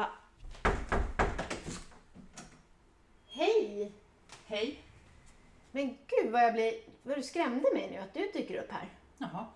Va? 0.00 0.08
Hej! 3.26 3.92
Hej. 4.46 4.82
Men 5.72 5.86
gud 6.06 6.32
vad 6.32 6.42
jag 6.42 6.52
blir... 6.52 6.74
Vad 7.02 7.16
du 7.16 7.22
skrämde 7.22 7.68
mig 7.74 7.90
nu 7.90 7.96
att 7.96 8.14
du 8.14 8.30
dyker 8.32 8.62
upp 8.62 8.72
här. 8.72 8.88
Jaha. 9.18 9.46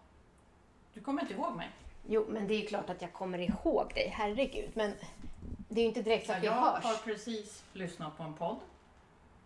Du 0.94 1.00
kommer 1.00 1.22
inte 1.22 1.34
ihåg 1.34 1.56
mig? 1.56 1.70
Jo, 2.08 2.26
men 2.28 2.48
det 2.48 2.54
är 2.54 2.60
ju 2.60 2.66
klart 2.66 2.90
att 2.90 3.02
jag 3.02 3.12
kommer 3.12 3.38
ihåg 3.38 3.94
dig, 3.94 4.08
herregud. 4.08 4.70
Men 4.74 4.92
det 5.68 5.80
är 5.80 5.82
ju 5.82 5.88
inte 5.88 6.02
direkt 6.02 6.26
så 6.26 6.32
att 6.32 6.42
vi 6.42 6.46
jag 6.46 6.52
hörs. 6.52 6.84
har 6.84 6.96
precis 6.96 7.64
lyssnat 7.72 8.16
på 8.16 8.22
en 8.22 8.34
podd. 8.34 8.60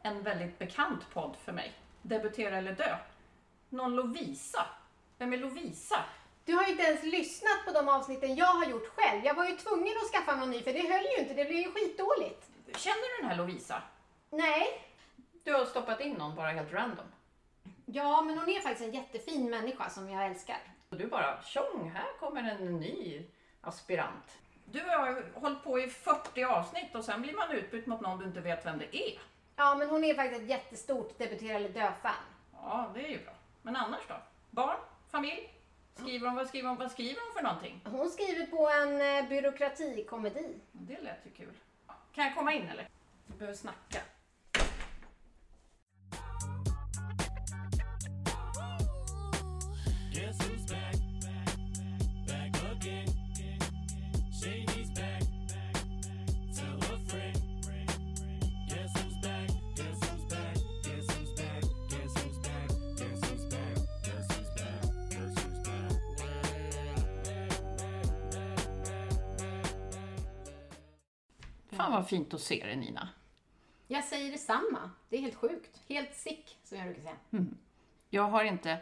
En 0.03 0.23
väldigt 0.23 0.59
bekant 0.59 1.11
podd 1.13 1.37
för 1.37 1.53
mig. 1.53 1.73
Debutera 2.03 2.57
eller 2.57 2.73
dö. 2.73 2.97
Någon 3.69 3.97
Lovisa. 3.97 4.67
Vem 5.19 5.33
är 5.33 5.39
Lovisa? 5.39 6.05
Du 6.49 6.55
har 6.55 6.65
ju 6.65 6.71
inte 6.71 6.83
ens 6.83 7.03
lyssnat 7.03 7.65
på 7.65 7.73
de 7.73 7.89
avsnitten 7.89 8.37
jag 8.37 8.47
har 8.47 8.65
gjort 8.65 8.87
själv. 8.87 9.25
Jag 9.25 9.35
var 9.35 9.45
ju 9.45 9.57
tvungen 9.57 9.95
att 10.03 10.11
skaffa 10.13 10.37
någon 10.37 10.51
ny 10.51 10.63
för 10.63 10.73
det 10.73 10.93
höll 10.93 11.05
ju 11.05 11.17
inte. 11.17 11.35
Det 11.35 11.45
blev 11.45 11.59
ju 11.59 11.73
skitdåligt. 11.73 12.51
Känner 12.77 13.17
du 13.17 13.23
den 13.23 13.31
här 13.31 13.37
Lovisa? 13.37 13.83
Nej. 14.31 14.67
Du 15.45 15.53
har 15.53 15.65
stoppat 15.65 16.01
in 16.01 16.15
någon 16.15 16.35
bara 16.35 16.51
helt 16.51 16.73
random. 16.73 17.07
Ja, 17.87 18.23
men 18.23 18.39
hon 18.39 18.49
är 18.49 18.61
faktiskt 18.61 18.89
en 18.89 18.95
jättefin 18.95 19.51
människa 19.51 19.91
som 19.91 20.11
jag 20.11 20.27
älskar. 20.27 20.59
Och 20.89 20.97
du 20.97 21.07
bara, 21.07 21.43
tjong, 21.43 21.91
här 21.95 22.19
kommer 22.21 22.43
en 22.43 22.77
ny 22.77 23.27
aspirant. 23.61 24.39
Du 24.65 24.81
har 24.81 25.25
hållit 25.35 25.65
på 25.65 25.79
i 25.79 25.89
40 25.89 26.45
avsnitt 26.45 26.95
och 26.95 27.05
sen 27.05 27.23
blir 27.23 27.35
man 27.35 27.51
utbytt 27.51 27.87
mot 27.87 28.01
någon 28.01 28.19
du 28.19 28.25
inte 28.25 28.41
vet 28.41 28.67
vem 28.67 28.79
det 28.79 28.97
är. 28.97 29.19
Ja, 29.57 29.75
men 29.75 29.89
hon 29.89 30.05
är 30.05 30.15
faktiskt 30.15 30.43
ett 30.43 30.49
jättestort 30.49 31.19
debutera 31.19 31.57
eller 31.57 31.69
dö-fan. 31.69 32.15
Ja, 32.53 32.91
det 32.95 33.01
är 33.01 33.09
ju 33.09 33.25
bra. 33.25 33.35
Men 33.63 33.77
annars 33.77 34.03
då? 34.09 34.15
Barn? 34.51 34.79
Familj? 35.11 35.58
Skriver 35.99 36.27
hon, 36.27 36.37
vad, 36.37 36.49
skriver 36.49 36.69
hon, 36.69 36.79
vad 36.79 36.91
skriver 36.91 37.21
hon 37.27 37.35
för 37.37 37.43
någonting? 37.43 37.81
Hon 37.85 38.11
skriver 38.11 38.47
på 38.47 38.71
en 38.71 39.25
eh, 39.25 39.29
byråkratikomedi. 39.29 40.55
Det 40.73 41.01
lät 41.01 41.27
ju 41.27 41.31
kul. 41.31 41.53
Kan 42.15 42.25
jag 42.25 42.35
komma 42.35 42.53
in 42.53 42.69
eller? 42.69 42.89
Vi 43.27 43.39
behöver 43.39 43.57
snacka. 43.57 43.99
Fan 71.89 71.97
vad 71.97 72.09
fint 72.09 72.35
att 72.35 72.41
se 72.41 72.67
dig 72.67 72.77
Nina. 72.77 73.09
Jag 73.87 74.05
säger 74.05 74.33
detsamma. 74.33 74.91
Det 75.09 75.17
är 75.17 75.21
helt 75.21 75.35
sjukt. 75.35 75.83
Helt 75.89 76.15
sick, 76.15 76.59
som 76.65 76.79
jag 76.79 76.87
brukar 76.87 77.03
säga. 77.03 77.45
Jag 78.11 78.23
har 78.23 78.45
inte 78.45 78.79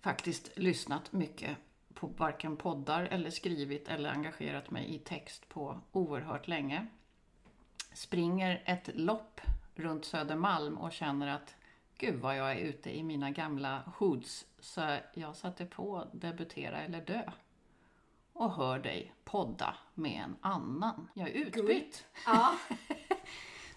faktiskt 0.00 0.58
lyssnat 0.58 1.12
mycket 1.12 1.56
på 1.94 2.06
varken 2.06 2.56
poddar 2.56 3.02
eller 3.02 3.30
skrivit 3.30 3.88
eller 3.88 4.10
engagerat 4.10 4.70
mig 4.70 4.94
i 4.94 4.98
text 4.98 5.48
på 5.48 5.80
oerhört 5.92 6.48
länge. 6.48 6.86
Springer 7.92 8.62
ett 8.64 8.90
lopp 8.94 9.40
runt 9.74 10.04
Södermalm 10.04 10.78
och 10.78 10.92
känner 10.92 11.28
att 11.28 11.56
gud 11.98 12.20
vad 12.20 12.36
jag 12.36 12.52
är 12.52 12.56
ute 12.56 12.96
i 12.98 13.02
mina 13.02 13.30
gamla 13.30 13.92
hoods. 13.96 14.46
Så 14.60 14.96
jag 15.14 15.36
satte 15.36 15.66
på 15.66 16.08
Debutera 16.12 16.80
eller 16.80 17.00
dö 17.00 17.30
och 18.40 18.52
hör 18.52 18.78
dig 18.78 19.14
podda 19.24 19.74
med 19.94 20.22
en 20.24 20.36
annan. 20.40 21.08
Jag 21.14 21.28
är 21.28 21.32
utbytt. 21.32 22.04
Ja. 22.26 22.52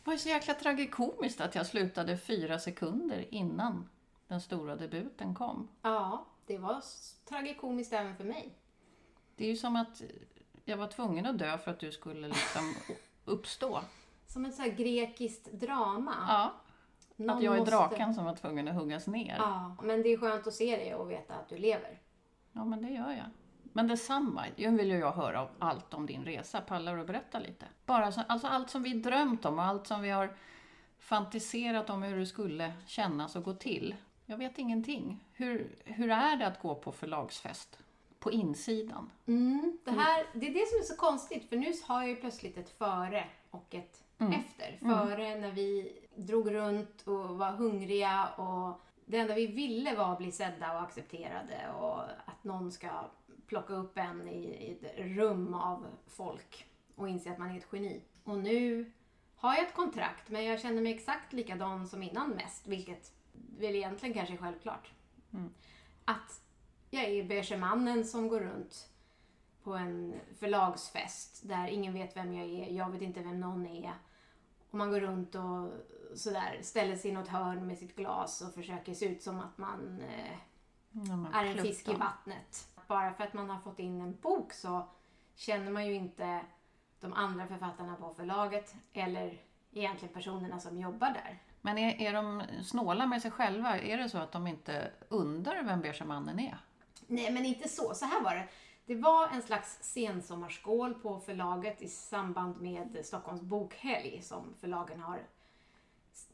Det 0.03 0.09
var 0.09 0.17
så 0.17 0.29
jäkla 0.29 0.53
tragikomiskt 0.53 1.41
att 1.41 1.55
jag 1.55 1.65
slutade 1.65 2.17
fyra 2.17 2.59
sekunder 2.59 3.33
innan 3.33 3.89
den 4.27 4.41
stora 4.41 4.75
debuten 4.75 5.35
kom. 5.35 5.67
ja, 5.81 6.25
det 6.45 6.57
var 6.57 6.81
tragikomiskt 7.29 7.93
även 7.93 8.15
för 8.15 8.23
mig. 8.23 8.57
Det 9.35 9.45
är 9.45 9.49
ju 9.49 9.55
som 9.57 9.75
att 9.75 10.01
jag 10.65 10.77
var 10.77 10.87
tvungen 10.87 11.25
att 11.25 11.37
dö 11.37 11.57
för 11.57 11.71
att 11.71 11.79
du 11.79 11.91
skulle 11.91 12.27
liksom 12.27 12.73
uppstå. 13.25 13.81
Som 14.27 14.45
ett 14.45 14.55
så 14.55 14.61
här 14.61 14.69
grekiskt 14.69 15.51
drama. 15.51 16.15
Ja, 16.27 16.53
Någon 17.15 17.37
att 17.37 17.43
jag 17.43 17.55
är 17.55 17.59
måste- 17.59 17.75
draken 17.75 18.13
som 18.13 18.25
var 18.25 18.35
tvungen 18.35 18.67
att 18.67 18.75
huggas 18.75 19.07
ner. 19.07 19.35
Ja, 19.37 19.75
men 19.83 20.01
det 20.03 20.09
är 20.09 20.17
skönt 20.17 20.47
att 20.47 20.53
se 20.53 20.77
dig 20.77 20.95
och 20.95 21.11
veta 21.11 21.33
att 21.35 21.49
du 21.49 21.57
lever. 21.57 22.01
Ja, 22.51 22.65
men 22.65 22.81
det 22.81 22.89
gör 22.89 23.09
jag. 23.11 23.25
Men 23.73 23.87
detsamma, 23.87 24.45
nu 24.55 24.77
vill 24.77 24.91
ju 24.91 24.97
jag 24.97 25.11
höra 25.11 25.47
allt 25.59 25.93
om 25.93 26.05
din 26.05 26.25
resa. 26.25 26.61
Pallar 26.61 26.95
du 26.95 27.01
att 27.01 27.07
berätta 27.07 27.39
lite? 27.39 27.65
Bara 27.85 28.11
så, 28.11 28.21
alltså 28.27 28.47
allt 28.47 28.69
som 28.69 28.83
vi 28.83 28.93
drömt 28.93 29.45
om 29.45 29.59
och 29.59 29.65
allt 29.65 29.87
som 29.87 30.01
vi 30.01 30.09
har 30.09 30.35
fantiserat 30.99 31.89
om 31.89 32.03
hur 32.03 32.19
det 32.19 32.25
skulle 32.25 32.73
kännas 32.87 33.35
och 33.35 33.43
gå 33.43 33.53
till. 33.53 33.95
Jag 34.25 34.37
vet 34.37 34.57
ingenting. 34.57 35.23
Hur, 35.33 35.75
hur 35.85 36.09
är 36.09 36.37
det 36.37 36.47
att 36.47 36.61
gå 36.61 36.75
på 36.75 36.91
förlagsfest? 36.91 37.79
På 38.19 38.31
insidan? 38.31 39.09
Mm, 39.25 39.77
det, 39.83 39.91
här, 39.91 40.25
det 40.33 40.47
är 40.47 40.53
det 40.53 40.67
som 40.67 40.79
är 40.79 40.83
så 40.83 40.95
konstigt, 40.95 41.49
för 41.49 41.57
nu 41.57 41.73
har 41.87 42.01
jag 42.01 42.09
ju 42.09 42.15
plötsligt 42.15 42.57
ett 42.57 42.69
före 42.69 43.23
och 43.51 43.75
ett 43.75 44.03
efter. 44.17 44.77
Före 44.79 45.35
när 45.35 45.51
vi 45.51 45.99
drog 46.15 46.53
runt 46.53 47.01
och 47.07 47.37
var 47.37 47.51
hungriga 47.51 48.27
och 48.27 48.81
det 49.05 49.17
enda 49.17 49.35
vi 49.35 49.47
ville 49.47 49.95
var 49.95 50.11
att 50.11 50.17
bli 50.17 50.31
sedda 50.31 50.73
och 50.73 50.81
accepterade 50.81 51.71
och 51.79 52.01
att 52.01 52.43
någon 52.43 52.71
ska 52.71 52.89
plocka 53.53 53.73
upp 53.73 53.97
en 53.97 54.27
i, 54.27 54.45
i 54.45 54.71
ett 54.71 54.97
rum 54.97 55.53
av 55.53 55.85
folk 56.07 56.65
och 56.95 57.09
inse 57.09 57.31
att 57.31 57.37
man 57.37 57.51
är 57.51 57.57
ett 57.57 57.67
geni. 57.71 58.01
Och 58.23 58.37
nu 58.37 58.91
har 59.35 59.55
jag 59.55 59.67
ett 59.67 59.75
kontrakt, 59.75 60.29
men 60.29 60.45
jag 60.45 60.59
känner 60.59 60.81
mig 60.81 60.93
exakt 60.93 61.33
likadan 61.33 61.87
som 61.87 62.03
innan 62.03 62.29
mest, 62.29 62.67
vilket 62.67 63.11
väl 63.59 63.75
egentligen 63.75 64.15
kanske 64.15 64.33
är 64.33 64.37
självklart. 64.37 64.91
Att 66.05 66.41
jag 66.89 67.03
är 67.03 67.23
beige 67.23 67.57
mannen 67.59 68.05
som 68.05 68.27
går 68.27 68.39
runt 68.39 68.89
på 69.63 69.73
en 69.73 70.15
förlagsfest 70.39 71.47
där 71.47 71.67
ingen 71.67 71.93
vet 71.93 72.17
vem 72.17 72.33
jag 72.33 72.45
är, 72.45 72.71
jag 72.71 72.89
vet 72.89 73.01
inte 73.01 73.21
vem 73.21 73.39
någon 73.39 73.65
är. 73.65 73.93
Och 74.69 74.77
man 74.77 74.91
går 74.91 74.99
runt 74.99 75.35
och 75.35 75.71
sådär 76.17 76.59
ställer 76.61 76.95
sig 76.95 77.11
i 77.11 77.13
något 77.13 77.27
hörn 77.27 77.67
med 77.67 77.77
sitt 77.77 77.95
glas 77.95 78.41
och 78.41 78.53
försöker 78.53 78.93
se 78.93 79.05
ut 79.05 79.21
som 79.21 79.39
att 79.39 79.57
man 79.57 80.01
eh, 80.01 80.37
Ja, 80.93 81.15
men 81.15 81.33
är 81.33 81.45
en 81.45 81.57
fisk 81.57 81.89
i 81.89 81.93
vattnet. 81.93 82.72
Bara 82.87 83.13
för 83.13 83.23
att 83.23 83.33
man 83.33 83.49
har 83.49 83.59
fått 83.59 83.79
in 83.79 84.01
en 84.01 84.17
bok 84.21 84.53
så 84.53 84.87
känner 85.35 85.71
man 85.71 85.85
ju 85.85 85.93
inte 85.93 86.39
de 86.99 87.13
andra 87.13 87.47
författarna 87.47 87.95
på 87.95 88.13
förlaget 88.13 88.75
eller 88.93 89.41
egentligen 89.71 90.13
personerna 90.13 90.59
som 90.59 90.77
jobbar 90.77 91.09
där. 91.09 91.39
Men 91.61 91.77
är, 91.77 92.01
är 92.01 92.13
de 92.13 92.43
snåla 92.63 93.05
med 93.05 93.21
sig 93.21 93.31
själva? 93.31 93.77
Är 93.79 93.97
det 93.97 94.09
så 94.09 94.17
att 94.17 94.31
de 94.31 94.47
inte 94.47 94.91
undrar 95.09 95.63
vem 95.63 95.81
beige 95.81 96.05
mannen 96.05 96.39
är? 96.39 96.57
Nej, 97.07 97.31
men 97.31 97.45
inte 97.45 97.69
så. 97.69 97.93
Så 97.93 98.05
här 98.05 98.23
var 98.23 98.35
det. 98.35 98.47
Det 98.85 98.95
var 98.95 99.27
en 99.27 99.41
slags 99.41 99.77
sensommarskål 99.81 100.93
på 100.93 101.19
förlaget 101.19 101.81
i 101.81 101.87
samband 101.87 102.61
med 102.61 102.97
Stockholms 103.03 103.41
bokhelg 103.41 104.21
som 104.21 104.53
förlagen 104.59 104.99
har 104.99 105.19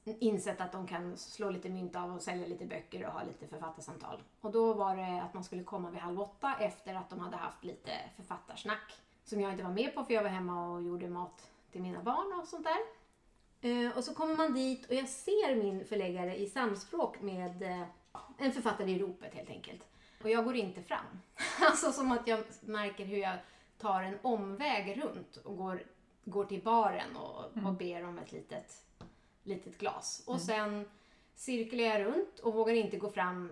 insett 0.04 0.62
att 0.62 0.72
de 0.72 0.88
kan 0.88 1.18
slå 1.18 1.50
lite 1.50 1.70
mynt 1.70 1.96
av 1.96 2.16
och 2.16 2.22
sälja 2.22 2.48
lite 2.48 2.66
böcker 2.66 3.06
och 3.06 3.14
ha 3.14 3.24
lite 3.24 3.48
författarsamtal. 3.48 4.24
Och 4.42 4.52
då 4.52 4.74
var 4.74 4.96
det 4.96 5.22
att 5.22 5.34
man 5.34 5.44
skulle 5.44 5.64
komma 5.64 5.90
vid 5.90 6.00
halv 6.00 6.22
åtta 6.22 6.56
efter 6.60 6.96
att 6.96 7.10
de 7.10 7.20
hade 7.20 7.38
haft 7.38 7.64
lite 7.64 7.92
författarsnack. 8.16 9.02
Som 9.24 9.42
jag 9.42 9.52
inte 9.52 9.64
var 9.64 9.72
med 9.72 9.96
på 9.96 10.04
för 10.04 10.14
jag 10.14 10.24
var 10.24 10.30
hemma 10.30 10.70
och 10.70 10.84
gjorde 10.84 11.10
mat 11.10 11.50
till 11.72 11.82
mina 11.82 12.04
barn 12.04 12.40
och 12.42 12.48
sånt 12.48 12.66
där. 12.66 12.80
Eh, 13.62 13.98
och 13.98 14.04
så 14.04 14.14
kommer 14.14 14.36
man 14.36 14.54
dit 14.54 14.86
och 14.86 14.96
jag 14.96 15.10
ser 15.10 15.56
min 15.56 15.86
förläggare 15.86 16.38
i 16.38 16.48
samspråk 16.48 17.22
med 17.22 17.64
eh, 17.64 17.84
en 18.38 18.52
författare 18.52 18.92
i 18.92 19.00
ropet 19.00 19.34
helt 19.34 19.50
enkelt. 19.50 19.88
Och 20.24 20.30
jag 20.30 20.46
går 20.46 20.56
inte 20.56 20.82
fram. 20.82 21.22
Alltså 21.62 21.92
som 21.92 22.12
att 22.12 22.28
jag 22.28 22.44
märker 22.62 23.06
hur 23.06 23.18
jag 23.18 23.36
tar 23.78 24.02
en 24.02 24.20
omväg 24.22 25.04
runt 25.04 25.36
och 25.36 25.58
går, 25.58 25.84
går 26.24 26.46
till 26.46 26.62
baren 26.62 27.16
och, 27.16 27.68
och 27.68 27.74
ber 27.74 28.04
om 28.04 28.18
ett 28.18 28.32
litet, 28.32 28.86
litet 29.44 29.78
glas. 29.78 30.24
Och 30.28 30.42
sen 30.42 30.90
cirklar 31.36 31.84
jag 31.84 32.06
runt 32.06 32.40
och 32.40 32.54
vågar 32.54 32.74
inte 32.74 32.98
gå 32.98 33.10
fram 33.10 33.52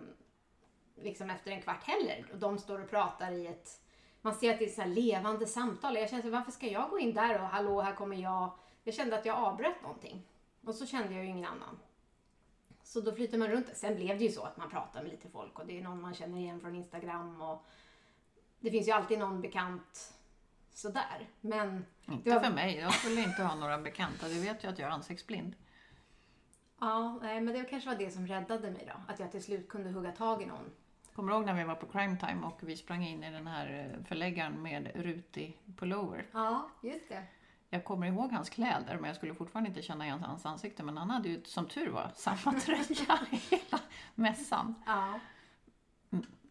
liksom 0.95 1.30
efter 1.30 1.51
en 1.51 1.62
kvart 1.62 1.84
heller. 1.84 2.25
Och 2.31 2.38
de 2.38 2.57
står 2.57 2.81
och 2.81 2.89
pratar 2.89 3.31
i 3.31 3.48
ett... 3.48 3.81
Man 4.22 4.36
ser 4.36 4.54
att 4.54 4.60
det 4.60 4.66
är 4.66 4.69
så 4.69 4.81
här 4.81 4.89
levande 4.89 5.45
samtal. 5.45 5.95
Jag 5.95 6.10
känner 6.10 6.24
så 6.24 6.30
varför 6.30 6.51
ska 6.51 6.68
jag 6.68 6.89
gå 6.89 7.00
in 7.00 7.13
där 7.13 7.42
och 7.42 7.48
hallå, 7.48 7.81
här 7.81 7.95
kommer 7.95 8.18
jag. 8.18 8.51
Jag 8.84 8.94
kände 8.94 9.19
att 9.19 9.25
jag 9.25 9.38
avbröt 9.38 9.81
någonting. 9.81 10.24
Och 10.63 10.75
så 10.75 10.86
kände 10.86 11.13
jag 11.13 11.24
ju 11.24 11.30
ingen 11.30 11.45
annan. 11.45 11.80
Så 12.84 13.01
då 13.01 13.12
flyter 13.12 13.38
man 13.38 13.48
runt. 13.48 13.68
Sen 13.74 13.95
blev 13.95 14.18
det 14.18 14.24
ju 14.24 14.31
så 14.31 14.44
att 14.44 14.57
man 14.57 14.69
pratar 14.69 15.04
med 15.04 15.12
lite 15.12 15.30
folk 15.30 15.60
och 15.60 15.66
det 15.66 15.78
är 15.78 15.81
någon 15.81 16.01
man 16.01 16.13
känner 16.13 16.38
igen 16.38 16.60
från 16.60 16.75
Instagram 16.75 17.42
och 17.42 17.66
det 18.60 18.72
finns 18.72 18.88
ju 18.88 18.92
alltid 18.92 19.19
någon 19.19 19.42
bekant 19.42 20.13
sådär. 20.74 21.30
Men 21.42 21.86
Inte 22.06 22.34
var, 22.34 22.39
för 22.39 22.51
mig. 22.51 22.78
Jag 22.78 22.94
skulle 22.94 23.22
inte 23.22 23.44
ha 23.44 23.56
några 23.56 23.78
bekanta. 23.78 24.28
Du 24.28 24.39
vet 24.39 24.63
ju 24.63 24.68
att 24.68 24.80
jag 24.80 24.88
är 24.88 24.94
ansiktsblind. 24.94 25.56
Ja, 26.79 27.19
nej, 27.21 27.41
men 27.41 27.53
det 27.53 27.63
kanske 27.63 27.89
var 27.89 27.97
det 27.97 28.12
som 28.12 28.27
räddade 28.27 28.71
mig 28.71 28.89
då. 28.94 29.13
Att 29.13 29.19
jag 29.19 29.31
till 29.31 29.44
slut 29.44 29.69
kunde 29.69 29.89
hugga 29.89 30.12
tag 30.12 30.41
i 30.41 30.45
någon 30.45 30.71
Kommer 31.18 31.31
du 31.31 31.38
ihåg 31.38 31.45
när 31.45 31.53
vi 31.53 31.63
var 31.63 31.75
på 31.75 31.85
Crime 31.85 32.18
Time 32.18 32.47
och 32.47 32.59
vi 32.59 32.77
sprang 32.77 33.03
in 33.03 33.24
i 33.24 33.31
den 33.31 33.47
här 33.47 33.94
eh, 33.95 34.06
förläggaren 34.06 34.62
med 34.62 34.91
rutig 34.95 35.57
pullover? 35.75 36.25
Ja, 36.31 36.69
just 36.81 37.09
det. 37.09 37.24
Jag 37.69 37.85
kommer 37.85 38.07
ihåg 38.07 38.31
hans 38.31 38.50
kläder 38.50 38.95
men 38.95 39.03
jag 39.03 39.15
skulle 39.15 39.33
fortfarande 39.35 39.68
inte 39.69 39.81
känna 39.81 40.06
igen 40.06 40.24
hans 40.24 40.45
ansikte. 40.45 40.83
Men 40.83 40.97
han 40.97 41.09
hade 41.09 41.29
ju 41.29 41.44
som 41.44 41.68
tur 41.68 41.89
var 41.89 42.12
samma 42.15 42.59
tröja 42.59 43.19
hela 43.31 43.79
mässan. 44.15 44.75
Ja. 44.85 45.19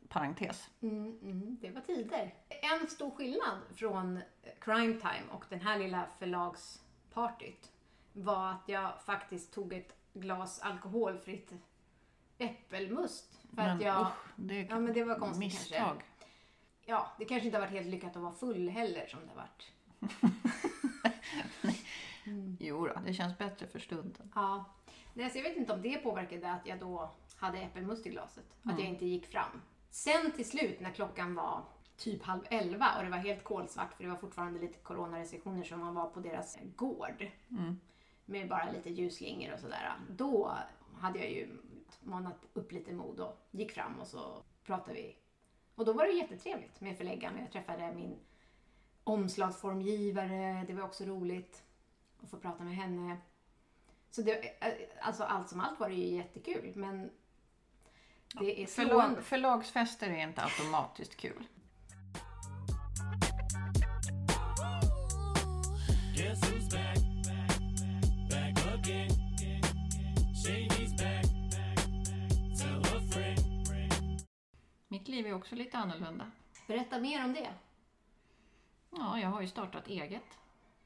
Parentes. 0.09 0.71
Mm, 0.81 1.19
mm, 1.23 1.59
det 1.61 1.71
var 1.71 1.81
tider. 1.81 2.35
En 2.49 2.89
stor 2.89 3.11
skillnad 3.11 3.59
från 3.75 4.21
Crime 4.61 4.95
Time 4.95 5.25
och 5.31 5.45
den 5.49 5.61
här 5.61 5.79
lilla 5.79 6.07
förlagspartyt 6.19 7.73
var 8.13 8.51
att 8.51 8.63
jag 8.67 9.03
faktiskt 9.03 9.55
tog 9.55 9.73
ett 9.73 9.96
glas 10.21 10.61
alkoholfritt 10.61 11.53
äppelmust. 12.39 13.41
För 13.49 13.57
Men 13.57 13.77
att 13.77 13.83
jag, 13.83 14.01
usch, 14.01 14.13
det 14.37 14.63
ja, 14.63 14.79
men 14.79 14.93
det 14.93 15.05
var 15.05 15.19
konstigt 15.19 15.39
misstag. 15.39 15.79
kanske. 15.79 16.05
Ja, 16.87 17.13
det 17.19 17.25
kanske 17.25 17.47
inte 17.47 17.59
har 17.59 17.67
varit 17.67 17.75
helt 17.75 17.87
lyckat 17.87 18.17
att 18.17 18.23
vara 18.23 18.33
full 18.33 18.69
heller 18.69 19.07
som 19.07 19.21
det 19.21 19.29
har 19.29 19.37
varit. 19.37 19.73
Jo 22.61 22.87
då, 22.87 23.01
det 23.07 23.13
känns 23.15 23.39
bättre 23.39 23.67
för 23.67 23.79
stunden. 23.79 24.33
Ja. 24.35 24.65
Nej, 25.15 25.31
så 25.31 25.39
jag 25.39 25.43
vet 25.43 25.57
inte 25.57 25.73
om 25.73 25.83
det 25.83 25.97
påverkade 25.99 26.51
att 26.51 26.67
jag 26.67 26.79
då 26.81 27.11
hade 27.37 27.59
äppelmust 27.59 28.07
i 28.07 28.11
glaset. 28.11 28.45
Att 28.63 28.79
jag 28.79 28.89
inte 28.89 29.07
gick 29.07 29.27
fram. 29.27 29.63
Sen 29.91 30.33
till 30.33 30.49
slut 30.49 30.81
när 30.81 30.91
klockan 30.91 31.35
var 31.35 31.65
typ 31.97 32.23
halv 32.23 32.41
elva 32.51 32.97
och 32.99 33.05
det 33.05 33.11
var 33.11 33.19
helt 33.19 33.45
kolsvart 33.45 33.95
för 33.95 34.05
det 34.05 34.11
var 34.11 34.17
fortfarande 34.17 34.61
lite 34.61 34.79
coronarestriktioner 34.79 35.65
som 35.65 35.81
man 35.81 35.95
var 35.95 36.07
på 36.11 36.21
deras 36.21 36.59
gård. 36.77 37.31
Med 38.27 38.49
bara 38.49 38.71
lite 38.73 38.91
ljusslingor 38.91 39.53
och 39.55 39.61
sådär. 39.61 39.93
Då 40.11 40.59
hade 41.01 41.19
jag 41.19 41.31
ju 41.31 41.49
manat 42.01 42.47
upp 42.53 42.73
lite 42.73 42.93
mod 42.93 43.21
och 43.21 43.47
gick 43.51 43.73
fram 43.73 44.01
och 44.01 44.07
så 44.07 44.43
pratade 44.65 44.95
vi. 44.95 45.17
Och 45.75 45.85
då 45.85 45.93
var 45.93 46.05
det 46.07 46.13
jättetrevligt 46.13 46.81
med 46.81 46.97
förläggaren. 46.97 47.39
Jag 47.39 47.53
träffade 47.53 47.93
min 47.95 48.19
omslagsformgivare. 49.05 50.65
Det 50.67 50.73
var 50.75 50.83
också 50.83 51.05
roligt 51.05 51.63
att 52.23 52.31
få 52.31 52.37
prata 52.37 52.65
med 52.65 52.77
henne. 52.77 53.17
Så 54.11 54.23
det, 54.23 54.53
alltså 55.01 55.25
allt 55.25 55.49
som 55.49 55.61
allt 55.61 55.81
var 55.81 55.89
det 55.89 55.95
ju 55.95 56.17
jättekul 56.17 56.73
men 56.77 57.11
det 58.41 58.63
är 58.63 58.67
Förlag, 58.67 58.91
slående. 58.91 59.23
förlagsfester 59.23 60.11
är 60.11 60.29
inte 60.29 60.43
automatiskt 60.43 61.17
kul. 61.17 61.47
Mitt 75.07 75.15
liv 75.15 75.27
är 75.27 75.35
också 75.35 75.55
lite 75.55 75.79
annorlunda. 75.79 76.31
Berätta 76.67 76.99
mer 76.99 77.25
om 77.25 77.33
det. 77.33 77.55
Ja, 78.91 79.21
jag 79.21 79.29
har 79.29 79.41
ju 79.41 79.49
startat 79.49 79.89
eget 79.89 80.39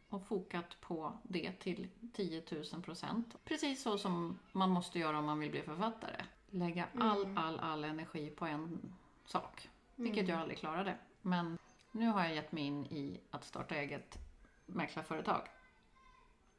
och 0.09 0.27
fokat 0.27 0.81
på 0.81 1.19
det 1.23 1.53
till 1.53 1.89
10 2.13 2.43
000 2.73 2.83
procent. 2.83 3.37
Precis 3.45 3.83
så 3.83 3.99
som 3.99 4.39
man 4.53 4.71
måste 4.71 4.99
göra 4.99 5.19
om 5.19 5.25
man 5.25 5.39
vill 5.39 5.51
bli 5.51 5.63
författare. 5.63 6.25
Lägga 6.51 6.87
all, 6.99 7.39
all, 7.39 7.59
all 7.59 7.85
energi 7.85 8.31
på 8.31 8.47
en 8.47 8.95
sak. 9.25 9.69
Vilket 9.97 10.29
jag 10.29 10.41
aldrig 10.41 10.59
klarade. 10.59 10.99
Men 11.23 11.59
nu 11.93 12.07
har 12.07 12.25
jag 12.25 12.35
gett 12.35 12.53
mig 12.53 12.65
in 12.65 12.87
i 12.87 13.21
att 13.31 13.45
starta 13.45 13.75
eget 13.75 14.19
mäklarföretag. 14.67 15.49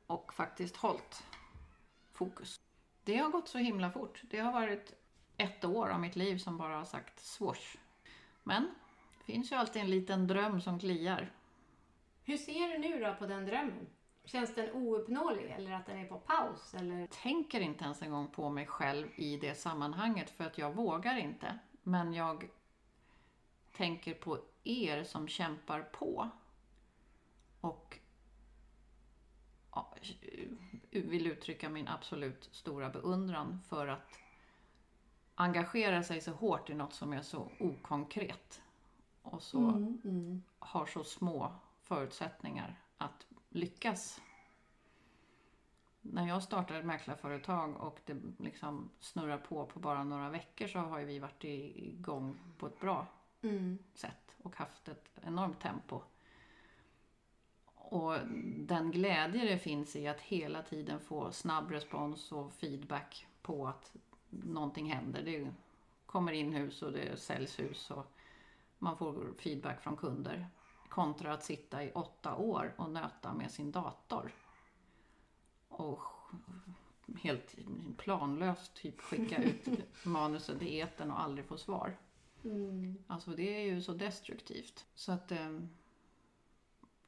Och 0.07 0.33
faktiskt 0.33 0.77
hållit 0.77 1.23
fokus. 2.11 2.59
Det 3.03 3.17
har 3.17 3.29
gått 3.29 3.47
så 3.47 3.57
himla 3.57 3.91
fort. 3.91 4.21
Det 4.29 4.39
har 4.39 4.51
varit 4.51 5.00
ett 5.37 5.65
år 5.65 5.89
av 5.89 5.99
mitt 5.99 6.15
liv 6.15 6.37
som 6.37 6.57
bara 6.57 6.77
har 6.77 6.85
sagt 6.85 7.19
swoosh. 7.19 7.77
Men 8.43 8.63
det 9.17 9.23
finns 9.33 9.51
ju 9.51 9.55
alltid 9.55 9.81
en 9.81 9.89
liten 9.89 10.27
dröm 10.27 10.61
som 10.61 10.79
kliar. 10.79 11.31
Hur 12.23 12.37
ser 12.37 12.69
du 12.69 12.77
nu 12.77 12.99
då 12.99 13.15
på 13.15 13.25
den 13.25 13.45
drömmen? 13.45 13.87
Känns 14.25 14.55
den 14.55 14.71
ouppnåelig 14.71 15.51
eller 15.51 15.71
att 15.71 15.85
den 15.85 15.97
är 15.97 16.05
på 16.05 16.19
paus? 16.19 16.73
Eller? 16.73 17.07
tänker 17.07 17.61
inte 17.61 17.83
ens 17.83 18.01
en 18.01 18.11
gång 18.11 18.27
på 18.27 18.49
mig 18.49 18.65
själv 18.65 19.07
i 19.15 19.37
det 19.37 19.55
sammanhanget 19.55 20.29
för 20.29 20.43
att 20.43 20.57
jag 20.57 20.75
vågar 20.75 21.17
inte. 21.17 21.59
Men 21.83 22.13
jag 22.13 22.49
tänker 23.71 24.13
på 24.13 24.39
er 24.63 25.03
som 25.03 25.27
kämpar 25.27 25.81
på. 25.81 26.29
Och 27.61 27.99
ja, 29.71 29.95
vill 30.89 31.27
uttrycka 31.27 31.69
min 31.69 31.87
absolut 31.87 32.49
stora 32.51 32.89
beundran 32.89 33.59
för 33.69 33.87
att 33.87 34.20
engagera 35.41 36.03
sig 36.03 36.21
så 36.21 36.31
hårt 36.31 36.69
i 36.69 36.73
något 36.73 36.93
som 36.93 37.13
är 37.13 37.21
så 37.21 37.51
okonkret. 37.59 38.61
Och 39.21 39.43
så 39.43 39.57
Mm, 39.59 40.43
har 40.59 40.85
så 40.85 41.03
små 41.03 41.53
förutsättningar 41.81 42.79
att 42.97 43.25
lyckas. 43.49 44.21
När 46.01 46.27
jag 46.27 46.43
startade 46.43 46.79
ett 46.79 46.85
mäklarföretag 46.85 47.77
och 47.77 47.99
det 48.05 48.17
liksom 48.38 48.89
snurrar 48.99 49.38
på 49.38 49.65
på 49.65 49.79
bara 49.79 50.03
några 50.03 50.29
veckor 50.29 50.67
så 50.67 50.79
har 50.79 50.99
ju 50.99 51.05
vi 51.05 51.19
varit 51.19 51.43
igång 51.43 52.38
på 52.57 52.67
ett 52.67 52.79
bra 52.79 53.07
Mm. 53.43 53.77
sätt 53.93 54.35
och 54.43 54.55
haft 54.55 54.88
ett 54.88 55.19
enormt 55.21 55.59
tempo. 55.61 56.01
Och 57.75 58.13
den 58.57 58.91
glädje 58.91 59.45
det 59.45 59.57
finns 59.59 59.95
i 59.95 60.07
att 60.07 60.21
hela 60.21 60.63
tiden 60.63 60.99
få 60.99 61.31
snabb 61.31 61.71
respons 61.71 62.31
och 62.31 62.53
feedback 62.53 63.27
på 63.41 63.67
att 63.67 63.93
någonting 64.31 64.91
händer. 64.91 65.21
Det 65.23 65.53
kommer 66.05 66.31
in 66.31 66.53
hus 66.53 66.81
och 66.81 66.91
det 66.91 67.19
säljs 67.19 67.59
hus 67.59 67.91
och 67.91 68.05
man 68.79 68.97
får 68.97 69.33
feedback 69.37 69.81
från 69.83 69.97
kunder. 69.97 70.47
Kontra 70.89 71.33
att 71.33 71.43
sitta 71.43 71.83
i 71.83 71.91
åtta 71.91 72.35
år 72.35 72.73
och 72.77 72.89
nöta 72.89 73.33
med 73.33 73.51
sin 73.51 73.71
dator. 73.71 74.31
Och 75.67 76.01
helt 77.21 77.55
planlöst 77.97 78.73
typ 78.73 79.01
skicka 79.01 79.43
ut 79.43 79.67
manuset 80.05 80.61
i 80.61 80.79
etern 80.79 81.11
och 81.11 81.21
aldrig 81.21 81.45
få 81.45 81.57
svar. 81.57 81.97
Mm. 82.43 83.03
Alltså 83.07 83.31
det 83.31 83.55
är 83.55 83.65
ju 83.65 83.81
så 83.81 83.93
destruktivt. 83.93 84.85
Så 84.95 85.11
att 85.11 85.31
eh, 85.31 85.59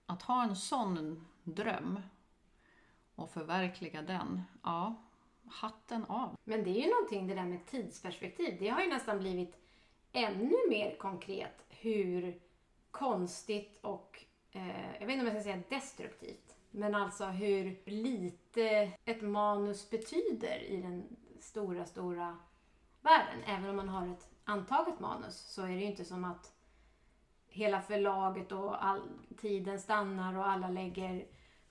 att 0.05 0.21
ha 0.21 0.43
en 0.43 0.55
sån 0.55 1.25
dröm 1.43 1.99
och 3.15 3.29
förverkliga 3.29 4.01
den, 4.01 4.41
ja, 4.63 4.95
hatten 5.45 6.05
av. 6.05 6.37
Men 6.43 6.63
det 6.63 6.69
är 6.69 6.83
ju 6.83 6.89
någonting 6.89 7.27
det 7.27 7.33
där 7.33 7.45
med 7.45 7.65
tidsperspektiv. 7.65 8.57
Det 8.59 8.69
har 8.69 8.81
ju 8.81 8.89
nästan 8.89 9.19
blivit 9.19 9.57
ännu 10.11 10.55
mer 10.69 10.97
konkret 10.97 11.65
hur 11.69 12.39
konstigt 12.91 13.79
och, 13.81 14.25
eh, 14.51 14.93
jag 14.99 15.07
vet 15.07 15.13
inte 15.13 15.19
om 15.19 15.35
jag 15.35 15.35
ska 15.35 15.51
säga 15.51 15.63
destruktivt, 15.69 16.55
men 16.71 16.95
alltså 16.95 17.25
hur 17.25 17.81
lite 17.85 18.91
ett 19.05 19.21
manus 19.21 19.89
betyder 19.89 20.63
i 20.63 20.81
den 20.81 21.15
stora, 21.39 21.85
stora 21.85 22.37
världen. 23.01 23.43
Även 23.45 23.69
om 23.69 23.75
man 23.75 23.89
har 23.89 24.07
ett 24.07 24.29
antaget 24.43 24.99
manus 24.99 25.35
så 25.35 25.61
är 25.61 25.67
det 25.67 25.73
ju 25.73 25.85
inte 25.85 26.05
som 26.05 26.25
att 26.25 26.53
hela 27.47 27.81
förlaget 27.81 28.51
och 28.51 28.85
all 28.85 29.01
tiden 29.37 29.79
stannar 29.79 30.37
och 30.37 30.47
alla 30.47 30.69
lägger 30.69 31.25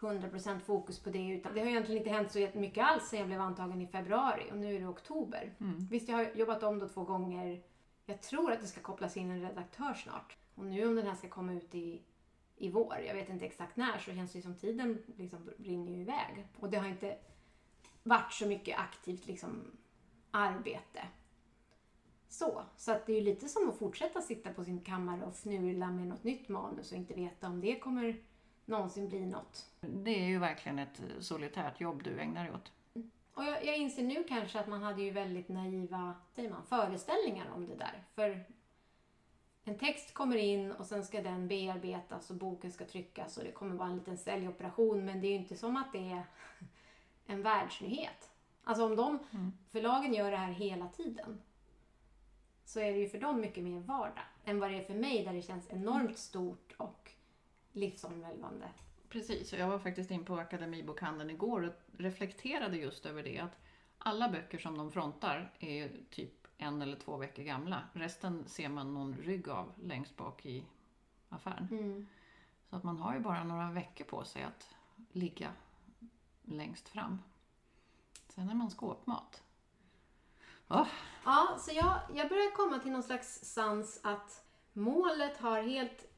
100% 0.07 0.59
fokus 0.59 0.99
på 0.99 1.11
det. 1.11 1.29
Utan 1.29 1.55
det 1.55 1.61
har 1.61 1.67
egentligen 1.67 1.99
inte 1.99 2.11
hänt 2.11 2.33
så 2.33 2.39
jättemycket 2.39 2.85
alls 2.85 3.09
sen 3.09 3.19
jag 3.19 3.29
blev 3.29 3.41
antagen 3.41 3.81
i 3.81 3.87
februari 3.87 4.51
och 4.51 4.57
nu 4.57 4.77
är 4.77 4.81
det 4.81 4.87
oktober. 4.87 5.55
Visst, 5.91 6.09
jag 6.09 6.17
har 6.17 6.31
jobbat 6.35 6.63
om 6.63 6.79
då 6.79 6.89
två 6.89 7.05
gånger. 7.05 7.63
Jag 8.07 8.21
tror 8.21 8.53
att 8.53 8.61
det 8.61 8.67
ska 8.67 8.81
kopplas 8.81 9.17
in 9.17 9.31
en 9.31 9.41
redaktör 9.41 9.95
snart. 9.95 10.37
Och 10.55 10.65
nu 10.65 10.89
om 10.89 10.95
den 10.95 11.07
här 11.07 11.15
ska 11.15 11.29
komma 11.29 11.53
ut 11.53 11.75
i, 11.75 12.03
i 12.57 12.71
vår, 12.71 12.97
jag 13.07 13.15
vet 13.15 13.29
inte 13.29 13.47
exakt 13.47 13.77
när, 13.77 13.99
så 13.99 14.13
känns 14.13 14.33
det 14.33 14.39
ju 14.39 14.43
som 14.43 14.55
tiden 14.55 15.03
liksom 15.17 15.51
rinner 15.59 15.93
ju 15.93 16.01
iväg. 16.01 16.47
Och 16.59 16.71
det 16.71 16.79
har 16.79 16.89
inte 16.89 17.19
varit 18.03 18.33
så 18.33 18.47
mycket 18.47 18.79
aktivt 18.79 19.27
liksom 19.27 19.63
arbete. 20.31 21.01
Så, 22.29 22.63
så 22.77 22.93
att 22.93 23.07
det 23.07 23.13
är 23.13 23.17
ju 23.17 23.25
lite 23.25 23.49
som 23.49 23.69
att 23.69 23.79
fortsätta 23.79 24.21
sitta 24.21 24.53
på 24.53 24.65
sin 24.65 24.81
kammare 24.81 25.25
och 25.25 25.33
fnula 25.33 25.91
med 25.91 26.07
något 26.07 26.25
nytt 26.25 26.49
manus 26.49 26.93
och 26.93 26.99
inte 26.99 27.15
veta 27.15 27.47
om 27.47 27.61
det 27.61 27.79
kommer 27.79 28.17
någonsin 28.65 29.09
bli 29.09 29.27
något. 29.27 29.67
Det 29.81 30.25
är 30.25 30.29
ju 30.29 30.39
verkligen 30.39 30.79
ett 30.79 31.01
eh, 31.01 31.21
solitärt 31.21 31.81
jobb 31.81 32.03
du 32.03 32.21
ägnar 32.21 32.45
dig 32.45 32.53
åt. 32.53 32.73
Och 33.35 33.45
jag, 33.45 33.65
jag 33.65 33.77
inser 33.77 34.03
nu 34.03 34.25
kanske 34.25 34.61
att 34.61 34.69
man 34.69 34.83
hade 34.83 35.03
ju 35.03 35.11
väldigt 35.11 35.49
naiva 35.49 36.15
säger 36.33 36.51
man, 36.51 36.67
föreställningar 36.67 37.51
om 37.55 37.67
det 37.67 37.75
där. 37.75 38.05
För 38.15 38.45
en 39.65 39.79
text 39.79 40.15
kommer 40.15 40.37
in 40.37 40.73
och 40.73 40.87
sen 40.87 41.05
ska 41.05 41.23
den 41.23 41.49
bearbetas 41.49 42.31
och 42.31 42.37
boken 42.37 42.73
ska 42.73 42.85
tryckas 42.85 43.37
och 43.37 43.45
det 43.45 43.53
kommer 43.53 43.75
vara 43.75 43.89
en 43.89 43.97
liten 43.97 44.19
säljoperation 44.19 45.05
men 45.05 45.21
det 45.21 45.27
är 45.27 45.31
ju 45.31 45.37
inte 45.37 45.57
som 45.57 45.77
att 45.77 45.93
det 45.93 46.11
är 46.11 46.23
en 47.27 47.43
världsnyhet. 47.43 48.31
Alltså 48.65 48.85
om 48.85 48.97
de 48.97 49.19
förlagen 49.71 50.15
gör 50.15 50.31
det 50.31 50.37
här 50.37 50.53
hela 50.53 50.89
tiden 50.89 51.43
så 52.65 52.81
är 52.81 52.93
det 52.93 52.99
ju 52.99 53.09
för 53.09 53.21
dem 53.21 53.41
mycket 53.41 53.65
mer 53.65 53.81
vardag 53.81 54.25
än 54.45 54.61
vad 54.61 54.71
det 54.71 54.77
är 54.77 54.85
för 54.85 54.95
mig 54.95 55.25
där 55.25 55.33
det 55.33 55.43
känns 55.43 55.71
enormt 55.71 56.19
stort 56.19 56.75
och 56.77 57.11
livsomvälvande. 57.73 58.69
Precis, 59.09 59.53
och 59.53 59.59
jag 59.59 59.69
var 59.69 59.79
faktiskt 59.79 60.11
in 60.11 60.25
på 60.25 60.37
Akademibokhandeln 60.37 61.31
igår 61.31 61.63
och 61.63 62.01
reflekterade 62.01 62.77
just 62.77 63.07
över 63.07 63.23
det 63.23 63.39
att 63.39 63.59
alla 63.99 64.29
böcker 64.29 64.59
som 64.59 64.79
de 64.79 64.93
frontar 64.93 65.53
är 65.59 65.91
typ 66.11 66.47
en 66.59 66.83
eller 66.83 66.97
två 66.97 67.17
veckor 67.17 67.43
gamla. 67.43 67.89
Resten 67.93 68.45
ser 68.47 68.69
man 68.69 68.95
någon 68.95 69.17
rygg 69.17 69.49
av 69.49 69.73
längst 69.83 70.17
bak 70.17 70.47
i 70.47 70.65
affären. 71.29 71.69
Mm. 71.71 72.07
Så 72.71 72.77
att 72.77 72.83
man 72.83 72.99
har 72.99 73.15
ju 73.15 73.21
bara 73.21 73.45
några 73.45 73.71
veckor 73.71 74.05
på 74.05 74.25
sig 74.25 74.43
att 74.43 74.75
ligga 75.13 75.53
längst 76.43 76.89
fram. 76.89 77.19
Sen 78.29 78.51
är 78.51 78.55
man 78.55 78.71
skåpmat. 78.71 79.43
Åh, 80.69 80.87
Ja, 81.25 81.57
så 81.59 81.71
jag, 81.75 82.01
jag 82.15 82.29
börjar 82.29 82.57
komma 82.57 82.79
till 82.79 82.93
någon 82.93 83.03
slags 83.03 83.41
sans 83.45 84.01
att 84.05 84.45
målet 84.73 85.37
har 85.37 85.63
helt 85.63 86.12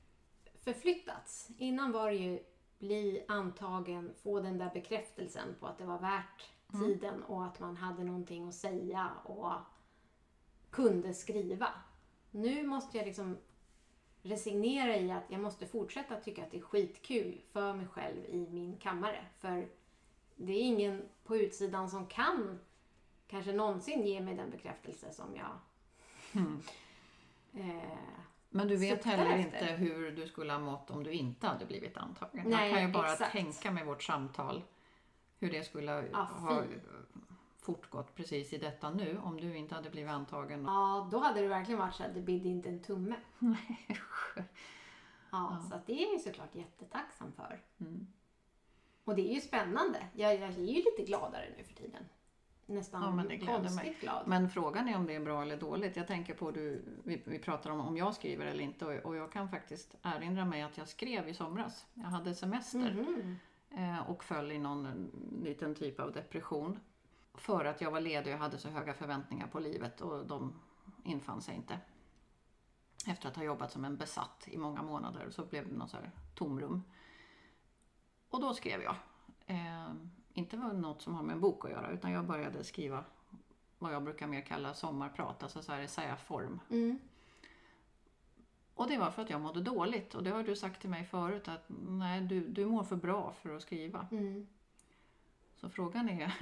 förflyttats. 0.65 1.49
Innan 1.59 1.93
var 1.93 2.11
det 2.11 2.17
ju 2.17 2.45
bli 2.79 3.25
antagen, 3.29 4.15
få 4.23 4.41
den 4.41 4.59
där 4.59 4.71
bekräftelsen 4.75 5.55
på 5.61 5.67
att 5.67 5.79
det 5.79 5.85
var 5.85 5.99
värt 5.99 6.51
tiden 6.73 7.23
och 7.23 7.45
att 7.45 7.61
man 7.61 7.77
hade 7.77 8.05
någonting 8.05 8.49
att 8.49 8.55
säga 8.55 9.11
och 9.25 9.53
kunde 10.71 11.15
skriva. 11.15 11.69
Nu 12.31 12.67
måste 12.67 12.99
jag 12.99 13.07
liksom 13.07 13.37
resignera 14.23 14.97
i 14.97 15.11
att 15.11 15.25
jag 15.29 15.41
måste 15.41 15.67
fortsätta 15.67 16.21
tycka 16.21 16.45
att 16.45 16.51
det 16.51 16.59
är 16.59 16.63
skitkul 16.63 17.41
för 17.53 17.75
mig 17.75 17.87
själv 17.87 18.25
i 18.29 18.47
min 18.51 18.77
kammare. 18.77 19.25
För 19.39 19.69
det 20.37 20.53
är 20.53 20.63
ingen 20.63 21.03
på 21.25 21.37
utsidan 21.37 21.91
som 21.91 22.07
kan 22.07 22.59
kanske 23.27 23.53
någonsin 23.53 24.07
ge 24.07 24.21
mig 24.21 24.35
den 24.35 24.51
bekräftelse 24.51 25.13
som 25.13 25.37
jag 25.37 25.59
eh, 27.53 28.24
Men 28.57 28.69
du 28.69 28.77
vet 28.77 29.05
heller 29.05 29.39
efter. 29.39 29.39
inte 29.39 29.75
hur 29.75 30.11
du 30.11 30.27
skulle 30.27 30.53
ha 30.53 30.61
mått 30.61 30.91
om 30.91 31.05
du 31.05 31.13
inte 31.13 31.47
hade 31.47 31.67
blivit 31.67 31.97
antagen. 31.97 32.43
Nej, 32.47 32.69
jag 32.69 32.79
kan 32.79 32.87
ju 32.87 32.93
bara 32.93 33.13
exakt. 33.13 33.33
tänka 33.33 33.71
mig 33.71 33.85
vårt 33.85 34.03
samtal 34.03 34.63
hur 35.39 35.51
det 35.51 35.65
skulle 35.65 36.09
Ja, 36.13 36.19
ha 36.19 36.63
fortgått 37.59 38.15
precis 38.15 38.53
i 38.53 38.59
detta 38.59 38.91
nu 38.91 39.19
om 39.25 39.41
du 39.41 39.57
inte 39.57 39.75
hade 39.75 39.91
blivit 39.91 40.11
antagen. 40.11 40.65
Ja, 40.65 41.09
då 41.11 41.19
hade 41.19 41.41
det 41.41 41.49
verkligen 41.49 41.81
varit 41.81 41.95
så 41.95 42.03
att 42.03 42.15
det 42.15 42.21
bidde 42.21 42.49
inte 42.49 42.69
en 42.69 42.83
tumme. 42.83 43.17
Ja, 45.31 45.63
så 45.69 45.75
att 45.75 45.87
det 45.87 45.93
är 45.93 46.03
jag 46.03 46.13
ju 46.13 46.19
såklart 46.19 46.55
jättetacksam 46.55 47.33
för. 47.33 47.61
Mm. 47.81 48.07
Och 49.05 49.15
det 49.15 49.31
är 49.31 49.35
ju 49.35 49.41
spännande. 49.41 50.07
Jag, 50.13 50.35
jag 50.35 50.43
är 50.43 50.59
ju 50.59 50.75
lite 50.75 51.03
gladare 51.07 51.49
nu 51.59 51.65
för 51.65 51.75
tiden. 51.75 52.09
Nästan 52.67 53.03
Ja, 53.03 53.11
men 53.11 53.29
det 53.29 53.39
konstigt 53.39 54.01
glad. 54.01 54.29
Men 54.29 54.51
frågan 54.51 54.89
är 54.89 54.97
om 54.97 55.07
det 55.07 55.15
är 55.15 55.21
bra 55.21 55.43
eller 55.43 55.57
dåligt. 55.57 55.97
Jag 55.97 56.07
tänker 56.07 56.35
på, 56.35 56.51
du, 56.51 56.85
vi, 57.05 57.23
vi 57.27 57.39
pratar 57.39 57.71
om 57.71 57.81
om 57.81 57.97
jag 57.97 58.15
skriver 58.15 58.47
eller 58.47 58.65
inte 58.65 58.87
och, 58.87 59.07
och 59.07 59.17
jag 59.17 59.33
kan 59.33 59.49
faktiskt 59.49 59.97
erinra 60.03 60.45
mig 60.45 60.63
att 60.63 60.79
jag 60.79 60.89
skrev 60.89 61.29
i 61.29 61.35
somras. 61.35 61.87
Jag 61.95 62.05
hade 62.05 62.35
semester. 62.35 62.93
Mhm. 62.93 63.37
eh, 63.71 64.11
och 64.11 64.25
föll 64.25 64.53
i 64.53 64.59
någon 64.59 65.11
liten 65.43 65.75
typ 65.75 66.01
av 66.01 66.13
depression. 66.13 66.81
För 67.35 67.65
att 67.65 67.81
jag 67.81 67.91
var 67.91 68.01
ledig 68.01 68.35
och 68.35 68.41
hade 68.41 68.59
så 68.59 68.69
höga 68.69 68.95
förväntningar 68.95 69.47
på 69.47 69.59
livet 69.59 70.01
och 70.01 70.27
de 70.27 70.61
infann 71.05 71.43
sig 71.43 71.55
inte. 71.55 71.79
Efter 73.07 73.29
att 73.29 73.37
ha 73.37 73.43
jobbat 73.43 73.73
som 73.73 73.85
en 73.85 73.97
besatt 73.97 74.45
i 74.47 74.59
många 74.59 74.83
månader 74.83 75.31
så 75.31 75.45
blev 75.45 75.69
det 75.69 75.75
något 75.75 75.91
så 75.91 75.97
här 75.97 76.11
tomrum. 76.35 76.83
Och 78.29 78.41
då 78.41 78.55
skrev 78.55 78.83
jag. 78.83 78.97
Eh, 79.47 79.95
inte 80.35 80.57
var 80.57 80.73
något 80.73 81.03
som 81.03 81.15
har 81.15 81.23
med 81.23 81.35
en 81.35 81.41
bok 81.41 81.65
att 81.65 81.71
göra 81.71 81.91
utan 81.91 82.13
jag 82.13 82.25
började 82.25 82.65
skriva 82.65 83.05
vad 83.79 83.95
jag 83.95 84.03
brukar 84.03 84.27
mer 84.27 84.41
kalla 84.41 84.75
sommarprat, 84.75 85.43
alltså 85.43 85.63
så 85.63 85.73
här 85.73 85.81
essäform. 85.81 86.61
Mm. 86.71 86.99
Och 88.75 88.89
det 88.89 88.99
var 88.99 89.11
för 89.11 89.23
att 89.23 89.31
jag 89.31 89.41
mådde 89.41 89.61
dåligt 89.61 90.15
och 90.15 90.23
det 90.23 90.31
har 90.31 90.43
du 90.43 90.57
sagt 90.57 90.81
till 90.81 90.91
mig 90.91 91.05
förut 91.05 91.49
att 91.49 91.65
nej, 91.89 92.21
du, 92.21 92.41
du 92.41 92.67
mår 92.67 92.85
för 92.85 92.97
bra 92.97 93.35
för 93.43 93.57
att 93.57 93.63
skriva. 93.63 94.07
Mm. 94.11 94.47
Så 95.57 95.69
frågan 95.69 96.09
är, 96.09 96.35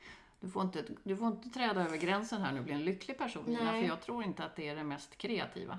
du 0.40 0.50
får, 0.50 0.62
inte, 0.62 0.84
du 1.02 1.16
får 1.16 1.28
inte 1.28 1.48
träda 1.48 1.84
över 1.84 1.96
gränsen 1.96 2.42
här 2.42 2.52
nu 2.52 2.58
och 2.58 2.64
bli 2.64 2.74
en 2.74 2.84
lycklig 2.84 3.18
person 3.18 3.44
Nina, 3.44 3.72
för 3.72 3.82
jag 3.82 4.00
tror 4.00 4.24
inte 4.24 4.44
att 4.44 4.56
det 4.56 4.68
är 4.68 4.76
det 4.76 4.84
mest 4.84 5.16
kreativa. 5.16 5.78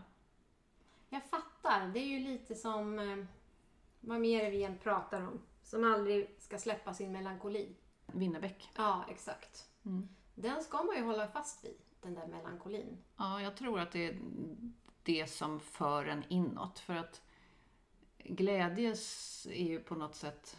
Jag 1.09 1.23
fattar. 1.23 1.87
Det 1.87 1.99
är 1.99 2.07
ju 2.07 2.19
lite 2.19 2.55
som 2.55 2.99
eh, 2.99 3.25
vad 3.99 4.19
mer 4.19 4.51
vi 4.51 4.63
än 4.63 4.77
pratar 4.77 5.21
om. 5.21 5.39
Som 5.71 5.83
aldrig 5.83 6.35
ska 6.39 6.57
släppa 6.57 6.93
sin 6.93 7.11
melankoli. 7.11 7.75
Winnerbäck. 8.05 8.69
Ja, 8.77 9.05
exakt. 9.09 9.69
Mm. 9.85 10.09
Den 10.35 10.63
ska 10.63 10.83
man 10.83 10.95
ju 10.95 11.03
hålla 11.03 11.27
fast 11.27 11.65
vid, 11.65 11.77
den 12.01 12.13
där 12.13 12.27
melankolin. 12.27 12.97
Ja, 13.17 13.41
jag 13.41 13.57
tror 13.57 13.79
att 13.79 13.91
det 13.91 14.07
är 14.07 14.19
det 15.03 15.27
som 15.27 15.59
för 15.59 16.05
en 16.05 16.23
inåt. 16.29 16.79
För 16.79 16.95
att 16.95 17.21
glädje 18.17 18.95
är 19.45 19.67
ju 19.67 19.79
på 19.79 19.95
något 19.95 20.15
sätt, 20.15 20.57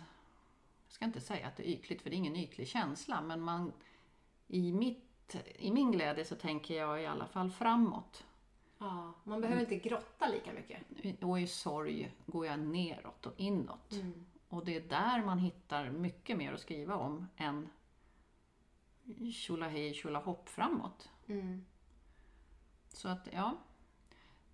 jag 0.87 0.92
ska 0.92 1.04
inte 1.04 1.21
säga 1.21 1.47
att 1.47 1.57
det 1.57 1.69
är 1.69 1.73
ytligt, 1.73 2.02
för 2.02 2.11
det 2.11 2.16
är 2.16 2.19
ingen 2.19 2.37
ytlig 2.37 2.69
känsla, 2.69 3.23
men 3.23 3.40
man, 3.40 3.73
i, 4.49 4.73
mitt, 4.73 5.37
i 5.54 5.73
min 5.73 5.92
glädje 5.92 6.25
så 6.25 6.35
tänker 6.35 6.75
jag 6.75 7.02
i 7.02 7.07
alla 7.07 7.26
fall 7.26 7.50
framåt. 7.50 8.25
Ja, 8.78 9.12
man 9.25 9.40
behöver 9.40 9.61
inte 9.61 9.76
grotta 9.76 10.28
lika 10.28 10.52
mycket. 10.52 11.23
Och 11.23 11.40
i 11.40 11.47
sorg 11.47 12.12
går 12.26 12.47
jag 12.47 12.59
neråt 12.59 13.26
och 13.26 13.35
inåt. 13.37 13.92
Mm. 13.92 14.26
Och 14.52 14.64
det 14.64 14.76
är 14.76 14.80
där 14.80 15.25
man 15.25 15.38
hittar 15.38 15.90
mycket 15.90 16.37
mer 16.37 16.52
att 16.52 16.61
skriva 16.61 16.94
om 16.94 17.28
än 17.37 17.68
tjolahej 19.32 19.94
tjolahopp 19.94 20.49
framåt. 20.49 21.11
Mm. 21.26 21.64
Så 22.88 23.09
att 23.09 23.28
ja, 23.32 23.56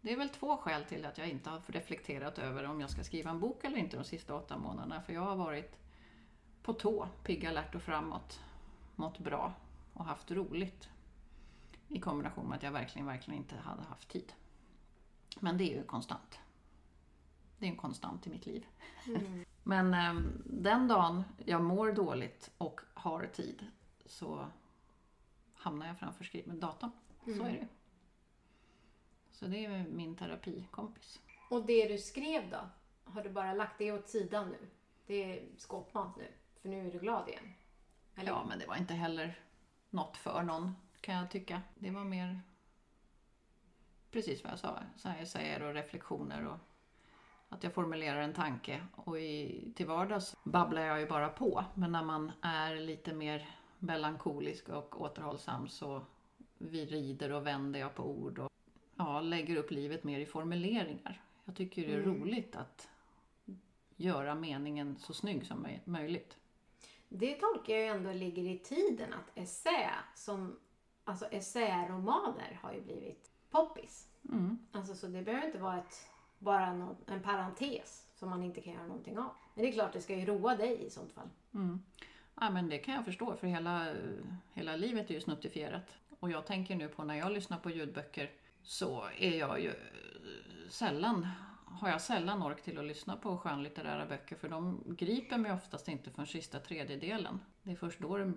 det 0.00 0.12
är 0.12 0.16
väl 0.16 0.28
två 0.28 0.56
skäl 0.56 0.84
till 0.84 1.04
att 1.04 1.18
jag 1.18 1.28
inte 1.28 1.50
har 1.50 1.62
reflekterat 1.66 2.38
över 2.38 2.64
om 2.64 2.80
jag 2.80 2.90
ska 2.90 3.04
skriva 3.04 3.30
en 3.30 3.40
bok 3.40 3.64
eller 3.64 3.76
inte 3.76 3.96
de 3.96 4.04
sista 4.04 4.34
åtta 4.34 4.58
månaderna. 4.58 5.02
För 5.02 5.12
jag 5.12 5.20
har 5.20 5.36
varit 5.36 5.78
på 6.62 6.72
tå, 6.72 7.08
pigg, 7.24 7.46
alert 7.46 7.74
och 7.74 7.82
framåt, 7.82 8.40
mått 8.96 9.18
bra 9.18 9.54
och 9.92 10.04
haft 10.04 10.30
roligt. 10.30 10.88
I 11.88 12.00
kombination 12.00 12.48
med 12.48 12.56
att 12.56 12.62
jag 12.62 12.72
verkligen, 12.72 13.06
verkligen 13.06 13.40
inte 13.40 13.56
hade 13.56 13.82
haft 13.82 14.08
tid. 14.08 14.32
Men 15.40 15.58
det 15.58 15.72
är 15.72 15.76
ju 15.76 15.84
konstant. 15.84 16.38
Det 17.58 17.66
är 17.66 17.70
en 17.70 17.76
konstant 17.76 18.26
i 18.26 18.30
mitt 18.30 18.46
liv. 18.46 18.66
Mm. 19.06 19.44
Men 19.68 19.94
eh, 19.94 20.14
den 20.44 20.88
dagen 20.88 21.24
jag 21.44 21.62
mår 21.62 21.92
dåligt 21.92 22.50
och 22.58 22.80
har 22.94 23.26
tid 23.26 23.66
så 24.06 24.46
hamnar 25.54 25.86
jag 25.86 25.98
framför 25.98 26.24
skri- 26.24 26.44
datorn. 26.46 26.90
Så 27.24 27.30
är 27.44 27.52
det. 27.52 27.68
Så 29.30 29.46
det 29.46 29.64
är 29.64 29.84
min 29.88 30.16
terapikompis. 30.16 31.20
Och 31.50 31.66
det 31.66 31.88
du 31.88 31.98
skrev 31.98 32.50
då? 32.50 32.58
Har 33.04 33.22
du 33.22 33.30
bara 33.30 33.52
lagt 33.54 33.78
det 33.78 33.92
åt 33.92 34.08
sidan 34.08 34.48
nu? 34.48 34.68
Det 35.06 35.14
är 35.38 35.44
skåpmat 35.58 36.16
nu, 36.16 36.28
för 36.62 36.68
nu 36.68 36.88
är 36.88 36.92
du 36.92 36.98
glad 36.98 37.28
igen? 37.28 37.54
Eller? 38.16 38.30
Ja, 38.30 38.44
men 38.48 38.58
det 38.58 38.66
var 38.66 38.76
inte 38.76 38.94
heller 38.94 39.38
något 39.90 40.16
för 40.16 40.42
någon 40.42 40.76
kan 41.00 41.14
jag 41.14 41.30
tycka. 41.30 41.62
Det 41.74 41.90
var 41.90 42.04
mer 42.04 42.40
precis 44.10 44.42
vad 44.44 44.52
jag 44.52 44.58
sa. 44.58 44.78
Så 44.96 45.08
här 45.08 45.24
säger 45.24 45.62
och 45.62 45.74
reflektioner 45.74 46.46
och 46.46 46.58
att 47.48 47.64
jag 47.64 47.72
formulerar 47.74 48.20
en 48.20 48.34
tanke. 48.34 48.80
Och 48.94 49.20
i, 49.20 49.72
till 49.76 49.86
vardags 49.86 50.36
babblar 50.44 50.82
jag 50.82 51.00
ju 51.00 51.06
bara 51.06 51.28
på. 51.28 51.64
Men 51.74 51.92
när 51.92 52.04
man 52.04 52.32
är 52.42 52.76
lite 52.76 53.14
mer 53.14 53.48
melankolisk 53.78 54.68
och 54.68 55.00
återhållsam 55.00 55.68
så 55.68 56.02
vi 56.58 56.86
rider 56.86 57.32
och 57.32 57.46
vänder 57.46 57.80
jag 57.80 57.94
på 57.94 58.02
ord 58.10 58.38
och 58.38 58.52
ja, 58.96 59.20
lägger 59.20 59.56
upp 59.56 59.70
livet 59.70 60.04
mer 60.04 60.20
i 60.20 60.26
formuleringar. 60.26 61.22
Jag 61.44 61.56
tycker 61.56 61.86
det 61.86 61.94
är 61.94 62.02
Mm. 62.02 62.20
roligt 62.22 62.56
att 62.56 62.88
göra 63.96 64.34
meningen 64.34 64.96
så 64.98 65.12
snygg 65.14 65.46
som 65.46 65.66
möj- 65.66 65.80
möjligt. 65.84 66.36
Det 67.08 67.34
tolkar 67.34 67.74
jag 67.74 67.96
ändå 67.96 68.12
ligger 68.12 68.42
i 68.42 68.58
tiden 68.58 69.12
att 69.12 69.30
essä, 69.38 69.90
som, 70.14 70.58
alltså 71.04 71.26
essäromaner 71.26 72.58
har 72.62 72.72
ju 72.72 72.80
blivit 72.80 73.30
poppis. 73.50 74.08
Mm. 74.28 74.58
Alltså 74.72 74.94
så 74.94 75.06
det 75.06 75.22
behöver 75.22 75.46
inte 75.46 75.58
vara 75.58 75.78
ett, 75.78 76.10
bara 76.38 76.74
nå- 76.74 76.96
en 77.06 77.22
parentes 77.22 78.06
som 78.14 78.30
man 78.30 78.42
inte 78.42 78.60
kan 78.60 78.72
göra 78.72 78.86
någonting 78.86 79.18
av. 79.18 79.30
Men 79.54 79.64
det 79.64 79.70
är 79.70 79.72
klart 79.72 79.92
det 79.92 80.00
ska 80.00 80.16
ju 80.16 80.26
roa 80.26 80.56
dig 80.56 80.86
i 80.86 80.90
sånt 80.90 81.12
fall. 81.12 81.28
Mm. 81.54 81.82
Ja, 82.40 82.50
men 82.50 82.68
det 82.68 82.78
kan 82.78 82.94
jag 82.94 83.04
förstå, 83.04 83.36
för 83.36 83.46
hela, 83.46 83.94
hela 84.52 84.76
livet 84.76 85.10
är 85.10 85.14
ju 85.14 85.20
snuttifierat. 85.20 85.98
Och 86.20 86.30
jag 86.30 86.46
tänker 86.46 86.76
nu 86.76 86.88
på 86.88 87.04
när 87.04 87.14
jag 87.14 87.32
lyssnar 87.32 87.58
på 87.58 87.70
ljudböcker 87.70 88.30
så 88.62 89.04
är 89.18 89.38
jag 89.38 89.60
ju 89.60 89.68
eh, 89.68 90.68
sällan, 90.68 91.26
har 91.64 91.88
jag 91.88 92.00
sällan 92.00 92.42
ork 92.42 92.62
till 92.62 92.78
att 92.78 92.84
lyssna 92.84 93.16
på 93.16 93.38
skönlitterära 93.38 94.06
böcker 94.06 94.36
för 94.36 94.48
de 94.48 94.84
griper 94.86 95.38
mig 95.38 95.52
oftast 95.52 95.88
inte 95.88 96.10
förrän 96.10 96.26
sista 96.26 96.58
tredjedelen. 96.60 97.40
Det 97.62 97.70
är 97.70 97.76
först 97.76 98.00
då 98.00 98.16
det 98.16 98.32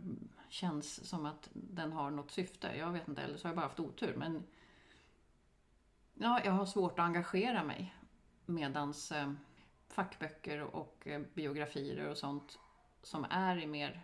känns 0.49 1.09
som 1.09 1.25
att 1.25 1.49
den 1.53 1.91
har 1.91 2.11
något 2.11 2.31
syfte. 2.31 2.71
Jag 2.77 2.91
vet 2.91 3.07
inte, 3.07 3.21
eller 3.21 3.37
så 3.37 3.47
har 3.47 3.49
jag 3.49 3.55
bara 3.55 3.65
haft 3.65 3.79
otur. 3.79 4.15
Men 4.17 4.43
ja, 6.21 6.41
jag 6.43 6.51
har 6.51 6.65
svårt 6.65 6.99
att 6.99 7.05
engagera 7.05 7.63
mig 7.63 7.95
medans 8.45 9.11
eh, 9.11 9.33
fackböcker 9.87 10.61
och 10.61 11.07
eh, 11.07 11.21
biografier 11.33 12.09
och 12.09 12.17
sånt 12.17 12.59
som 13.03 13.25
är 13.29 13.57
i 13.57 13.67
mer 13.67 14.03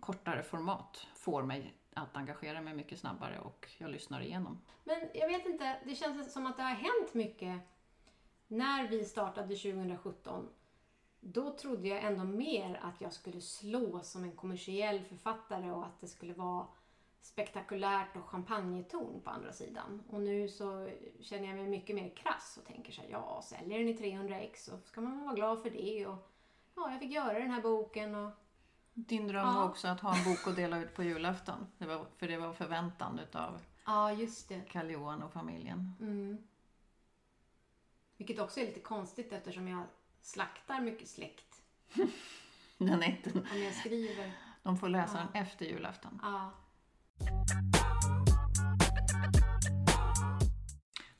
kortare 0.00 0.42
format 0.42 1.06
får 1.14 1.42
mig 1.42 1.74
att 1.94 2.16
engagera 2.16 2.60
mig 2.60 2.74
mycket 2.74 2.98
snabbare 2.98 3.38
och 3.38 3.68
jag 3.78 3.90
lyssnar 3.90 4.20
igenom. 4.20 4.60
Men 4.84 5.10
jag 5.14 5.28
vet 5.28 5.46
inte, 5.46 5.76
det 5.84 5.94
känns 5.94 6.32
som 6.32 6.46
att 6.46 6.56
det 6.56 6.62
har 6.62 6.74
hänt 6.74 7.14
mycket. 7.14 7.60
När 8.48 8.88
vi 8.88 9.04
startade 9.04 9.56
2017, 9.56 10.48
då 11.20 11.50
trodde 11.50 11.88
jag 11.88 12.04
ändå 12.04 12.24
mer 12.24 12.80
att 12.82 13.00
jag 13.00 13.12
skulle 13.12 13.40
slå 13.40 14.00
som 14.00 14.24
en 14.24 14.36
kommersiell 14.36 15.04
författare 15.04 15.70
och 15.70 15.86
att 15.86 16.00
det 16.00 16.08
skulle 16.08 16.34
vara 16.34 16.66
spektakulärt 17.26 18.16
och 18.16 18.28
champagneton 18.28 19.20
på 19.24 19.30
andra 19.30 19.52
sidan. 19.52 20.02
Och 20.08 20.20
nu 20.20 20.48
så 20.48 20.90
känner 21.20 21.46
jag 21.48 21.56
mig 21.56 21.66
mycket 21.68 21.96
mer 21.96 22.16
krass 22.16 22.58
och 22.60 22.64
tänker 22.66 22.92
så 22.92 23.02
här, 23.02 23.08
ja, 23.08 23.42
säljer 23.44 23.78
den 23.78 23.88
i 23.88 23.94
300 23.96 24.36
ex 24.40 24.64
så 24.64 24.78
ska 24.84 25.00
man 25.00 25.24
vara 25.24 25.34
glad 25.34 25.62
för 25.62 25.70
det. 25.70 26.06
Och 26.06 26.30
ja, 26.74 26.90
jag 26.90 27.00
fick 27.00 27.12
göra 27.12 27.38
den 27.38 27.50
här 27.50 27.62
boken 27.62 28.14
och 28.14 28.30
Din 28.94 29.28
dröm 29.28 29.46
Ja. 29.46 29.52
var 29.52 29.68
också 29.68 29.88
att 29.88 30.00
ha 30.00 30.16
en 30.18 30.24
bok 30.24 30.46
att 30.46 30.56
dela 30.56 30.78
ut 30.78 30.94
på 30.94 31.02
julafton. 31.02 31.66
Det 31.78 31.86
var, 31.86 32.06
för 32.16 32.28
det 32.28 32.36
var 32.36 32.52
förväntan 32.52 33.18
utav 33.18 33.60
ja, 33.86 34.12
just 34.12 34.48
det. 34.48 34.60
Karl 34.70 34.90
Johan 34.90 35.22
och 35.22 35.32
familjen. 35.32 35.92
Mm. 36.00 36.38
Vilket 38.16 38.38
också 38.38 38.60
är 38.60 38.66
lite 38.66 38.80
konstigt 38.80 39.32
eftersom 39.32 39.68
jag 39.68 39.82
slaktar 40.20 40.80
mycket 40.80 41.08
släkt. 41.08 41.62
Den 42.78 43.02
är 43.02 43.06
inte, 43.06 43.30
Om 43.52 43.62
jag 43.62 43.74
skriver. 43.74 44.32
de 44.62 44.76
får 44.78 44.88
läsa 44.88 45.18
Ja. 45.18 45.26
den 45.32 45.42
efter 45.42 45.66
julafton. 45.66 46.20
Ja. 46.22 46.50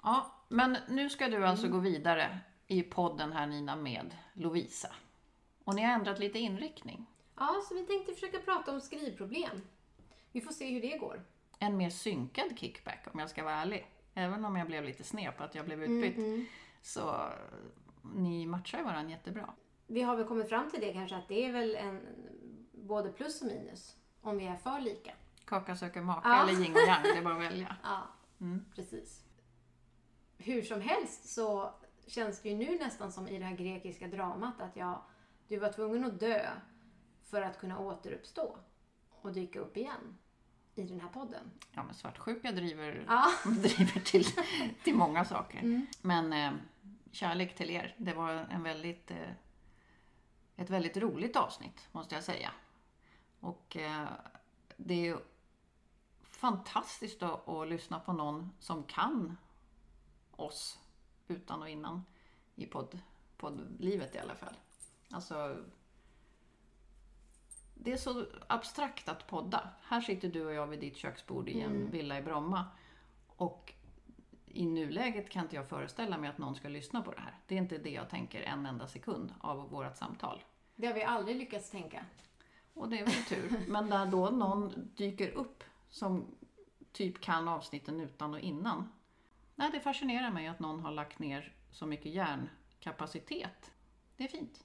Ja, 0.03 0.45
men 0.49 0.77
nu 0.89 1.11
ska 1.11 1.29
du 1.29 1.47
alltså 1.47 1.69
gå 1.69 1.79
vidare 1.79 2.39
i 2.67 2.83
podden 2.83 3.33
här 3.33 3.47
Nina 3.47 3.77
med 3.77 4.17
Lovisa. 4.33 4.89
Och 5.65 5.75
ni 5.75 5.83
har 5.83 5.93
ändrat 5.93 6.19
lite 6.19 6.39
inriktning. 6.39 7.07
ja, 7.37 7.63
så 7.69 7.75
vi 7.75 7.87
tänkte 7.87 8.13
försöka 8.15 8.39
prata 8.39 8.73
om 8.73 8.81
skrivproblem. 8.81 9.61
Vi 10.33 10.41
får 10.41 10.53
se 10.53 10.71
hur 10.71 10.81
det 10.81 10.99
går. 10.99 11.23
En 11.59 11.77
mer 11.77 11.91
synkad 11.91 12.59
kickback 12.59 13.07
om 13.13 13.21
jag 13.21 13.31
ska 13.31 13.45
vara 13.45 13.55
ärlig. 13.55 13.91
Även 14.15 14.45
om 14.45 14.57
jag 14.57 14.67
blev 14.67 14.85
lite 14.85 15.05
sned 15.05 15.37
på 15.37 15.45
att 15.45 15.55
jag 15.55 15.65
blev 15.65 15.83
utbytt. 15.83 16.49
Så 16.83 17.09
eh, 17.09 17.31
ni 18.15 18.47
matchar 18.47 18.79
ju 18.79 18.85
varandra 18.85 19.11
jättebra. 19.11 19.55
Vi 19.87 20.03
har 20.03 20.17
väl 20.17 20.27
kommit 20.27 20.49
fram 20.49 20.71
till 20.71 20.81
det 20.81 20.93
kanske 20.93 21.17
att 21.17 21.29
det 21.29 21.45
är 21.45 21.53
väl 21.53 21.77
en 21.77 22.01
både 22.73 23.13
plus 23.13 23.43
och 23.43 23.47
minus 23.49 23.97
om 24.23 24.39
vi 24.39 24.47
är 24.47 24.57
för 24.57 24.81
lika. 24.81 25.13
Kaka 25.45 25.77
söker 25.77 26.01
maka 26.03 26.29
Ja. 26.29 26.43
eller 26.43 26.61
yin 26.65 26.73
och 26.73 26.79
yang, 26.81 27.03
det 27.03 27.09
är 27.19 27.23
bara 27.23 27.35
att 27.35 27.41
välja. 27.41 27.77
Ja, 27.83 28.03
Mm. 28.41 28.65
precis. 28.75 29.23
Hur 30.39 30.63
som 30.63 30.81
helst 30.81 31.29
så 31.29 31.75
känns 32.07 32.41
det 32.43 32.49
ju 32.49 32.55
nu 32.57 32.79
nästan 32.79 33.13
som 33.13 33.29
i 33.29 33.39
det 33.39 33.45
här 33.45 33.57
grekiska 33.57 34.09
dramat 34.09 34.61
att 34.61 34.77
jag, 34.77 35.03
du 35.49 35.59
var 35.59 35.73
tvungen 35.73 36.05
att 36.05 36.21
dö 36.21 36.51
för 37.25 37.43
att 37.43 37.59
kunna 37.59 37.79
återuppstå 37.79 38.57
och 39.11 39.33
dyka 39.33 39.59
upp 39.61 39.77
igen 39.77 40.19
i 40.75 40.83
den 40.83 41.01
här 41.01 41.09
podden. 41.09 41.51
Ja, 41.73 41.83
men 41.83 41.95
svartsjuka 41.95 42.53
driver, 42.53 43.05
Ja. 43.09 43.31
driver 43.51 44.01
till, 44.01 44.25
till 44.85 44.95
många 44.95 45.25
saker. 45.25 45.59
Mm. 45.59 45.87
Men 46.03 46.33
eh, 46.33 46.53
kärlek 47.13 47.57
till 47.57 47.71
er. 47.71 47.95
Det 47.99 48.13
var 48.15 48.31
en 48.33 48.63
väldigt, 48.63 49.11
eh, 49.11 49.31
ett 50.57 50.71
väldigt 50.71 50.97
roligt 50.97 51.37
avsnitt, 51.37 51.89
måste 51.93 52.15
jag 52.15 52.25
säga. 52.25 52.51
Och 53.41 53.77
eh, 53.77 54.05
det 54.77 54.95
är 54.95 54.99
ju 55.01 55.17
fantastiskt 56.45 57.23
att, 57.23 57.49
att 57.49 57.69
lyssna 57.69 58.01
på 58.01 58.13
någon 58.13 58.51
som 58.59 58.85
kan 58.85 59.37
oss 60.31 60.79
utan 61.29 61.63
och 61.63 61.69
innan 61.69 62.05
i 62.55 62.67
podd, 62.67 62.99
poddlivet 63.37 64.15
i 64.15 64.19
alla 64.19 64.35
fall. 64.35 64.55
Alltså, 65.11 65.57
det 67.75 67.93
är 67.93 67.97
så 67.97 68.27
abstrakt 68.47 69.09
att 69.09 69.27
podda. 69.27 69.69
Här 69.83 70.01
sitter 70.01 70.29
du 70.29 70.47
och 70.47 70.53
jag 70.53 70.67
vid 70.67 70.81
ditt 70.81 70.97
köksbord 70.97 71.49
i 71.49 71.61
en 71.61 71.91
villa 71.91 72.19
i 72.19 72.23
Bromma. 72.23 72.65
Och 73.27 73.73
i 74.47 74.67
nuläget 74.67 75.31
kan 75.31 75.43
inte 75.43 75.57
jag 75.57 75.69
föreställa 75.69 76.19
mig 76.19 76.31
att 76.31 76.39
någon 76.39 76.55
ska 76.55 76.69
lyssna 76.69 77.03
på 77.03 77.13
det 77.13 77.21
här. 77.21 77.39
Det 77.47 77.55
är 77.55 77.59
inte 77.59 77.79
det 77.79 77.91
jag 77.91 78.11
tänker 78.11 78.43
en 78.43 78.67
enda 78.67 78.87
sekund 78.87 79.35
av 79.41 79.71
vårt 79.71 79.97
samtal. 79.97 80.43
Det 80.77 80.87
har 80.87 80.95
vi 80.95 81.05
aldrig 81.05 81.37
lyckats 81.37 81.71
tänka. 81.71 82.05
Och 82.75 82.89
det 82.89 83.01
är 83.01 83.05
väl 83.05 83.25
tur. 83.29 83.65
Men 83.69 83.89
när 83.89 84.07
då 84.07 84.31
någon 84.31 84.91
dyker 84.97 85.31
upp 85.31 85.65
som 85.95 86.27
typ 86.93 87.21
kan 87.21 87.49
avsnitten 87.49 88.01
utan 88.01 88.35
och 88.35 88.41
innan. 88.41 88.93
Nej, 89.55 89.71
det 89.73 89.81
fascinerar 89.81 90.31
mig 90.31 90.47
att 90.47 90.61
någon 90.61 90.81
har 90.81 90.91
lagt 90.91 91.19
ner 91.19 91.53
så 91.71 91.87
mycket 91.87 92.13
hjärnkapacitet. 92.13 93.73
Det 94.17 94.25
är 94.25 94.29
fint. 94.29 94.65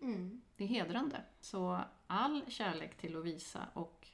Mm. 0.00 0.42
Det 0.56 0.64
är 0.64 0.68
hedrande. 0.68 1.22
Så 1.40 1.80
all 2.06 2.42
kärlek 2.48 2.96
till 2.96 3.12
Lovisa 3.12 3.66
och 3.74 4.08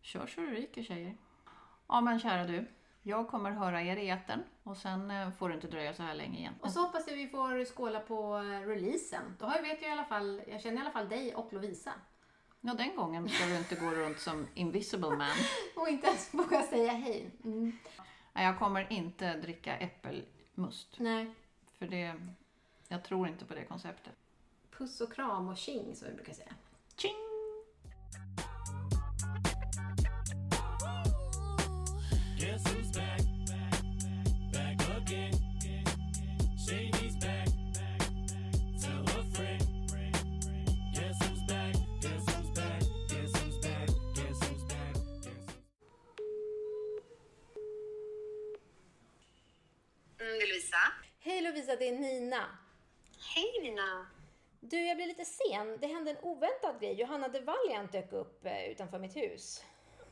kör 0.00 0.26
så 0.26 0.40
det 0.40 0.46
ryker 0.46 0.82
tjejer. 0.82 1.16
Ja 1.88 2.00
men 2.00 2.20
kära 2.20 2.46
du. 2.46 2.66
Jag 3.02 3.28
kommer 3.28 3.50
höra 3.50 3.82
er 3.82 3.96
i 3.96 4.08
etern 4.08 4.42
och 4.62 4.76
sen 4.76 5.10
eh, 5.10 5.30
får 5.30 5.48
det 5.48 5.54
inte 5.54 5.68
dröja 5.68 5.94
så 5.94 6.02
här 6.02 6.14
länge 6.14 6.38
igen. 6.38 6.54
Och 6.60 6.70
så 6.70 6.80
hoppas 6.80 7.08
jag 7.08 7.16
vi 7.16 7.28
får 7.28 7.64
skåla 7.64 8.00
på 8.00 8.36
eh, 8.36 8.66
releasen. 8.66 9.36
Då 9.38 9.46
vet 9.46 9.82
jag 9.82 9.90
i 9.90 9.92
alla 9.92 10.04
fall, 10.04 10.42
jag 10.46 10.60
känner 10.60 10.76
i 10.76 10.80
alla 10.80 10.90
fall 10.90 11.08
dig 11.08 11.34
och 11.34 11.52
Lovisa. 11.52 11.92
Ja, 12.62 12.74
den 12.74 12.96
gången 12.96 13.28
ska 13.28 13.46
du 13.46 13.56
inte 13.56 13.74
gå 13.74 13.90
runt 13.90 14.18
som 14.18 14.46
invisible 14.54 15.10
man. 15.10 15.36
Och 15.76 15.88
inte 15.88 16.06
ens 16.06 16.34
våga 16.34 16.62
säga 16.62 16.92
hej. 16.92 17.30
Mm. 17.44 17.78
Nej, 18.32 18.44
jag 18.44 18.58
kommer 18.58 18.92
inte 18.92 19.36
dricka 19.36 19.76
äppelmust. 19.76 20.94
Nej. 20.96 21.34
För 21.78 21.86
det, 21.86 22.14
jag 22.88 23.04
tror 23.04 23.28
inte 23.28 23.44
på 23.44 23.54
det 23.54 23.64
konceptet. 23.64 24.12
Puss 24.70 25.00
och 25.00 25.12
kram 25.12 25.48
och 25.48 25.56
tjing 25.56 25.96
som 25.96 26.08
vi 26.08 26.14
brukar 26.14 26.32
säga. 26.32 26.52
Tjing! 26.96 27.12
Guess 32.38 32.64
who's 32.64 32.99
Lovisa, 51.60 51.76
det 51.76 51.88
är 51.88 51.92
Nina. 51.92 52.58
Hej 53.34 53.60
Nina. 53.62 54.06
Du, 54.60 54.86
jag 54.86 54.96
blev 54.96 55.08
lite 55.08 55.24
sen. 55.24 55.78
Det 55.80 55.86
hände 55.86 56.10
en 56.10 56.16
oväntad 56.16 56.80
grej. 56.80 56.94
Johanna 57.00 57.28
de 57.28 57.40
Valiant 57.40 57.92
dök 57.92 58.12
upp 58.12 58.46
eh, 58.46 58.64
utanför 58.64 58.98
mitt 58.98 59.16
hus. 59.16 59.64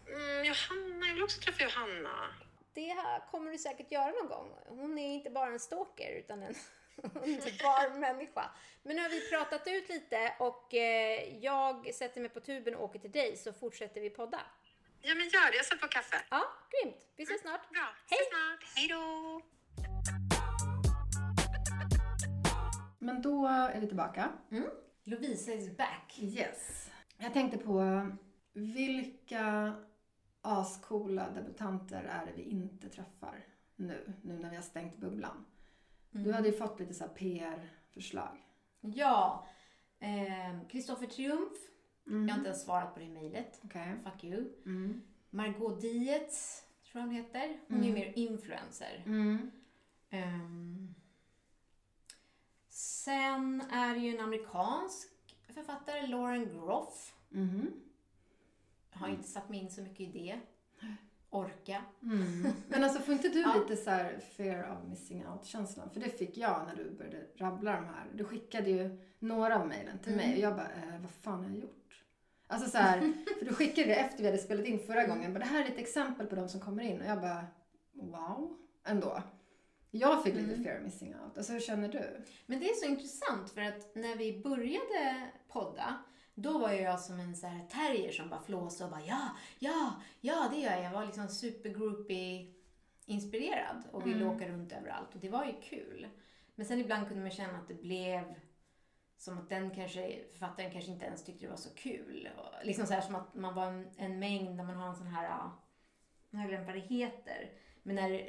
Mm, 0.07 0.45
Johanna, 0.45 1.07
jag 1.07 1.15
vill 1.15 1.23
också 1.23 1.41
träffa 1.41 1.63
Johanna. 1.63 2.35
Det 2.75 2.89
här 2.89 3.31
kommer 3.31 3.51
du 3.51 3.59
säkert 3.59 3.93
göra 3.93 4.11
någon 4.11 4.29
gång. 4.29 4.55
Hon 4.67 4.99
är 4.99 5.15
inte 5.15 5.31
bara 5.31 5.47
en 5.47 5.61
stalker 5.61 6.13
utan 6.13 6.43
en 6.43 6.55
underbar 7.15 7.99
människa. 7.99 8.51
Men 8.83 8.97
nu 8.97 9.03
har 9.03 9.09
vi 9.09 9.31
pratat 9.31 9.67
ut 9.67 9.89
lite 9.89 10.35
och 10.39 10.75
eh, 10.75 11.39
jag 11.39 11.95
sätter 11.95 12.21
mig 12.21 12.31
på 12.31 12.41
tuben 12.41 12.75
och 12.75 12.85
åker 12.85 12.99
till 12.99 13.13
dig 13.13 13.37
så 13.37 13.53
fortsätter 13.53 14.01
vi 14.01 14.11
podda. 14.11 14.41
Ja 15.03 15.15
men 15.15 15.29
gör 15.29 15.51
det, 15.51 15.57
jag 15.57 15.65
sätter 15.65 15.83
på 15.83 15.89
kaffe. 15.89 16.25
Ja, 16.31 16.45
grymt. 16.71 17.07
Vi 17.17 17.23
ses 17.23 17.41
snart. 17.41 17.71
Bra, 17.71 17.95
Hej. 18.11 18.19
ses 18.21 18.29
snart. 18.29 18.77
Hej 18.77 18.89
då. 18.89 19.43
Men 22.99 23.23
då 23.23 23.47
är 23.47 23.81
vi 23.81 23.87
tillbaka. 23.87 24.33
Lovisa 25.05 25.53
is 25.53 25.77
back. 25.77 26.19
Yes. 26.21 26.91
Jag 27.19 27.33
tänkte 27.33 27.59
på 27.59 28.09
vilka 28.53 29.75
ascoola 30.41 31.31
debutanter 31.31 32.05
är 32.05 32.27
det 32.27 32.33
vi 32.37 32.43
inte 32.43 32.89
träffar 32.89 33.47
nu, 33.77 34.13
nu 34.23 34.39
när 34.39 34.51
vi 34.51 34.57
har 34.57 34.63
stängt 34.63 34.97
bubblan. 34.97 35.45
Du 36.11 36.33
hade 36.33 36.49
ju 36.49 36.55
fått 36.55 36.81
lite 36.81 36.95
så 36.95 37.05
PR-förslag. 37.09 38.45
Ja, 38.81 39.47
Kristoffer 40.69 41.07
Triumf. 41.07 41.59
Jag 42.05 42.13
har 42.13 42.39
inte 42.39 42.49
ens 42.49 42.65
svarat 42.65 42.95
på 42.95 43.01
det 43.01 43.09
mejlet. 43.09 43.61
Okej. 43.65 43.95
Fuck 44.05 44.25
you. 44.25 44.53
Mm. 44.67 45.03
Margot 45.31 45.81
Dietz, 45.81 46.65
tror 46.85 47.01
jag 47.01 47.07
hon 47.07 47.17
heter. 47.17 47.61
Hon 47.69 47.81
är 47.81 47.87
ju 47.87 47.93
mer 47.93 48.13
influencer. 48.17 49.03
Mm. 49.07 49.51
Sen 53.05 53.63
är 53.73 53.95
det 53.95 54.01
ju 54.01 54.15
en 54.17 54.25
amerikansk 54.25 55.09
författare, 55.55 56.07
Lauren 56.07 56.49
Groff. 56.53 57.15
Mhm. 57.29 57.73
Jag 58.93 58.99
har 58.99 59.09
inte 59.09 59.29
satt 59.29 59.49
mig 59.49 59.59
in 59.61 59.71
så 59.71 59.81
mycket 59.83 60.01
i 60.01 60.07
det. 60.07 60.41
Orka. 61.31 61.83
Mm. 62.03 62.47
Men 62.69 62.85
alltså 62.85 63.01
får 63.01 63.15
inte 63.15 63.29
du 63.29 63.41
Ja. 63.41 63.55
lite 63.55 63.77
så 63.83 63.91
här 63.91 64.21
fear 64.37 64.73
of 64.73 64.89
missing 64.89 65.27
out-känslan? 65.27 65.91
För 65.91 66.01
det 66.01 66.19
fick 66.19 66.37
jag 66.37 66.67
när 66.67 66.77
du 66.77 66.91
började 66.91 67.27
rabbla 67.37 67.73
de 67.73 67.85
här. 67.85 68.07
Du 68.15 68.25
skickade 68.25 68.71
ju 68.71 68.99
några 69.19 69.59
av 69.61 69.69
mejlen 69.69 69.99
till 69.99 70.17
mig 70.17 70.33
och 70.35 70.41
jag 70.41 70.57
bara, 70.57 70.73
eh, 70.73 71.01
vad 71.01 71.11
fan 71.11 71.45
har 71.45 71.51
jag 71.51 71.59
gjort? 71.59 72.05
Alltså 72.47 72.71
så 72.71 72.79
här, 72.79 73.13
för 73.39 73.45
du 73.47 73.55
skickade 73.55 73.87
det 73.89 73.95
efter 73.95 74.19
vi 74.19 74.27
hade 74.27 74.39
spelat 74.39 74.67
in 74.67 74.79
förra 74.79 75.07
gången. 75.07 75.33
Bara, 75.35 75.39
det 75.39 75.45
här 75.45 75.65
är 75.65 75.69
ett 75.69 75.79
exempel 75.79 76.27
på 76.27 76.35
de 76.35 76.49
som 76.49 76.61
kommer 76.61 76.83
in. 76.83 77.01
Och 77.01 77.07
jag 77.07 77.21
bara, 77.21 77.47
wow, 77.93 78.57
ändå. 78.85 79.23
Jag 79.91 80.25
fick 80.25 80.35
lite 80.35 80.63
fear 80.63 80.79
of 80.79 80.85
missing 80.85 81.15
out. 81.15 81.39
Alltså 81.39 81.53
hur 81.53 81.61
känner 81.61 81.89
du? 81.89 82.25
Men 82.47 82.61
det 82.61 82.71
är 82.71 82.75
så 82.75 82.87
intressant 82.87 83.51
för 83.51 83.61
att 83.61 83.95
när 83.95 84.17
vi 84.17 84.41
började 84.41 85.31
podda 85.49 85.99
då 86.35 86.59
var 86.59 86.71
jag 86.71 87.01
som 87.01 87.21
en 87.21 87.37
så 87.37 87.47
här 87.47 87.67
terrier 87.67 88.13
som 88.13 88.29
bara 88.29 88.43
flåsade 88.43 88.85
och 88.85 88.91
bara 88.91 89.07
ja, 89.07 89.29
ja, 89.59 90.03
ja 90.21 90.49
det 90.53 90.61
gör 90.61 90.71
jag. 90.71 90.85
Jag 90.85 90.91
var 90.91 91.07
liksom 91.07 91.29
supergroupie 91.29 92.55
inspirerad 93.07 93.83
och 93.93 94.07
ville 94.07 94.27
åka 94.27 94.49
runt 94.49 94.73
överallt 94.73 95.15
och 95.15 95.21
det 95.21 95.29
var 95.29 95.45
ju 95.45 95.53
kul. 95.63 96.09
Men 96.55 96.67
sen 96.67 96.81
ibland 96.81 97.09
kunde 97.09 97.23
man 97.23 97.31
känna 97.31 97.59
att 97.59 97.69
det 97.69 97.83
blev 97.83 98.35
som 99.17 99.39
att 99.39 99.49
den 99.49 99.71
kanske, 99.71 100.19
författaren 100.31 100.71
kanske 100.71 100.91
inte 100.91 101.07
ens 101.07 101.25
tyckte 101.25 101.47
det 101.47 101.51
var 101.51 101.57
så 101.57 101.75
kul. 101.75 102.29
Och 102.37 102.67
liksom 102.67 102.87
så 102.87 102.95
här 102.95 103.01
som 103.01 103.15
att 103.15 103.35
man 103.35 103.55
var 103.55 103.67
en, 103.67 103.89
en 103.97 104.19
mängd 104.19 104.59
där 104.59 104.65
man 104.65 104.77
har 104.77 104.89
en 104.89 104.97
sån 104.97 105.07
här, 105.07 105.25
ja, 105.25 105.63
jag 106.31 106.49
glömt 106.49 106.67
vad 106.67 106.75
det 106.75 106.81
heter. 106.81 107.53
Men 107.83 107.97
när 107.97 108.29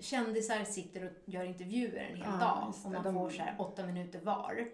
kändisar 0.00 0.64
sitter 0.64 1.04
och 1.04 1.10
gör 1.24 1.44
intervjuer 1.44 2.00
en 2.10 2.16
hel 2.16 2.26
Ja, 2.26 2.36
dag 2.46 2.72
och 2.84 2.90
man 2.92 3.02
De- 3.02 3.14
får 3.14 3.30
så 3.30 3.42
här 3.42 3.54
åtta 3.58 3.86
minuter 3.86 4.20
var. 4.20 4.68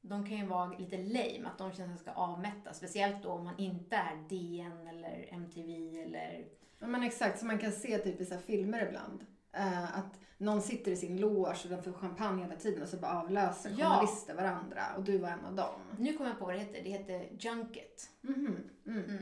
De 0.00 0.26
kan 0.28 0.36
ju 0.38 0.46
vara 0.46 0.78
lite 0.78 0.96
lame, 0.98 1.42
att 1.48 1.58
de 1.58 1.72
känns 1.72 1.88
ganska 1.90 2.12
avmätta. 2.12 2.72
Speciellt 2.74 3.22
då 3.22 3.28
om 3.28 3.44
man 3.44 3.58
inte 3.58 3.96
är 3.96 4.16
DN 4.28 4.86
eller 4.88 5.28
MTV 5.32 6.00
eller... 6.02 6.44
Ja, 6.78 6.86
men 6.86 7.02
exakt, 7.02 7.38
som 7.38 7.48
man 7.48 7.58
kan 7.58 7.72
se 7.72 7.98
typ 7.98 8.20
i 8.20 8.24
så 8.24 8.38
filmer 8.38 8.86
ibland. 8.86 9.26
Eh, 9.52 9.98
att 9.98 10.18
någon 10.38 10.62
sitter 10.62 10.90
i 10.92 10.96
sin 10.96 11.20
loge 11.20 11.56
och 11.64 11.70
den 11.70 11.82
får 11.82 11.92
champagne 11.92 12.42
hela 12.42 12.56
tiden 12.56 12.82
och 12.82 12.88
så 12.88 12.96
bara 12.96 13.20
avlöser 13.20 13.70
Ja. 13.70 13.76
journalister 13.88 14.34
varandra 14.34 14.82
och 14.96 15.02
du 15.04 15.18
var 15.18 15.28
en 15.28 15.44
av 15.44 15.54
dem. 15.54 15.80
Nu 15.98 16.12
kommer 16.16 16.30
jag 16.30 16.38
på 16.38 16.44
vad 16.44 16.54
det 16.54 16.58
heter. 16.60 16.82
Det 16.84 16.90
heter 16.90 17.28
Junket. 17.38 18.10
Mhm, 18.20 18.58
Mm. 18.86 19.18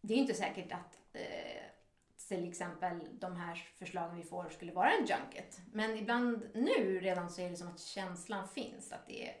Det 0.00 0.14
är 0.14 0.18
inte 0.18 0.34
säkert 0.34 0.72
att 0.72 0.98
eh, 1.12 1.62
till 2.28 2.48
exempel 2.48 3.00
de 3.12 3.36
här 3.36 3.54
förslagen 3.78 4.16
vi 4.16 4.22
får 4.22 4.48
skulle 4.48 4.72
vara 4.72 4.90
en 4.92 5.06
junket. 5.06 5.60
Men 5.72 5.96
ibland 5.98 6.50
nu 6.54 7.00
redan 7.00 7.30
så 7.30 7.40
är 7.40 7.50
det 7.50 7.56
som 7.56 7.68
att 7.68 7.80
känslan 7.80 8.48
finns 8.48 8.92
att 8.92 9.06
det 9.06 9.28
är, 9.28 9.34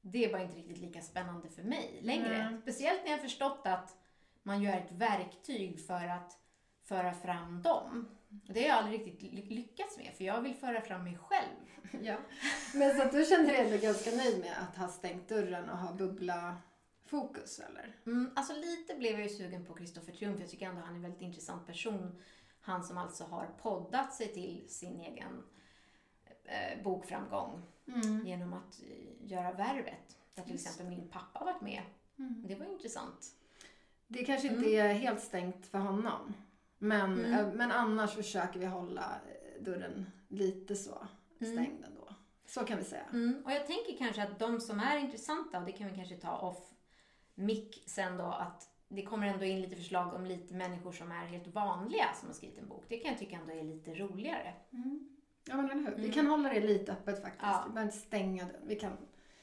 det 0.00 0.24
är 0.24 0.32
bara 0.32 0.42
inte 0.42 0.58
riktigt 0.58 0.78
lika 0.78 1.00
spännande 1.02 1.48
för 1.48 1.62
mig 1.62 1.98
längre. 2.02 2.34
Mm. 2.36 2.62
Speciellt 2.62 3.00
när 3.04 3.10
jag 3.10 3.20
förstått 3.20 3.60
att 3.64 3.96
man 4.42 4.62
gör 4.62 4.76
ett 4.76 4.92
verktyg 4.92 5.86
för 5.86 6.08
att 6.08 6.38
föra 6.82 7.12
fram 7.14 7.62
dem. 7.62 8.08
Och 8.48 8.54
det 8.54 8.60
har 8.60 8.68
jag 8.68 8.78
aldrig 8.78 9.00
riktigt 9.00 9.32
ly- 9.32 9.54
lyckats 9.54 9.98
med 9.98 10.10
för 10.16 10.24
jag 10.24 10.40
vill 10.40 10.54
föra 10.54 10.80
fram 10.80 11.04
mig 11.04 11.18
själv. 11.18 11.56
Ja. 12.02 12.16
Men 12.74 12.96
så 12.96 13.02
att 13.02 13.12
du 13.12 13.24
känner 13.24 13.46
dig 13.46 13.56
ändå 13.56 13.76
ganska 13.76 14.10
nöjd 14.10 14.40
med 14.40 14.52
att 14.68 14.76
ha 14.76 14.88
stängt 14.88 15.28
dörren 15.28 15.68
och 15.70 15.78
ha 15.78 15.92
bubbla 15.92 16.56
fokus 17.06 17.58
eller? 17.58 17.96
Mm, 18.06 18.30
alltså 18.36 18.52
lite 18.52 18.94
blev 18.94 19.12
jag 19.12 19.22
ju 19.22 19.28
sugen 19.28 19.64
på 19.64 19.74
Kristoffer 19.74 20.12
Triumf. 20.12 20.40
Jag 20.40 20.50
tycker 20.50 20.66
ändå 20.66 20.80
han 20.80 20.92
är 20.92 20.96
en 20.96 21.02
väldigt 21.02 21.22
intressant 21.22 21.66
person. 21.66 22.22
Han 22.60 22.84
som 22.84 22.98
alltså 22.98 23.24
har 23.24 23.46
poddat 23.62 24.14
sig 24.14 24.28
till 24.28 24.64
sin 24.68 25.00
egen 25.00 25.42
eh, 26.44 26.82
bokframgång 26.84 27.62
genom 28.24 28.52
att 28.52 28.82
eh, 28.82 29.30
göra 29.30 29.52
Värvet. 29.52 30.18
Där 30.34 30.42
till 30.42 30.54
exempel 30.54 30.86
min 30.86 31.08
pappa 31.08 31.44
varit 31.44 31.60
med. 31.60 31.82
Det 32.16 32.54
var 32.54 32.66
intressant. 32.66 33.26
Det 34.06 34.24
kanske 34.24 34.48
inte 34.48 34.68
är 34.68 34.94
helt 34.94 35.20
stängt 35.20 35.66
för 35.66 35.78
honom. 35.78 36.34
Men, 36.78 37.24
eh, 37.24 37.52
men 37.52 37.72
annars 37.72 38.14
försöker 38.14 38.60
vi 38.60 38.66
hålla 38.66 39.20
eh, 39.26 39.62
dörren 39.64 40.06
lite 40.28 40.76
så 40.76 41.06
stängd 41.36 41.84
ändå. 41.84 42.14
Så 42.46 42.64
kan 42.64 42.78
vi 42.78 42.84
säga. 42.84 43.06
Mm, 43.12 43.42
och 43.44 43.52
jag 43.52 43.66
tänker 43.66 43.96
kanske 43.98 44.22
att 44.22 44.38
de 44.38 44.60
som 44.60 44.80
är 44.80 44.98
intressanta, 44.98 45.58
och 45.58 45.66
det 45.66 45.72
kan 45.72 45.88
vi 45.88 45.94
kanske 45.94 46.16
ta 46.16 46.38
off 46.38 46.73
mic 47.34 47.82
sen 47.86 48.16
då, 48.18 48.24
att 48.24 48.68
det 48.88 49.02
kommer 49.02 49.26
ändå 49.26 49.44
in 49.44 49.60
lite 49.60 49.76
förslag 49.76 50.14
om 50.14 50.26
lite 50.26 50.54
människor 50.54 50.92
som 50.92 51.12
är 51.12 51.26
helt 51.26 51.46
vanliga 51.46 52.06
som 52.20 52.28
har 52.28 52.34
skrivit 52.34 52.58
en 52.58 52.68
bok. 52.68 52.84
Det 52.88 52.98
kan 52.98 53.10
jag 53.10 53.18
tycka 53.20 53.36
ändå 53.36 53.52
är 53.52 53.62
lite 53.62 53.94
roligare. 53.94 54.54
Ja 55.46 55.56
men 55.56 55.70
eller 55.70 55.90
hur. 55.90 55.96
Vi 55.96 56.12
kan 56.12 56.26
hålla 56.26 56.48
det 56.48 56.60
lite 56.60 56.92
öppet 56.92 57.22
faktiskt. 57.22 57.42
Ja. 57.42 57.64
Vi 57.66 57.72
behöver 57.72 57.92
inte 57.92 58.06
stänga 58.06 58.44
dörren. 58.44 58.60
Vi 58.66 58.76
kan, 58.76 58.92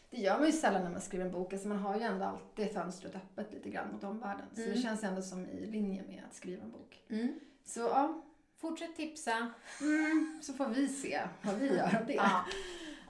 det 0.09 0.17
gör 0.17 0.37
man 0.37 0.45
ju 0.47 0.51
sällan 0.53 0.83
när 0.83 0.91
man 0.91 1.01
skriver 1.01 1.25
en 1.25 1.31
bok. 1.31 1.53
Alltså 1.53 1.67
man 1.67 1.77
har 1.77 1.95
ju 1.95 2.01
ändå 2.01 2.25
alltid 2.25 2.71
fönstret 2.73 3.15
öppet 3.15 3.53
lite 3.53 3.69
grann 3.69 3.91
mot 3.93 4.03
omvärlden. 4.03 4.45
Så 4.55 4.61
det 4.61 4.81
känns 4.81 5.03
ändå 5.03 5.21
som 5.21 5.45
i 5.45 5.65
linje 5.65 6.03
med 6.07 6.23
att 6.29 6.35
skriva 6.35 6.63
en 6.63 6.71
bok. 6.71 7.03
Mm. 7.09 7.39
Så 7.65 7.79
ja, 7.79 8.21
Fortsätt 8.57 8.95
tipsa. 8.95 9.53
mm, 9.81 10.39
så 10.41 10.53
får 10.53 10.67
vi 10.67 10.87
se 10.87 11.21
vad 11.41 11.55
vi 11.55 11.67
gör 11.67 11.97
av 11.99 12.05
det. 12.07 12.13
Ja. 12.13 12.45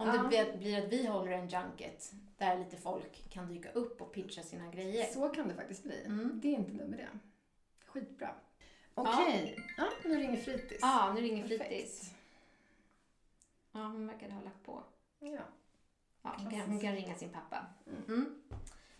Om 0.01 0.07
Ja. 0.07 0.23
det 0.23 0.57
blir- 0.57 0.77
att 0.83 0.91
vi 0.93 1.07
håller 1.07 1.31
en 1.31 1.47
junket 1.47 2.11
där 2.37 2.57
lite 2.57 2.77
folk 2.77 3.29
kan 3.29 3.47
dyka 3.47 3.71
upp 3.71 4.01
och 4.01 4.11
pitcha 4.13 4.43
sina 4.43 4.67
grejer. 4.71 5.05
Så 5.05 5.29
kan 5.29 5.47
det 5.47 5.53
faktiskt 5.55 5.83
bli. 5.83 6.03
Mm. 6.05 6.39
Det 6.43 6.47
är 6.47 6.51
inte 6.53 6.71
en 6.71 6.77
dum 6.77 6.93
idé. 6.93 7.07
Skitbra. 7.85 8.35
Okej, 8.93 9.59
ja. 9.77 9.89
nu 10.05 10.15
ringer 10.17 10.37
fritids. 10.37 10.79
Ja, 10.81 11.13
nu 11.13 11.21
ringer 11.21 11.47
Perfekt. 11.47 11.69
fritids. 11.69 12.11
Ja, 13.71 13.79
hon 13.79 14.07
verkade 14.07 14.33
ha 14.33 14.41
lagt 14.41 14.63
på. 14.65 14.83
Ja. 15.19 15.39
Ja, 16.23 16.35
hon, 16.37 16.51
kan, 16.51 16.61
hon 16.61 16.79
kan 16.79 16.95
ringa 16.95 17.15
sin 17.15 17.29
pappa. 17.29 17.65
Mm. 17.87 18.03
Mm. 18.07 18.41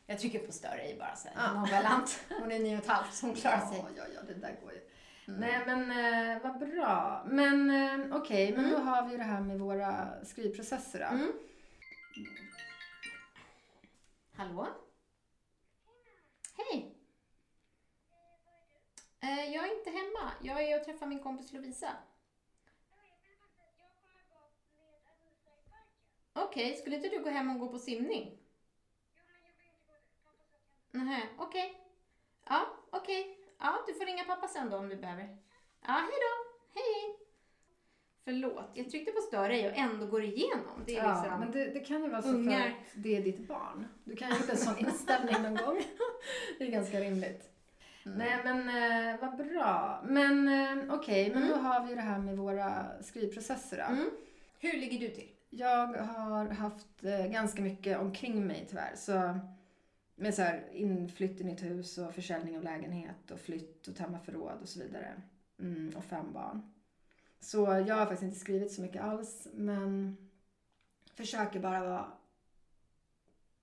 Jag 0.06 0.20
trycker 0.20 0.40
på 0.40 0.52
stör 0.52 0.78
ej 0.78 0.96
bara 1.00 1.16
så 1.16 1.28
här. 1.28 1.36
Ja. 1.48 1.54
Nonchalant. 1.54 2.20
Hon 2.42 2.52
är 2.52 2.60
nio 2.60 2.78
och 2.78 2.84
ett 2.84 2.90
halvt 2.90 3.14
så 3.14 3.26
hon 3.26 3.36
klarar 3.36 3.66
sig. 3.66 3.78
Ja, 3.78 3.86
ja, 3.98 4.04
ja, 4.16 4.22
det 4.28 4.34
där 4.34 4.58
går 4.64 4.74
ju. 4.74 4.80
Mm. 5.32 5.40
Nej, 5.40 5.64
men 5.66 5.92
eh, 5.92 6.44
vad 6.44 6.60
bra. 6.60 7.24
Men 7.26 7.70
eh, 7.70 8.18
okej, 8.18 8.54
men 8.56 8.72
då 8.72 8.78
har 8.78 9.10
vi 9.10 9.18
det 9.18 9.24
här 9.24 9.42
med 9.42 9.60
våra 9.60 10.26
skrivprocesser 10.26 11.00
då. 11.00 11.06
Mm. 11.06 11.32
Hallå? 14.36 14.68
Hej! 16.58 16.96
Eh, 19.20 19.54
jag 19.54 19.68
är 19.68 19.78
inte 19.78 19.90
hemma. 19.90 20.32
Jag 20.42 20.64
är 20.64 20.80
och 20.80 20.86
träffar 20.86 21.08
min 21.08 21.20
kompis 21.20 21.54
Lovisa. 21.54 21.90
Okej, 26.34 26.76
skulle 26.76 26.96
inte 26.96 27.10
du 27.10 27.24
gå 27.24 27.30
hem 27.30 27.50
och 27.50 27.60
gå 27.60 27.68
på 27.68 27.80
simning? 27.80 28.38
Nej, 30.92 31.30
okej. 31.38 31.66
Okej. 31.72 31.81
Ja, 33.62 33.84
du 33.88 33.94
får 33.94 34.06
ringa 34.06 34.24
pappa 34.24 34.48
sen 34.48 34.70
då 34.70 34.78
om 34.78 34.90
du 34.90 34.96
behöver. 34.96 35.24
Ja, 35.88 35.94
hej 35.94 36.20
då. 36.26 36.52
Hej. 36.80 37.18
Förlåt, 38.24 38.70
jag 38.74 38.90
tryckte 38.90 39.12
på 39.12 39.22
stör 39.22 39.50
ej 39.50 39.68
och 39.70 39.78
ändå 39.78 40.06
går 40.06 40.24
igenom. 40.24 40.84
Det 40.86 40.96
är 40.98 41.04
Ja, 41.04 41.22
liksom... 41.22 41.40
men 41.40 41.52
det, 41.52 41.66
det 41.66 41.80
kan 41.80 42.04
ju 42.04 42.10
vara 42.10 42.22
så 42.22 42.28
Ungar. 42.30 42.60
för 42.60 42.68
att 42.68 42.76
det 42.94 43.18
är 43.18 43.22
ditt 43.22 43.48
barn. 43.48 43.88
Du 44.04 44.16
kan 44.16 44.30
ju 44.30 44.36
gjort 44.38 44.50
en 44.50 44.58
sån 44.58 44.78
inställning 44.78 45.42
någon 45.42 45.56
gång. 45.56 45.82
Det 46.58 46.64
är 46.68 46.72
ganska 46.72 47.00
rimligt. 47.00 47.50
Mm. 48.06 48.18
Nej 48.18 48.40
men 48.44 48.60
eh, 49.14 49.20
vad 49.22 49.38
bra. 49.38 50.02
Men 50.06 50.48
eh, 50.48 50.94
okej, 50.96 51.32
men 51.34 51.48
då 51.50 51.56
har 51.56 51.86
vi 51.88 51.96
det 51.96 52.02
här 52.02 52.20
med 52.20 52.38
våra 52.38 52.86
skrivprocesser 53.02 53.78
då. 53.78 53.94
Mm. 53.94 54.10
Hur 54.60 54.74
ligger 54.74 55.00
du 55.00 55.08
till? 55.16 55.30
Jag 55.50 55.88
har 55.88 56.46
haft 56.46 57.04
eh, 57.04 57.28
ganska 57.28 57.62
mycket 57.62 58.00
omkring 58.00 58.48
mig 58.48 58.66
tyvärr. 58.70 58.96
Så 58.96 59.40
med 60.22 60.34
så 60.34 60.42
här 60.42 60.70
inflytt 60.72 61.42
i 61.42 61.44
nytt 61.44 61.64
hus 61.64 61.98
och 61.98 62.14
försäljning 62.14 62.58
av 62.58 62.64
lägenhet 62.64 63.32
och 63.32 63.40
flytt 63.40 63.88
och 63.88 63.96
tömma 63.96 64.20
förråd 64.20 64.58
och 64.62 64.70
så 64.70 64.80
vidare. 64.80 65.22
Mm, 65.60 65.94
och 65.98 66.04
fem 66.04 66.34
barn. 66.34 66.74
Så 67.40 67.58
jag 67.88 67.96
har 67.96 68.06
faktiskt 68.06 68.24
inte 68.24 68.40
skrivit 68.40 68.72
så 68.72 68.82
mycket 68.82 69.02
alls 69.02 69.48
men 69.54 70.18
försöker 71.16 71.60
bara 71.60 71.84
vara 71.84 72.12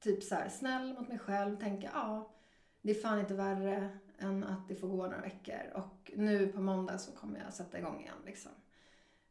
typ 0.01 0.23
så 0.23 0.35
här 0.35 0.49
snäll 0.49 0.95
mot 0.95 1.09
mig 1.09 1.19
själv. 1.19 1.57
Tänka 1.57 1.91
ja, 1.95 2.31
det 2.83 2.91
är 2.91 2.95
fan 2.95 3.21
inte 3.21 3.35
värre 3.35 3.99
än 4.19 4.45
att 4.45 4.69
det 4.69 4.75
får 4.75 4.89
gå 4.89 5.03
några 5.03 5.21
veckor. 5.21 5.73
Och 5.75 6.13
nu 6.17 6.53
på 6.53 6.61
måndag 6.61 6.99
så 6.99 7.13
kommer 7.13 7.41
jag 7.41 7.53
sätta 7.53 7.79
igång 7.79 8.01
igen 8.01 8.23
liksom. 8.27 8.53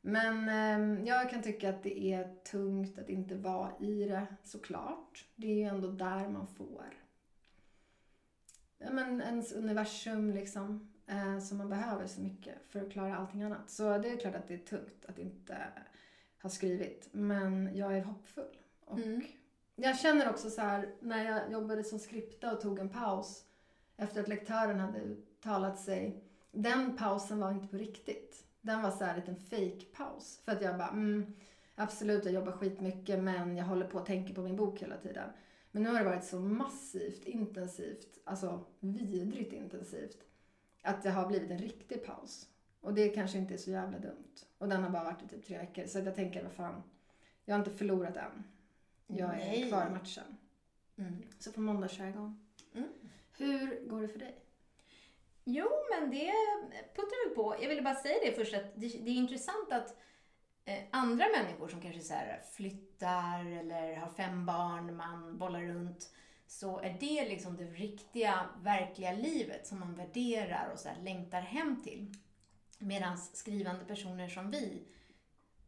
Men 0.02 0.50
eh, 0.50 1.08
jag 1.08 1.30
kan 1.30 1.42
tycka 1.42 1.70
att 1.70 1.84
det 1.84 2.14
är 2.14 2.36
tungt 2.52 3.00
att 3.00 3.10
inte 3.10 3.36
vara 3.36 3.72
i 3.80 4.04
det 4.04 4.28
såklart. 4.44 5.26
Det 5.36 5.48
är 5.48 5.56
ju 5.56 5.64
ändå 5.64 5.88
där 5.88 6.30
man 6.30 6.48
får 6.48 7.07
ja, 8.78 8.92
men 8.92 9.22
ens 9.22 9.52
universum 9.52 10.32
liksom. 10.32 10.90
Eh, 11.08 11.40
som 11.40 11.58
man 11.58 11.70
behöver 11.70 12.08
så 12.08 12.22
mycket 12.22 12.56
för 12.70 12.82
att 12.82 12.92
klara 12.92 13.18
allting 13.18 13.44
annat. 13.44 13.70
Så 13.70 13.98
det 13.98 14.10
är 14.10 14.18
klart 14.18 14.36
att 14.36 14.48
det 14.48 14.54
är 14.54 14.58
tungt 14.58 15.06
att 15.08 15.20
inte 15.20 15.58
ha 16.42 16.50
skrivit. 16.50 17.10
Men 17.12 17.76
jag 17.76 17.98
är 17.98 18.02
hoppfull. 18.04 18.58
Och 18.86 19.00
Mm. 19.00 19.22
Jag 19.76 20.00
känner 20.00 20.30
också 20.30 20.50
så 20.50 20.62
här 20.62 20.90
när 21.00 21.26
jag 21.26 21.52
jobbade 21.52 21.84
som 21.84 22.00
skripta 22.00 22.52
och 22.52 22.62
tog 22.62 22.80
en 22.80 22.90
paus 22.90 23.46
efter 23.98 24.22
att 24.22 24.28
lektören 24.28 24.80
hade 24.80 25.00
uttalat 25.00 25.80
sig. 25.80 26.24
Den 26.52 26.98
pausen 26.98 27.40
var 27.40 27.52
inte 27.52 27.68
på 27.68 27.78
riktigt. 27.78 28.46
Den 28.62 28.82
var 28.82 28.92
så 28.92 29.04
här 29.04 29.14
en 29.14 29.20
liten 29.20 29.36
fake-paus. 29.36 30.42
För 30.46 30.52
att 30.52 30.62
jag 30.62 30.78
bara, 30.78 30.90
mm, 30.90 31.36
absolut 31.76 32.26
jag 32.26 32.34
jobbar 32.34 32.52
skitmycket 32.52 33.20
men 33.20 33.58
jag 33.58 33.66
håller 33.66 33.88
på 33.88 34.00
att 34.00 34.06
tänka 34.06 34.34
på 34.34 34.42
min 34.42 34.56
bok 34.56 34.82
hela 34.82 34.98
tiden. 34.98 35.30
Men 35.78 35.84
nu 35.84 35.90
har 35.90 36.00
det 36.00 36.06
varit 36.06 36.24
så 36.24 36.40
massivt 36.40 37.26
intensivt, 37.26 38.20
alltså 38.24 38.66
vidrigt 38.80 39.54
intensivt, 39.54 40.18
att 40.82 41.04
det 41.04 41.10
har 41.10 41.28
blivit 41.28 41.52
en 41.52 41.58
riktig 41.58 42.06
paus. 42.06 42.50
Och 42.82 42.94
det 42.94 43.10
kanske 43.10 43.38
inte 43.38 43.54
är 43.54 43.58
så 43.58 43.72
jävla 43.72 44.00
dumt. 44.00 44.36
Och 44.58 44.70
den 44.70 44.84
har 44.84 44.90
bara 44.90 45.04
varit 45.04 45.24
i 45.24 45.28
typ 45.28 45.46
tre 45.46 45.58
veckor. 45.58 45.86
Så 45.86 46.00
jag 46.00 46.16
tänker, 46.16 46.44
vad 46.44 46.52
fan, 46.52 46.84
jag 47.46 47.56
har 47.56 47.60
inte 47.60 47.78
förlorat 47.78 48.18
än. 48.18 48.44
Jag 49.08 49.34
är 49.34 49.38
Nej. 49.38 49.70
kvar 49.70 49.88
i 49.88 49.90
matchen. 49.90 50.38
Mm. 50.98 51.24
Så 51.40 51.52
på 51.52 51.62
måndag 51.62 51.88
kör 51.88 52.04
jag 52.04 52.14
igång. 52.14 52.46
Mm. 52.74 52.90
Hur 53.38 53.90
går 53.90 54.02
det 54.02 54.08
för 54.08 54.20
dig? 54.20 54.40
Jo, 55.44 55.70
men 55.90 56.12
det 56.12 56.34
puttar 56.96 57.28
väl 57.28 57.36
på. 57.36 57.56
Jag 57.62 57.70
ville 57.70 57.82
bara 57.82 57.96
säga 57.96 58.16
det 58.26 58.32
först 58.32 58.54
att 58.54 58.76
det, 58.76 58.88
det 58.88 59.10
är 59.10 59.16
intressant 59.16 59.72
att 59.72 59.98
Eh, 60.68 60.84
andra 60.92 61.26
människor 61.38 61.68
som 61.68 61.82
kanske 61.82 62.02
så 62.02 62.14
här 62.14 62.42
flyttar 62.54 63.46
eller 63.46 63.96
har 63.96 64.10
fem 64.10 64.46
barn, 64.46 64.96
man 64.96 65.38
bollar 65.38 65.62
runt, 65.62 66.10
så 66.48 66.80
är 66.80 66.98
det 67.00 67.30
liksom 67.30 67.58
det 67.58 67.64
riktiga, 67.64 68.50
verkliga 68.62 69.12
livet 69.12 69.68
som 69.68 69.80
man 69.80 69.96
värderar 69.96 70.70
och 70.74 70.80
så 70.80 70.90
här 70.90 71.02
längtar 71.02 71.42
hem 71.42 71.84
till. 71.84 72.14
Medan 72.80 73.18
skrivande 73.18 73.86
personer 73.86 74.28
som 74.28 74.52
vi, 74.52 74.88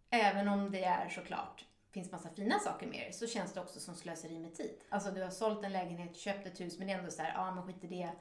även 0.09 0.47
om 0.47 0.71
det 0.71 0.83
är 0.83 1.09
såklart 1.09 1.65
finns 1.91 2.11
massa 2.11 2.29
fina 2.29 2.59
saker 2.59 2.87
med 2.87 3.05
det 3.07 3.13
så 3.13 3.27
känns 3.27 3.53
det 3.53 3.61
också 3.61 3.79
som 3.79 3.95
slöseri 3.95 4.39
med 4.39 4.55
tid. 4.55 4.81
Alltså 4.89 5.11
du 5.11 5.23
har 5.23 5.29
sålt 5.29 5.63
en 5.63 5.71
lägenhet, 5.71 6.17
köpt 6.17 6.47
ett 6.47 6.59
hus 6.59 6.77
men 6.77 6.87
det 6.87 6.93
är 6.93 6.97
ändå 6.97 7.11
så 7.11 7.21
här, 7.21 7.33
ja 7.33 7.55
men 7.55 7.63
skit 7.63 7.83
i 7.83 7.87
det. 7.87 8.11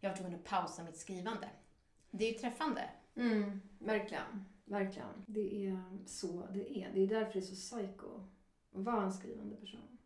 Jag 0.00 0.10
var 0.10 0.16
tvungen 0.16 0.34
att 0.34 0.44
pausa 0.44 0.82
mitt 0.82 0.98
skrivande. 0.98 1.48
Det 2.10 2.24
är 2.24 2.32
ju 2.32 2.38
träffande. 2.38 2.90
Mm, 3.16 3.60
verkligen. 3.78 4.44
Verkligen. 4.68 5.24
Det 5.26 5.66
är 5.66 5.82
så 6.06 6.46
det 6.52 6.78
är. 6.78 6.90
Det 6.94 7.00
är 7.02 7.06
därför 7.06 7.32
det 7.32 7.38
är 7.38 7.54
så 7.54 7.54
psycho 7.76 8.06
att 8.74 8.84
vara 8.84 9.02
en 9.02 9.12
skrivande 9.12 9.56
person. 9.56 9.98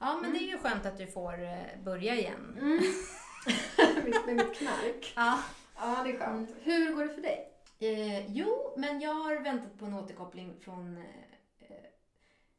Ja 0.00 0.18
men 0.22 0.32
det 0.32 0.38
är 0.38 0.48
ju 0.48 0.58
skönt 0.58 0.86
att 0.86 0.98
du 0.98 1.06
får 1.06 1.42
eh, 1.42 1.82
börja 1.84 2.14
igen. 2.16 2.58
Mitt- 4.04 4.26
Med 4.26 4.36
mitt 4.36 4.54
knark. 4.58 5.12
Ja. 5.16 5.38
Ja, 5.76 6.02
det 6.04 6.10
är 6.10 6.18
skönt. 6.18 6.50
Hur 6.62 6.94
går 6.94 7.04
det 7.04 7.14
för 7.14 7.22
dig? 7.22 7.52
Eh, 7.78 8.32
jo, 8.32 8.74
men 8.76 9.00
jag 9.00 9.14
har 9.14 9.40
väntat 9.42 9.78
på 9.78 9.84
en 9.84 9.94
återkoppling 9.94 10.54
från 10.60 10.96
eh, 11.60 11.66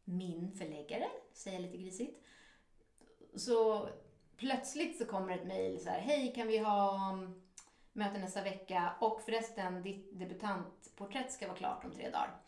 min 0.03 0.51
förläggare, 0.51 1.07
säger 1.33 1.57
jag 1.59 1.61
lite 1.65 1.77
grisigt. 1.77 2.19
Så 3.35 3.89
plötsligt 4.37 4.97
så 4.97 5.05
kommer 5.05 5.33
ett 5.37 5.47
mejl 5.47 5.79
så 5.79 5.89
här, 5.89 5.99
hej 5.99 6.33
kan 6.35 6.47
vi 6.47 6.57
ha 6.57 7.09
mm, 7.13 7.41
möte 7.93 8.19
nästa 8.19 8.43
vecka 8.43 8.93
och 8.99 9.21
förresten 9.21 9.83
ditt 9.83 10.19
debutantporträtt 10.19 11.31
ska 11.31 11.47
vara 11.47 11.57
klart 11.57 11.85
om 11.85 11.91
tre 11.91 12.09
dagar. 12.09 12.41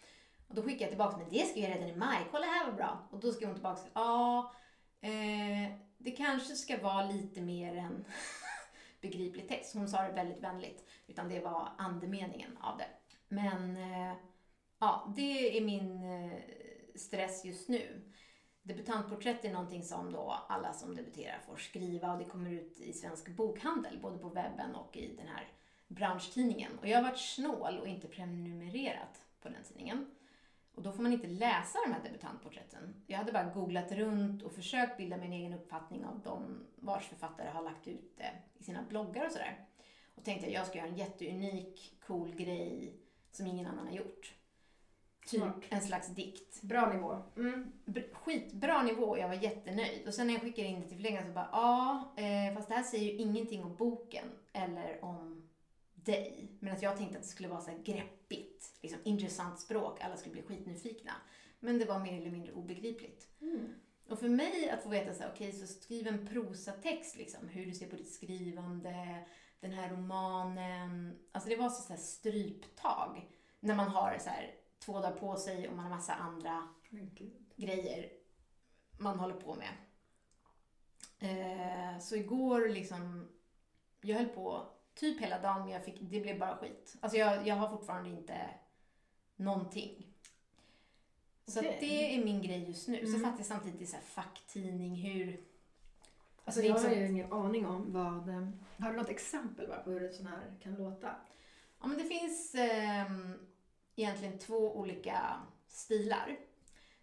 Och 0.47 0.55
då 0.55 0.63
skickar 0.63 0.81
jag 0.81 0.89
tillbaka, 0.89 1.17
men 1.17 1.29
det 1.29 1.45
ska 1.45 1.59
jag 1.59 1.69
redan 1.69 1.89
i 1.89 1.95
maj, 1.95 2.27
kolla 2.31 2.45
här 2.45 2.65
vad 2.65 2.75
bra. 2.75 3.07
Och 3.11 3.19
då 3.19 3.31
skrev 3.31 3.47
hon 3.47 3.55
tillbaka, 3.55 3.81
ja, 3.93 4.53
eh, 5.01 5.71
det 5.97 6.11
kanske 6.11 6.55
ska 6.55 6.77
vara 6.77 7.05
lite 7.05 7.41
mer 7.41 7.75
än 7.75 8.05
begriplig 9.01 9.47
text. 9.47 9.73
Hon 9.73 9.87
sa 9.87 10.01
det 10.01 10.11
väldigt 10.11 10.43
vänligt. 10.43 10.89
Utan 11.07 11.29
det 11.29 11.39
var 11.39 11.69
andemeningen 11.77 12.57
av 12.57 12.77
det. 12.77 12.87
Men 13.27 13.77
eh, 13.77 14.15
ja, 14.79 15.13
det 15.15 15.57
är 15.57 15.61
min 15.61 16.03
eh, 16.03 16.39
stress 16.95 17.45
just 17.45 17.69
nu. 17.69 18.11
Debutantporträtt 18.63 19.45
är 19.45 19.53
någonting 19.53 19.83
som 19.83 20.11
då 20.11 20.35
alla 20.47 20.73
som 20.73 20.95
debuterar 20.95 21.39
får 21.47 21.57
skriva 21.57 22.11
och 22.11 22.19
det 22.19 22.25
kommer 22.25 22.49
ut 22.49 22.79
i 22.79 22.93
Svensk 22.93 23.29
Bokhandel, 23.29 23.99
både 24.01 24.17
på 24.17 24.29
webben 24.29 24.75
och 24.75 24.97
i 24.97 25.15
den 25.15 25.27
här 25.27 25.47
branschtidningen. 25.87 26.79
Och 26.79 26.87
jag 26.87 26.97
har 26.97 27.03
varit 27.03 27.19
snål 27.19 27.79
och 27.79 27.87
inte 27.87 28.07
prenumererat 28.07 29.21
på 29.41 29.49
den 29.49 29.63
tidningen. 29.63 30.11
Och 30.75 30.81
då 30.81 30.91
får 30.91 31.03
man 31.03 31.13
inte 31.13 31.27
läsa 31.27 31.77
de 31.85 31.93
här 31.93 32.03
debutantporträtten. 32.03 33.03
Jag 33.07 33.17
hade 33.17 33.31
bara 33.31 33.53
googlat 33.53 33.91
runt 33.91 34.43
och 34.43 34.53
försökt 34.53 34.97
bilda 34.97 35.17
min 35.17 35.33
egen 35.33 35.53
uppfattning 35.53 36.05
av 36.05 36.19
de 36.23 36.65
vars 36.75 37.07
författare 37.07 37.49
har 37.49 37.63
lagt 37.63 37.87
ut 37.87 38.17
det 38.17 38.31
i 38.59 38.63
sina 38.63 38.83
bloggar 38.83 39.25
och 39.25 39.31
sådär. 39.31 39.65
Och 40.15 40.23
tänkte 40.23 40.47
att 40.47 40.53
jag 40.53 40.67
ska 40.67 40.77
göra 40.77 40.87
en 40.87 40.97
jätteunik, 40.97 41.93
cool 42.07 42.35
grej 42.35 42.95
som 43.31 43.47
ingen 43.47 43.67
annan 43.67 43.87
har 43.87 43.93
gjort. 43.93 44.33
Typ 45.25 45.41
Smart. 45.41 45.55
en 45.69 45.81
slags 45.81 46.07
dikt. 46.07 46.61
Bra 46.61 46.93
nivå. 46.93 47.23
Mm. 47.37 47.71
Br- 47.85 48.13
Skitbra 48.13 48.83
nivå 48.83 49.17
jag 49.17 49.27
var 49.27 49.35
jättenöjd. 49.35 50.07
Och 50.07 50.13
sen 50.13 50.27
när 50.27 50.33
jag 50.33 50.41
skickade 50.43 50.67
in 50.67 50.81
det 50.81 50.87
till 50.87 50.97
förläggaren 50.97 51.27
så 51.27 51.33
bara, 51.33 51.49
ja, 51.51 52.13
eh, 52.17 52.55
fast 52.55 52.67
det 52.69 52.75
här 52.75 52.83
säger 52.83 53.11
ju 53.11 53.17
ingenting 53.17 53.63
om 53.63 53.75
boken 53.75 54.25
eller 54.53 55.05
om 55.05 55.49
dig. 55.93 56.51
Men 56.59 56.73
att 56.73 56.81
jag 56.81 56.97
tänkte 56.97 57.17
att 57.17 57.23
det 57.23 57.29
skulle 57.29 57.49
vara 57.49 57.61
så 57.61 57.71
här 57.71 57.77
greppigt, 57.77 58.79
liksom 58.81 58.99
intressant 59.03 59.59
språk, 59.59 60.01
alla 60.01 60.17
skulle 60.17 60.33
bli 60.33 60.41
skitnyfikna. 60.41 61.11
Men 61.59 61.79
det 61.79 61.85
var 61.85 61.99
mer 61.99 62.21
eller 62.21 62.31
mindre 62.31 62.53
obegripligt. 62.53 63.27
Mm. 63.41 63.73
Och 64.09 64.19
för 64.19 64.29
mig 64.29 64.69
att 64.69 64.83
få 64.83 64.89
veta 64.89 65.13
så 65.13 65.23
här, 65.23 65.31
okej, 65.33 65.51
så 65.53 65.67
skriv 65.67 66.07
en 66.07 66.27
prosatext 66.27 67.17
liksom, 67.17 67.47
hur 67.47 67.65
du 67.65 67.73
ser 67.73 67.87
på 67.87 67.95
ditt 67.95 68.13
skrivande, 68.13 69.25
den 69.59 69.71
här 69.71 69.89
romanen. 69.89 71.19
Alltså 71.31 71.49
det 71.49 71.55
var 71.55 71.69
så, 71.69 71.81
så 71.81 71.93
här 71.93 71.99
stryptag 71.99 73.29
när 73.59 73.75
man 73.75 73.87
har 73.87 74.17
så 74.19 74.29
här 74.29 74.51
två 74.85 74.93
dagar 74.99 75.11
på 75.17 75.35
sig 75.35 75.69
och 75.69 75.75
man 75.75 75.85
har 75.85 75.95
massa 75.95 76.13
andra 76.13 76.67
grejer 77.55 78.09
man 78.99 79.19
håller 79.19 79.35
på 79.35 79.55
med. 79.55 79.69
Eh, 81.19 81.99
så 81.99 82.15
igår 82.15 82.69
liksom, 82.69 83.27
jag 84.01 84.17
höll 84.17 84.27
på 84.29 84.67
typ 84.95 85.21
hela 85.21 85.39
dagen 85.39 85.61
men 85.61 85.69
jag 85.69 85.85
fick, 85.85 85.97
det 86.01 86.19
blev 86.21 86.39
bara 86.39 86.57
skit. 86.57 86.95
Alltså 87.01 87.17
jag, 87.17 87.47
jag 87.47 87.55
har 87.55 87.69
fortfarande 87.69 88.09
inte 88.09 88.49
någonting. 89.35 90.07
Så 91.47 91.59
att 91.59 91.65
det 91.79 92.15
är 92.15 92.25
min 92.25 92.41
grej 92.41 92.63
just 92.67 92.87
nu. 92.87 93.05
Så 93.05 93.15
Mm. 93.15 93.21
fattar 93.21 93.37
jag 93.39 93.45
samtidigt 93.45 93.89
så 93.89 93.95
här 93.95 94.03
facktidning, 94.03 94.95
hur... 94.95 95.43
Alltså 96.45 96.61
är 96.61 96.65
jag 96.65 96.73
har 96.73 96.79
så- 96.81 96.89
ju 96.89 97.07
ingen 97.07 97.33
aning 97.33 97.65
om 97.65 97.93
vad... 97.93 98.29
eh, 98.29 98.47
Har 98.77 98.91
du 98.91 98.97
något 98.97 99.09
exempel 99.09 99.67
bara 99.67 99.79
på 99.83 99.89
hur 99.89 100.03
en 100.03 100.13
sån 100.13 100.27
här 100.27 100.53
kan 100.63 100.75
låta? 100.75 101.15
Ja, 101.81 101.87
men 101.87 101.97
det 101.97 102.03
finns 102.03 102.55
ehm, 102.55 103.39
egentligen 104.01 104.39
två 104.39 104.77
olika 104.77 105.41
stilar. 105.67 106.37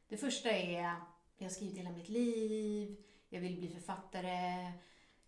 Det 0.08 0.16
första 0.16 0.50
är, 0.50 0.94
jag 1.36 1.44
har 1.44 1.50
skrivit 1.50 1.78
hela 1.78 1.90
mitt 1.90 2.08
liv, 2.08 2.96
jag 3.28 3.40
vill 3.40 3.58
bli 3.58 3.68
författare 3.68 4.72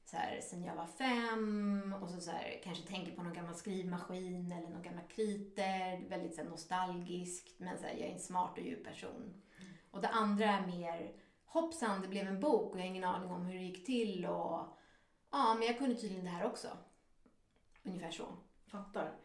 så 0.05 0.17
här, 0.17 0.41
sen 0.41 0.65
jag 0.65 0.75
var 0.75 0.87
fem 0.87 1.95
och 2.03 2.11
så, 2.11 2.21
så 2.21 2.31
här, 2.31 2.61
kanske 2.65 2.87
tänker 2.87 3.17
på 3.17 3.23
någon 3.23 3.33
gammal 3.33 3.55
skrivmaskin 3.55 4.53
eller 4.53 4.69
någon 4.69 4.83
gammal 4.83 5.05
kriter, 5.09 6.09
väldigt 6.09 6.35
så 6.35 6.43
här, 6.43 6.49
nostalgiskt 6.49 7.61
men 7.61 7.79
så 7.79 7.85
här, 7.85 7.95
jag 7.95 8.09
är 8.09 8.13
en 8.13 8.19
smart 8.19 8.59
och 8.59 8.65
djup 8.65 8.85
person. 8.85 9.43
Och 9.91 10.01
det 10.01 10.09
andra 10.09 10.45
är 10.45 10.67
mer, 10.67 11.13
hoppsan 11.45 12.03
det 12.03 12.09
blev 12.09 12.27
en 12.27 12.41
bok 12.41 12.73
och 12.73 12.79
jag 12.79 12.83
har 12.83 12.89
ingen 12.89 13.05
aning 13.05 13.31
om 13.31 13.47
hur 13.47 13.55
det 13.55 13.65
gick 13.65 13.87
till 13.87 14.27
och 14.27 14.79
ja, 15.31 15.55
men 15.59 15.67
jag 15.67 15.79
kunde 15.79 15.95
tydligen 15.95 16.25
det 16.25 16.31
här 16.31 16.47
också. 16.47 16.69
Ungefär 17.83 18.11
så. 18.11 18.37
Fattar. 18.67 19.17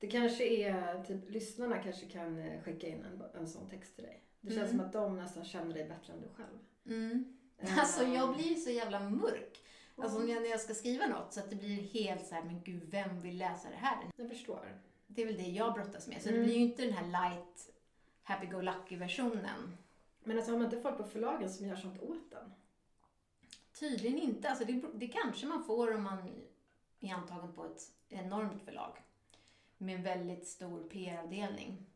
Det 0.00 0.06
kanske 0.06 0.44
är, 0.44 1.04
typ 1.04 1.30
lyssnarna 1.30 1.78
kanske 1.82 2.06
kan 2.06 2.38
eh, 2.38 2.62
skicka 2.62 2.86
in 2.88 3.04
en, 3.04 3.22
en 3.40 3.48
sån 3.48 3.68
text 3.70 3.94
till 3.94 4.04
dig. 4.04 4.22
Det 4.40 4.48
känns 4.54 4.70
Mm. 4.72 4.78
som 4.78 4.86
att 4.86 4.92
de 4.92 5.16
nästan 5.16 5.44
känner 5.44 5.74
dig 5.74 5.88
bättre 5.88 6.12
än 6.12 6.20
du 6.20 6.28
själv. 6.28 6.58
Mm. 6.86 7.36
Eh, 7.58 7.78
Alltså 7.78 8.04
jag 8.04 8.34
blir 8.36 8.54
så 8.54 8.70
jävla 8.70 9.00
mörk. 9.10 9.64
Alltså 9.96 10.18
när 10.18 10.34
jag- 10.34 10.42
när 10.42 10.50
jag 10.50 10.60
ska 10.60 10.74
skriva 10.74 11.06
något 11.06 11.32
så 11.32 11.40
att 11.40 11.50
det 11.50 11.56
blir 11.56 11.82
helt 11.82 12.26
så 12.26 12.34
här, 12.34 12.42
men 12.42 12.62
gud 12.62 12.82
vem 12.90 13.20
vill 13.20 13.38
läsa 13.38 13.70
det 13.70 13.76
här? 13.76 13.98
Jag 14.16 14.28
förstår. 14.28 14.78
Det 15.06 15.22
är 15.22 15.26
väl 15.26 15.36
det 15.36 15.42
jag 15.50 15.74
brottas 15.74 16.08
med. 16.08 16.22
Så 16.22 16.28
Mm. 16.28 16.40
det 16.40 16.46
blir 16.46 16.56
ju 16.56 16.62
inte 16.62 16.82
den 16.84 16.92
här 16.92 17.06
light, 17.30 17.70
happy-go-lucky 18.22 18.96
versionen. 18.96 19.76
Men 20.24 20.36
alltså 20.36 20.52
har 20.52 20.58
man 20.58 20.64
inte 20.66 20.80
folk 20.80 20.96
på 20.96 21.04
förlagen 21.04 21.50
som 21.50 21.66
gör 21.66 21.76
sånt 21.76 22.02
åt 22.02 22.30
den? 22.30 22.52
Tydligen 23.80 24.18
inte. 24.18 24.48
Alltså 24.50 24.64
det, 24.64 24.82
det 24.94 25.08
kanske 25.08 25.46
man 25.46 25.64
får 25.64 25.94
om 25.94 26.02
man 26.02 26.18
är 27.00 27.14
antagen 27.14 27.52
på 27.52 27.64
ett 27.64 27.82
enormt 28.08 28.62
förlag. 28.64 28.96
Med 29.80 29.94
en 29.94 30.02
väldigt 30.02 30.46
stor 30.46 30.88
PR-avdelning. 30.88 31.86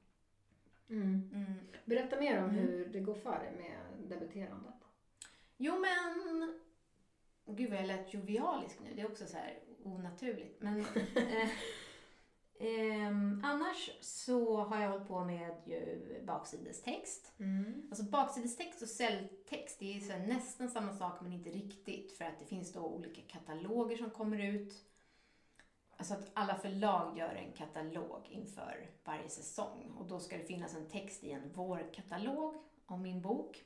Mm. 0.89 1.55
Berätta 1.85 2.21
mer 2.21 2.39
om 2.39 2.51
Mm. 2.51 2.57
hur 2.57 2.87
det 2.87 3.01
går 3.01 3.15
för 3.15 3.39
dig 3.39 3.53
med 3.59 4.09
debuterandet. 4.09 4.75
Jo 5.57 5.75
men... 5.79 6.59
Gud 7.47 7.71
vad 7.71 7.79
jag 7.79 7.87
lät 7.87 8.15
jovialisk 8.15 8.81
nu. 8.85 8.95
Det 8.95 9.03
är 9.03 9.07
också 9.11 9.27
så 9.27 9.37
här 9.37 9.59
onaturligt. 9.85 10.63
Men 10.63 10.81
eh, 11.17 11.49
ehm, 12.59 13.41
annars 13.45 13.91
så 14.01 14.57
har 14.57 14.81
jag 14.81 14.91
hållit 14.91 15.09
på 15.09 15.25
med 15.25 15.55
ju 15.67 16.23
baksidestext. 16.27 17.33
Alltså 17.91 18.05
baksidestext 18.05 18.83
och 18.83 18.89
säljtext 18.89 19.79
det 19.79 19.97
är 19.97 20.01
så 20.01 20.19
nästan 20.19 20.71
samma 20.71 20.93
sak 20.93 21.21
men 21.21 21.33
inte 21.33 21.51
riktigt. 21.51 22.13
För 22.13 22.25
att 22.25 22.39
det 22.39 22.45
finns 22.47 22.73
då 22.73 22.81
olika 22.81 23.23
kataloger 23.23 23.97
som 23.97 24.11
kommer 24.11 24.39
ut. 24.39 24.85
Alltså 25.97 26.15
att 26.15 26.31
alla 26.35 26.55
förlag 26.55 27.19
gör 27.19 27.35
en 27.35 27.53
katalog 27.53 28.29
inför 28.31 28.91
varje 29.05 29.29
säsong. 29.29 29.95
Och 29.99 30.07
då 30.07 30.21
ska 30.21 30.37
det 30.37 30.45
finnas 30.45 30.75
en 30.75 30.89
text 30.89 31.25
i 31.25 31.31
en 31.31 31.53
vårkatalog 31.53 32.55
om 32.87 33.03
min 33.03 33.23
bok. 33.23 33.65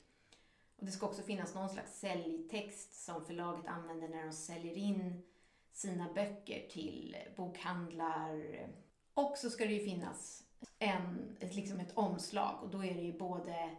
Och 0.77 0.85
det 0.85 0.91
ska 0.91 1.05
också 1.05 1.21
finnas 1.21 1.55
någon 1.55 1.69
slags 1.69 1.99
säljtext 1.99 3.05
som 3.05 3.25
förlaget 3.25 3.67
använder 3.67 4.07
när 4.07 4.25
de 4.25 4.33
säljer 4.33 4.77
in 4.77 5.23
sina 5.71 6.13
böcker 6.13 6.67
till 6.69 7.15
bokhandlar. 7.35 8.67
Och 9.13 9.37
så 9.37 9.49
ska 9.49 9.65
det 9.65 9.73
ju 9.73 9.83
finnas 9.85 10.43
en, 10.79 11.37
ett, 11.39 11.55
liksom 11.55 11.79
ett 11.79 11.97
omslag 11.97 12.63
och 12.63 12.69
då 12.69 12.83
är 12.85 12.95
det 12.95 13.01
ju 13.01 13.17
både 13.17 13.75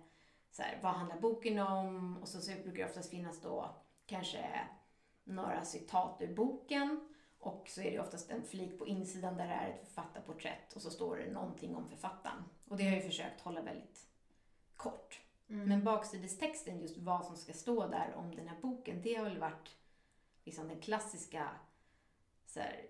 så 0.51 0.63
här, 0.63 0.79
vad 0.83 0.93
handlar 0.93 1.21
boken 1.21 1.59
om? 1.59 2.17
Och 2.17 2.29
så, 2.29 2.41
så 2.41 2.51
brukar 2.51 2.83
det 2.83 2.85
oftast 2.85 3.11
finnas 3.11 3.41
då 3.41 3.75
kanske 4.07 4.69
några 5.25 5.65
citat 5.65 6.23
ur 6.23 6.35
boken. 6.35 7.10
Och 7.41 7.69
så 7.69 7.81
är 7.81 7.91
det 7.91 8.01
oftast 8.01 8.31
en 8.31 8.43
flik 8.43 8.79
på 8.79 8.87
insidan 8.87 9.37
där 9.37 9.47
det 9.47 9.53
är 9.55 9.69
ett 9.69 9.87
författarporträtt 9.87 10.73
och 10.73 10.83
så 10.83 10.91
står 10.91 11.17
det 11.17 11.33
någonting 11.33 11.77
om 11.77 11.89
författaren. 11.89 12.45
Och 12.69 12.77
det 12.77 12.85
har 12.85 12.91
jag 12.91 13.01
ju 13.01 13.07
försökt 13.09 13.41
hålla 13.41 13.63
väldigt 13.63 14.07
kort. 14.77 15.21
Men 15.47 15.85
baksidestexten, 15.85 16.81
just 16.81 16.99
vad 16.99 17.27
som 17.27 17.37
ska 17.37 17.53
stå 17.53 17.87
där 17.87 18.15
om 18.17 18.37
den 18.37 18.49
här 18.49 18.57
boken, 18.61 19.03
det 19.03 19.15
har 19.15 19.25
väl 19.25 19.39
varit 19.39 19.77
liksom 20.45 20.69
den 20.69 20.81
klassiska 20.81 21.49
så 22.47 22.61
här, 22.61 22.87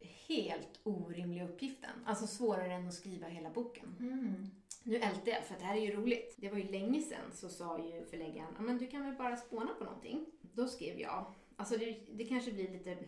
helt 0.00 0.80
orimliga 0.82 1.44
uppgiften. 1.44 1.90
Alltså 2.06 2.26
svårare 2.26 2.72
än 2.72 2.88
att 2.88 2.94
skriva 2.94 3.26
hela 3.26 3.50
boken. 3.50 3.96
Mm. 4.00 4.50
Nu 4.82 4.96
ältar 4.96 5.32
jag, 5.32 5.44
för 5.44 5.54
det 5.58 5.64
här 5.64 5.76
är 5.76 5.80
ju 5.80 5.92
roligt. 5.96 6.34
Det 6.36 6.50
var 6.50 6.58
ju 6.58 6.70
länge 6.70 7.02
sedan 7.02 7.32
så 7.32 7.48
sa 7.48 7.78
ju 7.78 8.04
förläggaren, 8.04 8.54
"Ja, 8.56 8.62
men 8.62 8.78
du 8.78 8.86
kan 8.86 9.04
väl 9.04 9.14
bara 9.14 9.36
spåna 9.36 9.74
på 9.78 9.84
någonting. 9.84 10.26
Då 10.40 10.68
skrev 10.68 11.00
jag, 11.00 11.34
alltså 11.56 11.76
det, 11.76 11.98
det 12.12 12.24
kanske 12.24 12.52
blir 12.52 12.68
lite 12.68 12.98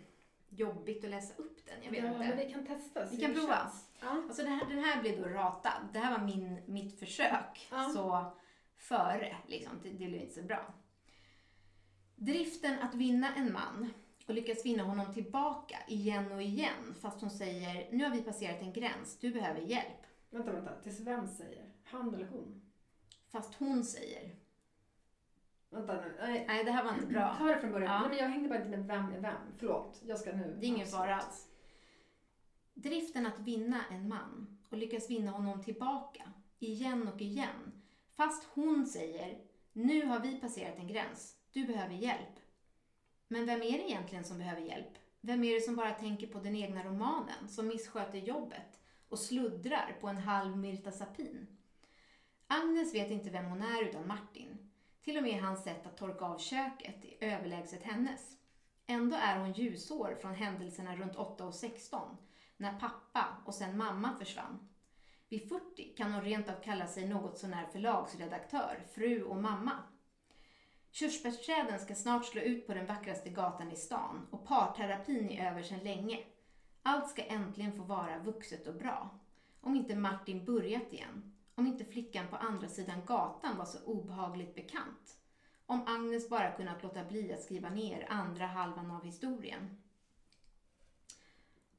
jobbigt 0.49 1.05
att 1.05 1.11
läsa 1.11 1.35
upp 1.37 1.67
den, 1.67 1.83
jag 1.83 1.91
vet 1.91 2.05
ja, 2.05 2.07
inte. 2.07 2.19
men 2.19 2.37
vi 2.37 2.53
kan 2.53 2.67
testa. 2.67 3.05
Vi 3.11 3.17
kan 3.17 3.35
det 3.35 3.41
prova. 3.41 3.71
Ja. 4.01 4.23
Alltså 4.29 4.43
den 4.43 4.53
här, 4.53 4.67
den 4.69 4.85
här 4.85 5.01
blev 5.01 5.23
då 5.23 5.29
ratad. 5.29 5.89
Det 5.93 5.99
här 5.99 6.19
var 6.19 6.27
min, 6.27 6.61
mitt 6.67 6.99
försök. 6.99 7.69
Ja. 7.71 7.91
Så 7.95 8.33
före. 8.77 9.37
Liksom. 9.47 9.73
Det, 9.83 9.89
det 9.89 10.07
blir 10.07 10.21
inte 10.21 10.35
så 10.35 10.43
bra. 10.43 10.75
Driften 12.17 12.79
att 12.79 12.95
vinna 12.95 13.35
en 13.35 13.53
man 13.53 13.93
och 14.27 14.35
lyckas 14.35 14.67
vinna 14.67 14.83
honom 14.83 15.15
tillbaka 15.15 15.79
igen 15.89 16.33
och 16.33 16.43
igen 16.43 16.95
fast 17.01 17.21
hon 17.21 17.31
säger 17.31 17.93
nu 17.93 18.05
har 18.05 18.11
vi 18.11 18.23
passerat 18.23 18.61
en 18.61 18.73
gräns, 18.73 19.19
du 19.21 19.33
behöver 19.33 19.61
hjälp. 19.61 20.07
Vänta, 20.31 20.53
vänta. 20.53 20.81
Tills 20.83 21.01
vem 21.01 21.29
säger? 21.29 21.73
Han 21.85 22.15
eller 22.15 22.27
hon? 22.27 22.63
Fast 23.29 23.55
hon 23.55 23.85
säger 23.85 24.37
Vänta 25.71 25.95
nu. 25.95 26.17
Nej. 26.21 26.45
nej 26.49 26.65
det 26.65 26.71
här 26.71 26.85
var 26.85 26.95
inte 26.95 27.07
bra. 27.07 27.37
Ta 27.39 27.45
det 27.45 27.61
från 27.61 27.73
början. 27.73 27.93
Ja. 27.93 28.01
Nej, 28.01 28.09
men 28.09 28.19
jag 28.19 28.29
hängde 28.29 28.49
bara 28.49 28.59
inte 28.59 28.77
med 28.77 28.87
vem 28.87 29.13
är 29.13 29.21
vem. 29.21 29.41
Förlåt. 29.59 30.03
Jag 30.07 30.19
ska 30.19 30.33
nu. 30.33 30.57
Det 30.61 30.67
är 30.67 30.69
ingen 30.69 30.87
fara 30.87 31.17
alls. 31.17 31.49
Driften 32.75 33.27
att 33.27 33.39
vinna 33.39 33.81
en 33.91 34.09
man 34.09 34.59
och 34.69 34.77
lyckas 34.77 35.11
vinna 35.11 35.31
honom 35.31 35.63
tillbaka 35.63 36.33
igen 36.59 37.09
och 37.09 37.21
igen 37.21 37.83
fast 38.17 38.45
hon 38.55 38.87
säger 38.87 39.39
nu 39.73 40.07
har 40.07 40.21
vi 40.21 40.41
passerat 40.41 40.79
en 40.79 40.89
gräns, 40.89 41.37
du 41.53 41.67
behöver 41.67 41.95
hjälp. 41.95 42.41
Men 43.29 43.47
vem 43.47 43.63
är 43.63 43.73
det 43.73 43.91
egentligen 43.91 44.25
som 44.25 44.39
behöver 44.39 44.61
hjälp? 44.61 44.99
Vem 45.21 45.45
är 45.45 45.55
det 45.55 45.61
som 45.61 45.77
bara 45.77 45.91
tänker 45.91 46.27
på 46.27 46.39
den 46.39 46.57
egna 46.57 46.85
romanen, 46.85 47.49
som 47.49 47.67
missköter 47.67 48.19
jobbet 48.19 48.81
och 49.09 49.19
sluddrar 49.19 49.97
på 50.01 50.09
en 50.09 50.17
halv 50.17 50.57
Mirta 50.57 50.93
Sapin? 50.93 51.47
Agnes 52.47 52.95
vet 52.95 53.11
inte 53.11 53.31
vem 53.31 53.45
hon 53.45 53.63
är 53.63 53.83
utan 53.83 54.09
Martin. 54.09 54.66
Till 55.07 55.17
och 55.17 55.23
med 55.23 55.41
hans 55.41 55.65
sätt 55.65 55.87
att 55.87 55.97
torka 55.97 56.25
av 56.25 56.39
köket 56.39 57.05
är 57.05 57.29
överlägset 57.29 57.83
hennes. 57.83 58.37
Ändå 58.87 59.17
är 59.17 59.39
hon 59.39 59.53
ljusår 59.53 60.19
från 60.21 60.35
händelserna 60.35 60.97
runt 60.97 61.17
8 61.17 61.45
och 61.45 61.55
16, 61.55 62.17
när 62.57 62.81
pappa 62.81 63.27
och 63.45 63.55
sen 63.55 63.77
mamma 63.79 64.19
försvann. 64.19 64.69
Vid 65.29 65.49
40 65.49 65.95
kan 65.97 66.13
hon 66.13 66.23
rent 66.23 66.49
av 66.49 66.55
kalla 66.65 66.87
sig 66.87 67.09
något 67.09 67.39
sånär 67.39 67.67
förlagsredaktör, 67.73 68.87
fru 68.95 69.23
och 69.23 69.37
mamma. 69.37 69.73
Körsbärsträden 70.91 71.81
ska 71.81 71.95
snart 71.95 72.25
slå 72.25 72.41
ut 72.41 72.67
på 72.67 72.75
den 72.75 72.87
vackraste 72.87 73.31
gatan 73.31 73.73
i 73.73 73.77
stan 73.77 74.27
och 74.31 74.47
parterapin 74.47 75.31
är 75.31 75.51
över 75.51 75.63
sedan 75.63 75.85
länge. 75.85 76.19
Allt 76.83 77.11
ska 77.11 77.23
äntligen 77.23 77.77
få 77.77 77.83
vara 77.83 78.19
vuxet 78.19 78.67
och 78.67 78.75
bra. 78.75 79.19
Om 79.61 79.77
inte 79.77 79.97
Martin 79.97 80.45
börjat 80.45 80.93
igen. 80.93 81.36
Om 81.59 81.67
inte 81.67 81.85
flickan 81.85 82.29
på 82.29 82.37
andra 82.37 82.69
sidan 82.69 83.05
gatan 83.07 83.57
var 83.57 83.65
så 83.65 83.85
obehagligt 83.85 84.55
bekant. 84.55 85.19
Om 85.67 85.83
Agnes 85.87 86.29
bara 86.29 86.53
kunnat 86.53 86.83
låta 86.83 87.05
bli 87.05 87.33
att 87.33 87.43
skriva 87.43 87.71
ner 87.71 88.07
andra 88.09 88.47
halvan 88.47 88.91
av 88.91 89.05
historien. 89.05 89.83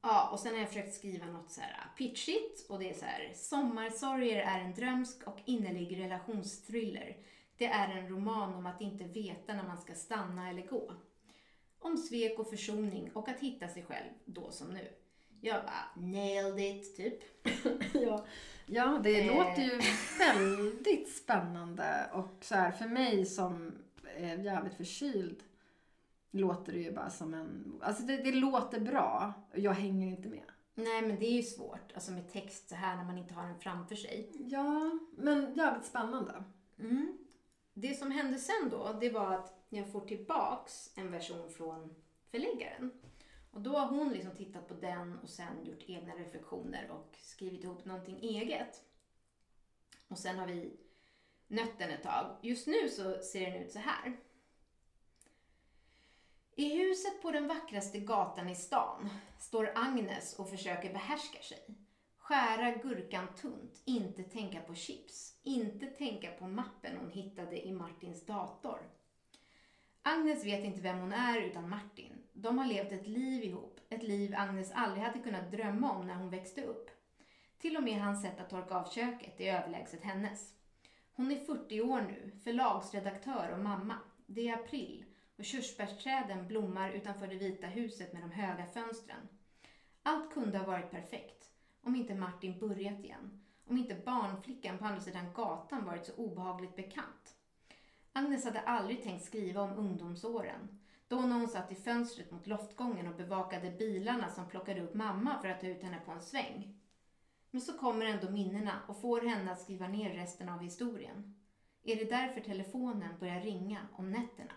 Ja, 0.02 0.30
och 0.32 0.40
sen 0.40 0.52
har 0.52 0.60
jag 0.60 0.68
försökt 0.68 0.94
skriva 0.94 1.26
något 1.26 1.50
så 1.50 1.60
här 1.60 1.70
äh, 1.70 1.96
pitchigt 1.96 2.70
och 2.70 2.78
det 2.78 2.90
är 2.90 2.94
så 2.94 3.04
här 3.04 3.32
Sommarsorger 3.34 4.36
är 4.36 4.60
en 4.60 4.74
drömsk 4.74 5.22
och 5.26 5.38
innerlig 5.44 6.00
relationsthriller. 6.00 7.16
Det 7.56 7.66
är 7.66 7.88
en 7.88 8.08
roman 8.08 8.54
om 8.54 8.66
att 8.66 8.80
inte 8.80 9.04
veta 9.04 9.54
när 9.54 9.66
man 9.66 9.78
ska 9.78 9.94
stanna 9.94 10.50
eller 10.50 10.66
gå. 10.66 10.92
Om 11.78 11.96
svek 11.96 12.38
och 12.38 12.50
försoning 12.50 13.10
och 13.14 13.28
att 13.28 13.40
hitta 13.40 13.68
sig 13.68 13.84
själv 13.84 14.10
då 14.24 14.50
som 14.50 14.68
nu. 14.68 14.88
Jag 15.40 15.62
bara 15.64 16.04
nailed 16.06 16.58
it, 16.76 16.96
typ. 16.96 17.18
ja. 17.94 18.24
ja, 18.66 19.00
det 19.02 19.20
Eh. 19.20 19.36
låter 19.36 19.62
ju 19.62 19.80
väldigt 20.18 21.08
spännande. 21.16 22.10
Och 22.12 22.28
så 22.44 22.54
här, 22.54 22.70
för 22.70 22.86
mig 22.86 23.26
som 23.26 23.72
är 24.16 24.38
jävligt 24.38 24.74
förkyld 24.74 25.42
låter 26.30 26.72
det 26.72 26.78
ju 26.78 26.92
bara 26.92 27.10
som 27.10 27.34
en... 27.34 27.80
Alltså 27.82 28.02
det, 28.02 28.16
det 28.16 28.32
låter 28.32 28.80
bra. 28.80 29.32
Jag 29.54 29.72
hänger 29.72 30.06
inte 30.08 30.28
med. 30.28 30.44
Nej, 30.74 31.02
men 31.02 31.18
det 31.18 31.26
är 31.26 31.36
ju 31.36 31.42
svårt, 31.42 31.92
alltså 31.94 32.12
med 32.12 32.32
text 32.32 32.68
så 32.68 32.74
här 32.74 32.96
när 32.96 33.04
man 33.04 33.18
inte 33.18 33.34
har 33.34 33.46
den 33.46 33.58
framför 33.60 33.94
sig. 33.96 34.30
Ja, 34.38 34.90
men 35.16 35.54
jävligt 35.54 35.86
spännande. 35.86 36.44
Mm. 36.78 37.18
Det 37.74 37.94
som 37.98 38.10
hände 38.10 38.38
sen 38.38 38.68
då, 38.70 38.96
det 39.00 39.10
var 39.10 39.34
att 39.34 39.64
jag 39.68 39.92
får 39.92 40.00
tillbaks 40.00 40.90
en 40.96 41.10
version 41.10 41.50
från 41.50 41.94
förläggaren. 42.30 42.90
Och 43.58 43.64
då 43.64 43.76
har 43.76 43.86
hon 43.86 44.12
liksom 44.12 44.36
tittat 44.36 44.68
på 44.68 44.74
den 44.74 45.18
och 45.18 45.28
sen 45.28 45.64
gjort 45.64 45.82
egna 45.86 46.14
reflektioner 46.14 46.90
och 46.90 47.16
skrivit 47.20 47.64
ihop 47.64 47.84
någonting 47.84 48.18
eget. 48.20 48.84
Och 50.08 50.18
sen 50.18 50.38
har 50.38 50.46
vi 50.46 50.76
nött 51.48 51.78
den 51.78 51.90
ett 51.90 52.02
tag. 52.02 52.36
Just 52.42 52.66
nu 52.66 52.88
så 52.88 53.22
ser 53.22 53.50
den 53.50 53.62
ut 53.62 53.72
så 53.72 53.78
här. 53.78 54.16
I 56.54 56.78
huset 56.78 57.22
på 57.22 57.30
den 57.30 57.48
vackraste 57.48 57.98
gatan 57.98 58.48
i 58.48 58.54
stan 58.54 59.08
står 59.38 59.72
Agnes 59.74 60.38
och 60.38 60.50
försöker 60.50 60.92
behärska 60.92 61.42
sig. 61.42 61.66
Skära 62.18 62.70
gurkan 62.70 63.26
tunt, 63.34 63.82
inte 63.84 64.22
tänka 64.22 64.60
på 64.60 64.74
chips, 64.74 65.40
inte 65.42 65.86
tänka 65.86 66.30
på 66.30 66.46
mappen 66.46 66.96
hon 66.96 67.10
hittade 67.10 67.66
i 67.66 67.72
Martins 67.72 68.26
dator. 68.26 68.78
Agnes 70.02 70.44
vet 70.44 70.64
inte 70.64 70.80
vem 70.80 70.98
hon 70.98 71.12
är 71.12 71.40
utan 71.40 71.68
Martin. 71.68 72.17
De 72.40 72.58
har 72.58 72.66
levt 72.66 72.92
ett 72.92 73.06
liv 73.06 73.44
ihop, 73.44 73.80
ett 73.88 74.02
liv 74.02 74.34
Agnes 74.36 74.72
aldrig 74.72 75.04
hade 75.04 75.18
kunnat 75.18 75.50
drömma 75.50 75.92
om 75.92 76.06
när 76.06 76.14
hon 76.14 76.30
växte 76.30 76.62
upp. 76.62 76.90
Till 77.58 77.76
och 77.76 77.82
med 77.82 78.00
hans 78.00 78.22
sätt 78.22 78.40
att 78.40 78.50
torka 78.50 78.74
av 78.74 78.90
köket 78.90 79.40
är 79.40 79.58
överlägset 79.58 80.02
hennes. 80.02 80.54
Hon 81.12 81.30
är 81.30 81.44
40 81.44 81.80
år 81.80 82.00
nu, 82.00 82.32
förlagsredaktör 82.44 83.52
och 83.52 83.58
mamma. 83.58 83.94
Det 84.26 84.48
är 84.48 84.54
april 84.54 85.04
och 85.36 85.44
körsbärsträden 85.44 86.48
blommar 86.48 86.90
utanför 86.90 87.26
det 87.26 87.36
vita 87.36 87.66
huset 87.66 88.12
med 88.12 88.22
de 88.22 88.30
höga 88.30 88.66
fönstren. 88.66 89.28
Allt 90.02 90.34
kunde 90.34 90.58
ha 90.58 90.66
varit 90.66 90.90
perfekt 90.90 91.50
om 91.82 91.96
inte 91.96 92.14
Martin 92.14 92.58
börjat 92.58 93.04
igen. 93.04 93.44
Om 93.66 93.78
inte 93.78 93.94
barnflickan 93.94 94.78
på 94.78 94.84
andra 94.84 95.00
sidan 95.00 95.32
gatan 95.32 95.84
varit 95.84 96.06
så 96.06 96.14
obehagligt 96.14 96.76
bekant. 96.76 97.36
Agnes 98.12 98.44
hade 98.44 98.60
aldrig 98.60 99.02
tänkt 99.02 99.24
skriva 99.24 99.62
om 99.62 99.72
ungdomsåren. 99.72 100.78
Då 101.08 101.20
när 101.20 101.38
hon 101.38 101.48
satt 101.48 101.72
i 101.72 101.74
fönstret 101.74 102.30
mot 102.30 102.46
loftgången 102.46 103.08
och 103.08 103.16
bevakade 103.16 103.70
bilarna 103.70 104.30
som 104.30 104.48
plockade 104.48 104.82
upp 104.82 104.94
mamma 104.94 105.38
för 105.42 105.48
att 105.48 105.60
ta 105.60 105.66
ut 105.66 105.82
henne 105.82 106.00
på 106.04 106.10
en 106.10 106.22
sväng. 106.22 106.80
Men 107.50 107.60
så 107.60 107.78
kommer 107.78 108.06
ändå 108.06 108.30
minnena 108.30 108.80
och 108.88 109.00
får 109.00 109.20
henne 109.20 109.52
att 109.52 109.60
skriva 109.60 109.88
ner 109.88 110.14
resten 110.14 110.48
av 110.48 110.60
historien. 110.60 111.34
Är 111.82 111.96
det 111.96 112.04
därför 112.04 112.40
telefonen 112.40 113.18
börjar 113.20 113.40
ringa 113.40 113.88
om 113.92 114.10
nätterna? 114.10 114.52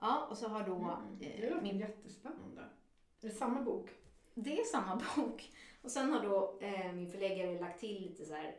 Ja, 0.00 0.26
och 0.30 0.38
så 0.38 0.48
har 0.48 0.66
då 0.66 0.76
Mm. 0.76 1.18
Det 1.18 1.44
eh, 1.44 1.50
låter 1.50 1.62
min 1.62 1.78
jättespännande. 1.78 2.62
Är 3.20 3.28
det 3.28 3.30
samma 3.30 3.62
bok? 3.62 3.90
det 4.34 4.60
är 4.60 4.64
samma 4.64 5.02
bok. 5.16 5.52
Och 5.82 5.90
sen 5.90 6.12
har 6.12 6.22
då 6.22 6.58
eh, 6.60 6.92
min 6.92 7.10
förläggare 7.10 7.60
lagt 7.60 7.80
till 7.80 8.02
lite 8.02 8.24
så 8.24 8.34
här, 8.34 8.56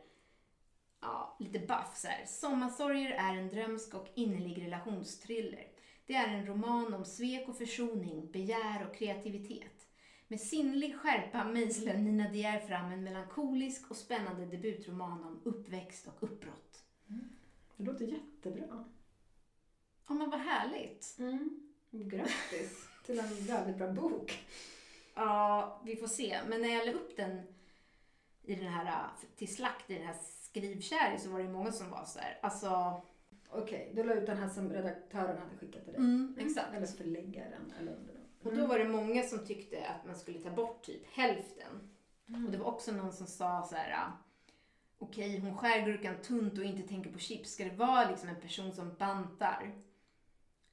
ja, 1.00 1.36
lite 1.38 1.58
buff 1.58 1.96
så 1.96 2.08
här. 2.08 2.26
Sommarsorger 2.26 3.10
är 3.10 3.36
en 3.36 3.48
drömsk 3.48 3.94
och 3.94 4.08
innerlig 4.14 4.62
relationstriller. 4.62 5.71
Det 6.12 6.16
är 6.18 6.28
en 6.28 6.46
roman 6.46 6.94
om 6.94 7.04
svek 7.04 7.48
och 7.48 7.58
försoning, 7.58 8.30
begär 8.32 8.86
och 8.88 8.94
kreativitet. 8.94 9.86
Med 10.28 10.40
sinnlig 10.40 10.96
skärpa 10.96 11.44
mejslar 11.44 11.94
Nina 11.94 12.28
De 12.28 12.38
Geer 12.38 12.60
fram 12.60 12.92
en 12.92 13.04
melankolisk 13.04 13.90
och 13.90 13.96
spännande 13.96 14.46
debutroman 14.46 15.24
om 15.24 15.40
uppväxt 15.44 16.06
och 16.06 16.22
uppbrott. 16.22 16.84
Det 17.76 17.84
låter 17.84 18.04
jättebra. 18.04 18.84
Ja 20.08 20.14
men 20.14 20.30
vad 20.30 20.40
härligt. 20.40 21.18
Grattis 21.90 22.88
till 23.06 23.18
en 23.18 23.44
jävligt 23.44 23.76
bra 23.76 23.92
bok. 23.92 24.44
Ja, 25.14 25.80
vi 25.84 25.96
får 25.96 26.08
se. 26.08 26.40
Men 26.48 26.60
när 26.60 26.68
jag 26.68 26.86
la 26.86 26.92
upp 26.92 27.16
den 27.16 27.42
i 28.42 28.54
den 28.54 28.68
här, 28.68 29.08
till 29.36 29.54
slakt 29.54 29.90
i 29.90 29.94
den 29.94 30.06
här 30.06 30.16
skrivkärringen 30.22 31.20
så 31.20 31.30
var 31.30 31.38
det 31.38 31.48
många 31.48 31.72
som 31.72 31.90
var 31.90 32.04
så 32.04 32.18
här, 32.18 32.38
alltså... 32.42 33.02
Okej, 33.54 33.92
du 33.94 34.02
la 34.02 34.14
ut 34.14 34.26
den 34.26 34.36
här 34.36 34.48
som 34.48 34.72
redaktören 34.72 35.38
hade 35.38 35.56
skickat 35.60 35.84
till 35.84 35.92
dig. 35.92 36.00
Mm, 36.00 36.36
exakt. 36.38 36.74
Eller 36.74 36.86
förläggaren. 36.86 37.72
Eller 37.80 37.92
under 37.92 38.14
dem. 38.14 38.22
Och 38.42 38.56
då 38.56 38.66
var 38.66 38.78
det 38.78 38.88
många 38.88 39.22
som 39.22 39.46
tyckte 39.46 39.86
att 39.86 40.06
man 40.06 40.16
skulle 40.16 40.38
ta 40.38 40.50
bort 40.50 40.82
typ 40.82 41.06
hälften. 41.06 41.90
Och 42.26 42.50
det 42.52 42.58
var 42.58 42.66
också 42.66 42.92
någon 42.92 43.12
som 43.12 43.26
sa 43.26 43.66
så 43.70 43.74
här, 43.74 43.90
äh, 43.90 44.12
okej 44.98 45.38
hon 45.38 45.56
skär 45.56 45.86
gurkan 45.86 46.14
tunt 46.22 46.58
och 46.58 46.64
inte 46.64 46.88
tänker 46.88 47.12
på 47.12 47.18
chips. 47.18 47.50
Ska 47.50 47.64
det 47.64 47.76
vara 47.76 48.10
liksom 48.10 48.28
en 48.28 48.40
person 48.40 48.72
som 48.72 48.94
bantar? 48.98 49.74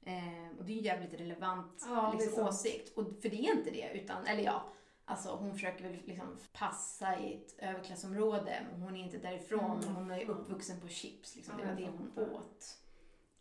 Eh, 0.05 0.57
och 0.57 0.65
det 0.65 0.71
är 0.71 0.75
ju 0.75 0.81
jävligt 0.81 1.13
relevant 1.21 1.85
Ja, 1.89 2.15
liksom, 2.19 2.43
åsikt. 2.47 2.97
Och, 2.97 3.05
för 3.21 3.29
det 3.29 3.35
är 3.35 3.57
inte 3.57 3.71
det, 3.71 3.91
utan, 3.93 4.25
eller 4.25 4.43
ja, 4.43 4.73
alltså 5.10 5.35
hon 5.35 5.53
försöker 5.53 5.83
väl 5.83 5.97
liksom 6.05 6.37
passa 6.53 7.19
i 7.19 7.33
ett 7.33 7.55
överklassområde, 7.60 8.65
men 8.71 8.81
hon 8.81 8.95
är 8.95 9.03
inte 9.03 9.17
därifrån. 9.17 9.83
Mm. 9.83 9.95
Hon 9.95 10.12
är 10.12 10.29
uppvuxen 10.29 10.81
på 10.81 10.87
chips, 10.87 11.35
liksom. 11.35 11.57
det 11.57 11.65
var 11.65 11.73
det 11.75 11.87
hon 11.89 12.12
åt. 12.35 12.81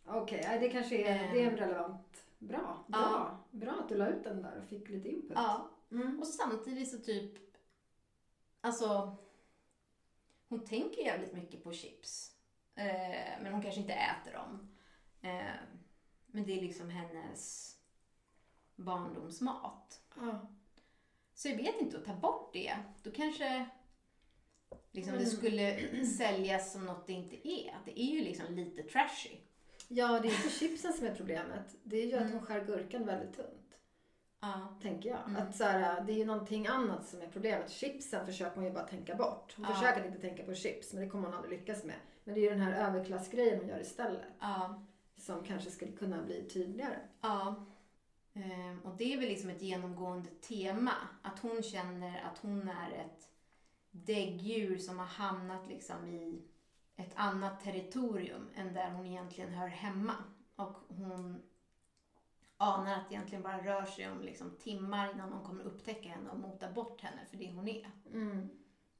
Okej, 0.05 0.41
ja, 0.51 0.59
det 0.59 0.69
kanske 0.69 0.97
är, 0.97 1.23
Ehm. 1.25 1.33
det 1.33 1.43
är 1.43 1.51
relevant. 1.51 2.23
Bra, 2.39 2.85
bra. 2.87 2.99
Ja. 2.99 3.37
Bra 3.51 3.71
att 3.71 3.89
du 3.89 3.95
la 3.97 4.07
ut 4.07 4.23
den 4.23 4.41
där 4.41 4.57
och 4.61 4.67
fick 4.69 4.89
lite 4.89 5.09
input. 5.09 5.31
Ja, 5.35 5.69
Mm. 5.91 6.19
och 6.19 6.27
samtidigt 6.27 6.91
så 6.91 6.97
typ, 6.97 7.33
alltså, 8.61 9.15
hon 10.47 10.65
tänker 10.65 11.01
jävligt 11.01 11.33
mycket 11.33 11.63
på 11.63 11.71
chips. 11.73 12.35
Eh, 12.75 13.41
men 13.43 13.53
hon 13.53 13.61
kanske 13.61 13.81
inte 13.81 13.93
äter 13.93 14.33
dem. 14.33 14.75
Eh, 15.21 15.55
men 16.27 16.45
det 16.45 16.57
är 16.57 16.61
liksom 16.61 16.89
hennes 16.89 17.75
barndomsmat. 18.75 20.01
Ja. 20.15 20.47
Så 21.39 21.47
jag 21.49 21.55
vet 21.55 21.81
inte, 21.81 21.97
att 21.97 22.05
ta 22.05 22.13
bort 22.13 22.53
det, 22.53 22.75
då 23.03 23.11
kanske 23.11 23.65
liksom 24.91 25.13
det 25.13 25.25
skulle 25.25 25.79
säljas 26.17 26.71
som 26.73 26.85
något 26.85 27.07
det 27.07 27.13
inte 27.13 27.49
är. 27.49 27.77
Det 27.85 27.99
är 28.01 28.05
ju 28.11 28.23
liksom 28.23 28.55
lite 28.55 28.83
trashy. 28.83 29.37
Ja, 29.87 30.19
det 30.19 30.27
är 30.27 30.35
inte 30.35 30.49
chipsen 30.49 30.93
som 30.93 31.07
är 31.07 31.15
problemet. 31.15 31.75
Det 31.83 31.97
är 31.97 32.05
ju 32.05 32.13
att 32.13 32.21
Mm. 32.21 32.33
hon 32.33 32.41
skär 32.45 32.65
gurkan 32.65 33.05
väldigt 33.05 33.35
tunt. 33.35 33.77
Ja. 34.41 34.77
Tänker 34.81 35.09
jag. 35.09 35.19
Mm. 35.27 35.41
Att 35.41 35.55
så 35.55 35.63
här, 35.63 36.01
det 36.01 36.11
är 36.13 36.17
ju 36.17 36.25
någonting 36.25 36.67
annat 36.67 37.07
som 37.07 37.21
är 37.21 37.27
problemet. 37.27 37.71
Chipsen 37.71 38.25
försöker 38.25 38.55
hon 38.55 38.65
ju 38.65 38.71
bara 38.71 38.87
tänka 38.87 39.15
bort. 39.15 39.53
Hon 39.57 39.65
Ja. 39.69 39.73
försöker 39.75 40.05
inte 40.05 40.19
tänka 40.19 40.43
på 40.43 40.53
chips, 40.53 40.93
men 40.93 41.03
det 41.03 41.09
kommer 41.09 41.27
hon 41.27 41.35
aldrig 41.37 41.59
lyckas 41.59 41.83
med. 41.83 41.95
Men 42.23 42.33
det 42.35 42.39
är 42.39 42.43
ju 42.43 42.49
den 42.49 42.61
här 42.61 42.87
överklassgrejen 42.89 43.59
hon 43.59 43.67
gör 43.69 43.79
istället. 43.81 44.25
Ja. 44.39 44.85
Som 45.17 45.43
kanske 45.43 45.71
skulle 45.71 45.91
kunna 45.91 46.21
bli 46.23 46.49
tydligare. 46.49 46.99
Ja. 47.21 47.65
Ehm, 48.43 48.79
och 48.79 48.97
det 48.97 49.13
är 49.13 49.17
väl 49.17 49.29
liksom 49.29 49.49
ett 49.49 49.61
genomgående 49.61 50.29
tema. 50.29 50.93
Att 51.21 51.39
hon 51.39 51.63
känner 51.63 52.21
att 52.21 52.37
hon 52.37 52.67
är 52.67 52.91
ett 52.91 53.29
däggdjur 53.91 54.77
som 54.77 54.99
har 54.99 55.05
hamnat 55.05 55.67
liksom 55.67 56.05
i 56.05 56.41
ett 56.95 57.13
annat 57.15 57.63
territorium 57.63 58.49
än 58.55 58.73
där 58.73 58.91
hon 58.91 59.05
egentligen 59.05 59.53
hör 59.53 59.67
hemma. 59.67 60.13
Och 60.55 60.77
hon 60.87 61.41
anar 62.57 62.93
att 62.93 63.09
det 63.09 63.15
egentligen 63.15 63.43
bara 63.43 63.65
rör 63.65 63.85
sig 63.85 64.11
om 64.11 64.21
liksom 64.21 64.51
timmar 64.59 65.11
innan 65.13 65.29
någon 65.29 65.45
kommer 65.45 65.63
upptäcka 65.63 66.09
henne 66.09 66.29
och 66.29 66.39
mota 66.39 66.71
bort 66.71 67.01
henne 67.01 67.25
för 67.29 67.37
det 67.37 67.51
hon 67.51 67.67
är. 67.67 67.91
Mm. 68.13 68.49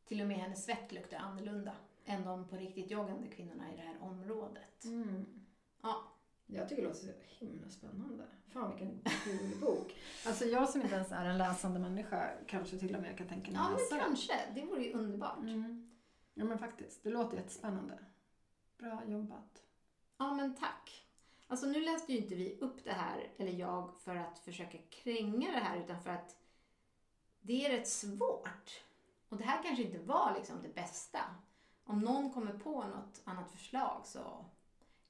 Till 0.06 0.22
och 0.22 0.28
med 0.28 0.38
hennes 0.38 0.66
svett 0.66 0.92
luktar 0.92 1.18
annorlunda 1.18 1.76
än 2.06 2.26
de 2.26 2.48
på 2.48 2.56
riktigt 2.56 2.92
joggande 2.92 3.28
kvinnorna 3.28 3.74
i 3.74 3.76
det 3.76 3.82
här 3.82 3.98
området. 4.02 4.84
Mm. 4.86 5.26
Ja. 5.82 6.09
Jag 6.52 6.70
tycker 6.70 6.82
det 6.82 6.88
låter 6.88 7.00
så 7.02 7.12
himla 7.46 7.70
spännande. 7.70 8.26
Fan 8.48 8.70
vilken 8.70 9.02
kul 9.24 9.58
bok. 9.62 9.96
Alltså 10.26 10.46
jag 10.46 10.70
som 10.70 10.82
inte 10.82 10.96
ens 10.96 11.12
är 11.12 11.26
en 11.26 11.38
läsande 11.38 11.80
människa 11.80 12.30
kanske 12.48 12.78
till 12.80 12.96
och 12.96 13.02
med 13.02 13.18
kan 13.18 13.28
tänka 13.28 13.52
mig 13.52 13.62
Ja, 13.64 13.70
läsa 13.70 13.86
men 13.90 14.00
den. 14.00 14.08
kanske. 14.08 14.34
Det 14.56 14.66
vore 14.66 14.84
ju 14.84 14.94
underbart. 14.94 15.38
Mm. 15.38 15.92
Ja 16.34 16.46
men 16.46 16.58
faktiskt, 16.60 17.04
det 17.04 17.10
låter 17.10 17.38
jättespännande. 17.38 18.00
Bra 18.78 19.02
jobbat. 19.06 19.64
Ja, 20.18 20.34
men 20.34 20.56
tack. 20.56 21.06
Alltså 21.48 21.66
nu 21.68 21.82
läste 21.82 22.12
ju 22.14 22.18
inte 22.20 22.36
vi 22.36 22.58
upp 22.62 22.84
det 22.84 22.92
här, 22.92 23.32
eller 23.38 23.52
jag, 23.52 23.92
för 24.00 24.16
att 24.16 24.40
försöka 24.40 24.78
kränga 24.90 25.52
det 25.52 25.60
här, 25.60 25.78
utan 25.80 26.02
för 26.02 26.10
att 26.10 26.38
det 27.42 27.66
är 27.66 27.78
rätt 27.78 27.88
svårt. 27.88 28.84
Och 29.30 29.38
det 29.38 29.44
här 29.44 29.64
kanske 29.64 29.84
inte 29.84 30.00
var 30.00 30.34
liksom 30.38 30.56
det 30.62 30.76
bästa. 30.76 31.20
Om 31.84 32.00
någon 32.00 32.34
kommer 32.34 32.54
på 32.54 32.84
något 32.84 33.22
annat 33.24 33.52
förslag 33.52 34.02
så 34.06 34.46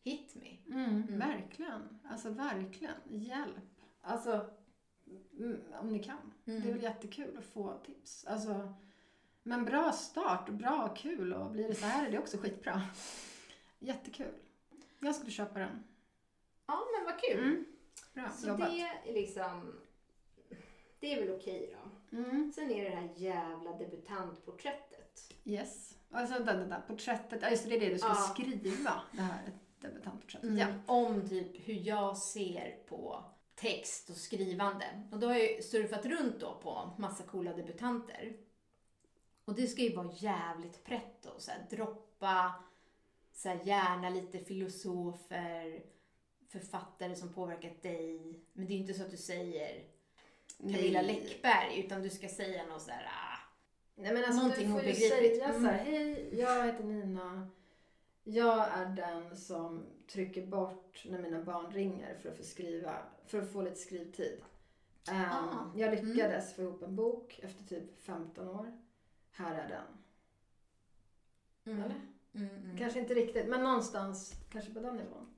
hit 0.03 0.35
me. 0.35 0.57
Mm, 0.75 1.19
Verkligen. 1.19 1.99
Alltså 2.09 2.29
verkligen. 2.29 2.93
Hjälp. 3.09 3.55
Alltså, 4.01 4.49
mm, 5.39 5.61
om 5.81 5.89
ni 5.89 6.03
kan. 6.03 6.33
Mm. 6.45 6.61
Det 6.61 6.69
är 6.69 6.73
väl 6.73 6.83
jättekul 6.83 7.37
att 7.37 7.45
få 7.45 7.77
tips. 7.85 8.25
Alltså, 8.25 8.73
men 9.43 9.65
bra 9.65 9.91
start 9.91 10.49
och 10.49 10.55
bra 10.55 10.95
kul 10.97 11.33
och 11.33 11.51
blir 11.51 11.67
det 11.67 11.75
så 11.75 11.85
här 11.85 12.07
är 12.07 12.11
det 12.11 12.19
också 12.19 12.37
skitbra. 12.37 12.81
Jättekul. 13.79 14.33
Jag 14.99 15.15
skulle 15.15 15.31
köpa 15.31 15.59
den. 15.59 15.83
Ja, 16.67 16.79
men 16.97 17.05
vad 17.05 17.21
kul. 17.21 17.39
Mm. 17.43 17.65
Bra 18.13 18.29
Så 18.29 18.47
jobbat. 18.47 18.69
det 18.71 18.81
är 18.81 19.13
liksom... 19.13 19.75
Det 20.99 21.13
är 21.13 21.25
väl 21.25 21.35
okej 21.35 21.75
då. 22.11 22.17
Mm. 22.17 22.51
Sen 22.55 22.71
är 22.71 22.83
det 22.83 22.89
det 22.89 22.95
här 22.95 23.09
jävla 23.15 23.77
debutantporträttet. 23.77 25.33
Yes. 25.45 25.97
Alltså 26.11 26.39
det, 26.43 26.65
där 26.65 26.81
porträttet. 26.87 27.41
Det, 27.41 27.69
det 27.69 27.75
är 27.75 27.79
det 27.79 27.89
du 27.89 27.97
ska 27.99 28.07
Ja. 28.07 28.13
skriva. 28.15 29.01
Det 29.11 29.21
här 29.21 29.51
debutantporträttet. 29.81 30.49
Ja. 30.57 30.65
Mm. 30.67 30.79
Om 30.85 31.29
typ 31.29 31.67
hur 31.67 31.73
jag 31.87 32.17
ser 32.17 32.77
på 32.87 33.23
text 33.55 34.09
och 34.09 34.15
skrivande. 34.15 34.85
Och 35.11 35.19
då 35.19 35.27
har 35.27 35.33
jag 35.33 35.51
ju 35.51 35.61
surfat 35.61 36.05
runt 36.05 36.39
då 36.39 36.59
på 36.63 36.89
massa 36.97 37.23
coola 37.23 37.53
debutanter. 37.53 38.33
Och 39.45 39.55
det 39.55 39.67
ska 39.67 39.81
ju 39.81 39.95
vara 39.95 40.11
jävligt 40.13 40.83
pretto. 40.83 41.29
Så 41.37 41.51
här, 41.51 41.65
droppa, 41.69 42.53
så 43.33 43.49
här, 43.49 43.59
gärna 43.63 44.09
lite 44.09 44.39
filosofer, 44.39 45.83
författare 46.47 47.15
som 47.15 47.33
påverkat 47.33 47.81
dig. 47.83 48.39
Men 48.53 48.65
det 48.65 48.73
är 48.73 48.75
ju 48.75 48.81
inte 48.81 48.93
så 48.93 49.03
att 49.03 49.11
du 49.11 49.17
säger 49.17 49.83
Camilla 50.57 51.01
Nej. 51.01 51.13
Läckberg, 51.13 51.79
utan 51.79 52.01
du 52.01 52.09
ska 52.09 52.27
säga 52.27 52.65
något 52.65 52.81
så 52.81 52.91
här, 52.91 53.03
ah, 53.05 53.39
Nej 53.95 54.13
men 54.13 54.23
alltså 54.25 54.41
Någonting 54.41 54.67
du 54.67 54.73
får 54.73 54.81
ju 54.81 54.89
obegripligt. 54.91 55.35
säga 55.37 55.45
Mm. 55.49 55.61
så 55.61 55.67
här, 55.67 55.83
hej 55.85 56.29
jag 56.39 56.65
heter 56.65 56.83
Nina. 56.83 57.49
Jag 58.23 58.67
är 58.67 58.85
den 58.85 59.37
som 59.37 59.85
trycker 60.07 60.47
bort 60.47 61.05
när 61.05 61.19
mina 61.19 61.43
barn 61.43 61.71
ringer 61.71 62.17
för 62.17 62.29
att 62.29 62.37
få 62.37 62.43
skriva, 62.43 62.97
för 63.25 63.41
att 63.41 63.51
få 63.51 63.61
lite 63.61 63.75
skrivtid. 63.75 64.41
Um. 65.11 65.79
Jag 65.79 65.91
lyckades 65.91 66.55
få 66.55 66.61
ihop 66.61 66.83
en 66.83 66.95
bok 66.95 67.39
efter 67.43 67.63
typ 67.63 68.01
15 68.01 68.47
år. 68.47 68.79
Här 69.31 69.55
är 69.55 69.69
den. 69.69 69.85
mm, 71.73 71.83
Eller? 71.85 72.01
mm, 72.33 72.63
mm. 72.63 72.77
Kanske 72.77 72.99
inte 72.99 73.13
riktigt, 73.13 73.47
men 73.47 73.63
någonstans 73.63 74.33
kanske 74.51 74.73
på 74.73 74.79
den 74.79 74.95
nivån. 74.95 75.35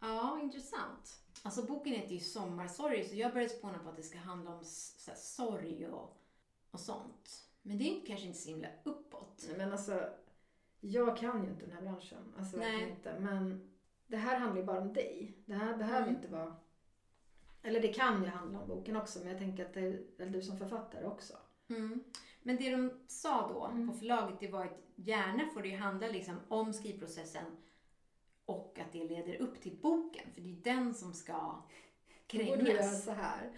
Ja, 0.00 0.40
intressant. 0.42 1.20
Alltså 1.42 1.62
boken 1.62 1.92
heter 1.92 2.14
ju 2.14 2.20
Sommarsorg 2.20 3.04
så 3.04 3.16
jag 3.16 3.32
började 3.32 3.54
spåna 3.54 3.78
på 3.78 3.88
att 3.88 3.96
det 3.96 4.02
ska 4.02 4.18
handla 4.18 4.54
om 4.54 4.64
så 4.64 5.12
sorg 5.16 5.88
och, 5.88 6.16
och 6.70 6.80
sånt. 6.80 7.48
Men 7.62 7.78
det 7.78 7.84
är 7.84 7.88
inte, 7.88 8.06
kanske 8.06 8.26
inte 8.26 8.38
så 8.38 8.48
himla 8.48 8.68
uppåt. 8.84 9.48
Men 9.56 9.72
alltså, 9.72 10.08
jag 10.90 11.16
kan 11.16 11.44
ju 11.44 11.50
inte 11.50 11.66
den 11.66 11.74
här 11.74 11.82
branschen. 11.82 12.34
Alltså 12.38 12.56
Nej. 12.56 12.88
inte. 12.90 13.18
Men 13.20 13.70
det 14.06 14.16
här 14.16 14.38
handlar 14.38 14.60
ju 14.60 14.66
bara 14.66 14.80
om 14.80 14.92
dig. 14.92 15.38
Det 15.46 15.54
här 15.54 15.76
behöver 15.76 16.02
Mm. 16.02 16.14
inte 16.14 16.28
vara... 16.28 16.56
Eller 17.62 17.80
det 17.80 17.92
kan 17.92 18.22
ju 18.22 18.28
handla 18.28 18.60
om 18.60 18.68
boken 18.68 18.96
också, 18.96 19.18
men 19.18 19.28
jag 19.28 19.38
tänker 19.38 19.64
att 19.66 19.74
det 19.74 19.80
är 20.18 20.26
du 20.26 20.42
som 20.42 20.58
författare 20.58 21.06
också. 21.06 21.34
Mm. 21.68 22.04
Men 22.42 22.56
det 22.56 22.70
de 22.70 22.90
sa 23.06 23.48
då 23.52 23.64
Mm. 23.66 23.88
på 23.88 23.94
förlaget 23.94 24.40
det 24.40 24.48
var 24.48 24.64
att 24.64 24.78
gärna 24.96 25.46
får 25.54 25.62
det 25.62 25.68
ju 25.68 25.76
handla 25.76 26.06
liksom 26.08 26.36
om 26.48 26.72
skrivprocessen 26.72 27.44
och 28.44 28.78
att 28.80 28.92
det 28.92 29.04
leder 29.04 29.36
upp 29.36 29.60
till 29.60 29.76
boken. 29.82 30.24
För 30.34 30.40
det 30.40 30.48
är 30.52 30.74
den 30.76 30.94
som 30.94 31.12
ska 31.12 31.32
borde 32.32 32.44
göra 32.44 32.56
krängas. 32.64 33.04
så 33.04 33.10
här. 33.10 33.52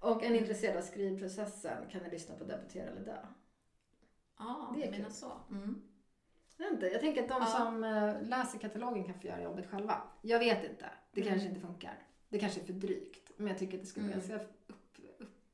Och 0.00 0.22
en 0.22 0.34
intresserad 0.36 0.76
av 0.76 0.82
skrivprocessen 0.82 1.88
kan 1.90 2.02
ni 2.02 2.10
lyssna 2.10 2.34
på 2.36 2.44
Debutera 2.44 2.90
eller 2.90 3.04
dö. 3.04 3.26
Ja, 4.38 4.72
Det 4.76 4.82
är 4.82 4.92
du 4.92 4.98
menar 4.98 5.10
så. 5.10 5.32
Mm. 5.50 5.82
Jag, 6.56 6.72
inte, 6.72 6.86
jag 6.86 7.00
tänker 7.00 7.22
att 7.22 7.28
de 7.28 7.38
Ja. 7.40 7.46
som 7.46 7.84
eh, 7.84 8.22
läser 8.22 8.58
katalogen 8.58 9.04
kan 9.04 9.14
få 9.20 9.26
göra 9.26 9.42
jobbet 9.42 9.66
själva. 9.70 10.02
Jag 10.22 10.38
vet 10.38 10.64
inte. 10.70 10.86
Det 11.12 11.20
Mm. 11.20 11.32
kanske 11.32 11.48
inte 11.48 11.60
funkar. 11.60 11.98
Det 12.28 12.38
kanske 12.38 12.60
är 12.60 12.64
för 12.64 12.72
drygt. 12.72 13.30
Men 13.36 13.46
jag 13.46 13.58
tycker 13.58 13.74
att 13.74 13.80
det 13.82 13.86
skulle 13.88 14.06
vara 14.06 14.14
Mm. 14.16 14.28
ganska 14.28 14.46
upp, 14.46 14.98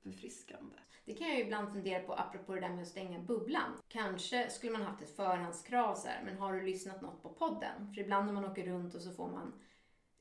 uppfriskande. 0.04 0.76
Det 1.04 1.14
kan 1.14 1.28
jag 1.28 1.36
ju 1.38 1.44
ibland 1.44 1.72
fundera 1.72 2.02
på, 2.02 2.12
apropå 2.14 2.54
det 2.54 2.60
där 2.60 2.68
med 2.68 2.82
att 2.82 2.88
stänga 2.88 3.18
bubblan. 3.18 3.72
Kanske 3.88 4.50
skulle 4.50 4.72
man 4.72 4.82
haft 4.82 5.02
ett 5.02 5.16
förhandskrav 5.16 5.94
så 5.94 6.08
här, 6.08 6.22
men 6.24 6.38
har 6.38 6.52
du 6.52 6.60
lyssnat 6.62 7.00
något 7.02 7.22
på 7.22 7.28
podden? 7.28 7.94
För 7.94 8.00
ibland 8.00 8.26
när 8.26 8.32
man 8.32 8.44
åker 8.44 8.66
runt 8.66 8.94
och 8.94 9.00
så 9.00 9.10
får 9.12 9.28
man 9.28 9.52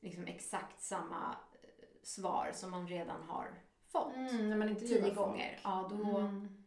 liksom 0.00 0.24
exakt 0.26 0.82
samma 0.82 1.36
eh, 1.62 1.68
svar 2.02 2.50
som 2.54 2.70
man 2.70 2.88
redan 2.88 3.22
har 3.22 3.48
fått. 3.88 4.14
Mm, 4.16 4.48
när 4.48 4.56
man 4.56 4.68
intervjuar 4.68 5.00
Tio 5.02 5.14
folk. 5.14 5.16
gånger. 5.28 5.60
Ja, 5.64 5.88
då 5.90 6.18
Mm. 6.18 6.64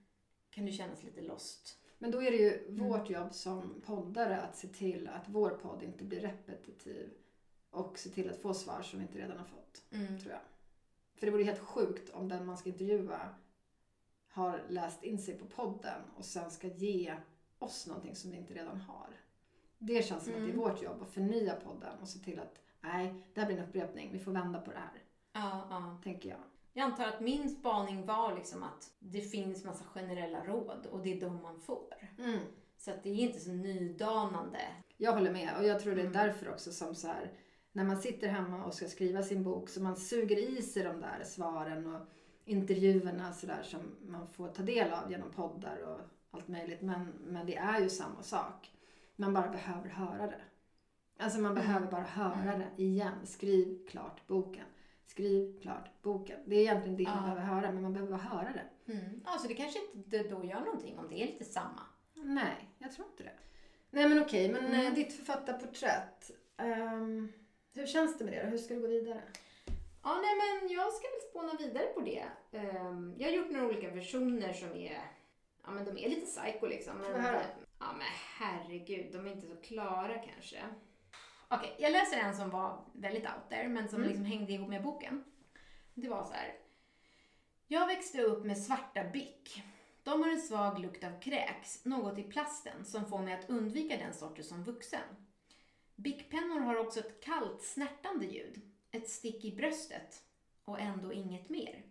kan 0.49 0.65
det 0.65 0.71
kännas 0.71 1.03
lite 1.03 1.21
lost. 1.21 1.79
Men 2.03 2.11
då 2.11 2.23
är 2.23 2.31
det 2.31 2.37
ju 2.37 2.67
Mm. 2.67 2.87
vårt 2.89 3.09
jobb 3.09 3.33
som 3.33 3.81
poddare 3.85 4.41
att 4.41 4.55
se 4.57 4.67
till 4.67 5.07
att 5.07 5.23
vår 5.29 5.49
podd 5.49 5.83
inte 5.83 6.03
blir 6.03 6.19
repetitiv. 6.19 7.09
Och 7.69 7.99
se 7.99 8.09
till 8.09 8.29
att 8.29 8.37
få 8.37 8.53
svar 8.53 8.81
som 8.81 8.99
vi 8.99 9.05
inte 9.05 9.17
redan 9.19 9.37
har 9.37 9.45
fått, 9.45 9.83
Mm. 9.91 10.19
tror 10.19 10.31
jag. 10.31 10.41
För 11.15 11.25
det 11.25 11.31
vore 11.31 11.43
helt 11.43 11.59
sjukt 11.59 12.09
om 12.09 12.29
den 12.29 12.45
man 12.45 12.57
ska 12.57 12.69
intervjua 12.69 13.29
har 14.27 14.61
läst 14.69 15.03
in 15.03 15.19
sig 15.19 15.37
på 15.37 15.45
podden 15.45 16.01
och 16.17 16.25
sen 16.25 16.51
ska 16.51 16.67
ge 16.67 17.15
oss 17.59 17.87
någonting 17.87 18.15
som 18.15 18.31
vi 18.31 18.37
inte 18.37 18.53
redan 18.53 18.77
har. 18.81 19.09
Det 19.77 20.05
känns 20.05 20.23
som 20.23 20.33
att 20.33 20.39
det 20.39 20.45
är 20.45 20.49
Mm. 20.53 20.57
vårt 20.59 20.81
jobb 20.81 21.01
att 21.01 21.11
förnya 21.11 21.55
podden 21.55 21.99
och 22.01 22.07
se 22.07 22.19
till 22.19 22.39
att 22.39 22.61
nej, 22.81 23.13
det 23.33 23.39
här 23.41 23.47
blir 23.47 23.57
en 23.57 23.65
upprepning. 23.69 24.09
Vi 24.11 24.19
får 24.19 24.31
vända 24.31 24.59
på 24.61 24.71
det 24.71 24.77
här, 24.77 25.03
Ja, 25.33 25.67
ja. 25.69 25.97
tänker 26.03 26.29
jag. 26.29 26.39
Jag 26.73 26.83
antar 26.83 27.05
att 27.05 27.21
min 27.21 27.49
spaning 27.49 28.05
var 28.05 28.35
liksom 28.35 28.63
att 28.63 28.91
det 28.99 29.21
finns 29.21 29.65
massa 29.65 29.83
generella 29.83 30.45
råd 30.45 30.87
och 30.91 30.99
det 31.03 31.17
är 31.17 31.21
de 31.21 31.41
man 31.41 31.59
får. 31.59 31.93
Mm. 32.19 32.39
Så 32.77 32.91
att 32.91 33.03
det 33.03 33.09
är 33.09 33.15
inte 33.15 33.39
så 33.39 33.51
nydanande. 33.51 34.59
Jag 34.97 35.13
håller 35.13 35.31
med 35.31 35.57
och 35.57 35.65
jag 35.65 35.79
tror 35.79 35.95
det 35.95 36.01
är 36.01 36.05
Mm. 36.05 36.13
därför 36.27 36.49
också 36.49 36.71
som 36.71 36.95
så 36.95 37.07
här 37.07 37.31
när 37.71 37.83
man 37.83 37.97
sitter 37.97 38.27
hemma 38.27 38.65
och 38.65 38.73
ska 38.73 38.87
skriva 38.87 39.23
sin 39.23 39.43
bok 39.43 39.69
så 39.69 39.81
man 39.81 39.95
suger 39.97 40.37
i 40.37 40.61
sig 40.61 40.83
de 40.83 41.01
där 41.01 41.23
svaren 41.23 41.95
och 41.95 42.01
intervjuerna 42.45 43.33
så 43.33 43.47
där 43.47 43.63
som 43.63 43.79
man 44.01 44.27
får 44.27 44.47
ta 44.47 44.63
del 44.63 44.93
av 44.93 45.11
genom 45.11 45.31
poddar 45.31 45.77
och 45.77 45.99
allt 46.31 46.47
möjligt. 46.47 46.81
Men, 46.81 47.05
men 47.05 47.45
det 47.45 47.55
är 47.55 47.79
ju 47.79 47.89
samma 47.89 48.23
sak. 48.23 48.71
Man 49.15 49.33
bara 49.33 49.49
behöver 49.49 49.89
höra 49.89 50.27
det. 50.27 50.41
Alltså 51.19 51.39
man 51.39 51.55
behöver 51.55 51.91
bara 51.91 52.03
höra 52.03 52.57
det 52.57 52.83
igen. 52.83 53.25
Skriv 53.25 53.87
klart 53.87 54.27
boken. 54.27 54.65
Skriv 55.05 55.61
klart 55.61 56.01
boken. 56.01 56.39
Det 56.45 56.55
är 56.55 56.59
egentligen 56.61 56.97
det 56.97 57.03
man 57.03 57.15
Ja. 57.17 57.21
behöver 57.21 57.41
höra 57.41 57.71
men 57.71 57.81
man 57.81 57.93
behöver 57.93 58.11
bara 58.11 58.21
höra 58.21 58.53
det. 58.53 58.91
Mm. 58.93 59.21
Ja, 59.25 59.37
så 59.37 59.47
det 59.47 59.53
kanske 59.53 59.79
inte 59.95 60.17
då 60.23 60.43
gör 60.43 60.59
någonting 60.59 60.99
om 60.99 61.07
det 61.09 61.15
är 61.23 61.25
lite 61.27 61.45
samma. 61.45 61.81
Nej, 62.13 62.69
jag 62.77 62.91
tror 62.91 63.07
inte 63.07 63.23
det. 63.23 63.33
Nej 63.89 64.09
men 64.09 64.21
okej, 64.21 64.51
men 64.51 64.65
Mm. 64.65 64.85
eh, 64.87 64.93
ditt 64.93 65.13
författarporträtt. 65.13 66.31
ehm, 66.57 67.31
hur 67.73 67.85
känns 67.85 68.17
det 68.17 68.23
med 68.25 68.33
det 68.33 68.43
då? 68.43 68.49
Hur 68.49 68.57
ska 68.57 68.73
du 68.73 68.81
gå 68.81 68.87
vidare? 68.87 69.21
Ja, 70.03 70.21
nej 70.21 70.35
men 70.61 70.69
jag 70.71 70.93
ska 70.93 71.07
väl 71.07 71.21
spåna 71.29 71.53
vidare 71.67 71.85
på 71.87 71.99
det. 72.01 72.25
Ehm, 72.51 73.15
jag 73.17 73.27
har 73.27 73.33
gjort 73.37 73.51
några 73.51 73.65
olika 73.67 73.89
versioner 73.89 74.53
som 74.53 74.69
är 74.75 75.01
Ja 75.65 75.71
men 75.71 75.85
de 75.85 75.97
är 75.97 76.09
lite 76.09 76.25
psycho 76.25 76.65
liksom. 76.67 76.97
Men, 76.97 77.21
höra? 77.21 77.41
ja 77.79 77.85
men 77.93 78.07
herregud, 78.37 79.11
de 79.13 79.25
är 79.27 79.31
inte 79.31 79.47
så 79.47 79.55
klara 79.55 80.13
kanske. 80.17 80.57
Okej, 81.53 81.75
jag 81.79 81.91
läser 81.91 82.17
en 82.17 82.35
som 82.35 82.49
var 82.49 82.85
väldigt 82.93 83.23
out 83.23 83.49
there 83.49 83.67
men 83.67 83.89
som 83.89 83.97
Mm. 83.97 84.07
liksom 84.09 84.25
hängde 84.25 84.53
ihop 84.53 84.69
med 84.69 84.83
boken. 84.83 85.23
Det 85.93 86.09
var 86.09 86.23
så 86.25 86.33
här. 86.33 86.53
Jag 87.67 87.87
växte 87.87 88.21
upp 88.21 88.45
med 88.45 88.57
svarta 88.57 89.03
Bic. 89.03 89.63
De 90.03 90.23
har 90.23 90.29
en 90.29 90.41
svag 90.41 90.79
lukt 90.79 91.03
av 91.03 91.21
kräks, 91.21 91.85
något 91.85 92.17
i 92.17 92.23
plasten 92.23 92.85
som 92.85 93.05
får 93.05 93.19
mig 93.19 93.33
att 93.33 93.49
undvika 93.49 93.97
den 93.97 94.13
sorten 94.13 94.43
som 94.43 94.63
vuxen. 94.63 95.25
Bic-pennor 95.95 96.59
har 96.59 96.75
också 96.75 96.99
ett 96.99 97.23
kallt, 97.23 97.61
snärtande 97.61 98.25
ljud. 98.25 98.61
Ett 98.91 99.09
stick 99.09 99.45
i 99.45 99.55
bröstet. 99.55 100.23
Och 100.65 100.79
ändå 100.79 101.13
inget 101.13 101.49
mer. 101.49 101.83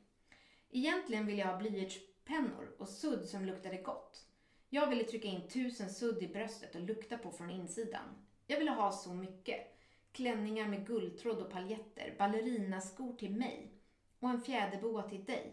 Egentligen 0.71 1.27
ville 1.27 1.41
jag 1.41 1.49
ha 1.49 1.59
blyertspennor 1.59 2.77
och 2.79 2.89
sudd 2.89 3.29
som 3.29 3.45
luktade 3.45 3.77
gott. 3.77 4.27
Jag 4.69 4.87
ville 4.87 5.05
trycka 5.05 5.29
in 5.29 5.49
tusen 5.49 5.91
sudd 5.91 6.23
i 6.23 6.29
bröstet 6.29 6.75
och 6.75 6.81
lukta 6.81 7.19
på 7.19 7.31
från 7.33 7.51
insidan. 7.51 8.27
Jag 8.47 8.59
ville 8.59 8.71
ha 8.71 8.93
så 8.93 9.15
mycket. 9.15 9.79
Klänningar 10.13 10.67
med 10.67 10.87
guldtråd 10.87 11.39
och 11.39 11.51
paljetter, 11.51 12.15
ballerinaskor 12.19 13.13
till 13.17 13.33
mig 13.33 13.73
och 14.19 14.29
en 14.29 14.43
fjäderboa 14.43 15.03
till 15.03 15.25
dig. 15.25 15.53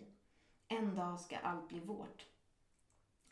En 0.67 0.95
dag 0.95 1.19
ska 1.19 1.37
allt 1.37 1.69
bli 1.69 1.79
vårt. 1.79 2.25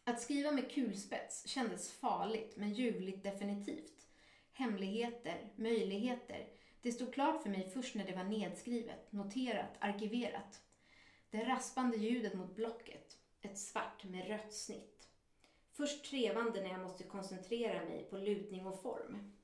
Att 0.04 0.22
skriva 0.22 0.52
med 0.52 0.72
kulspets 0.72 1.48
kändes 1.48 1.92
farligt 1.92 2.54
men 2.58 2.74
ljuvligt 2.74 3.24
definitivt. 3.24 4.08
Hemligheter, 4.54 5.50
möjligheter. 5.56 6.48
Det 6.82 6.92
stod 6.92 7.14
klart 7.14 7.44
för 7.44 7.50
mig 7.50 7.70
först 7.70 7.96
när 7.96 8.06
det 8.06 8.16
var 8.16 8.24
nedskrivet, 8.24 9.12
noterat, 9.12 9.76
arkiverat. 9.80 10.62
Det 11.30 11.44
raspande 11.44 11.98
ljudet 11.98 12.34
mot 12.34 12.56
blocket. 12.56 13.18
Ett 13.42 13.58
svart 13.58 14.04
med 14.04 14.28
rött 14.28 14.54
snitt. 14.54 15.10
Först 15.72 16.06
trevande 16.06 16.62
när 16.62 16.70
jag 16.70 16.82
måste 16.82 17.04
koncentrera 17.04 17.86
mig 17.86 18.08
på 18.10 18.18
lutning 18.18 18.66
och 18.68 18.82
form. 18.82 19.37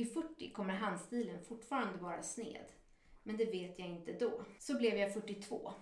Vid 0.00 0.12
40 0.12 0.50
kommer 0.52 0.74
handstilen 0.74 1.44
fortfarande 1.44 1.98
vara 1.98 2.22
sned. 2.22 2.64
Men 3.22 3.36
det 3.36 3.44
vet 3.44 3.78
jag 3.78 3.88
inte 3.88 4.12
då. 4.12 4.44
Så 4.58 4.78
blev 4.78 4.96
jag 4.96 5.14
42. 5.14 5.72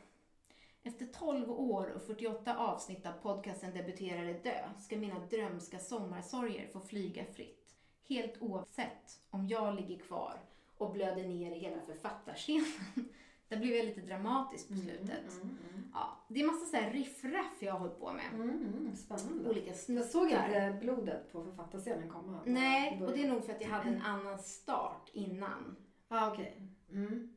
Efter 0.82 1.06
12 1.06 1.50
år 1.50 1.90
och 1.90 2.02
48 2.02 2.56
avsnitt 2.56 3.06
av 3.06 3.12
podcasten 3.12 3.74
Debuterade 3.74 4.32
dö 4.32 4.70
ska 4.78 4.96
mina 4.96 5.26
drömska 5.26 5.78
sommarsorger 5.78 6.68
få 6.72 6.80
flyga 6.80 7.24
fritt. 7.24 7.74
Helt 8.08 8.42
oavsett 8.42 9.20
om 9.30 9.48
jag 9.48 9.74
ligger 9.74 9.98
kvar 9.98 10.40
och 10.78 10.92
blöder 10.92 11.24
ner 11.24 11.56
i 11.56 11.58
hela 11.58 11.80
författarscenen. 11.80 13.08
Där 13.48 13.56
blev 13.56 13.76
jag 13.76 13.86
lite 13.86 14.00
dramatisk 14.00 14.68
på 14.68 14.74
slutet. 14.74 15.40
Ja, 15.94 16.26
det 16.28 16.40
är 16.40 16.46
massa 16.46 16.66
så 16.66 16.76
här 16.76 16.90
riff-raff 16.90 17.56
jag 17.62 17.72
har 17.72 17.78
hållit 17.78 17.98
på 18.00 18.12
med. 18.12 18.24
Mm, 18.34 18.50
mm, 18.50 18.96
spännande. 18.96 19.50
Olika 19.50 19.66
Jag 19.66 19.76
snuttar. 19.76 20.08
såg 20.08 20.30
inte 20.30 20.78
blodet 20.80 21.32
på 21.32 21.44
författarscenen 21.44 22.08
komma. 22.08 22.40
Nej, 22.46 23.02
och 23.02 23.12
det 23.12 23.22
är 23.24 23.28
nog 23.28 23.44
för 23.44 23.52
att 23.52 23.60
jag 23.60 23.68
hade 23.68 23.88
en 23.88 24.02
annan 24.02 24.38
start 24.38 25.10
innan. 25.12 25.76
Ah, 26.08 26.32
okej. 26.32 26.62
Mm. 26.90 27.34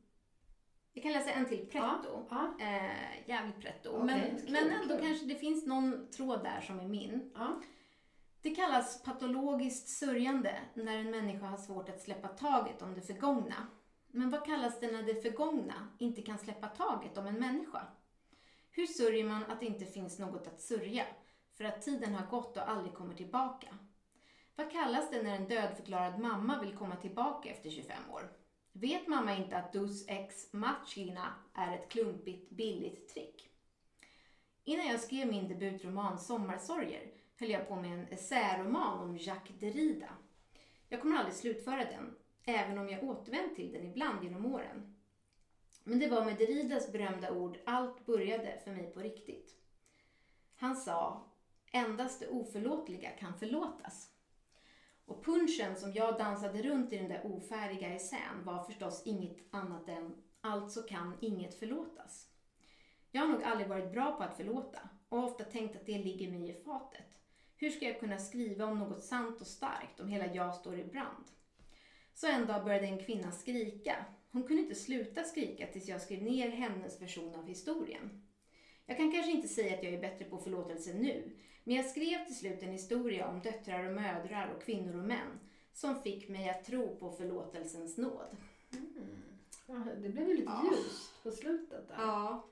Jag 0.92 1.02
kan 1.02 1.12
läsa 1.12 1.30
en 1.30 1.46
till 1.46 1.66
pretto. 1.66 2.26
Ja. 2.30 2.54
Eh, 2.60 3.28
jävligt 3.28 3.60
pretto. 3.60 3.90
Okej, 3.90 4.06
men, 4.06 4.20
kul, 4.40 4.52
men 4.52 4.70
ändå 4.70 4.94
kul. 4.96 5.06
kanske 5.06 5.26
det 5.26 5.34
finns 5.34 5.66
någon 5.66 6.10
tråd 6.10 6.44
där 6.44 6.60
som 6.60 6.80
är 6.80 6.88
min. 6.88 7.30
Ja. 7.34 7.60
Det 8.42 8.50
kallas 8.50 9.02
patologiskt 9.02 9.88
sörjande 9.88 10.54
när 10.74 10.98
en 10.98 11.10
människa 11.10 11.46
har 11.46 11.56
svårt 11.56 11.88
att 11.88 12.00
släppa 12.00 12.28
taget 12.28 12.82
om 12.82 12.94
det 12.94 13.00
förgångna. 13.00 13.66
Men 14.14 14.30
vad 14.30 14.44
kallas 14.44 14.80
det 14.80 14.92
när 14.92 15.02
det 15.02 15.22
förgångna 15.22 15.88
inte 15.98 16.22
kan 16.22 16.38
släppa 16.38 16.68
taget 16.68 17.18
om 17.18 17.26
en 17.26 17.38
människa? 17.38 17.86
Hur 18.70 18.86
sörjer 18.86 19.24
man 19.24 19.44
att 19.44 19.60
det 19.60 19.66
inte 19.66 19.86
finns 19.86 20.18
något 20.18 20.46
att 20.46 20.60
sörja 20.60 21.04
för 21.54 21.64
att 21.64 21.82
tiden 21.82 22.14
har 22.14 22.26
gått 22.26 22.56
och 22.56 22.70
aldrig 22.70 22.94
kommer 22.94 23.14
tillbaka? 23.14 23.68
Vad 24.56 24.72
kallas 24.72 25.10
det 25.10 25.22
när 25.22 25.36
en 25.36 25.48
dödförklarad 25.48 26.18
mamma 26.18 26.60
vill 26.60 26.76
komma 26.76 26.96
tillbaka 26.96 27.50
efter 27.50 27.70
25 27.70 28.10
år? 28.10 28.32
Vet 28.72 29.08
mamma 29.08 29.36
inte 29.36 29.56
att 29.56 29.72
dus 29.72 30.08
ex 30.08 30.52
machina 30.52 31.34
är 31.54 31.74
ett 31.74 31.88
klumpigt, 31.88 32.50
billigt 32.50 33.08
trick? 33.08 33.48
Innan 34.64 34.86
jag 34.86 35.00
skrev 35.00 35.28
min 35.28 35.48
debutroman 35.48 36.18
Sommarsorger 36.18 37.12
höll 37.38 37.50
jag 37.50 37.68
på 37.68 37.76
med 37.76 37.92
en 37.92 38.08
essäroman 38.08 38.98
om 38.98 39.16
Jacques 39.16 39.58
Derrida. 39.60 40.08
Jag 40.88 41.00
kommer 41.00 41.16
aldrig 41.16 41.34
slutföra 41.34 41.84
den, 41.84 42.14
även 42.44 42.78
om 42.78 42.88
jag 42.88 43.04
återvänt 43.04 43.56
till 43.56 43.72
den 43.72 43.84
ibland 43.84 44.24
genom 44.24 44.54
åren. 44.54 44.96
Men 45.84 45.98
det 45.98 46.08
var 46.08 46.24
med 46.24 46.38
Deridas 46.38 46.92
berömda 46.92 47.30
ord 47.30 47.58
allt 47.64 48.06
började 48.06 48.60
för 48.64 48.70
mig 48.70 48.90
på 48.90 49.00
riktigt. 49.00 49.56
Han 50.56 50.76
sa, 50.76 51.24
endast 51.72 52.20
det 52.20 52.28
oförlåtliga 52.28 53.10
kan 53.10 53.38
förlåtas. 53.38 54.08
Och 55.04 55.24
punchen 55.24 55.76
som 55.76 55.92
jag 55.92 56.18
dansade 56.18 56.62
runt 56.62 56.92
i 56.92 56.96
den 56.96 57.08
där 57.08 57.26
ofärdiga 57.26 57.88
essän 57.88 58.44
var 58.44 58.64
förstås 58.64 59.02
inget 59.04 59.38
annat 59.50 59.88
än 59.88 60.22
alltså 60.40 60.82
kan 60.82 61.16
inget 61.20 61.58
förlåtas. 61.58 62.28
Jag 63.10 63.22
har 63.22 63.28
nog 63.28 63.42
aldrig 63.42 63.68
varit 63.68 63.92
bra 63.92 64.16
på 64.16 64.22
att 64.22 64.36
förlåta 64.36 64.88
och 65.08 65.24
ofta 65.24 65.44
tänkt 65.44 65.76
att 65.76 65.86
det 65.86 65.98
ligger 65.98 66.30
mig 66.30 66.50
i 66.50 66.62
fatet. 66.64 67.18
Hur 67.56 67.70
ska 67.70 67.84
jag 67.84 68.00
kunna 68.00 68.18
skriva 68.18 68.64
om 68.64 68.78
något 68.78 69.04
sant 69.04 69.40
och 69.40 69.46
starkt 69.46 70.00
om 70.00 70.08
hela 70.08 70.34
jag 70.34 70.54
står 70.54 70.78
i 70.78 70.84
brand? 70.84 71.24
Så 72.14 72.26
en 72.26 72.46
dag 72.46 72.64
började 72.64 72.86
en 72.86 72.98
kvinna 73.04 73.32
skrika. 73.32 74.04
Hon 74.32 74.42
kunde 74.42 74.62
inte 74.62 74.74
sluta 74.74 75.24
skrika 75.24 75.66
tills 75.66 75.88
jag 75.88 76.00
skrev 76.02 76.22
ner 76.22 76.48
hennes 76.48 77.00
version 77.02 77.34
av 77.34 77.46
historien. 77.46 78.22
Jag 78.86 78.96
kan 78.96 79.12
kanske 79.12 79.32
inte 79.32 79.48
säga 79.48 79.76
att 79.76 79.82
jag 79.84 79.92
är 79.92 80.00
bättre 80.00 80.24
på 80.24 80.38
förlåtelse 80.38 80.94
nu, 80.94 81.30
men 81.64 81.76
jag 81.76 81.86
skrev 81.86 82.24
till 82.26 82.36
slut 82.38 82.62
en 82.62 82.72
historia 82.72 83.28
om 83.28 83.40
döttrar 83.40 83.84
och 83.88 83.94
mödrar 83.94 84.54
och 84.56 84.62
kvinnor 84.62 84.96
och 84.96 85.04
män 85.04 85.40
som 85.72 86.02
fick 86.02 86.28
mig 86.28 86.48
att 86.50 86.64
tro 86.64 86.96
på 86.96 87.10
förlåtelsens 87.10 87.96
nåd. 87.98 88.36
Ja, 89.66 89.74
det 90.02 90.08
blev 90.08 90.28
ju 90.28 90.34
lite 90.36 90.50
Ja. 90.52 90.70
ljust 90.72 91.22
på 91.22 91.30
slutet 91.30 91.88
där. 91.88 91.94
Ja, 91.98 92.44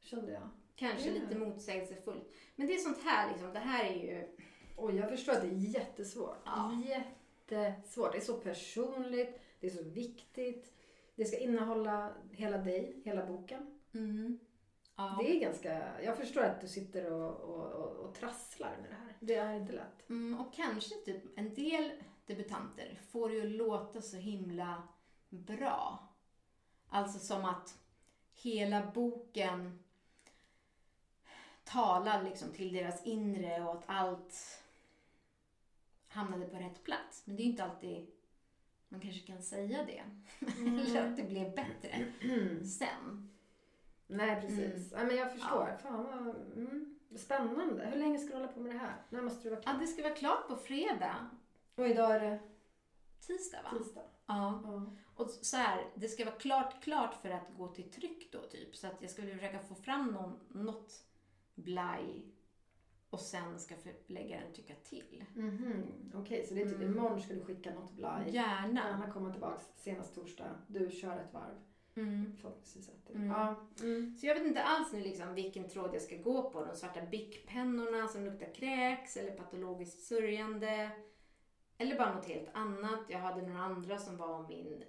Kände 0.00 0.32
jag. 0.32 0.48
kanske 0.76 1.10
lite 1.10 1.38
motsägelsefullt. 1.38 2.32
Men 2.56 2.66
det 2.66 2.74
är 2.74 2.78
sånt 2.78 3.02
här 3.04 3.30
liksom, 3.32 3.52
det 3.52 3.58
här 3.58 3.84
är 3.84 3.94
ju... 3.96 4.28
Oj, 4.76 4.96
jag 4.96 5.08
förstår 5.10 5.32
att 5.32 5.40
det 5.42 5.48
är 5.48 5.74
jättesvårt. 5.74 6.36
Ja. 6.44 6.82
Jättesvårt. 7.56 8.12
Det 8.12 8.18
är 8.18 8.22
så 8.22 8.34
personligt, 8.34 9.40
det 9.60 9.66
är 9.66 9.70
så 9.70 9.82
viktigt. 9.82 10.72
Det 11.14 11.24
ska 11.24 11.38
innehålla 11.38 12.12
hela 12.32 12.58
dig, 12.58 13.02
hela 13.04 13.26
boken. 13.26 13.80
Ja. 14.96 15.16
Det 15.20 15.36
är 15.36 15.40
ganska... 15.40 16.02
Jag 16.02 16.16
förstår 16.16 16.42
att 16.42 16.60
du 16.60 16.68
sitter 16.68 17.12
och, 17.12 17.40
och, 17.40 17.72
och, 17.72 17.96
och 17.96 18.14
trasslar 18.14 18.76
med 18.80 18.90
det 18.90 18.96
här. 18.96 19.16
Det 19.20 19.34
är 19.34 19.54
inte 19.54 19.72
lätt. 19.72 20.08
Mm, 20.08 20.40
och 20.40 20.54
kanske 20.54 20.94
typ 20.94 21.38
en 21.38 21.54
del 21.54 21.90
debutanter 22.26 23.00
får 23.10 23.32
ju 23.32 23.48
låta 23.48 24.00
så 24.00 24.16
himla 24.16 24.82
bra. 25.28 26.08
Alltså 26.88 27.18
som 27.18 27.44
att 27.44 27.78
hela 28.34 28.90
boken 28.94 29.82
talar 31.64 32.22
liksom 32.22 32.52
till 32.52 32.72
deras 32.72 33.06
inre 33.06 33.62
och 33.62 33.74
att 33.74 33.84
allt 33.86 34.59
hamnade 36.10 36.46
på 36.46 36.56
rätt 36.56 36.84
plats. 36.84 37.22
Men 37.26 37.36
det 37.36 37.42
är 37.42 37.44
inte 37.44 37.64
alltid 37.64 38.06
man 38.88 39.00
kanske 39.00 39.26
kan 39.26 39.42
säga 39.42 39.84
det. 39.84 40.02
Eller 40.66 41.06
att 41.10 41.16
det 41.16 41.22
blev 41.22 41.54
bättre 41.54 42.12
sen. 42.64 43.30
Nej, 44.06 44.40
precis. 44.40 44.92
Ja, 44.92 45.04
men 45.04 45.16
jag 45.16 45.32
förstår. 45.32 45.76
Fan 45.82 46.04
vad 46.04 46.36
mm, 46.56 46.98
spännande. 47.16 47.86
Hur 47.86 47.98
länge 47.98 48.18
ska 48.18 48.28
du 48.28 48.34
hålla 48.36 48.52
på 48.52 48.60
med 48.60 48.74
det 48.74 48.78
här? 48.78 48.94
När 49.10 49.22
måste 49.22 49.42
du 49.42 49.50
vara 49.50 49.60
Ja, 49.64 49.70
klar? 49.70 49.80
det 49.80 49.86
ska 49.86 50.02
vara 50.02 50.14
klart 50.14 50.48
på 50.48 50.56
fredag. 50.56 51.30
Och 51.74 51.88
idag 51.88 52.14
är 52.16 52.20
det 52.20 52.38
Tisdag 53.20 53.62
va? 53.62 53.78
tisdag. 53.78 54.02
Ja. 54.26 54.60
Ja. 54.64 54.92
Och 55.14 55.30
så 55.30 55.56
här, 55.56 55.86
det 55.94 56.08
ska 56.08 56.24
vara 56.24 56.34
klart, 56.34 56.82
klart 56.82 57.14
för 57.22 57.30
att 57.30 57.54
gå 57.56 57.68
till 57.68 57.90
tryck 57.90 58.32
då 58.32 58.42
typ. 58.42 58.76
Så 58.76 58.86
att 58.86 59.02
jag 59.02 59.10
skulle 59.10 59.34
försöka 59.34 59.58
få 59.58 59.74
fram 59.74 60.06
någon, 60.06 60.38
något 60.48 61.04
blaj 61.54 62.24
och 63.10 63.20
sen 63.20 63.58
ska 63.58 63.74
förläggaren 63.76 64.52
tycka 64.52 64.74
till. 64.74 65.24
Mhm. 65.34 66.12
Okej, 66.14 66.46
så 66.46 66.54
det 66.54 66.62
är 66.62 66.66
typ 66.66 66.74
Mm. 66.76 66.92
imorgon 66.92 67.20
ska 67.20 67.34
du 67.34 67.40
skicka 67.44 67.74
något 67.74 67.92
blaj. 67.92 68.30
Gärna. 68.34 68.80
Gärna 68.88 69.10
komma 69.12 69.32
tillbaks 69.32 69.64
senast 69.76 70.14
torsdag. 70.14 70.58
Du 70.66 70.90
kör 70.90 71.16
ett 71.18 71.32
varv. 71.34 71.54
Mm. 71.94 72.36
Förhoppningsvis. 72.36 72.90
Mm. 73.14 73.26
Ja. 73.26 73.66
Mm. 73.80 74.16
Så 74.16 74.26
jag 74.26 74.34
vet 74.34 74.46
inte 74.46 74.62
alls 74.62 74.92
nu 74.92 75.00
liksom 75.00 75.34
vilken 75.34 75.68
tråd 75.68 75.90
jag 75.94 76.02
ska 76.02 76.16
gå 76.16 76.50
på. 76.50 76.64
De 76.64 76.76
svarta 76.76 77.00
bickpennorna 77.10 78.08
som 78.08 78.24
luktar 78.24 78.54
kräks 78.54 79.16
eller 79.16 79.30
patologiskt 79.30 80.02
sörjande. 80.06 80.90
Eller 81.78 81.98
bara 81.98 82.14
något 82.14 82.28
helt 82.28 82.48
annat. 82.54 83.00
Jag 83.08 83.18
hade 83.18 83.42
några 83.42 83.60
andra 83.62 83.98
som 83.98 84.16
var 84.16 84.48
min 84.48 84.84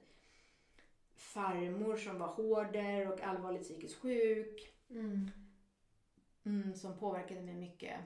farmor 1.15 1.95
som 1.97 2.17
var 2.19 2.27
hårder 2.27 3.11
och 3.11 3.21
allvarligt 3.21 3.61
psykiskt 3.63 3.95
sjuk. 3.95 4.73
Mm. 4.89 5.29
Mm, 6.43 6.75
som 6.75 6.97
påverkade 6.97 7.41
mig 7.41 7.55
mycket 7.55 7.99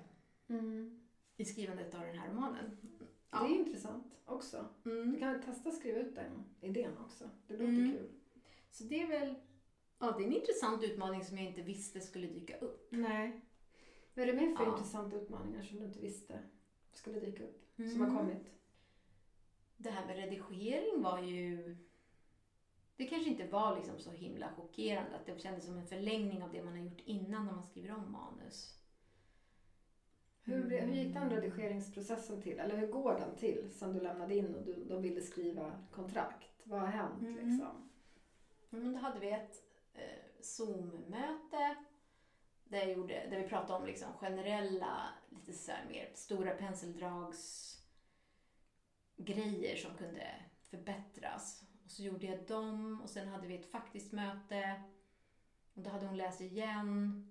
Mm. 0.47 0.99
i 1.37 1.45
skrivandet 1.45 1.95
av 1.95 2.01
den 2.01 2.17
här 2.19 2.29
romanen. 2.29 2.77
Det 3.31 3.37
är 3.37 3.47
intressant 3.59 4.13
också. 4.25 4.65
Du 4.83 5.01
Mm. 5.01 5.19
kan 5.19 5.33
väl 5.33 5.43
testa 5.43 5.71
skriva 5.71 5.99
ut 5.99 6.15
den 6.15 6.31
idén 6.61 6.97
också. 6.97 7.29
Det 7.47 7.53
låter 7.53 7.65
Mm. 7.67 7.91
kul. 7.91 8.09
Så 8.71 8.83
det 8.83 9.01
är 9.01 9.07
väl 9.07 9.35
ja, 9.99 10.11
det 10.17 10.23
är 10.23 10.27
en 10.27 10.33
intressant 10.33 10.83
utmaning 10.83 11.25
som 11.25 11.37
jag 11.37 11.47
inte 11.47 11.61
visste 11.61 12.01
skulle 12.01 12.27
dyka 12.27 12.57
upp. 12.57 12.87
Nej. 12.91 13.41
Vad 14.13 14.23
är 14.29 14.33
det 14.33 14.41
mer 14.41 14.55
för 14.55 14.63
Ja. 14.65 14.71
intressanta 14.71 15.15
utmaningar 15.17 15.63
som 15.63 15.77
du 15.79 15.85
inte 15.85 15.99
visste 15.99 16.39
skulle 16.93 17.19
dyka 17.19 17.43
upp? 17.43 17.61
Som 17.75 17.85
Mm. 17.85 18.01
har 18.01 18.17
kommit? 18.19 18.51
Det 19.77 19.89
här 19.89 20.05
med 20.05 20.15
redigering 20.15 21.01
var 21.01 21.19
ju... 21.21 21.77
Det 22.97 23.05
kanske 23.07 23.29
inte 23.29 23.47
var 23.47 23.75
liksom 23.77 23.99
så 23.99 24.11
himla 24.11 24.49
chockerande 24.55 25.15
att 25.15 25.25
det 25.25 25.39
kändes 25.41 25.65
som 25.65 25.77
en 25.77 25.87
förlängning 25.87 26.43
av 26.43 26.51
det 26.51 26.63
man 26.63 26.73
har 26.77 26.83
gjort 26.83 27.01
innan 27.05 27.45
när 27.45 27.53
man 27.53 27.63
skriver 27.63 27.95
om 27.95 28.11
manus. 28.11 28.79
Hur, 30.43 30.69
hur 30.69 30.93
gick 30.95 31.15
Mm. 31.15 31.29
den 31.29 31.29
redigeringsprocessen 31.41 32.41
till? 32.41 32.59
Eller 32.59 32.77
hur 32.77 32.87
går 32.87 33.19
den 33.19 33.35
till 33.35 33.71
sen 33.73 33.93
du 33.93 33.99
lämnade 34.01 34.35
in 34.35 34.55
och 34.55 34.63
du, 34.65 34.83
de 34.85 35.01
ville 35.01 35.21
skriva 35.21 35.71
kontrakt? 35.91 36.61
Vad 36.63 36.79
har 36.79 36.87
hänt 36.87 37.21
Mm. 37.21 37.49
liksom? 37.49 37.89
Men 38.69 38.93
då 38.93 38.99
hade 38.99 39.19
vi 39.19 39.31
ett 39.31 39.63
eh, 39.93 40.41
Zoom-möte 40.41 41.75
där, 42.63 42.77
jag 42.77 42.91
gjorde, 42.91 43.27
där 43.29 43.37
vi 43.41 43.47
pratade 43.47 43.79
om 43.79 43.85
liksom 43.85 44.13
generella, 44.13 45.09
lite 45.29 45.53
så 45.53 45.71
mer 45.89 46.11
stora 46.13 46.51
penseldrags 46.51 47.71
grejer 49.17 49.75
som 49.75 49.97
kunde 49.97 50.27
förbättras. 50.69 51.63
Och 51.85 51.91
så 51.91 52.03
gjorde 52.03 52.25
jag 52.25 52.47
dem 52.47 53.01
och 53.03 53.09
sen 53.09 53.27
hade 53.27 53.47
vi 53.47 53.55
ett 53.55 53.71
faktiskt 53.71 54.11
möte 54.11 54.81
och 55.73 55.81
då 55.81 55.89
hade 55.89 56.05
hon 56.05 56.17
läst 56.17 56.41
igen 56.41 57.23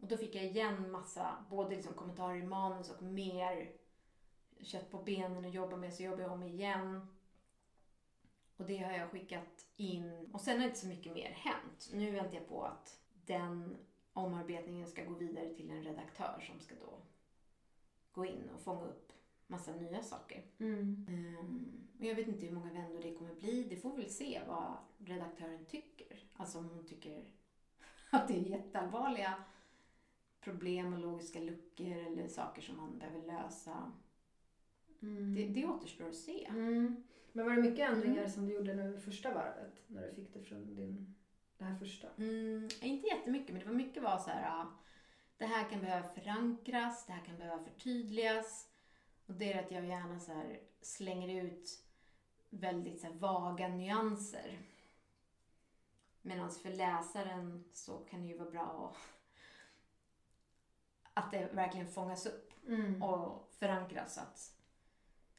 och 0.00 0.08
då 0.08 0.16
fick 0.16 0.34
jag 0.34 0.44
igen 0.44 0.90
massa, 0.90 1.44
både 1.50 1.76
liksom 1.76 1.94
kommentarer 1.94 2.36
i 2.36 2.42
manus 2.42 2.90
och 2.90 3.02
mer 3.02 3.72
kött 4.60 4.90
på 4.90 4.98
benen 4.98 5.44
att 5.44 5.54
jobba 5.54 5.76
med 5.76 5.94
så 5.94 6.02
jobbade 6.02 6.22
jag 6.22 6.32
om 6.32 6.42
igen. 6.42 7.06
Och 8.56 8.64
det 8.66 8.78
har 8.78 8.92
jag 8.92 9.10
skickat 9.10 9.66
in. 9.76 10.30
Och 10.32 10.40
sen 10.40 10.58
har 10.58 10.66
inte 10.66 10.78
så 10.78 10.86
mycket 10.86 11.12
mer 11.14 11.30
hänt. 11.30 11.90
Nu 11.92 12.10
väntar 12.10 12.34
jag 12.34 12.48
på 12.48 12.64
att 12.64 13.00
den 13.24 13.76
omarbetningen 14.12 14.86
ska 14.86 15.04
gå 15.04 15.14
vidare 15.14 15.54
till 15.54 15.70
en 15.70 15.82
redaktör 15.82 16.44
som 16.46 16.60
ska 16.60 16.74
då 16.74 16.98
gå 18.12 18.26
in 18.26 18.50
och 18.54 18.60
fånga 18.60 18.84
upp 18.84 19.03
massa 19.46 19.72
nya 19.74 20.02
saker. 20.02 20.44
Mm. 20.58 21.06
Och 21.98 22.04
jag 22.04 22.14
vet 22.14 22.28
inte 22.28 22.46
hur 22.46 22.52
många 22.54 22.72
vändor 22.72 23.02
det 23.02 23.14
kommer 23.14 23.34
bli. 23.34 23.64
Det 23.70 23.76
får 23.76 23.96
vi 23.96 24.02
väl 24.02 24.10
se 24.10 24.40
vad 24.48 24.76
redaktören 24.98 25.64
tycker. 25.66 26.24
Alltså 26.36 26.58
om 26.58 26.68
hon 26.68 26.86
tycker 26.86 27.24
att 28.10 28.28
det 28.28 28.34
är 28.34 28.40
jätteallvarliga 28.50 29.34
problem 30.40 30.92
och 30.92 30.98
logiska 30.98 31.40
luckor 31.40 31.96
eller 31.96 32.28
saker 32.28 32.62
som 32.62 32.76
man 32.76 32.98
behöver 32.98 33.26
lösa. 33.26 33.92
Mm. 35.02 35.34
Det, 35.34 35.46
det 35.48 35.66
återstår 35.66 36.08
att 36.08 36.16
se. 36.16 36.44
Mm. 36.44 37.04
Men 37.32 37.44
var 37.44 37.56
det 37.56 37.62
mycket 37.62 37.90
ändringar 37.90 38.18
Mm. 38.18 38.30
som 38.30 38.46
du 38.46 38.54
gjorde 38.54 38.74
nu 38.74 39.00
första 39.00 39.34
varvet? 39.34 39.82
När 39.86 40.06
du 40.06 40.14
fick 40.14 40.34
det 40.34 40.42
från 40.42 40.74
din, 40.74 41.14
det 41.58 41.64
här 41.64 41.78
första? 41.78 42.08
Mm, 42.18 42.68
inte 42.82 43.06
jättemycket, 43.06 43.48
men 43.52 43.60
det 43.60 43.66
var 43.68 43.74
mycket 43.74 44.02
var 44.02 44.18
så 44.18 44.30
här. 44.30 44.66
Det 45.36 45.46
här 45.46 45.70
kan 45.70 45.80
behöva 45.80 46.08
förankras, 46.08 47.06
det 47.06 47.12
här 47.12 47.24
kan 47.24 47.36
behöva 47.38 47.64
förtydligas. 47.64 48.68
Och 49.26 49.34
det 49.34 49.52
är 49.52 49.64
att 49.64 49.70
jag 49.70 49.84
gärna 49.84 50.20
så 50.20 50.42
slänger 50.80 51.44
ut 51.44 51.82
väldigt 52.50 53.00
så 53.00 53.12
vaga 53.12 53.68
nyanser. 53.68 54.58
Medan 56.22 56.50
för 56.50 56.70
läsaren 56.70 57.64
så 57.72 57.98
kan 57.98 58.22
det 58.22 58.28
ju 58.28 58.38
vara 58.38 58.50
bra 58.50 58.94
att, 61.12 61.24
att 61.24 61.30
det 61.30 61.48
verkligen 61.52 61.88
fångas 61.88 62.26
upp 62.26 62.54
Mm. 62.66 63.02
och 63.02 63.52
förankras. 63.58 64.18
Att 64.18 64.56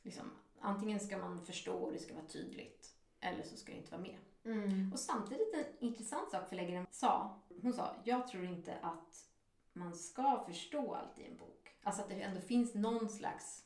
liksom, 0.01 0.31
antingen 0.59 0.99
ska 0.99 1.17
man 1.17 1.45
förstå 1.45 1.73
och 1.73 1.91
det 1.91 1.99
ska 1.99 2.13
vara 2.13 2.25
tydligt 2.25 2.95
eller 3.19 3.43
så 3.43 3.57
ska 3.57 3.71
det 3.71 3.77
inte 3.77 3.91
vara 3.91 4.01
med. 4.01 4.17
Mm. 4.43 4.93
Och 4.93 4.99
samtidigt 4.99 5.53
en 5.53 5.88
intressant 5.88 6.31
sak 6.31 6.49
förläggaren 6.49 6.88
sa. 6.91 7.39
Hon 7.61 7.73
sa, 7.73 7.95
jag 8.03 8.27
tror 8.27 8.45
inte 8.45 8.75
att 8.81 9.29
man 9.73 9.95
ska 9.95 10.43
förstå 10.47 10.95
allt 10.95 11.19
i 11.19 11.25
en 11.25 11.38
bok. 11.38 11.75
Alltså 11.83 12.01
att 12.01 12.09
det 12.09 12.21
ändå 12.21 12.41
finns 12.41 12.73
någon 12.73 13.09
slags 13.09 13.64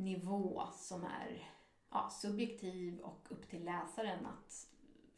nivå 0.00 0.62
som 0.74 1.04
är 1.04 1.48
ja, 1.90 2.10
subjektiv 2.10 2.98
och 3.00 3.26
upp 3.30 3.48
till 3.50 3.64
läsaren 3.64 4.26
att 4.26 4.66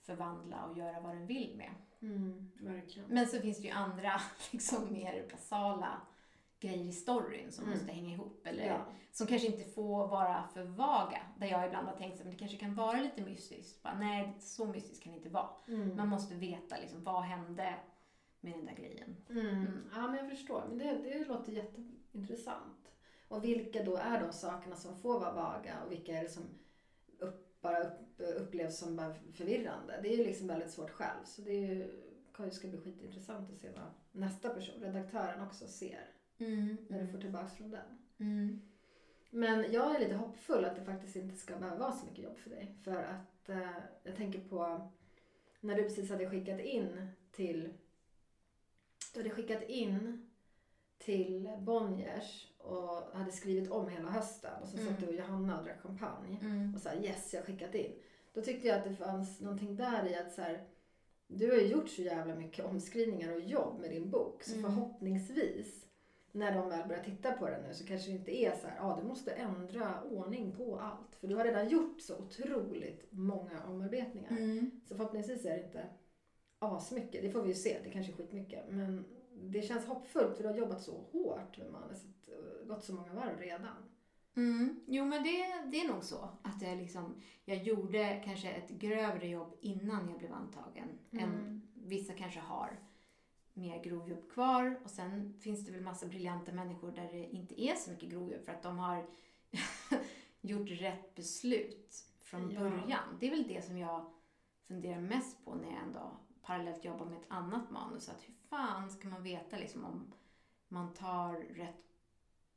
förvandla 0.02 0.64
och 0.64 0.78
göra 0.78 1.00
vad 1.00 1.14
den 1.14 1.26
vill 1.26 1.56
med. 1.56 1.70
Mm. 2.02 2.50
Men 3.08 3.26
så 3.26 3.38
finns 3.40 3.58
det 3.58 3.64
ju 3.64 3.70
andra 3.70 4.20
liksom 4.50 4.92
mer 4.92 5.28
basala 5.30 6.00
grejer 6.60 6.84
i 6.84 6.92
storyn 6.92 7.52
som 7.52 7.64
Mm. 7.64 7.78
måste 7.78 7.92
hänga 7.92 8.14
ihop. 8.14 8.46
Eller 8.46 8.66
Ja. 8.66 8.84
som 9.12 9.26
kanske 9.26 9.46
inte 9.48 9.70
får 9.70 10.08
vara 10.08 10.48
för 10.54 10.64
vaga. 10.64 11.22
Där 11.38 11.46
jag 11.46 11.66
ibland 11.66 11.88
har 11.88 11.96
tänkt 11.96 12.20
att 12.20 12.30
det 12.30 12.36
kanske 12.36 12.56
kan 12.56 12.74
vara 12.74 13.00
lite 13.00 13.22
mystiskt. 13.22 13.82
Bara, 13.82 13.98
nej, 13.98 14.36
så 14.40 14.66
mystiskt 14.66 15.04
kan 15.04 15.12
det 15.12 15.16
inte 15.18 15.30
vara. 15.30 15.48
Mm. 15.68 15.96
Man 15.96 16.08
måste 16.08 16.34
veta 16.34 16.76
liksom, 16.76 17.04
vad 17.04 17.22
hände 17.22 17.74
med 18.40 18.52
den 18.52 18.64
där 18.64 18.74
grejen. 18.74 19.16
Mm. 19.30 19.46
Mm. 19.46 19.84
Ja, 19.94 20.06
men 20.06 20.16
jag 20.16 20.30
förstår. 20.30 20.64
Men 20.68 20.78
det, 20.78 20.84
det 20.94 21.24
låter 21.28 21.52
jätteintressant. 21.52 22.81
Och 23.32 23.44
vilka 23.44 23.82
då 23.82 23.96
är 23.96 24.20
de 24.20 24.32
sakerna 24.32 24.76
som 24.76 24.96
får 24.96 25.20
vara 25.20 25.32
vaga 25.32 25.82
och 25.84 25.92
vilka 25.92 26.18
är 26.18 26.22
det 26.22 26.28
som 26.28 26.42
upp, 27.18 27.60
bara 27.60 27.80
upp, 27.80 28.20
upplevs 28.36 28.78
som 28.78 28.96
bara 28.96 29.14
förvirrande? 29.34 30.00
Det 30.02 30.14
är 30.14 30.16
ju 30.16 30.24
liksom 30.24 30.46
väldigt 30.46 30.70
svårt 30.70 30.90
själv. 30.90 31.24
Så 31.24 31.42
det 31.42 31.50
är 31.50 31.74
ju, 31.74 32.50
ska 32.50 32.68
bli 32.68 32.78
skitintressant 32.78 33.50
att 33.50 33.58
se 33.58 33.68
vad 33.70 33.90
nästa 34.12 34.48
person, 34.48 34.74
redaktören, 34.80 35.46
också 35.46 35.66
ser 35.66 36.10
när 36.88 37.00
du 37.00 37.08
får 37.08 37.18
tillbaka 37.18 37.48
från 37.48 37.70
den. 37.70 37.98
Mm. 38.18 38.60
Men 39.30 39.72
jag 39.72 39.96
är 39.96 40.00
lite 40.00 40.14
hoppfull 40.14 40.64
att 40.64 40.76
det 40.76 40.84
faktiskt 40.84 41.16
inte 41.16 41.36
ska 41.36 41.56
behöva 41.56 41.78
vara 41.78 41.92
så 41.92 42.06
mycket 42.06 42.24
jobb 42.24 42.38
för 42.38 42.50
dig. 42.50 42.74
För 42.84 43.02
att 43.02 43.48
eh, 43.48 43.78
jag 44.02 44.16
tänker 44.16 44.40
på 44.40 44.90
när 45.60 45.74
du 45.74 45.82
precis 45.82 46.10
hade 46.10 46.30
skickat 46.30 46.60
in 46.60 47.06
till 47.30 47.72
du 49.14 49.20
hade 49.20 49.30
skickat 49.30 49.62
in 49.62 50.26
till 50.98 51.50
Bonniers 51.58 52.51
och 52.62 53.18
hade 53.18 53.32
skrivit 53.32 53.70
om 53.70 53.88
hela 53.88 54.10
hösten 54.10 54.62
och 54.62 54.68
så 54.68 54.78
Mm. 54.78 54.88
satt 54.88 55.00
du 55.00 55.06
och 55.06 55.14
Johanna 55.14 55.58
och 55.58 55.64
drack 55.64 55.80
champagne 55.80 56.38
Mm. 56.42 56.74
och 56.74 56.80
sa 56.80 56.94
yes, 56.94 57.32
jag 57.34 57.40
har 57.40 57.46
skickat 57.46 57.74
in. 57.74 57.92
Då 58.32 58.40
tyckte 58.42 58.68
jag 58.68 58.78
att 58.78 58.84
det 58.84 58.94
fanns 58.96 59.40
någonting 59.40 59.76
där 59.76 60.06
i 60.06 60.14
att 60.16 60.32
så 60.32 60.42
här, 60.42 60.64
du 61.26 61.50
har 61.50 61.56
ju 61.56 61.66
gjort 61.66 61.88
så 61.88 62.02
jävla 62.02 62.34
mycket 62.34 62.64
omskrivningar 62.64 63.32
och 63.32 63.40
jobb 63.40 63.80
med 63.80 63.90
din 63.90 64.10
bok 64.10 64.42
så 64.42 64.56
Mm. 64.58 64.62
förhoppningsvis 64.64 65.86
när 66.32 66.54
de 66.54 66.68
väl 66.68 66.88
börjar 66.88 67.02
titta 67.04 67.32
på 67.32 67.46
den 67.50 67.62
nu 67.62 67.74
så 67.74 67.86
kanske 67.86 68.10
det 68.10 68.16
inte 68.16 68.42
är 68.44 68.56
så 68.56 68.66
här, 68.66 68.76
ja 68.76 68.98
du 69.02 69.08
måste 69.08 69.30
ändra 69.32 70.02
ordning 70.02 70.52
på 70.52 70.78
allt. 70.80 71.14
För 71.20 71.28
du 71.28 71.34
har 71.34 71.44
redan 71.44 71.68
gjort 71.68 72.00
så 72.00 72.16
otroligt 72.18 73.06
många 73.10 73.64
omarbetningar. 73.68 74.30
Mm. 74.30 74.70
Så 74.88 74.96
förhoppningsvis 74.96 75.44
är 75.44 75.58
det 75.58 75.64
inte 75.64 75.86
asmycket. 76.58 77.22
Det 77.22 77.30
får 77.30 77.42
vi 77.42 77.48
ju 77.48 77.54
se, 77.54 77.78
det 77.84 77.90
kanske 77.90 78.12
är 78.12 78.16
skitmycket. 78.16 78.64
Men 78.70 79.04
det 79.34 79.62
känns 79.62 79.86
hoppfullt 79.86 80.36
för 80.36 80.42
du 80.42 80.48
har 80.48 80.56
jobbat 80.56 80.82
så 80.82 81.04
hårt 81.12 81.58
med 81.58 81.72
manuset 81.72 82.28
och 82.62 82.68
gått 82.68 82.84
så 82.84 82.94
många 82.94 83.12
varv 83.14 83.38
redan. 83.38 83.76
Mm. 84.34 84.80
Jo, 84.86 85.04
men 85.04 85.22
det, 85.22 85.62
det 85.72 85.80
är 85.80 85.88
nog 85.92 86.04
så. 86.04 86.28
Att 86.42 86.62
jag, 86.62 86.78
liksom, 86.78 87.22
jag 87.44 87.62
gjorde 87.62 88.22
kanske 88.24 88.50
ett 88.50 88.70
grövre 88.70 89.28
jobb 89.28 89.56
innan 89.60 90.08
jag 90.08 90.18
blev 90.18 90.32
antagen. 90.32 90.88
Än 91.10 91.62
vissa 91.74 92.12
kanske 92.12 92.40
har 92.40 92.80
mer 93.54 93.82
grovjobb 93.82 94.30
kvar. 94.30 94.80
Och 94.84 94.90
sen 94.90 95.34
finns 95.40 95.66
det 95.66 95.72
väl 95.72 95.80
massa 95.80 96.06
briljanta 96.06 96.52
människor 96.52 96.92
där 96.92 97.12
det 97.12 97.26
inte 97.34 97.60
är 97.62 97.74
så 97.74 97.90
mycket 97.90 98.08
grovjobb 98.08 98.44
för 98.44 98.52
att 98.52 98.62
de 98.62 98.78
har 98.78 99.06
gjort 100.40 100.70
rätt 100.70 101.14
beslut 101.14 102.04
från 102.20 102.50
Ja. 102.50 102.60
början. 102.60 103.16
Det 103.20 103.26
är 103.26 103.30
väl 103.30 103.48
det 103.48 103.64
som 103.64 103.78
jag 103.78 104.10
funderar 104.68 105.00
mest 105.00 105.44
på 105.44 105.54
när 105.54 105.70
jag 105.70 105.82
ändå 105.82 106.10
parallellt 106.42 106.84
jobbar 106.84 107.06
med 107.06 107.18
ett 107.18 107.26
annat 107.28 107.70
manus. 107.70 108.08
Att 108.08 108.22
hur 108.28 108.34
fan 108.52 108.90
ska 108.90 109.08
man 109.08 109.22
veta 109.22 109.56
liksom 109.56 109.84
om 109.84 110.12
man 110.68 110.92
tar 110.94 111.32
rätt 111.34 111.84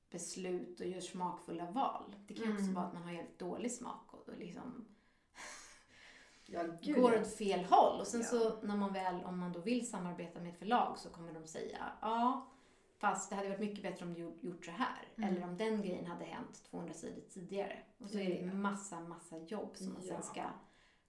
beslut 0.09 0.79
och 0.79 0.85
gör 0.87 0.99
smakfulla 1.01 1.71
val. 1.71 2.15
Det 2.27 2.33
kan 2.33 2.45
ju 2.45 2.51
också 2.51 2.61
Mm. 2.63 2.73
vara 2.75 2.85
att 2.85 2.93
man 2.93 3.03
har 3.03 3.11
helt 3.11 3.39
dålig 3.39 3.71
smak 3.71 4.13
och 4.13 4.29
och 4.29 4.37
liksom 4.37 4.85
Ja, 6.45 6.63
gud 6.81 6.95
går 7.01 7.21
åt 7.21 7.35
fel 7.37 7.65
håll. 7.65 7.99
Och 7.99 8.07
sen 8.07 8.21
Ja. 8.21 8.27
så 8.27 8.61
när 8.61 8.75
man 8.77 8.93
väl, 8.93 9.23
om 9.23 9.39
man 9.39 9.51
då 9.53 9.59
vill 9.59 9.89
samarbeta 9.89 10.39
med 10.39 10.49
ett 10.53 10.59
förlag 10.59 10.97
så 10.97 11.09
kommer 11.09 11.33
de 11.33 11.47
säga 11.47 11.91
ja, 12.01 12.47
fast 12.97 13.29
det 13.29 13.35
hade 13.35 13.49
varit 13.49 13.59
mycket 13.59 13.83
bättre 13.83 14.05
om 14.05 14.13
du 14.13 14.19
gjort- 14.19 14.65
så 14.65 14.71
här. 14.71 15.07
Mm. 15.15 15.29
Eller 15.29 15.43
om 15.47 15.57
den 15.57 15.81
grejen 15.81 16.05
hade 16.05 16.25
hänt 16.25 16.63
200 16.69 16.93
sidor 16.93 17.21
tidigare. 17.29 17.77
Och 17.97 18.09
så 18.09 18.17
är 18.19 18.29
det 18.41 18.53
massa, 18.53 18.99
massa 18.99 19.37
jobb 19.37 19.77
som 19.77 19.93
man 19.93 20.01
Ja. 20.05 20.13
sen 20.13 20.23
ska 20.23 20.43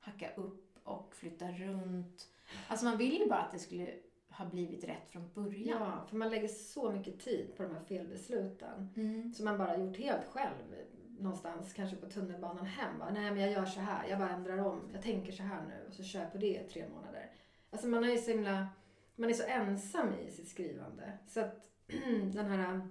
hacka 0.01 0.34
upp 0.34 0.76
och 0.82 1.14
flytta 1.16 1.49
runt. 1.53 2.28
Alltså 2.68 2.84
man 2.87 2.97
vill 2.99 3.18
ju 3.18 3.28
bara 3.28 3.41
att 3.41 3.53
det 3.53 3.59
skulle 3.59 3.95
ha 4.39 4.45
blivit 4.45 4.84
rätt 4.84 5.11
från 5.11 5.30
början. 5.34 5.78
Ja, 5.80 6.05
för 6.09 6.16
man 6.16 6.30
lägger 6.30 6.49
så 6.49 6.93
mycket 6.93 7.20
tid 7.20 7.57
på 7.57 7.62
de 7.62 7.74
här 7.74 7.84
felbesluten. 7.84 8.89
Mm. 8.97 9.34
Som 9.34 9.45
man 9.45 9.59
bara 9.59 9.76
gjort 9.76 9.97
helt 9.97 10.26
själv. 10.26 10.74
Någonstans, 11.18 11.72
kanske 11.72 11.97
på 11.97 12.07
tunnelbanan 12.07 12.66
hem. 12.66 12.99
Bara, 12.99 13.11
Nej 13.11 13.30
men 13.30 13.41
jag 13.41 13.53
gör 13.53 13.66
så 13.66 13.80
här, 13.80 14.09
jag 14.09 14.18
bara 14.18 14.30
ändrar 14.30 14.59
om. 14.59 14.91
Jag 14.93 15.03
tänker 15.03 15.32
så 15.32 15.43
här 15.43 15.62
nu 15.68 15.87
och 15.89 15.95
så 15.95 16.03
kör 16.03 16.20
jag 16.20 16.32
på 16.32 16.39
det 16.39 16.61
i 16.61 16.68
tre 16.72 16.89
månader. 16.89 17.30
Alltså 17.70 17.89
man 17.89 18.05
är 18.05 18.09
ju 18.09 18.18
så 18.18 18.30
himla, 18.30 18.68
man 19.16 19.30
är 19.30 19.34
så 19.34 19.45
ensam 19.47 20.14
i 20.14 20.30
sitt 20.30 20.49
skrivande. 20.49 21.18
Så 21.26 21.41
att 21.41 21.70
den 22.32 22.47
här 22.47 22.89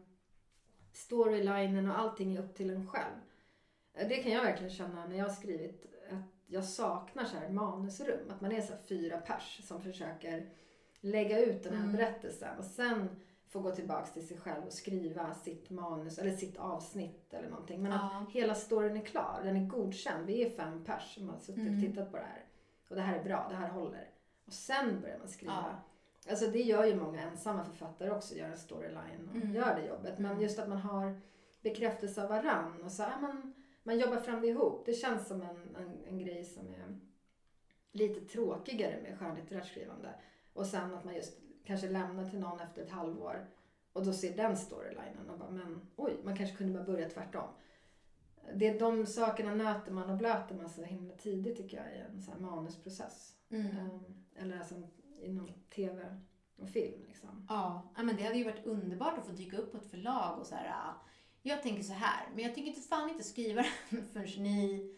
storylinen 0.94 1.92
och 1.92 2.00
allting 2.00 2.36
är 2.36 2.44
upp 2.44 2.56
till 2.56 2.70
en 2.70 2.88
själv. 2.88 3.16
Det 3.94 4.24
kan 4.24 4.32
jag 4.32 4.44
verkligen 4.44 4.72
känna 4.74 5.06
när 5.06 5.18
jag 5.18 5.26
har 5.26 5.34
skrivit 5.34 5.86
att 6.12 6.36
jag 6.48 6.64
saknar 6.64 7.26
så 7.26 7.38
här 7.38 7.50
manusrum. 7.50 8.30
Att 8.30 8.42
man 8.42 8.52
är 8.52 8.62
så 8.62 8.74
här 8.74 8.82
fyra 8.82 9.18
pers 9.18 9.62
som 9.64 9.82
försöker 9.82 10.50
lägga 11.06 11.40
ut 11.40 11.64
den 11.64 11.74
här 11.74 11.84
Mm. 11.84 11.96
berättelsen 11.96 12.58
och 12.58 12.66
sen 12.66 13.10
få 13.48 13.60
gå 13.60 13.72
tillbaks 13.72 14.14
till 14.14 14.28
sig 14.28 14.38
själv 14.38 14.64
och 14.66 14.74
skriva 14.74 15.34
sitt 15.34 15.70
manus 15.70 16.18
eller 16.18 16.32
sitt 16.32 16.58
avsnitt 16.58 17.34
eller 17.34 17.50
någonting. 17.50 17.82
Men 17.84 17.92
Ja. 17.92 18.24
att 18.28 18.32
hela 18.36 18.56
storyn 18.56 18.98
är 18.98 19.06
klar, 19.06 19.42
den 19.44 19.56
är 19.56 19.66
godkänd. 19.68 20.26
Vi 20.26 20.44
är 20.46 20.50
fem 20.50 20.84
pers 20.86 21.16
som 21.16 21.30
har 21.30 21.38
suttit 21.38 21.58
Mm. 21.58 21.76
och 21.76 21.82
tittat 21.82 22.12
på 22.12 22.18
det 22.18 22.24
här. 22.24 22.46
Och 22.90 22.96
det 22.96 23.02
här 23.02 23.20
är 23.20 23.24
bra, 23.24 23.48
det 23.50 23.56
här 23.56 23.70
håller. 23.70 24.10
Och 24.46 24.54
sen 24.54 25.02
börjar 25.02 25.18
man 25.20 25.28
skriva. 25.28 25.54
Ja. 25.54 26.32
Alltså 26.32 26.48
det 26.48 26.62
gör 26.62 26.86
ju 26.86 26.96
många 26.96 27.22
ensamma 27.22 27.66
författare 27.66 28.12
också, 28.12 28.36
gör 28.36 28.48
en 28.50 28.58
storyline 28.58 29.30
och 29.30 29.36
Mm. 29.36 29.54
gör 29.54 29.76
det 29.76 29.88
jobbet. 29.88 30.20
Men 30.20 30.32
Mm. 30.32 30.44
just 30.44 30.60
att 30.60 30.70
man 30.70 30.78
har 30.78 31.18
bekräftelse 31.62 32.24
av 32.24 32.30
varann 32.30 32.84
och 32.84 32.92
så 32.92 33.04
här, 33.04 33.22
man, 33.22 33.54
man 33.84 34.00
jobbar 34.00 34.18
fram 34.18 34.42
det 34.42 34.48
ihop. 34.48 34.86
Det 34.86 34.94
känns 34.94 35.28
som 35.28 35.42
en, 35.42 35.76
en, 35.76 35.98
en 36.08 36.20
grej 36.20 36.44
som 36.46 36.68
är 36.68 37.00
lite 37.92 38.22
tråkigare 38.22 39.02
med 39.02 39.20
skönlitterärt 39.20 39.66
skrivande. 39.68 40.10
Och 40.56 40.66
sen 40.66 40.94
att 40.94 41.06
man 41.06 41.16
just 41.16 41.38
kanske 41.66 41.90
lämnar 41.90 42.30
till 42.30 42.40
någon 42.40 42.60
efter 42.60 42.82
ett 42.82 42.92
halvår 42.92 43.48
och 43.94 44.06
då 44.06 44.14
ser 44.14 44.38
den 44.38 44.58
storylinen 44.58 45.30
och 45.30 45.40
bara 45.40 45.50
men 45.52 45.82
oj, 45.96 46.18
man 46.24 46.38
kanske 46.38 46.56
kunde 46.56 46.74
bara 46.74 46.84
börja 46.84 47.10
tvärtom. 47.10 47.50
Det 48.56 48.68
är 48.68 48.80
de 48.80 49.06
sakerna 49.06 49.56
nöter 49.56 49.92
man 49.92 50.10
och 50.10 50.18
blöter 50.18 50.56
man 50.56 50.70
så 50.70 50.84
himla 50.84 51.14
tidigt 51.16 51.58
tycker 51.58 51.78
jag 51.78 51.96
i 51.96 52.00
en 52.00 52.22
så 52.22 52.32
manusprocess. 52.40 53.34
Mm. 53.50 53.68
Ehm, 53.68 54.00
eller 54.36 54.58
alltså 54.58 54.76
inom 55.22 55.50
tv 55.76 56.18
och 56.58 56.70
film 56.70 57.04
liksom. 57.08 57.46
Ja, 57.50 57.94
ja, 57.98 58.04
men 58.04 58.16
det 58.16 58.24
hade 58.24 58.38
ju 58.38 58.44
varit 58.44 58.66
underbart 58.66 59.18
att 59.18 59.26
få 59.26 59.32
dyka 59.32 59.58
upp 59.58 59.72
på 59.72 59.78
ett 59.78 59.92
förlag 59.92 60.40
och 60.40 60.46
så 60.48 60.56
här. 60.56 60.66
ja, 60.66 61.02
Jag 61.42 61.64
tänker 61.64 61.84
så 61.84 61.94
här, 61.94 62.30
men 62.36 62.44
jag 62.44 62.56
tänker 62.56 62.70
inte 62.70 62.82
fan 62.88 63.10
inte 63.10 63.24
skriva 63.24 63.66
den 63.90 64.06
förrän 64.14 64.44
ni 64.44 64.96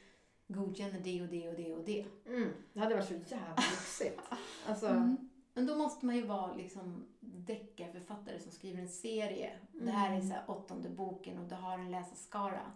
godkänner 0.48 1.00
det 1.00 1.22
och 1.22 1.28
det 1.28 1.50
och 1.50 1.56
det 1.56 1.74
och 1.74 1.84
det. 1.86 2.06
Mm, 2.26 2.54
det 2.74 2.80
hade 2.80 2.96
varit 2.96 3.08
så 3.08 3.14
jävla 3.14 3.56
lyxigt. 3.56 4.22
Alltså, 4.68 4.88
Mm. 4.88 5.30
Men 5.58 5.66
då 5.66 5.76
måste 5.76 6.06
man 6.06 6.16
ju 6.16 6.24
vara 6.26 6.54
liksom 6.54 7.06
deckarförfattare 7.20 8.40
som 8.40 8.52
skriver 8.52 8.82
en 8.82 8.90
serie. 8.90 9.52
Det 9.72 9.92
här 9.92 10.18
är 10.18 10.22
så 10.22 10.34
här 10.34 10.44
åttonde 10.48 10.90
boken 10.90 11.38
och 11.38 11.50
du 11.50 11.56
har 11.56 11.80
en 11.80 11.92
läsarskara. 11.92 12.72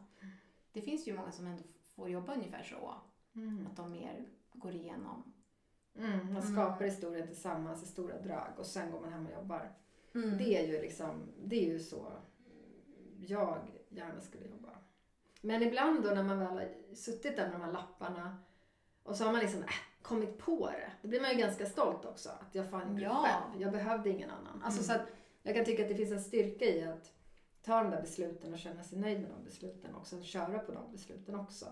Det 0.71 0.81
finns 0.81 1.07
ju 1.07 1.13
många 1.13 1.31
som 1.31 1.47
ändå 1.47 1.63
får 1.95 2.09
jobba 2.09 2.33
ungefär 2.33 2.63
så. 2.63 2.95
mm. 3.35 3.67
Att 3.67 3.77
de 3.77 3.91
mer 3.91 4.25
går 4.53 4.75
igenom. 4.75 5.33
Mm, 5.95 6.33
man 6.33 6.41
skapar 6.41 6.85
historien 6.85 7.27
tillsammans 7.27 7.83
i 7.83 7.85
stora 7.85 8.21
drag 8.21 8.49
och 8.57 8.65
sen 8.65 8.91
går 8.91 9.01
man 9.01 9.13
hem 9.13 9.25
och 9.25 9.33
jobbar. 9.33 9.73
Mm. 10.15 10.37
Det 10.37 10.57
är 10.57 10.67
ju 10.67 10.81
liksom, 10.81 11.21
det 11.43 11.55
är 11.55 11.73
ju 11.73 11.79
så 11.79 12.11
jag 13.19 13.59
gärna 13.89 14.21
skulle 14.21 14.47
jobba. 14.47 14.69
Men 15.41 15.63
ibland 15.63 16.03
då 16.03 16.09
när 16.09 16.23
man 16.23 16.39
väl 16.39 16.47
har 16.47 16.95
suttit 16.95 17.35
där 17.35 17.49
med 17.49 17.59
de 17.59 17.61
här 17.61 17.71
lapparna 17.71 18.37
och 19.03 19.15
så 19.15 19.23
har 19.23 19.31
man 19.31 19.41
liksom 19.41 19.61
äh, 19.61 19.69
kommit 20.01 20.37
på 20.37 20.67
det. 20.67 20.91
Då 21.01 21.07
blir 21.07 21.21
man 21.21 21.31
ju 21.31 21.37
ganska 21.37 21.65
stolt 21.65 22.05
också. 22.05 22.29
Att 22.29 22.55
jag 22.55 22.69
fan 22.69 22.89
gjorde 22.89 23.01
Ja. 23.01 23.09
det 23.09 23.27
själv. 23.51 23.61
Jag 23.61 23.71
behövde 23.71 24.09
ingen 24.09 24.29
annan. 24.29 24.61
Alltså 24.63 24.79
Mm. 24.79 24.83
så 24.83 24.93
att 24.93 25.17
jag 25.43 25.55
kan 25.55 25.65
tycka 25.65 25.83
att 25.83 25.89
det 25.89 25.95
finns 25.95 26.11
en 26.11 26.21
styrka 26.21 26.65
i 26.65 26.83
att 26.83 27.13
ta 27.61 27.83
de 27.83 27.91
där 27.91 28.01
besluten 28.01 28.53
och 28.53 28.59
känna 28.59 28.83
sig 28.83 28.99
nöjd 28.99 29.21
med 29.21 29.29
de 29.29 29.43
besluten 29.43 29.95
och 29.95 30.07
sen 30.07 30.23
köra 30.23 30.59
på 30.59 30.71
de 30.71 30.91
besluten 30.91 31.35
också. 31.35 31.65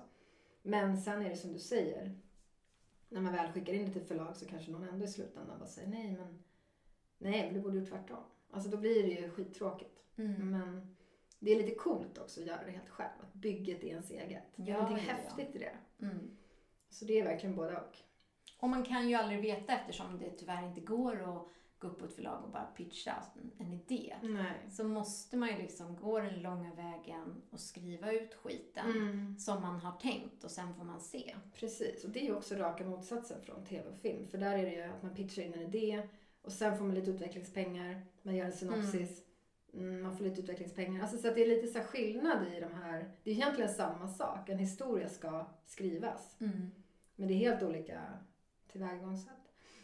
Men 0.61 0.97
sen 0.97 1.21
är 1.21 1.29
det 1.29 1.35
som 1.35 1.53
du 1.53 1.59
säger. 1.59 2.19
När 3.09 3.21
man 3.21 3.33
väl 3.33 3.51
skickar 3.51 3.73
in 3.73 3.85
det 3.85 3.91
till 3.91 4.01
förlag 4.01 4.35
så 4.35 4.45
kanske 4.45 4.71
någon 4.71 4.89
ändå 4.89 5.05
i 5.05 5.07
slutändan 5.07 5.59
bara 5.59 5.67
säger 5.67 5.87
nej 5.89 6.11
men 6.17 6.43
nej 7.17 7.51
du 7.53 7.61
borde 7.61 7.77
gjort 7.77 7.89
tvärtom. 7.89 8.23
Alltså 8.51 8.69
då 8.69 8.77
blir 8.77 9.03
det 9.03 9.09
ju 9.21 9.29
skittråkigt. 9.29 10.03
Mm. 10.17 10.51
Men 10.51 10.95
det 11.39 11.51
är 11.51 11.55
lite 11.63 11.75
coolt 11.75 12.17
också 12.17 12.41
att 12.41 12.47
göra 12.47 12.63
det 12.65 12.71
helt 12.71 12.89
själv. 12.89 13.09
Att 13.21 13.33
bygget 13.33 13.83
är 13.83 13.87
ens 13.87 14.11
eget. 14.11 14.43
Det 14.55 14.71
är 14.71 14.75
Ja, 14.75 14.81
någonting 14.81 15.05
ja, 15.07 15.13
ja. 15.17 15.23
häftigt 15.23 15.55
i 15.55 15.59
det. 15.59 16.05
Mm. 16.05 16.37
Så 16.89 17.05
det 17.05 17.19
är 17.19 17.23
verkligen 17.23 17.55
både 17.55 17.77
och. 17.77 17.97
Och 18.59 18.69
man 18.69 18.83
kan 18.83 19.09
ju 19.09 19.15
aldrig 19.15 19.41
veta 19.41 19.73
eftersom 19.73 20.19
det 20.19 20.29
tyvärr 20.29 20.67
inte 20.67 20.81
går 20.81 21.21
att 21.21 21.47
gå 21.79 21.87
upp 21.87 21.99
på 21.99 22.05
ett 22.05 22.15
förlag 22.15 22.43
och 22.43 22.49
bara 22.51 22.65
pitcha 22.65 23.15
en 23.57 23.73
idé. 23.73 24.15
Nej. 24.21 24.69
Så 24.69 24.83
måste 24.83 25.37
man 25.37 25.49
ju 25.49 25.57
liksom 25.57 25.95
gå 25.95 26.19
den 26.19 26.41
långa 26.41 26.73
vägen 26.73 27.41
och 27.49 27.59
skriva 27.59 28.11
ut 28.11 28.33
skiten 28.33 28.91
Mm. 28.91 29.37
som 29.39 29.61
man 29.61 29.79
har 29.79 29.91
tänkt 29.91 30.43
och 30.43 30.51
sen 30.51 30.73
får 30.73 30.83
man 30.83 30.99
se. 30.99 31.35
Precis, 31.53 32.03
och 32.03 32.09
det 32.09 32.19
är 32.19 32.25
ju 32.25 32.35
också 32.35 32.55
raka 32.55 32.85
motsatsen 32.85 33.41
från 33.41 33.65
tv 33.65 33.89
och 33.89 33.97
film. 33.99 34.27
För 34.27 34.37
där 34.37 34.57
är 34.57 34.65
det 34.65 34.73
ju 34.75 34.81
att 34.81 35.03
man 35.03 35.15
pitchar 35.15 35.43
in 35.43 35.53
en 35.53 35.61
idé 35.61 36.07
och 36.41 36.51
sen 36.51 36.77
får 36.77 36.85
man 36.85 36.95
lite 36.95 37.11
utvecklingspengar, 37.11 38.01
man 38.21 38.35
gör 38.35 38.45
en 38.45 38.51
synopsis, 38.51 39.23
mm, 39.73 40.01
man 40.01 40.17
får 40.17 40.23
lite 40.23 40.41
utvecklingspengar. 40.41 41.01
Alltså 41.01 41.17
så 41.17 41.27
att 41.27 41.35
det 41.35 41.41
är 41.43 41.47
lite 41.47 41.67
så 41.67 41.79
skillnad 41.79 42.47
i 42.47 42.59
de 42.59 42.73
här, 42.73 43.11
det 43.23 43.31
är 43.31 43.35
egentligen 43.35 43.73
samma 43.73 44.07
sak, 44.07 44.49
en 44.49 44.57
historia 44.59 45.09
ska 45.09 45.45
skrivas. 45.65 46.35
Men 47.15 47.27
det 47.27 47.33
är 47.33 47.37
helt 47.37 47.63
olika 47.63 48.01
tillvägagångssätt. 48.71 49.33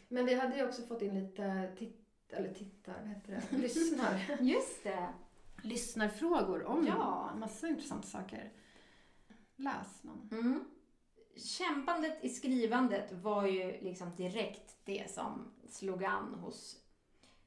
Men 0.08 0.26
vi 0.26 0.34
hade 0.34 0.58
ju 0.58 0.68
också 0.68 0.82
fått 0.82 1.02
in 1.02 1.20
lite 1.20 1.72
titt 1.78 2.02
eller 2.30 2.54
tittar, 2.54 2.94
vad 3.02 3.10
heter 3.10 3.42
det? 3.52 3.58
Lyssnar. 3.62 4.38
Just 4.42 4.84
det. 4.84 5.10
Lyssnarfrågor 5.64 6.64
om 6.64 6.86
Ja. 6.88 7.32
massa 7.36 7.68
intressanta 7.68 8.08
saker. 8.08 8.52
Läs 9.56 10.04
någon. 10.04 10.30
Mm. 10.32 10.64
Kämpandet 11.36 12.18
i 12.24 12.30
skrivandet 12.30 13.12
var 13.12 13.46
ju 13.48 13.82
liksom 13.82 14.16
direkt 14.16 14.76
det 14.86 15.12
som 15.12 15.52
slog 15.70 16.04
an 16.04 16.34
hos 16.34 16.82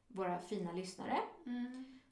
våra 0.08 0.38
fina 0.38 0.72
lyssnare. 0.72 1.18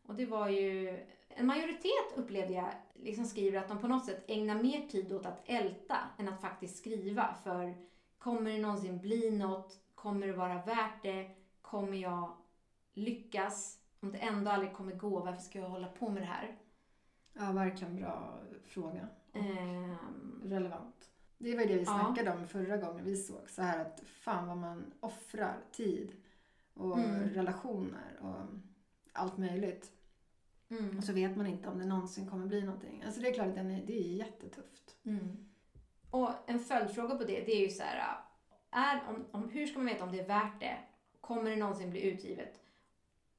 Och 0.02 0.14
det 0.14 0.26
var 0.26 0.48
ju, 0.48 0.98
en 1.28 1.46
majoritet 1.46 2.12
upplevde 2.16 2.54
jag 2.54 2.70
liksom 2.94 3.24
skriver 3.24 3.58
att 3.58 3.68
de 3.68 3.78
på 3.78 3.88
något 3.88 4.04
sätt 4.06 4.24
ägnar 4.28 4.62
mer 4.62 4.88
tid 4.88 5.12
åt 5.12 5.26
att 5.26 5.42
älta 5.46 5.96
än 6.18 6.28
att 6.28 6.40
faktiskt 6.40 6.78
skriva. 6.78 7.34
För 7.44 7.74
kommer 8.26 8.50
det 8.50 8.58
någonsin 8.58 8.98
bli 9.00 9.30
något? 9.30 9.80
Kommer 9.94 10.26
det 10.26 10.32
vara 10.32 10.62
värt 10.62 11.02
det? 11.02 11.30
Kommer 11.62 11.96
jag 11.96 12.36
lyckas? 12.94 13.78
Om 14.00 14.12
det 14.12 14.18
ändå 14.18 14.50
aldrig 14.50 14.72
kommer 14.72 14.92
gå, 14.94 15.20
varför 15.20 15.42
ska 15.42 15.58
jag 15.58 15.68
hålla 15.68 15.88
på 15.88 16.10
med 16.10 16.22
det 16.22 16.26
här? 16.26 16.56
Ja, 17.32 17.52
verkligen 17.52 17.96
bra 17.96 18.38
fråga. 18.64 19.08
Ehm, 19.32 19.94
relevant. 20.44 21.10
Det 21.38 21.54
var 21.54 21.62
ju 21.62 21.68
det 21.68 21.74
vi 21.78 21.84
Ja. 21.84 22.04
snackade 22.04 22.38
om 22.38 22.46
förra 22.46 22.76
gången 22.76 23.04
vi 23.04 23.16
såg. 23.16 23.50
Så 23.50 23.62
här 23.62 23.78
att 23.80 24.00
fan 24.06 24.48
vad 24.48 24.56
man 24.56 24.92
offrar 25.00 25.56
tid 25.72 26.12
och 26.74 26.98
Mm. 26.98 27.28
relationer 27.28 28.18
och 28.20 28.44
allt 29.12 29.38
möjligt. 29.38 29.92
mm, 30.68 30.98
Och 30.98 31.04
så 31.04 31.12
vet 31.12 31.36
man 31.36 31.46
inte 31.46 31.68
om 31.68 31.78
det 31.78 31.84
någonsin 31.86 32.30
kommer 32.30 32.46
bli 32.46 32.62
någonting. 32.62 33.02
Alltså 33.06 33.20
det 33.20 33.28
är 33.28 33.34
klart 33.34 33.46
att 33.48 33.54
det 33.86 33.92
är 34.00 34.12
jättetufft. 34.16 34.96
mm. 35.02 35.45
Och 36.16 36.30
en 36.46 36.58
följdfråga 36.58 37.14
på 37.14 37.24
det, 37.24 37.40
det 37.40 37.52
är 37.52 37.60
ju 37.60 37.70
så 37.70 37.82
här, 37.82 38.18
är, 38.70 39.02
om, 39.08 39.24
om, 39.30 39.48
hur 39.48 39.66
ska 39.66 39.78
man 39.78 39.86
veta 39.86 40.04
om 40.04 40.12
det 40.12 40.20
är 40.20 40.26
värt 40.26 40.60
det? 40.60 40.76
Kommer 41.20 41.50
det 41.50 41.56
någonsin 41.56 41.90
bli 41.90 42.02
utgivet? 42.02 42.60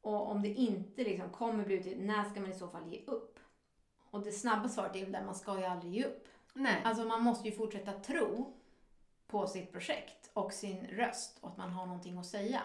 Och 0.02 0.32
om 0.32 0.42
det 0.42 0.48
inte 0.48 1.04
liksom 1.04 1.30
kommer 1.30 1.66
bli 1.66 1.76
utgivet, 1.76 2.00
när 2.00 2.24
ska 2.24 2.40
man 2.40 2.52
i 2.52 2.56
så 2.56 2.68
fall 2.68 2.88
ge 2.88 3.06
upp? 3.06 3.40
Och 4.00 4.24
det 4.24 4.32
snabba 4.32 4.70
svaret 4.70 4.96
är 4.96 5.00
ju 5.00 5.06
där 5.06 5.26
man 5.26 5.36
ska 5.36 5.60
ju 5.60 5.66
aldrig 5.66 5.94
ge 5.94 6.06
upp. 6.06 6.28
Nej. 6.54 6.82
Alltså 6.84 7.04
man 7.04 7.24
måste 7.24 7.50
ju 7.50 7.56
fortsätta 7.56 7.94
tro 7.94 8.54
på 9.28 9.48
sitt 9.48 9.72
projekt 9.72 10.30
och 10.34 10.54
sin 10.54 10.88
röst 10.88 11.38
och 11.42 11.50
att 11.50 11.58
man 11.58 11.70
har 11.70 11.86
någonting 11.86 12.18
att 12.18 12.26
säga. 12.26 12.62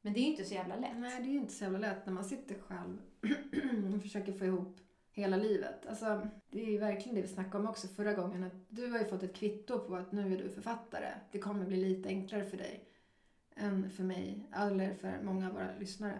Men 0.00 0.12
det 0.12 0.20
är 0.20 0.22
ju 0.22 0.30
inte 0.30 0.44
så 0.44 0.54
jävla 0.54 0.76
lätt. 0.76 0.96
Nej, 0.96 1.22
det 1.22 1.28
är 1.28 1.32
ju 1.32 1.38
inte 1.38 1.52
så 1.52 1.64
jävla 1.64 1.78
lätt 1.78 2.06
när 2.06 2.12
man 2.12 2.24
sitter 2.24 2.58
själv 2.58 2.98
och 3.94 4.02
försöker 4.02 4.32
få 4.32 4.44
ihop 4.44 4.76
hela 5.18 5.36
livet. 5.36 5.86
Alltså, 5.86 6.28
det 6.50 6.62
är 6.62 6.70
ju 6.70 6.78
verkligen 6.78 7.14
det 7.14 7.22
vi 7.22 7.28
snackade 7.28 7.58
om 7.58 7.70
också 7.70 7.88
förra 7.88 8.14
gången. 8.14 8.44
Att 8.44 8.52
du 8.68 8.90
har 8.90 8.98
ju 8.98 9.04
fått 9.04 9.22
ett 9.22 9.36
kvitto 9.36 9.78
på 9.78 9.96
att 9.96 10.12
nu 10.12 10.34
är 10.34 10.42
du 10.42 10.50
författare. 10.50 11.12
Det 11.32 11.38
kommer 11.38 11.64
bli 11.64 11.76
lite 11.76 12.08
enklare 12.08 12.44
för 12.44 12.56
dig 12.56 12.84
än 13.54 13.90
för 13.90 14.04
mig, 14.04 14.46
eller 14.52 14.94
för 14.94 15.22
många 15.22 15.46
av 15.46 15.52
våra 15.52 15.68
lyssnare. 15.78 16.18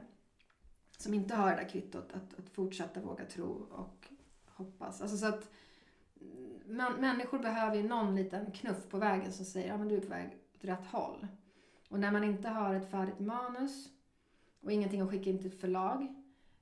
Som 0.98 1.14
inte 1.14 1.34
har 1.34 1.50
det 1.50 1.56
där 1.56 1.68
kvittot 1.68 2.12
att, 2.12 2.38
att 2.38 2.48
fortsätta 2.48 3.00
våga 3.00 3.24
tro 3.24 3.66
och 3.70 4.08
hoppas. 4.46 5.00
Alltså 5.00 5.16
så 5.16 5.26
att 5.26 5.50
man, 6.66 7.00
människor 7.00 7.38
behöver 7.38 7.76
ju 7.76 7.82
någon 7.82 8.16
liten 8.16 8.52
knuff 8.52 8.88
på 8.88 8.98
vägen 8.98 9.32
som 9.32 9.44
säger 9.44 9.72
att 9.72 9.80
ja, 9.80 9.86
du 9.86 9.96
är 9.96 10.00
på 10.00 10.08
väg 10.08 10.36
åt 10.54 10.64
rätt 10.64 10.86
håll. 10.86 11.26
Och 11.88 12.00
när 12.00 12.12
man 12.12 12.24
inte 12.24 12.48
har 12.48 12.74
ett 12.74 12.90
färdigt 12.90 13.18
manus 13.18 13.88
och 14.60 14.72
ingenting 14.72 15.00
att 15.00 15.10
skicka 15.10 15.30
in 15.30 15.38
till 15.38 15.52
ett 15.52 15.60
förlag. 15.60 16.17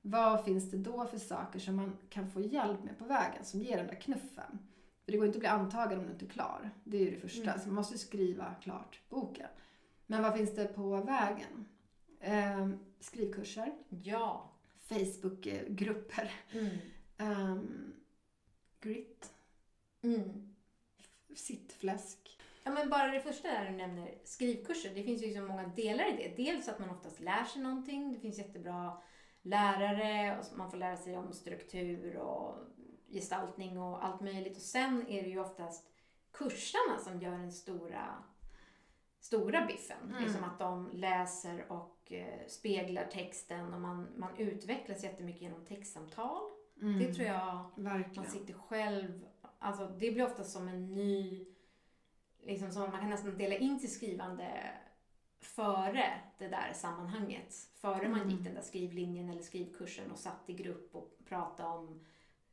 Vad 0.09 0.45
finns 0.45 0.71
det 0.71 0.77
då 0.77 1.05
för 1.05 1.17
saker 1.17 1.59
som 1.59 1.75
man 1.75 1.97
kan 2.09 2.29
få 2.29 2.41
hjälp 2.41 2.83
med 2.83 2.99
på 2.99 3.05
vägen 3.05 3.45
som 3.45 3.61
ger 3.61 3.77
den 3.77 3.87
där 3.87 3.95
knuffen? 4.01 4.59
För 5.05 5.11
det 5.11 5.17
går 5.17 5.27
inte 5.27 5.35
att 5.37 5.39
bli 5.39 5.47
antagen 5.49 5.99
om 5.99 6.05
du 6.05 6.11
inte 6.11 6.25
är 6.25 6.29
klar. 6.29 6.71
Det 6.83 6.97
är 6.97 7.01
ju 7.01 7.11
det 7.11 7.19
första. 7.19 7.43
Mm. 7.49 7.59
Så 7.59 7.67
man 7.67 7.75
måste 7.75 7.97
skriva 7.97 8.55
klart 8.61 9.01
boken. 9.09 9.47
Men 10.05 10.23
vad 10.23 10.37
finns 10.37 10.55
det 10.55 10.65
på 10.65 10.95
vägen? 11.01 11.65
Ehm, 12.21 12.77
skrivkurser, 12.99 13.73
Ja. 14.03 14.51
Facebookgrupper, 14.79 16.31
Mm. 16.51 16.77
ehm, 17.17 17.93
grit, 18.81 19.31
Mm. 20.01 20.53
sittfläsk. 21.35 22.39
Ja, 22.63 22.71
men 22.71 22.89
bara 22.89 23.07
det 23.11 23.19
första 23.21 23.47
där 23.47 23.65
du 23.65 23.77
nämner, 23.77 24.15
skrivkurser. 24.23 24.95
Det 24.95 25.03
finns 25.03 25.23
ju 25.23 25.33
så 25.33 25.41
många 25.41 25.67
delar 25.67 26.13
i 26.13 26.17
det. 26.17 26.43
Dels 26.43 26.67
att 26.67 26.79
man 26.79 26.89
oftast 26.89 27.19
lär 27.19 27.43
sig 27.43 27.61
någonting. 27.61 28.13
Det 28.13 28.19
finns 28.19 28.37
jättebra 28.37 28.97
lärare 29.47 30.39
och 30.39 30.57
man 30.57 30.71
får 30.71 30.77
lära 30.77 30.97
sig 30.97 31.17
om 31.17 31.33
struktur 31.33 32.17
och 32.17 32.55
gestaltning 33.09 33.77
och 33.77 34.05
allt 34.05 34.21
möjligt. 34.21 34.55
Och 34.55 34.61
sen 34.61 35.07
är 35.07 35.23
det 35.23 35.29
ju 35.29 35.39
oftast 35.39 35.89
kursarna 36.31 36.97
som 36.99 37.21
gör 37.21 37.31
den 37.31 37.51
stora, 37.51 38.23
stora 39.19 39.65
biffen. 39.65 40.09
Mm. 40.09 40.23
Liksom 40.23 40.43
att 40.43 40.59
de 40.59 40.89
läser 40.93 41.71
och 41.71 42.11
eh, 42.11 42.47
speglar 42.47 43.05
texten 43.05 43.73
och 43.73 43.81
man, 43.81 44.07
man 44.15 44.37
utvecklas 44.37 45.03
jättemycket 45.03 45.41
genom 45.41 45.65
textsamtal. 45.65 46.41
Mm. 46.81 46.99
Det 46.99 47.13
tror 47.13 47.27
jag 47.27 47.69
man 47.75 47.83
Verkligen. 47.83 48.31
sitter 48.31 48.53
själv, 48.53 49.25
alltså 49.59 49.87
det 49.87 50.11
blir 50.11 50.25
ofta 50.25 50.43
som 50.43 50.67
en 50.67 50.93
ny, 50.93 51.45
liksom 52.43 52.71
som 52.71 52.81
man 52.81 52.99
kan 52.99 53.09
nästan 53.09 53.37
dela 53.37 53.55
in 53.55 53.79
sitt 53.79 53.93
skrivande 53.93 54.71
före 55.47 56.03
det 56.37 56.47
där 56.47 56.73
sammanhanget. 56.73 57.55
Före 57.81 58.09
man 58.09 58.19
Mm. 58.21 58.29
gick 58.29 58.43
den 58.43 58.53
där 58.55 58.61
skrivlinjen 58.61 59.29
eller 59.29 59.41
skrivkursen 59.41 60.11
och 60.11 60.17
satt 60.19 60.43
i 60.49 60.53
grupp 60.53 60.95
och 60.95 61.17
pratade 61.25 61.69
om 61.69 61.99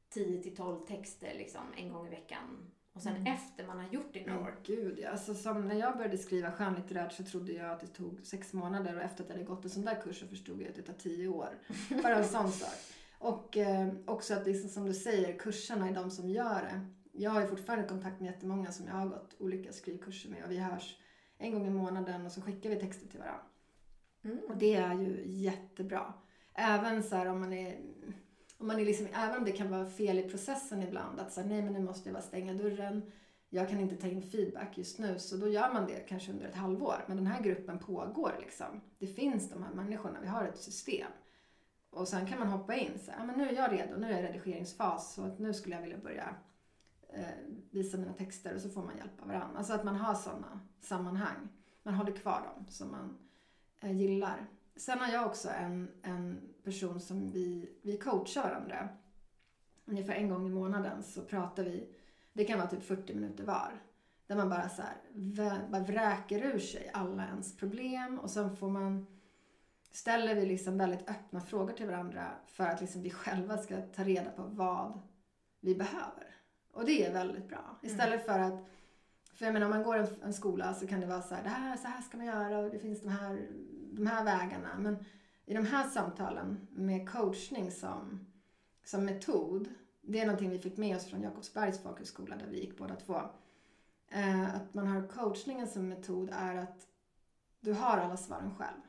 10 0.09 0.43
till 0.43 0.57
12 0.57 0.87
texter 0.87 1.35
liksom 1.35 1.63
en 1.77 1.93
gång 1.93 2.07
i 2.07 2.11
veckan. 2.11 2.71
Och 2.93 3.03
sen 3.03 3.17
Mm. 3.17 3.33
efter 3.33 3.67
man 3.67 3.79
har 3.79 3.89
gjort 3.89 4.13
det 4.13 4.19
i 4.19 4.27
några 4.27 4.41
år. 4.41 4.55
gud, 4.65 4.99
ja. 5.03 5.11
alltså, 5.11 5.35
som 5.35 5.69
när 5.69 5.75
jag 5.75 5.97
började 5.97 6.19
skriva 6.19 6.53
skönlitterärt 6.53 7.13
så 7.13 7.25
trodde 7.25 7.53
jag 7.53 7.71
att 7.71 7.81
det 7.81 7.87
tog 7.87 8.21
sex 8.27 8.53
månader 8.53 8.97
och 8.97 9.03
efter 9.03 9.23
att 9.23 9.29
jag 9.29 9.37
hade 9.37 9.47
gått 9.47 9.65
en 9.65 9.71
sån 9.71 9.85
där 9.85 10.01
kurs 10.01 10.21
så 10.21 10.27
förstod 10.27 10.61
jag 10.63 10.69
att 10.69 10.75
det 10.75 10.83
tar 10.83 10.93
tio 10.95 11.29
år. 11.29 11.49
Bara 12.03 12.17
en 12.17 12.25
sån 12.25 12.53
sak. 12.53 12.75
Och 13.19 13.57
eh, 13.57 13.89
också 14.07 14.35
att 14.35 14.47
liksom, 14.47 14.71
som 14.71 14.87
du 14.87 14.95
säger, 14.95 15.39
kurserna 15.39 15.89
är 15.89 15.93
de 15.95 16.11
som 16.11 16.29
gör 16.31 16.61
det. 16.63 16.87
Jag 17.13 17.31
har 17.31 17.41
ju 17.41 17.47
fortfarande 17.47 17.89
kontakt 17.89 18.21
med 18.21 18.31
jättemånga 18.33 18.73
som 18.73 18.87
jag 18.87 18.95
har 18.95 19.07
gått 19.07 19.35
olika 19.39 19.73
skrivkurser 19.73 20.31
med 20.31 20.45
och 20.45 20.51
vi 20.51 20.59
hörs 20.59 20.99
en 21.39 21.53
gång 21.53 21.67
i 21.67 21.71
månaden 21.71 22.27
och 22.27 22.33
så 22.33 22.41
skickar 22.41 22.71
vi 22.71 22.77
texter 22.77 23.09
till 23.09 23.21
varandra. 23.21 23.45
Mm. 24.25 24.39
Och 24.49 24.57
det 24.57 24.75
är 24.75 24.95
ju 24.95 25.23
jättebra. 25.27 26.15
Även 26.55 27.03
så 27.03 27.17
här 27.17 27.27
om 27.27 27.41
man 27.41 27.53
är, 27.53 27.81
om 28.59 28.67
man 28.67 28.81
är 28.81 28.85
liksom, 28.85 29.07
även 29.15 29.39
om 29.39 29.45
det 29.45 29.53
kan 29.53 29.71
vara 29.71 29.87
fel 29.87 30.19
i 30.19 30.29
processen 30.29 30.83
ibland. 30.83 31.21
Att 31.21 31.33
säga 31.33 31.47
nej 31.47 31.63
men 31.63 31.73
nu 31.73 31.81
måste 31.81 32.09
jag 32.09 32.15
bara 32.15 32.23
stänga 32.23 32.55
dörren. 32.55 33.13
Jag 33.49 33.69
kan 33.69 33.81
inte 33.81 33.97
ta 33.97 34.07
in 34.07 34.23
feedback 34.23 34.79
just 34.79 34.99
nu. 34.99 35.19
Så 35.19 35.37
då 35.37 35.49
gör 35.49 35.73
man 35.73 35.87
det 35.87 36.09
kanske 36.09 36.33
under 36.33 36.47
ett 36.47 36.55
halvår. 36.55 37.05
Men 37.07 37.17
den 37.17 37.27
här 37.27 37.43
gruppen 37.43 37.79
pågår 37.79 38.37
liksom. 38.41 38.81
Det 38.99 39.07
finns 39.07 39.51
de 39.51 39.63
här 39.63 39.75
människorna. 39.75 40.21
Vi 40.21 40.27
har 40.27 40.45
ett 40.45 40.59
system. 40.59 41.11
Och 41.91 42.09
sen 42.09 42.27
kan 42.27 42.39
man 42.39 42.49
hoppa 42.49 42.75
in. 42.75 42.99
Så, 42.99 43.11
här, 43.11 43.27
men 43.27 43.39
nu 43.39 43.49
är 43.49 43.53
jag 43.53 43.73
redo. 43.73 43.97
Nu 43.97 44.07
är 44.07 44.11
jag 44.11 44.21
i 44.21 44.27
redigeringsfas. 44.27 45.15
Så 45.15 45.27
nu 45.39 45.55
skulle 45.55 45.75
jag 45.75 45.83
vilja 45.83 45.99
börja 45.99 46.37
Eh, 47.15 47.27
visa 47.71 47.97
mina 47.97 48.13
texter. 48.13 48.55
Och 48.55 48.61
så 48.61 48.69
får 48.69 48.83
man 48.83 48.97
hjälpa 48.97 49.25
varandra. 49.27 49.59
Alltså 49.59 49.73
att 49.73 49.85
man 49.85 49.97
har 49.97 50.15
sådana 50.15 50.61
sammanhang. 50.81 51.49
Man 51.83 51.95
håller 51.95 52.13
kvar 52.13 52.53
dem 52.55 52.67
som 52.69 52.91
man 52.91 53.19
eh, 53.81 53.93
gillar. 53.93 54.47
Sen 54.77 54.99
har 54.99 55.09
jag 55.13 55.27
också 55.27 55.49
en, 55.49 55.89
en 56.03 56.41
person 56.65 57.01
som 57.01 57.31
vi, 57.31 57.77
vi 57.83 57.99
coachar 57.99 58.43
varandra. 58.43 58.89
Ungefär 59.85 60.15
en 60.15 60.29
gång 60.29 60.47
i 60.47 60.51
månaden 60.51 61.03
så 61.03 61.23
pratar 61.23 61.65
vi, 61.65 61.95
det 62.33 62.45
kan 62.45 62.59
vara 62.59 62.69
typ 62.69 62.83
40 62.85 63.15
minuter 63.15 63.45
var. 63.45 63.83
Där 64.27 64.37
man 64.37 64.49
bara 64.51 64.69
så 64.69 64.83
här, 64.83 64.97
vä- 65.15 65.71
bara 65.71 65.83
vräker 65.83 66.43
ur 66.55 66.59
sig 66.59 66.91
alla 66.95 67.27
ens 67.27 67.57
problem 67.57 68.19
och 68.19 68.31
sen 68.31 68.57
får 68.57 68.71
man 68.71 69.07
ställer 69.91 70.35
vi 70.35 70.47
liksom 70.47 70.79
väldigt 70.79 71.11
öppna 71.11 71.41
frågor 71.41 71.73
till 71.73 71.87
varandra 71.87 72.31
för 72.47 72.65
att 72.65 72.81
liksom 72.81 73.03
vi 73.03 73.11
själva 73.11 73.59
ska 73.59 73.81
ta 73.81 74.05
reda 74.05 74.31
på 74.31 74.43
vad 74.43 75.01
vi 75.61 75.75
behöver. 75.75 76.35
Och 76.75 76.85
det 76.85 77.07
är 77.07 77.13
väldigt 77.13 77.49
bra. 77.49 77.79
Istället 77.83 78.27
för 78.27 78.39
att 78.39 78.65
för 79.35 79.45
jag 79.45 79.53
menar 79.53 79.67
om 79.67 79.71
man 79.71 79.83
går 79.83 79.97
en, 79.97 80.07
en 80.23 80.35
skola 80.35 80.75
så 80.75 80.87
kan 80.87 81.01
det 81.01 81.07
vara 81.07 81.23
så 81.23 81.35
här, 81.35 81.43
det 81.43 81.49
här, 81.49 81.77
så 81.77 81.89
här 81.89 82.03
ska 82.03 82.17
man 82.17 82.27
göra 82.27 82.59
och 82.59 82.71
det 82.71 82.79
finns 82.79 83.01
de 83.01 83.09
här, 83.09 83.49
de 83.93 84.07
här 84.07 84.25
vägarna. 84.25 84.69
Men 84.79 85.05
i 85.47 85.55
de 85.55 85.67
här 85.67 85.89
samtalen 85.89 86.67
med 86.71 87.09
coachning 87.11 87.71
som, 87.71 88.27
som 88.85 89.05
metod, 89.05 89.69
det 90.03 90.21
är 90.21 90.27
någonting 90.27 90.51
vi 90.51 90.59
fick 90.59 90.77
med 90.77 90.97
oss 90.97 91.07
från 91.07 91.23
Jakobsbergs 91.23 91.83
folkhögskola 91.83 92.37
där 92.37 92.47
vi 92.47 92.61
gick 92.61 92.79
båda 92.79 92.97
två. 92.97 93.21
Eh, 94.09 94.55
att 94.55 94.75
man 94.75 94.87
har 94.87 95.09
coachningen 95.09 95.69
som 95.69 95.89
metod 95.89 96.31
är 96.33 96.55
att 96.55 96.87
du 97.61 97.73
har 97.73 97.99
alla 97.99 98.17
svaren 98.17 98.55
själv. 98.55 98.81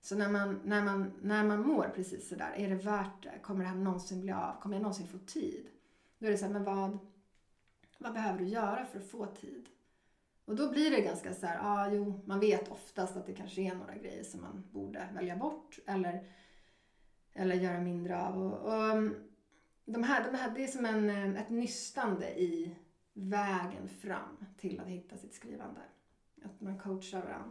Så 0.00 0.16
när 0.16 0.28
man, 0.28 0.60
när 0.64 0.82
man, 0.82 1.12
när 1.22 1.44
man 1.44 1.66
mår 1.66 1.92
precis 1.94 2.28
sådär, 2.28 2.52
är 2.56 2.68
det 2.68 2.74
värt 2.74 3.22
det? 3.22 3.38
Kommer 3.42 3.64
det 3.64 3.70
här 3.70 3.76
någonsin 3.76 4.20
bli 4.20 4.32
av? 4.32 4.60
Kommer 4.60 4.74
jag 4.74 4.82
någonsin 4.82 5.06
få 5.06 5.18
tid? 5.18 5.66
Då 6.20 6.26
är 6.26 6.30
det 6.30 6.38
så 6.38 6.46
här, 6.46 6.52
men 6.52 6.64
vad, 6.64 6.98
vad 7.98 8.12
behöver 8.12 8.38
du 8.38 8.44
göra 8.44 8.84
för 8.84 8.98
att 8.98 9.10
få 9.10 9.26
tid? 9.26 9.68
Och 10.44 10.56
då 10.56 10.70
blir 10.70 10.90
det 10.90 11.00
ganska 11.00 11.34
så 11.34 11.46
här, 11.46 11.54
ja 11.54 11.62
ah, 11.64 11.90
jo, 11.92 12.22
man 12.26 12.40
vet 12.40 12.68
oftast 12.68 13.16
att 13.16 13.26
det 13.26 13.34
kanske 13.34 13.62
är 13.62 13.74
några 13.74 13.94
grejer 13.94 14.24
som 14.24 14.40
man 14.40 14.64
borde 14.72 15.08
välja 15.14 15.36
bort 15.36 15.78
eller, 15.86 16.24
eller 17.32 17.54
göra 17.54 17.80
mindre 17.80 18.20
av. 18.20 18.42
Och, 18.42 18.58
och 18.58 18.84
mm, 18.84 19.14
de 19.84 20.02
här, 20.02 20.32
de 20.32 20.38
här, 20.38 20.50
det 20.54 20.64
är 20.64 20.68
som 20.68 20.84
en, 20.84 21.10
eh, 21.10 21.42
ett 21.42 21.50
nystande 21.50 22.40
i 22.40 22.76
vägen 23.12 23.88
fram 23.88 24.46
till 24.56 24.80
att 24.80 24.86
hitta 24.86 25.16
sitt 25.16 25.34
skrivande. 25.34 25.80
Att 26.44 26.60
man 26.60 26.78
coachar 26.78 27.22
varandra. 27.22 27.50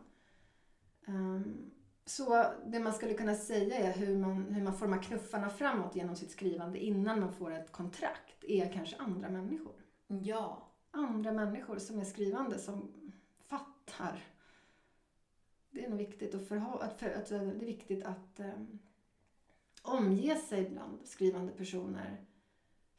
Um, 1.07 1.71
så 2.09 2.45
det 2.65 2.79
man 2.79 2.93
skulle 2.93 3.13
kunna 3.13 3.35
säga 3.35 3.75
är 3.75 3.93
hur 3.93 4.17
man, 4.17 4.43
hur 4.43 4.63
man 4.63 4.77
formar 4.77 5.01
knuffarna 5.01 5.49
framåt 5.49 5.95
genom 5.95 6.15
sitt 6.15 6.31
skrivande 6.31 6.79
innan 6.79 7.19
man 7.19 7.33
får 7.33 7.51
ett 7.51 7.71
kontrakt 7.71 8.43
är 8.43 8.73
kanske 8.73 8.95
andra 8.95 9.29
människor. 9.29 9.73
Ja. 10.07 10.67
Andra 10.91 11.31
människor 11.31 11.77
som 11.77 11.99
är 11.99 12.03
skrivande 12.03 12.59
som 12.59 12.91
fattar. 13.39 14.23
Det 15.71 15.85
är 15.85 15.89
nog 15.89 15.97
viktigt 15.97 16.35
att, 16.35 16.41
förhå- 16.41 16.79
att, 16.79 16.99
för, 16.99 17.09
att 17.09 17.29
det 17.29 17.35
är 17.35 17.65
viktigt 17.65 18.03
att 18.03 18.39
um, 18.39 18.79
omge 19.81 20.35
sig 20.35 20.69
bland 20.69 20.99
skrivande 21.03 21.51
personer 21.51 22.25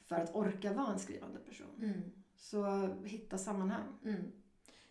för 0.04 0.16
att 0.16 0.34
orka 0.34 0.72
vara 0.72 0.92
en 0.92 0.98
skrivande 0.98 1.38
person. 1.38 1.82
Mm. 1.82 2.02
Så 2.36 2.86
hitta 3.04 3.38
sammanhang. 3.38 3.98
Mm. 4.04 4.32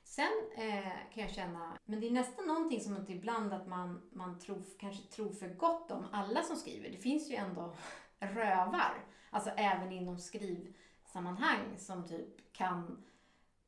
Sen 0.09 0.31
eh, 0.55 1.13
kan 1.13 1.23
jag 1.23 1.31
känna, 1.31 1.77
men 1.85 1.99
det 1.99 2.07
är 2.07 2.11
nästan 2.11 2.47
någonting 2.47 2.81
som 2.81 2.97
att 2.97 3.09
ibland 3.09 3.53
att 3.53 3.67
man, 3.67 4.01
man 4.11 4.39
tror, 4.39 4.63
kanske 4.79 5.03
tror 5.03 5.29
för 5.29 5.47
gott 5.49 5.91
om 5.91 6.07
alla 6.11 6.43
som 6.43 6.55
skriver. 6.55 6.89
Det 6.89 6.97
finns 6.97 7.29
ju 7.31 7.35
ändå 7.35 7.75
rövar, 8.19 9.05
alltså 9.29 9.49
även 9.49 9.91
inom 9.91 10.19
skrivsammanhang 10.19 11.77
som 11.77 12.07
typ 12.07 12.53
kan 12.53 13.03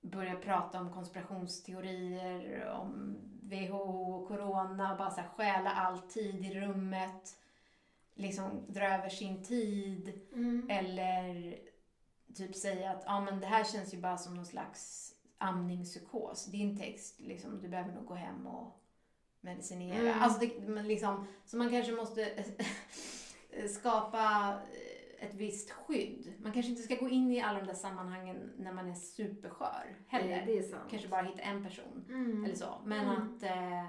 börja 0.02 0.36
prata 0.36 0.80
om 0.80 0.94
konspirationsteorier, 0.94 2.66
om 2.70 3.18
WHO 3.42 4.14
och 4.14 4.28
corona 4.28 4.96
bara 4.98 5.12
så 5.12 5.22
här 5.22 5.30
stjäla 5.30 5.72
all 5.72 6.00
tid 6.00 6.46
i 6.46 6.60
rummet. 6.60 7.38
Liksom 8.14 8.66
dra 8.68 8.86
över 8.86 9.10
sin 9.10 9.44
tid. 9.44 10.22
Eller 10.70 11.56
typ 12.36 12.56
säga 12.56 12.92
att 12.92 13.04
ah, 13.06 13.22
men 13.22 13.40
det 13.40 13.48
här 13.48 13.64
känns 13.64 13.94
ju 13.94 13.98
bara 13.98 14.18
som 14.18 14.36
någon 14.36 14.46
slags 14.46 15.12
amningspsykos. 15.42 16.46
Din 16.46 16.78
text, 16.78 17.20
liksom, 17.20 17.62
du 17.62 17.68
behöver 17.68 17.92
nog 17.94 18.06
gå 18.06 18.14
hem 18.14 18.48
och 18.48 18.78
medicinera. 19.42 19.98
Mm. 20.00 20.22
Alltså 20.22 20.40
det, 20.40 20.68
men 20.68 20.88
liksom, 20.88 21.28
så 21.46 21.58
man 21.58 21.70
kanske 21.70 21.92
måste 21.92 22.44
skapa 23.70 24.56
ett 25.20 25.34
visst 25.34 25.72
skydd. 25.72 26.34
Man 26.40 26.52
kanske 26.52 26.70
inte 26.70 26.82
ska 26.84 26.96
gå 26.96 27.10
in 27.10 27.32
i 27.32 27.42
alla 27.42 27.60
de 27.60 27.66
där 27.66 27.74
sammanhangen 27.74 28.52
när 28.58 28.74
man 28.74 28.90
är 28.90 28.94
superskör 28.96 29.96
heller. 30.08 30.44
Det 30.46 30.58
är 30.58 30.64
sant. 30.64 30.84
Kanske 30.90 31.08
bara 31.08 31.22
hitta 31.22 31.42
en 31.42 31.64
person 31.64 32.06
Mm. 32.10 32.46
eller 32.46 32.56
så. 32.56 32.82
Men 32.86 33.00
Mm. 33.08 33.16
att 33.36 33.44
eh, 33.44 33.86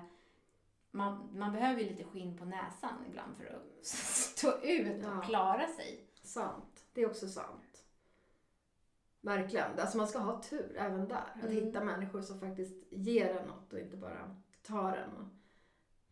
man, 0.91 1.29
man 1.39 1.53
behöver 1.53 1.81
ju 1.81 1.89
lite 1.89 2.05
skinn 2.05 2.39
på 2.39 2.45
näsan 2.45 3.05
ibland 3.09 3.37
för 3.37 3.45
att 3.47 3.87
stå 3.87 4.49
ut 4.63 5.05
och 5.07 5.13
Ja. 5.13 5.21
klara 5.23 5.67
sig. 5.69 6.05
Sant. 6.23 6.85
Det 6.95 7.01
är 7.03 7.07
också 7.11 7.29
sant. 7.29 7.72
Verkligen. 9.25 9.79
Alltså 9.79 9.97
man 9.99 10.07
ska 10.09 10.19
ha 10.19 10.43
tur 10.43 10.77
även 10.77 11.09
där. 11.09 11.17
Att 11.35 11.43
Mm. 11.51 11.53
hitta 11.65 11.85
människor 11.85 12.23
som 12.23 12.41
faktiskt 12.41 12.75
ger 12.91 13.37
en 13.37 13.49
något 13.49 13.73
och 13.73 13.79
inte 13.79 13.97
bara 13.97 14.37
tar 14.63 14.93
en 14.97 15.11
och 15.17 15.27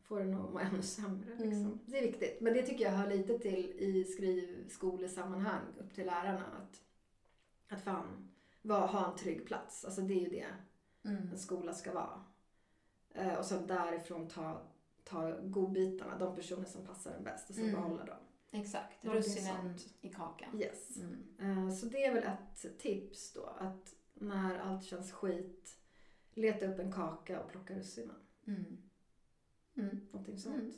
får 0.02 0.20
en 0.20 0.34
att 0.34 0.52
må 0.52 0.58
ännu 0.58 0.82
sämre. 0.82 1.30
Liksom. 1.30 1.50
Mm. 1.64 1.78
Det 1.86 1.98
är 1.98 2.02
viktigt. 2.02 2.40
Men 2.40 2.52
det 2.54 2.62
tycker 2.62 2.84
jag 2.84 2.92
hör 2.92 3.06
lite 3.10 3.38
till 3.38 3.70
i 3.78 4.04
skrivskolesammanhang 4.04 5.62
upp 5.78 5.94
till 5.94 6.06
lärarna. 6.06 6.44
Att, 6.62 6.82
att 7.68 7.82
fan 7.82 8.30
var, 8.62 8.86
ha 8.86 9.10
en 9.10 9.16
trygg 9.18 9.46
plats. 9.46 9.84
Alltså 9.84 10.00
det 10.00 10.14
är 10.14 10.20
ju 10.20 10.30
det 10.30 10.46
Mm. 11.04 11.28
en 11.32 11.38
skola 11.38 11.72
ska 11.74 11.92
vara. 11.94 12.24
Eh, 13.14 13.34
och 13.34 13.44
sen 13.44 13.66
därifrån 13.66 14.28
ta, 14.28 14.62
ta 15.04 15.36
godbitarna, 15.42 16.18
de 16.18 16.34
personer 16.36 16.64
som 16.64 16.86
passar 16.86 17.12
en 17.12 17.24
bäst 17.24 17.48
och 17.50 17.54
sen 17.54 17.64
Mm. 17.68 17.80
behålla 17.80 18.04
dem. 18.04 18.16
Exakt, 18.52 19.04
russinen 19.04 19.74
i 20.00 20.08
kakan. 20.08 20.60
Yes. 20.60 20.96
Mm. 20.96 21.68
Eh, 21.68 21.74
Så 21.74 21.86
det 21.86 22.04
är 22.04 22.14
väl 22.14 22.24
ett 22.24 22.78
tips 22.78 23.32
då. 23.32 23.46
Att 23.46 23.94
när 24.14 24.58
allt 24.58 24.84
känns 24.84 25.12
skit, 25.12 25.76
leta 26.34 26.66
upp 26.66 26.78
en 26.78 26.92
kaka 26.92 27.40
och 27.40 27.50
plocka 27.50 27.74
russinen. 27.74 28.16
Mm. 28.46 28.82
Mm. 29.74 30.08
Någonting 30.12 30.38
sånt. 30.38 30.56
Mm. 30.56 30.72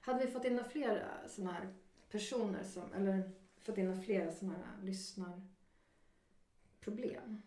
Hade 0.00 0.26
vi 0.26 0.32
fått 0.32 0.44
in 0.44 0.56
några 0.56 0.68
fler 0.68 1.24
sådana 1.28 1.52
här 1.52 1.74
personer 2.10 2.62
som, 2.62 2.92
eller 2.92 3.30
fått 3.58 3.78
in 3.78 3.86
några 3.88 4.00
fler 4.00 4.30
sådana 4.30 4.54
här 4.54 4.82
lyssnarproblem? 4.82 7.42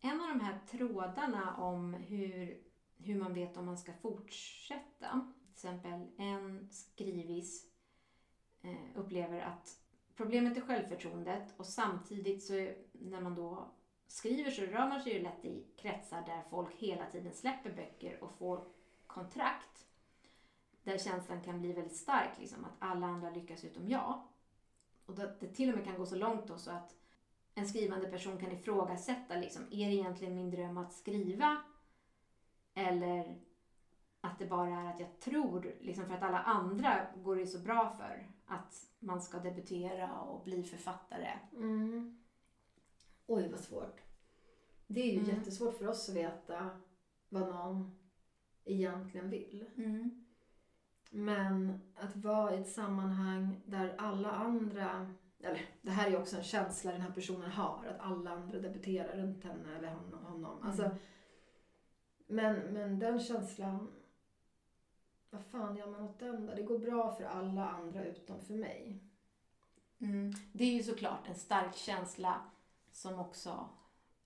En 0.00 0.20
av 0.20 0.28
de 0.28 0.40
här 0.40 0.60
trådarna 0.70 1.56
om 1.56 1.94
hur, 1.94 2.62
hur 2.96 3.18
man 3.18 3.34
vet 3.34 3.56
om 3.56 3.66
man 3.66 3.78
ska 3.78 3.92
fortsätta. 3.92 5.32
Till 5.42 5.52
exempel 5.52 6.06
en 6.18 6.68
skrivis 6.70 7.64
eh, 7.64 7.69
Eh, 8.62 8.76
upplever 8.94 9.40
att 9.40 9.80
problemet 10.16 10.56
är 10.56 10.60
självförtroendet 10.60 11.54
och 11.56 11.66
samtidigt 11.66 12.44
så 12.44 12.54
är, 12.54 12.76
när 12.92 13.20
man 13.20 13.34
då 13.34 13.70
skriver 14.06 14.50
så 14.50 14.62
rör 14.62 14.88
man 14.88 15.02
sig 15.02 15.12
ju 15.12 15.22
lätt 15.22 15.44
i 15.44 15.66
kretsar 15.76 16.22
där 16.26 16.42
folk 16.50 16.74
hela 16.74 17.06
tiden 17.06 17.32
släpper 17.32 17.70
böcker 17.70 18.24
och 18.24 18.32
får 18.38 18.64
kontrakt. 19.06 19.86
Där 20.82 20.98
känslan 20.98 21.42
kan 21.42 21.60
bli 21.60 21.72
väldigt 21.72 21.96
stark, 21.96 22.38
liksom, 22.38 22.64
att 22.64 22.76
alla 22.78 23.06
andra 23.06 23.30
lyckas 23.30 23.64
utom 23.64 23.88
jag. 23.88 24.22
Och 25.06 25.14
det, 25.14 25.36
det 25.40 25.54
till 25.54 25.70
och 25.70 25.76
med 25.76 25.84
kan 25.84 25.98
gå 25.98 26.06
så 26.06 26.16
långt 26.16 26.46
då 26.46 26.58
så 26.58 26.70
att 26.70 26.96
en 27.54 27.68
skrivande 27.68 28.08
person 28.08 28.38
kan 28.38 28.52
ifrågasätta, 28.52 29.34
liksom, 29.34 29.62
är 29.70 29.88
det 29.88 29.94
egentligen 29.94 30.34
min 30.34 30.50
dröm 30.50 30.78
att 30.78 30.92
skriva? 30.92 31.62
Eller 32.74 33.40
att 34.20 34.38
det 34.38 34.46
bara 34.46 34.80
är 34.80 34.90
att 34.90 35.00
jag 35.00 35.20
tror, 35.20 35.74
liksom 35.80 36.06
för 36.06 36.14
att 36.14 36.22
alla 36.22 36.38
andra 36.38 37.06
går 37.16 37.36
det 37.36 37.46
så 37.46 37.58
bra 37.58 37.96
för, 37.98 38.30
att 38.50 38.86
man 38.98 39.22
ska 39.22 39.38
debutera 39.38 40.20
och 40.20 40.44
bli 40.44 40.62
författare. 40.62 41.30
Mm. 41.56 42.18
Oj, 43.26 43.48
vad 43.50 43.60
svårt. 43.60 44.00
Det 44.86 45.00
är 45.00 45.12
ju 45.12 45.18
Mm. 45.24 45.30
jättesvårt 45.36 45.74
för 45.78 45.88
oss 45.88 46.08
att 46.08 46.14
veta 46.16 46.70
vad 47.28 47.48
någon 47.48 47.98
egentligen 48.64 49.30
vill. 49.30 49.64
Men 51.10 51.80
att 51.96 52.16
vara 52.16 52.54
i 52.54 52.60
ett 52.60 52.68
sammanhang 52.72 53.60
där 53.66 53.94
alla 53.98 54.30
andra, 54.30 55.14
eller 55.40 55.60
det 55.82 55.90
här 55.90 56.10
är 56.10 56.20
också 56.20 56.36
en 56.36 56.42
känsla 56.42 56.92
den 56.92 57.00
här 57.00 57.10
personen 57.12 57.50
har, 57.50 57.86
att 57.86 58.00
alla 58.00 58.30
andra 58.30 58.58
debuterar 58.58 59.16
runt 59.16 59.44
henne 59.44 59.76
eller 59.78 59.94
hon- 59.94 60.24
honom. 60.24 60.62
Alltså, 60.62 60.82
Mm. 60.84 60.96
men, 62.26 62.56
men 62.56 62.98
den 62.98 63.20
känslan, 63.20 63.92
vad 65.30 65.44
fan 65.44 65.76
gör 65.76 65.86
man 65.86 66.02
åt 66.02 66.18
den 66.18 66.46
då? 66.46 66.54
Det 66.54 66.62
går 66.62 66.78
bra 66.78 67.14
för 67.16 67.24
alla 67.24 67.68
andra 67.68 68.04
utom 68.04 68.40
för 68.40 68.54
mig. 68.54 69.00
Mm. 69.98 70.32
Det 70.52 70.64
är 70.64 70.72
ju 70.72 70.82
såklart 70.82 71.28
en 71.28 71.34
stark 71.34 71.76
känsla 71.76 72.40
som 72.92 73.18
också 73.18 73.68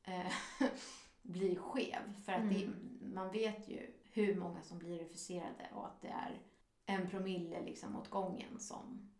eh, 0.02 0.32
blir 1.22 1.56
skev. 1.56 2.22
För 2.24 2.32
att 2.32 2.50
det, 2.50 2.68
man 3.14 3.32
vet 3.32 3.68
ju 3.68 3.90
hur 4.12 4.34
många 4.34 4.62
som 4.62 4.78
blir 4.78 4.98
refuserade 4.98 5.68
och 5.74 5.86
att 5.86 6.02
det 6.02 6.08
är 6.08 6.40
en 6.86 7.08
promille 7.08 7.62
liksom 7.62 7.96
åt 7.96 8.10
gången 8.10 8.58
som 8.58 9.10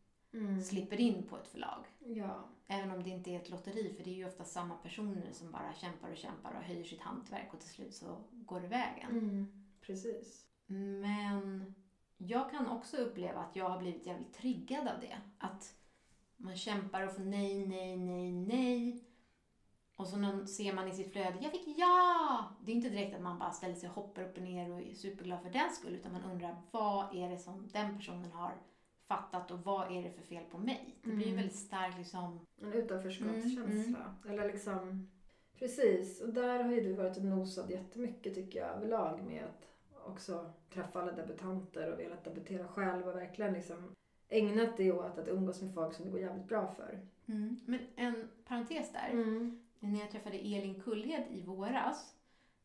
slipper 0.65 1.01
in 1.01 1.23
på 1.23 1.37
ett 1.37 1.49
förlag. 1.49 1.85
Ja. 1.99 2.49
Även 2.67 2.91
om 2.91 3.03
det 3.03 3.11
inte 3.11 3.31
är 3.31 3.37
ett 3.37 3.51
lotteri, 3.51 3.95
för 3.97 4.05
det 4.05 4.11
är 4.11 4.15
ju 4.15 4.27
ofta 4.27 4.45
samma 4.45 4.75
personer 4.75 5.33
som 5.33 5.53
bara 5.53 5.75
kämpar 5.75 6.11
och 6.11 6.17
kämpar 6.17 6.55
och 6.55 6.63
höjer 6.63 6.85
sitt 6.85 7.01
hantverk 7.01 7.55
och 7.55 7.61
till 7.61 7.69
slut 7.69 7.95
så 7.95 8.25
går 8.31 8.61
det 8.61 8.69
vägen. 8.69 9.11
Mm. 9.11 9.67
Precis. 9.81 10.47
Men 10.67 11.75
jag 12.17 12.51
kan 12.51 12.67
också 12.67 12.97
uppleva 12.97 13.41
att 13.41 13.57
jag 13.57 13.69
har 13.69 13.79
blivit 13.79 14.07
jävligt 14.07 14.35
triggad 14.35 14.89
av 14.89 15.01
det. 15.01 15.19
Att 15.39 15.75
man 16.37 16.57
kämpar 16.57 17.07
och 17.07 17.13
får 17.15 17.23
nej, 17.23 17.67
nej, 17.67 17.97
nej, 17.97 18.33
nej. 18.33 19.05
Och 19.97 20.07
så 20.07 20.17
någon, 20.17 20.49
ser 20.49 20.73
man 20.73 20.89
i 20.89 20.93
sitt 20.93 21.13
flöde, 21.13 21.39
jag 21.41 21.53
fick 21.53 21.69
ja! 21.79 22.45
Det 22.65 22.73
är 22.73 22.77
inte 22.77 22.89
direkt 22.89 23.15
att 23.17 23.23
man 23.23 23.39
bara 23.39 23.51
ställer 23.51 23.75
sig 23.75 23.89
och 23.89 23.95
hoppar 23.95 24.23
upp 24.23 24.37
och 24.37 24.43
ner 24.43 24.71
och 24.73 24.81
är 24.81 24.95
superglad 24.95 25.43
för 25.43 25.51
den 25.51 25.71
skull. 25.71 25.95
Utan 25.95 26.13
man 26.13 26.25
undrar, 26.25 26.57
vad 26.71 27.17
är 27.17 27.29
det 27.31 27.39
som 27.39 27.69
den 27.73 27.97
personen 27.97 28.33
har 28.33 28.53
fattat 29.07 29.51
och 29.51 29.59
vad 29.65 29.97
är 29.97 30.03
det 30.03 30.11
för 30.11 30.23
fel 30.23 30.45
på 30.45 30.59
mig? 30.59 30.97
Det 31.03 31.11
blir 31.11 31.27
ju 31.27 31.33
Mm. 31.33 31.37
väldigt 31.37 31.59
starkt 31.59 31.99
liksom. 31.99 32.41
En 32.63 32.73
utanförskapskänsla. 32.73 34.15
Eller 34.29 34.53
liksom... 34.53 35.11
Precis. 35.59 36.21
Och 36.21 36.33
där 36.35 36.65
har 36.65 36.73
ju 36.73 36.81
du 36.81 36.93
varit 36.93 37.17
och 37.17 37.25
nosat 37.25 37.71
jättemycket 37.71 38.35
tycker 38.35 38.59
jag 38.59 38.69
överlag 38.77 39.23
med 39.25 39.45
att 39.45 39.74
också 40.07 40.53
träffa 40.71 41.03
alla 41.03 41.13
debutanter 41.13 41.93
och 41.93 41.99
velat 42.01 42.25
debutera 42.25 42.69
själv 42.69 43.09
och 43.09 43.17
verkligen 43.17 43.53
liksom 43.53 43.95
ägnat 44.29 44.77
det 44.77 44.93
åt 44.93 45.19
att 45.19 45.29
umgås 45.29 45.63
med 45.63 45.75
folk 45.75 45.95
som 45.95 46.05
det 46.05 46.11
går 46.11 46.21
jävligt 46.21 46.49
bra 46.49 46.67
för. 46.77 47.01
Men 47.67 47.81
en 47.97 48.29
parentes 48.45 48.93
där. 48.93 49.11
När 49.81 50.01
jag 50.01 50.11
träffade 50.11 50.37
Elin 50.37 50.81
Kullhed 50.81 51.25
i 51.31 51.43
våras, 51.43 52.15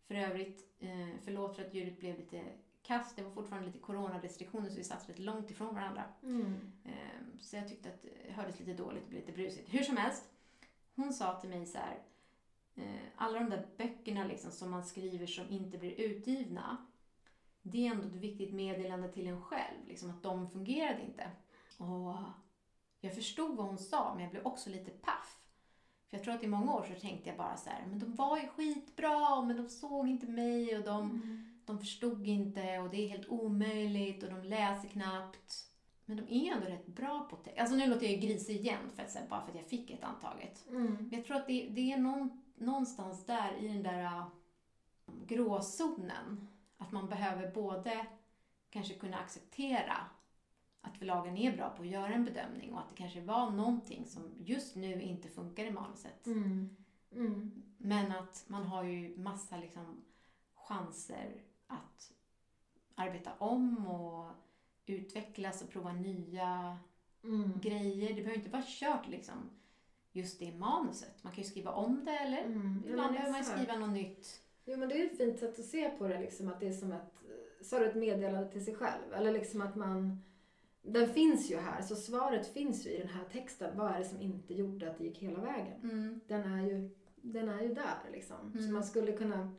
för 0.08 0.16
övrigt, 0.16 0.66
eh, 0.80 1.08
förlåt 1.24 1.56
för 1.56 1.66
att 1.66 1.74
ljudet 1.74 2.00
blev 2.00 2.18
lite 2.18 2.44
kast, 2.82 3.16
det 3.16 3.24
var 3.24 3.32
fortfarande 3.32 3.68
lite 3.68 3.80
coronarestriktioner 3.80 4.70
så 4.70 4.76
vi 4.76 4.84
satt 4.84 5.08
lite 5.08 5.22
långt 5.22 5.52
ifrån 5.52 5.76
varandra. 5.76 6.04
Eh, 6.86 6.92
Så 7.40 7.56
jag 7.56 7.68
tyckte 7.68 7.90
att 7.90 8.02
det 8.02 8.32
hördes 8.32 8.60
lite 8.60 8.74
dåligt 8.74 9.04
och 9.04 9.10
blev 9.10 9.22
lite 9.22 9.32
brusigt. 9.34 9.74
Hur 9.74 9.84
som 9.84 9.98
helst, 9.98 10.24
hon 10.96 11.14
sa 11.14 11.40
till 11.40 11.50
mig 11.50 11.66
så 11.66 11.78
här, 11.78 12.00
eh, 12.76 13.02
alla 13.16 13.40
de 13.40 13.50
där 13.50 13.68
böckerna 13.78 14.24
liksom 14.28 14.52
som 14.52 14.72
man 14.72 14.84
skriver 14.84 15.28
som 15.28 15.50
inte 15.50 15.78
blir 15.78 16.00
utgivna, 16.00 16.78
det 17.62 17.88
är 17.88 17.92
ändå 17.92 18.08
ett 18.08 18.16
viktigt 18.16 18.54
meddelande 18.54 19.12
till 19.12 19.28
en 19.28 19.42
själv, 19.42 19.88
liksom 19.88 20.10
att 20.10 20.24
de 20.24 20.50
fungerade 20.50 21.02
inte. 21.02 21.32
Och 21.78 22.16
jag 23.02 23.16
förstod 23.16 23.56
vad 23.58 23.66
hon 23.66 23.78
sa, 23.78 24.14
men 24.14 24.24
jag 24.24 24.32
blev 24.32 24.46
också 24.46 24.70
lite 24.70 24.92
paff. 24.92 25.40
För 26.10 26.18
jag 26.18 26.24
tror 26.24 26.34
att 26.34 26.44
i 26.44 26.48
många 26.48 26.74
år 26.74 26.86
så 26.94 27.00
tänkte 27.00 27.30
jag 27.30 27.38
bara 27.38 27.58
så 27.58 27.70
här, 27.70 27.86
men 27.88 28.00
de 28.00 28.16
var 28.16 28.38
ju 28.38 28.48
skitbra, 28.48 29.42
men 29.42 29.58
de 29.58 29.70
såg 29.70 30.08
inte 30.08 30.28
mig 30.28 30.78
och 30.78 30.84
de, 30.84 31.22
de 31.66 31.80
förstod 31.80 32.28
inte 32.28 32.80
och 32.80 32.90
det 32.90 33.06
är 33.06 33.10
helt 33.10 33.30
omöjligt 33.30 34.24
och 34.24 34.30
de 34.30 34.44
läser 34.44 34.90
knappt. 34.90 35.66
Men 36.06 36.18
de 36.18 36.34
är 36.34 36.56
ändå 36.56 36.68
rätt 36.68 36.88
bra 36.88 37.28
på 37.30 37.36
text. 37.36 37.60
Alltså 37.60 37.76
nu 37.76 37.88
låter 37.88 38.06
jag 38.06 38.12
ju 38.12 38.28
grisig 38.28 38.56
igen 38.56 38.90
för 38.96 39.04
att, 39.04 39.30
bara 39.30 39.42
för 39.42 39.50
att 39.50 39.58
jag 39.58 39.66
fick 39.66 39.92
ett 39.92 40.04
antaget. 40.04 40.66
Men 40.70 41.10
jag 41.12 41.26
tror 41.26 41.38
att 41.38 41.48
det, 41.48 41.70
det 41.70 41.92
är 41.92 41.98
någon, 41.98 42.44
någonstans 42.56 43.26
där 43.26 43.58
i 43.60 43.68
den 43.68 43.84
där 43.84 44.04
uh, 44.04 44.26
gråzonen. 45.28 46.48
Att 46.82 46.92
man 46.92 47.10
behöver 47.10 47.52
både 47.52 48.06
kanske 48.70 48.94
kunna 48.94 49.18
acceptera 49.18 49.98
att 50.82 50.98
förlagen 50.98 51.38
är 51.38 51.58
bra 51.58 51.70
på 51.70 51.82
att 51.82 51.88
göra 51.88 52.14
en 52.14 52.26
bedömning 52.26 52.74
och 52.74 52.80
att 52.80 52.90
det 52.90 52.96
kanske 52.96 53.22
var 53.22 53.52
någonting 53.52 54.06
som 54.06 54.24
just 54.38 54.76
nu 54.76 55.02
inte 55.02 55.30
funkar 55.30 55.66
i 55.66 55.72
manuset. 55.72 56.26
Men 57.78 58.12
att 58.12 58.44
man 58.48 58.64
har 58.64 58.84
ju 58.84 59.18
massa 59.18 59.58
liksom 59.58 60.02
chanser 60.56 61.42
att 61.68 62.12
arbeta 62.96 63.32
om 63.38 63.88
och 63.88 64.32
utvecklas 64.86 65.62
och 65.62 65.70
prova 65.70 65.94
nya 65.94 66.78
grejer. 67.62 68.10
Det 68.10 68.22
behöver 68.22 68.38
inte 68.38 68.50
vara 68.50 68.64
kört 68.68 69.08
liksom 69.08 69.50
just 70.12 70.40
det 70.40 70.52
manuset. 70.58 71.24
Man 71.24 71.34
kan 71.34 71.44
ju 71.44 71.50
skriva 71.50 71.72
om 71.72 72.06
det 72.06 72.18
eller 72.18 72.44
Mm. 72.44 72.84
Ibland 72.88 73.14
behöver 73.14 73.32
man 73.32 73.44
skriva 73.44 73.76
något 73.76 73.90
nytt. 73.94 74.42
Jo 74.72 74.78
men 74.78 74.90
det 74.90 75.02
är 75.02 75.06
ett 75.06 75.18
fint 75.18 75.40
sätt 75.40 75.60
att 75.60 75.66
se 75.66 75.90
på 75.90 76.08
det 76.08 76.20
liksom 76.20 76.48
att 76.48 76.60
det 76.60 76.68
är 76.68 76.72
som 76.74 76.92
ett, 76.92 77.14
sa 77.62 77.80
du 77.80 77.86
ett 77.86 77.96
meddelande 77.96 78.52
till 78.52 78.66
sig 78.66 78.76
själv? 78.76 79.14
Eller 79.14 79.32
liksom 79.32 79.62
att 79.62 79.76
man, 79.76 80.22
den 80.82 81.08
finns 81.10 81.52
ju 81.52 81.58
här 81.58 81.82
så 81.82 81.96
svaret 81.96 82.48
finns 82.48 82.86
ju 82.88 82.90
i 82.90 82.98
den 82.98 83.08
här 83.08 83.26
texten. 83.32 83.78
Vad 83.78 83.92
är 83.92 84.00
det 84.00 84.06
som 84.06 84.22
inte 84.22 84.54
gjorde 84.54 84.92
att 84.92 84.98
det 84.98 85.04
gick 85.04 85.18
hela 85.18 85.40
vägen? 85.42 85.82
Mm. 85.84 86.20
Den 86.28 86.54
är 86.54 86.66
ju, 86.68 86.90
den 87.16 87.50
är 87.50 87.62
ju 87.62 87.74
där 87.74 88.10
liksom. 88.12 88.52
Så 88.54 88.60
Mm. 88.60 88.74
man 88.74 88.84
skulle 88.84 89.12
kunna 89.12 89.52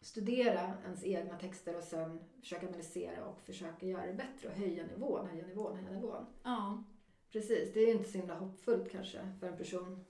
studera 0.00 0.72
ens 0.84 1.04
egna 1.04 1.38
texter 1.38 1.76
och 1.76 1.84
sen 1.84 2.20
försöka 2.40 2.66
analysera 2.68 3.24
och 3.26 3.40
försöka 3.40 3.86
göra 3.86 4.06
det 4.06 4.12
bättre 4.12 4.48
och 4.48 4.54
höja 4.54 4.86
nivån, 4.86 5.26
höja 5.26 5.46
nivån, 5.46 5.76
höja 5.76 5.90
nivån. 5.90 6.26
Ja. 6.42 6.84
Precis, 7.32 7.72
det 7.74 7.80
är 7.80 7.86
ju 7.86 7.92
inte 7.92 8.10
så 8.10 8.18
himla 8.18 8.34
hoppfullt 8.34 8.90
kanske 8.90 9.18
för 9.40 9.46
en 9.48 9.56
person 9.56 10.04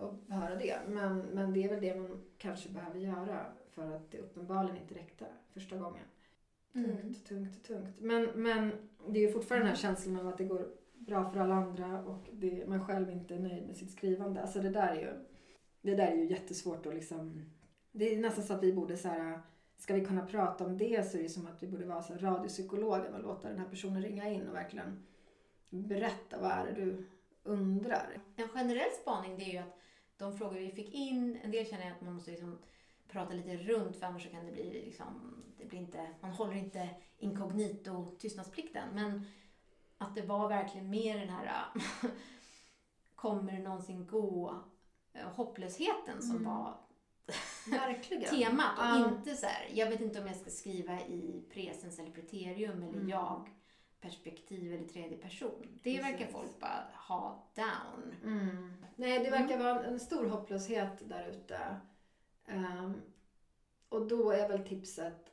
att 0.00 0.34
höra 0.36 0.54
det. 0.56 0.78
Men, 0.88 1.18
men 1.18 1.52
det 1.52 1.64
är 1.64 1.68
väl 1.68 1.80
det 1.80 1.94
man 1.94 2.22
kanske 2.38 2.68
behöver 2.68 2.98
göra 3.00 3.46
för 3.70 3.96
att 3.96 4.10
det 4.10 4.18
uppenbarligen 4.18 4.76
inte 4.76 4.94
räckte 4.94 5.26
första 5.54 5.76
gången. 5.76 6.04
Tungt, 6.72 6.86
Mm. 6.86 7.14
tungt, 7.14 7.64
tungt. 7.64 8.00
Men, 8.00 8.24
men 8.24 8.72
det 9.08 9.18
är 9.18 9.26
ju 9.26 9.32
fortfarande 9.32 9.66
den 9.66 9.74
här 9.74 9.82
känslan 9.82 10.20
av 10.20 10.28
att 10.28 10.38
det 10.38 10.44
går 10.44 10.68
bra 10.94 11.30
för 11.30 11.40
alla 11.40 11.54
andra 11.54 12.04
och 12.04 12.28
det, 12.32 12.66
man 12.68 12.86
själv 12.86 13.10
inte 13.10 13.34
är 13.34 13.38
nöjd 13.38 13.66
med 13.66 13.76
sitt 13.76 13.90
skrivande. 13.90 14.42
Alltså 14.42 14.60
det 14.60 14.70
där 14.70 14.88
är 14.88 15.00
ju, 15.00 15.10
det 15.82 15.94
där 15.94 16.06
är 16.06 16.16
ju 16.16 16.30
jättesvårt 16.30 16.86
att 16.86 16.94
liksom... 16.94 17.50
Det 17.92 18.14
är 18.14 18.18
nästan 18.18 18.44
så 18.44 18.54
att 18.54 18.62
vi 18.62 18.72
borde 18.72 18.96
så 18.96 19.08
här... 19.08 19.40
Ska 19.78 19.94
vi 19.94 20.04
kunna 20.04 20.26
prata 20.26 20.64
om 20.64 20.78
det 20.78 21.10
så 21.10 21.18
är 21.18 21.22
det 21.22 21.28
som 21.28 21.46
att 21.46 21.62
vi 21.62 21.66
borde 21.66 21.84
vara 21.86 22.02
så 22.02 22.12
här 22.12 22.20
radiopsykologen 22.20 23.14
och 23.14 23.22
låta 23.22 23.48
den 23.48 23.58
här 23.58 23.68
personen 23.68 24.02
ringa 24.02 24.28
in 24.28 24.48
och 24.48 24.54
verkligen 24.54 25.02
berätta 25.70 26.40
vad 26.40 26.50
är 26.50 26.66
det 26.66 26.84
du 26.84 27.04
undrar. 27.42 28.18
En 28.36 28.48
generell 28.48 28.90
spaning 29.02 29.36
det 29.36 29.44
är 29.44 29.52
ju 29.52 29.58
att 29.58 29.78
de 30.20 30.38
frågor 30.38 30.54
vi 30.58 30.70
fick 30.70 30.94
in, 30.94 31.38
en 31.44 31.50
del 31.50 31.66
känner 31.66 31.84
jag 31.84 31.92
att 31.92 32.00
man 32.00 32.14
måste 32.14 32.30
liksom 32.30 32.58
prata 33.08 33.34
lite 33.34 33.56
runt 33.56 33.96
för 33.96 34.06
annars 34.06 34.22
så 34.22 34.28
kan 34.30 34.46
det 34.46 34.52
bli 34.52 34.70
liksom, 34.84 35.42
det 35.58 35.64
blir 35.66 35.78
inte, 35.78 36.06
man 36.20 36.30
håller 36.30 36.54
inte 36.54 36.88
inkognito 37.18 38.16
tystnadsplikten. 38.18 38.88
Men 38.94 39.26
att 39.98 40.14
det 40.14 40.22
var 40.22 40.48
verkligen 40.48 40.90
mer 40.90 41.18
den 41.18 41.28
här 41.28 41.64
kommer 43.14 43.52
det 43.52 43.58
någonsin 43.58 44.06
gå 44.06 44.54
eh, 45.12 45.28
hopplösheten 45.28 46.22
som 46.22 46.36
Mm. 46.36 46.44
var 46.44 46.74
Verkligen. 47.66 48.30
temat 48.30 48.78
och 48.78 48.84
Ja. 48.84 49.08
inte 49.08 49.36
så 49.36 49.46
här, 49.46 49.68
jag 49.74 49.90
vet 49.90 50.00
inte 50.00 50.20
om 50.20 50.26
jag 50.26 50.36
ska 50.36 50.50
skriva 50.50 51.00
i 51.00 51.44
presens 51.52 51.98
eller 51.98 52.10
preterium 52.10 52.82
eller 52.82 52.92
Mm. 52.98 53.08
jag 53.08 53.48
perspektiv 54.00 54.72
eller 54.74 54.88
tredje 54.88 55.18
person. 55.18 55.78
Det 55.82 55.98
verkar 55.98 56.16
Precis. 56.18 56.32
folk 56.32 56.60
bara 56.60 56.86
ha 56.94 57.46
down. 57.54 58.14
Mm. 58.24 58.72
Nej, 58.96 59.24
det 59.24 59.30
verkar 59.30 59.58
vara 59.58 59.84
en 59.84 60.00
stor 60.00 60.26
hopplöshet 60.28 61.08
där 61.08 61.28
ute. 61.28 61.76
Ehm, 62.46 62.94
och 63.88 64.08
då 64.08 64.30
är 64.30 64.48
väl 64.48 64.68
tipset 64.68 65.32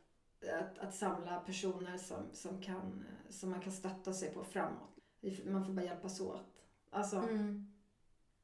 att, 0.59 0.79
att 0.79 0.95
samla 0.95 1.39
personer 1.39 1.97
som, 1.97 2.17
som, 2.33 2.61
kan, 2.61 3.05
som 3.29 3.49
man 3.49 3.61
kan 3.61 3.71
stötta 3.71 4.13
sig 4.13 4.33
på 4.33 4.43
framåt. 4.43 4.97
Man 5.45 5.65
får 5.65 5.73
bara 5.73 5.85
hjälpas 5.85 6.21
åt. 6.21 6.63
Alltså, 6.89 7.17
Mm. 7.17 7.73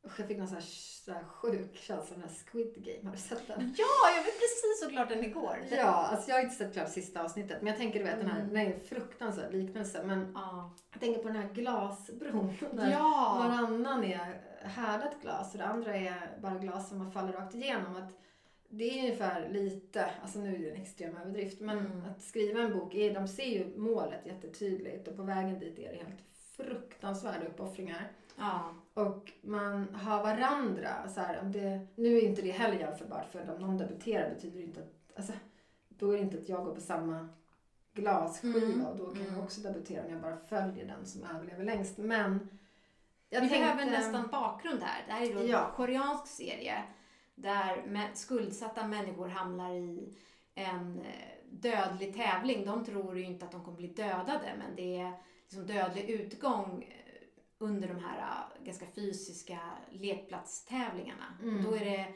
Usch, 0.06 0.20
jag 0.20 0.28
fick 0.28 0.38
någon 0.38 0.48
så 0.48 0.54
här, 0.54 0.62
så 1.06 1.12
här 1.12 1.24
sjuk 1.24 1.76
känsla 1.76 2.16
här 2.18 2.30
Squid 2.52 2.74
Game. 2.86 3.06
Har 3.10 3.12
du 3.12 3.18
sett 3.22 3.48
den? 3.48 3.76
Ja, 3.78 4.10
jag 4.18 4.24
vet 4.24 4.34
precis 4.40 4.80
såklart 4.84 5.10
den 5.10 5.24
igår. 5.24 5.58
Ja, 5.72 5.86
alltså 5.86 6.30
jag 6.30 6.36
har 6.36 6.44
inte 6.44 6.56
sett 6.56 6.74
klart 6.74 6.90
sista 6.90 7.24
avsnittet. 7.24 7.58
Men 7.62 7.68
jag 7.68 7.78
tänker 7.78 8.00
du 8.00 8.06
vet 8.06 8.18
den 8.20 8.30
här, 8.30 8.40
Mm. 8.42 8.54
den 8.54 8.62
är 8.68 8.74
en 8.74 8.80
fruktansvärd 8.80 9.52
liknelse. 9.54 10.04
Men 10.06 10.32
Ja. 10.36 10.74
jag 10.92 11.00
tänker 11.02 11.22
på 11.22 11.28
den 11.28 11.38
här 11.38 11.50
glasbron. 11.54 12.54
Där 12.72 12.92
Ja. 12.92 13.36
varannan 13.40 14.04
är 14.04 14.42
härdat 14.62 15.22
glas 15.22 15.52
och 15.52 15.58
det 15.58 15.66
andra 15.66 15.96
är 15.96 16.38
bara 16.42 16.56
glas 16.58 16.90
som 16.90 16.98
man 16.98 17.12
faller 17.12 17.34
rakt 17.34 17.56
igenom. 17.56 17.96
Att 17.96 18.10
det 18.70 18.84
är 19.00 19.00
ungefär 19.04 19.50
lite, 19.50 20.06
alltså 20.22 20.40
nu 20.40 20.56
är 20.56 20.60
det 20.60 20.70
en 20.72 20.82
extrem 20.82 21.18
överdrift, 21.18 21.60
men 21.60 21.78
Mm. 21.80 22.06
att 22.06 22.22
skriva 22.22 22.62
en 22.62 22.74
bok, 22.80 22.94
är, 22.96 23.14
de 23.14 23.28
ser 23.28 23.46
ju 23.46 23.78
målet 23.78 24.26
jättetydligt 24.26 25.08
och 25.08 25.16
på 25.18 25.24
vägen 25.24 25.60
dit 25.60 25.80
är 25.80 25.92
det 25.92 25.98
helt 25.98 26.22
fruktansvärda 26.58 27.46
uppoffringar. 27.46 28.12
Ja. 28.38 28.74
Och 28.94 29.32
man 29.42 29.96
har 29.96 30.24
varandra. 30.24 31.10
Så 31.10 31.20
här, 31.22 31.40
om 31.42 31.52
det, 31.52 31.88
nu 31.96 32.18
är 32.18 32.22
inte 32.22 32.42
det 32.42 32.52
heller 32.52 32.80
jämförbart 32.80 33.32
för 33.32 33.56
om 33.56 33.62
någon 33.62 33.78
debuterar 33.78 34.30
betyder 34.30 34.58
det 34.60 34.64
inte 34.66 34.80
att, 34.82 35.18
alltså, 35.18 35.34
då 35.90 36.12
är 36.12 36.18
det 36.18 36.24
inte 36.24 36.38
att 36.38 36.50
jag 36.50 36.66
går 36.66 36.76
på 36.76 36.82
samma 36.82 37.30
glasskiva 37.94 38.58
Mm. 38.74 38.86
och 38.86 38.98
då 38.98 39.06
kan 39.06 39.22
Mm. 39.22 39.34
jag 39.36 39.44
också 39.44 39.62
debutera 39.62 40.06
om 40.06 40.12
jag 40.12 40.22
bara 40.22 40.38
följer 40.38 40.86
den 40.88 41.06
som 41.06 41.24
överlever 41.24 41.64
längst. 41.66 41.98
Men 41.98 42.50
jag 43.30 43.42
Vi 43.42 43.50
tänkte, 43.50 43.76
behöver 43.76 43.92
nästan 43.92 44.28
bakgrund 44.32 44.82
här. 44.84 45.04
Det 45.08 45.12
här 45.14 45.30
är 45.32 45.36
då 45.36 45.48
Ja. 45.48 45.66
en 45.70 45.76
koreansk 45.76 46.28
serie 46.28 46.84
där 47.36 47.84
skuldsatta 48.14 48.88
människor 48.88 49.28
hamnar 49.28 49.74
i 49.74 50.14
en 50.56 51.00
eh, 51.00 51.46
dödlig 51.52 52.16
tävling. 52.16 52.66
De 52.66 52.86
tror 52.86 53.18
ju 53.18 53.24
inte 53.26 53.46
att 53.46 53.52
de 53.52 53.64
kommer 53.64 53.78
bli 53.78 53.88
dödade 53.88 54.54
men 54.58 54.76
det 54.76 55.00
är 55.00 55.12
liksom 55.44 55.66
dödlig 55.68 56.10
utgång 56.10 56.86
under 57.64 57.88
de 57.88 58.00
här 58.00 58.18
eh, 58.18 58.66
ganska 58.66 58.86
fysiska 58.96 59.60
lekplatstävlingarna. 59.92 61.38
Mm. 61.42 61.64
Då 61.64 61.76
är 61.76 61.86
det 61.86 62.14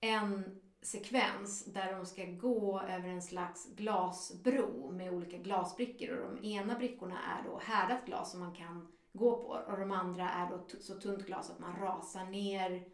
en 0.00 0.60
sekvens 0.82 1.64
där 1.64 1.92
de 1.92 2.06
ska 2.06 2.24
gå 2.24 2.80
över 2.80 3.08
en 3.08 3.22
slags 3.22 3.74
glasbro 3.74 4.90
med 4.92 5.12
olika 5.12 5.36
glasbrickor 5.38 6.16
och 6.16 6.34
de 6.36 6.44
ena 6.48 6.74
brickorna 6.78 7.18
är 7.22 7.48
då 7.50 7.58
härdat 7.58 8.06
glas 8.06 8.30
som 8.30 8.40
man 8.40 8.54
kan 8.54 8.88
gå 9.12 9.36
på 9.42 9.72
och 9.72 9.78
de 9.80 9.90
andra 9.90 10.30
är 10.30 10.50
då 10.50 10.58
t- 10.58 10.80
så 10.80 10.94
tunt 11.00 11.26
glas 11.26 11.50
att 11.50 11.58
man 11.58 11.76
rasar 11.76 12.24
ner 12.24 12.84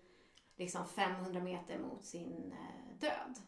liksom 0.56 0.86
500 0.86 1.40
meter 1.42 1.78
mot 1.78 2.04
sin 2.04 2.52
eh, 2.52 2.98
död. 3.00 3.38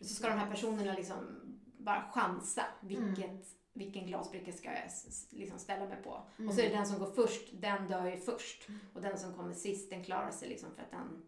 Så 0.00 0.14
ska 0.14 0.28
de 0.28 0.38
här 0.38 0.50
personerna 0.50 0.92
liksom 0.92 1.40
bara 1.78 2.10
chansa 2.12 2.62
vilket, 2.80 3.46
vilken 3.72 4.06
glasbricka 4.06 4.52
ska 4.52 4.68
jag 4.72 4.82
liksom 5.30 5.58
ställa 5.58 5.86
mig 5.86 5.98
på. 6.04 6.10
Och 6.48 6.54
så 6.54 6.60
är 6.60 6.64
det 6.70 6.76
den 6.76 6.86
som 6.86 6.98
går 6.98 7.06
först, 7.06 7.48
den 7.60 7.86
dör 7.88 8.06
ju 8.06 8.16
först. 8.16 8.68
Och 8.94 9.02
den 9.02 9.18
som 9.18 9.34
kommer 9.34 9.54
sist, 9.54 9.90
den 9.90 10.04
klarar 10.04 10.30
sig 10.30 10.48
liksom 10.48 10.68
för 10.74 10.82
att 10.82 10.90
den 10.90 11.22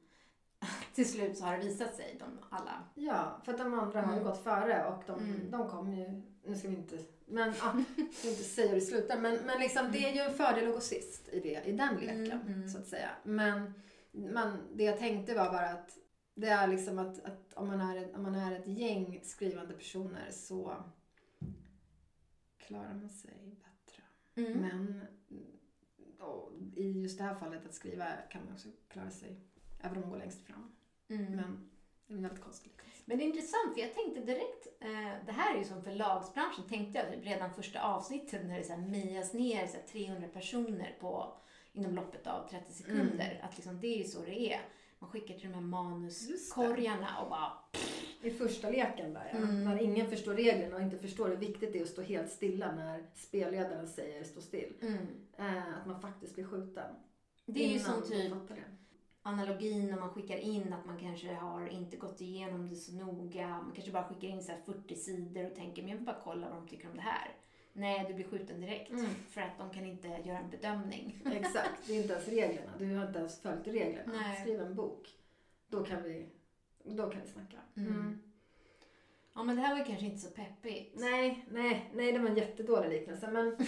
till 0.94 1.10
slut 1.12 1.38
så 1.38 1.44
har 1.44 1.56
det 1.56 1.64
visat 1.64 1.94
sig, 1.96 2.16
de 2.18 2.38
alla. 2.50 2.82
Ja, 2.94 3.40
för 3.44 3.52
att 3.52 3.58
de 3.58 3.74
andra 3.74 4.00
har 4.02 4.12
ju 4.12 4.20
Mm. 4.20 4.24
gått 4.32 4.42
före 4.44 4.86
och 4.86 5.02
de, 5.06 5.20
Mm. 5.20 5.50
de 5.50 5.68
kommer 5.68 5.96
ju, 5.96 6.22
nu 6.44 6.56
ska 6.56 6.68
vi 6.68 6.74
inte, 6.74 6.98
men 7.26 7.54
ska 7.54 7.68
inte 8.28 8.42
säga 8.44 8.68
hur 8.68 8.74
det 8.74 8.80
slutar, 8.80 9.18
men, 9.20 9.38
men 9.46 9.60
liksom, 9.60 9.88
det 9.92 9.98
är 10.08 10.12
ju 10.12 10.20
en 10.20 10.34
fördel 10.34 10.68
att 10.68 10.74
gå 10.74 10.80
sist 10.80 11.28
i, 11.28 11.40
det, 11.40 11.62
i 11.66 11.72
den 11.72 11.94
leken, 11.96 12.40
Mm, 12.40 12.52
mm. 12.54 12.68
så 12.68 12.78
att 12.78 12.86
säga. 12.86 13.10
Men, 13.22 13.74
men 14.12 14.58
det 14.74 14.84
jag 14.84 14.98
tänkte 14.98 15.34
var 15.34 15.52
bara 15.52 15.68
att 15.70 15.98
det 16.34 16.48
är 16.48 16.66
liksom 16.66 16.98
att, 16.98 17.24
att 17.24 17.52
om, 17.54 17.66
man 17.66 17.80
är 17.80 18.16
om 18.16 18.22
man 18.22 18.34
är 18.34 18.58
ett 18.60 18.66
gäng 18.66 19.20
skrivande 19.22 19.74
personer 19.74 20.30
så 20.30 20.76
klarar 22.66 22.94
man 22.94 23.08
sig 23.08 23.56
bättre. 23.60 24.02
Mm. 24.34 24.60
Men 24.60 25.06
i 26.76 27.00
just 27.02 27.18
det 27.18 27.24
här 27.24 27.34
fallet 27.34 27.66
att 27.66 27.74
skriva 27.74 28.06
kan 28.30 28.44
man 28.44 28.52
också 28.52 28.68
klara 28.88 29.10
sig, 29.10 29.40
även 29.80 29.96
om 29.96 30.00
man 30.00 30.10
går 30.10 30.18
längst 30.18 30.46
fram. 30.46 30.72
Mm. 31.08 31.24
Men 31.24 31.70
det 32.06 32.14
är 32.14 32.16
en 32.16 32.22
väldigt 32.22 32.44
konstig. 32.44 32.72
Men 33.04 33.18
det 33.18 33.24
är 33.24 33.26
intressant, 33.26 33.74
för 33.74 33.80
jag 33.80 33.94
tänkte 33.94 34.20
direkt, 34.20 34.66
eh, 34.80 35.26
det 35.26 35.32
här 35.32 35.54
är 35.54 35.58
ju 35.58 35.64
som 35.64 35.82
förlagsbranschen, 35.82 36.68
tänkte 36.68 36.98
jag 36.98 37.12
typ 37.12 37.24
redan 37.24 37.54
första 37.54 37.82
avsnittet 37.82 38.46
när 38.46 38.58
det 38.58 38.64
så 38.64 38.72
här 38.72 38.88
mias 38.88 39.32
ner 39.32 39.66
så 39.66 39.76
här 39.76 39.84
300 39.86 40.28
personer 40.28 40.96
på, 41.00 41.34
inom 41.72 41.94
loppet 41.94 42.26
av 42.26 42.48
30 42.48 42.72
sekunder. 42.72 43.40
Att 43.42 43.56
liksom, 43.56 43.80
det 43.80 43.86
är 43.86 43.98
ju 43.98 44.04
så 44.04 44.20
det 44.20 44.52
är. 44.52 44.60
Man 45.02 45.10
skickar 45.10 45.34
till 45.34 45.48
de 45.48 45.54
här 45.54 45.62
manuskorgarna 45.62 47.20
och 47.22 47.30
bara... 47.30 47.52
I 48.22 48.30
första 48.30 48.70
leken 48.70 49.14
där 49.14 49.30
ja. 49.32 49.38
Mm. 49.38 49.64
När 49.64 49.82
ingen 49.82 50.10
förstår 50.10 50.34
reglerna 50.34 50.76
och 50.76 50.82
inte 50.82 50.98
förstår 50.98 51.28
hur 51.28 51.36
viktigt 51.36 51.72
det 51.72 51.78
är 51.78 51.82
att 51.82 51.88
stå 51.88 52.02
helt 52.02 52.30
stilla 52.30 52.72
när 52.72 53.04
spelledaren 53.14 53.88
säger 53.88 54.24
stå 54.24 54.40
still. 54.40 54.74
Mm. 54.80 55.06
Eh, 55.36 55.78
att 55.80 55.86
man 55.86 56.00
faktiskt 56.00 56.34
blir 56.34 56.44
skjuten. 56.44 56.94
Det 57.46 57.64
är 57.64 57.72
ju 57.72 57.78
som 57.78 58.02
typ 58.02 58.32
analogin 59.22 59.90
när 59.90 60.00
man 60.00 60.10
skickar 60.10 60.36
in 60.36 60.72
att 60.72 60.86
man 60.86 60.98
kanske 60.98 61.34
har 61.34 61.68
inte 61.68 61.96
gått 61.96 62.20
igenom 62.20 62.68
det 62.68 62.76
så 62.76 62.92
noga. 62.92 63.48
Man 63.48 63.72
kanske 63.74 63.92
bara 63.92 64.08
skickar 64.08 64.28
in 64.28 64.42
så 64.42 64.52
här 64.52 64.60
40 64.66 64.94
sidor 64.94 65.46
och 65.46 65.54
tänker 65.54 65.82
men 65.82 65.90
jag 65.90 65.96
vill 65.96 66.06
bara 66.06 66.20
kolla 66.24 66.48
vad 66.48 66.58
de 66.58 66.68
tycker 66.68 66.90
om 66.90 66.96
det 66.96 67.02
här. 67.02 67.36
Nej, 67.72 68.04
du 68.08 68.14
blir 68.14 68.24
skjuten 68.24 68.60
direkt. 68.60 68.90
Mm. 68.90 69.14
För 69.30 69.40
att 69.40 69.58
de 69.58 69.70
kan 69.70 69.86
inte 69.86 70.08
göra 70.08 70.38
en 70.38 70.50
bedömning. 70.50 71.22
Exakt, 71.32 71.86
det 71.86 71.92
är 71.92 72.02
inte 72.02 72.12
ens 72.12 72.28
reglerna. 72.28 72.72
Du 72.78 72.96
har 72.96 73.06
inte 73.06 73.18
ens 73.18 73.40
följt 73.40 73.66
reglerna. 73.66 74.12
Nej. 74.12 74.40
Skriv 74.40 74.60
en 74.60 74.74
bok. 74.74 75.16
Då 75.68 75.84
kan 75.84 76.02
vi, 76.02 76.26
då 76.84 77.10
kan 77.10 77.20
vi 77.20 77.28
snacka. 77.28 77.56
Mm. 77.76 78.18
Ja, 79.34 79.42
men 79.42 79.56
det 79.56 79.62
här 79.62 79.78
var 79.78 79.84
kanske 79.84 80.06
inte 80.06 80.18
så 80.18 80.30
peppigt. 80.30 80.92
Nej, 80.96 81.46
nej, 81.50 81.90
nej, 81.94 82.12
det 82.12 82.18
var 82.18 82.28
en 82.28 82.36
jättedålig 82.36 82.90
liknelse. 82.90 83.30
Men, 83.30 83.56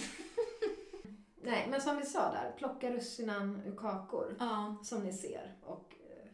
nej, 1.35 1.67
men 1.69 1.81
som 1.81 1.97
vi 1.97 2.05
sa 2.05 2.31
där, 2.31 2.53
plocka 2.57 2.91
russinen 2.91 3.61
ur 3.65 3.75
kakor. 3.75 4.35
Ja. 4.39 4.75
Som 4.83 5.03
ni 5.03 5.13
ser. 5.13 5.55
Och, 5.61 5.95
eh, 6.09 6.27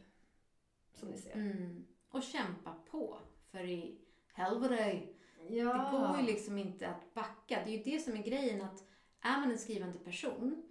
som 0.93 1.09
ni 1.09 1.17
ser. 1.17 1.33
Mm. 1.33 1.85
Och 2.09 2.23
kämpa 2.23 2.75
på. 2.91 3.17
För 3.51 3.63
i 3.63 3.97
helvete, 4.33 5.01
Ja. 5.49 5.73
det 5.91 6.07
går 6.07 6.17
ju 6.17 6.25
liksom 6.25 6.57
inte 6.57 6.87
att 6.89 7.13
backa. 7.13 7.61
Det 7.65 7.71
är 7.71 7.77
ju 7.77 7.83
det 7.83 7.99
som 7.99 8.13
är 8.13 8.23
grejen 8.23 8.61
att 8.61 8.83
är 9.21 9.37
man 9.39 9.51
en 9.51 9.57
skrivande 9.57 9.99
person 9.99 10.63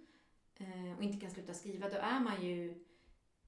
eh, 0.55 0.97
och 0.97 1.03
inte 1.03 1.19
kan 1.19 1.31
sluta 1.31 1.53
skriva, 1.53 1.89
då 1.89 1.95
är 1.97 2.19
man 2.19 2.45
ju 2.45 2.85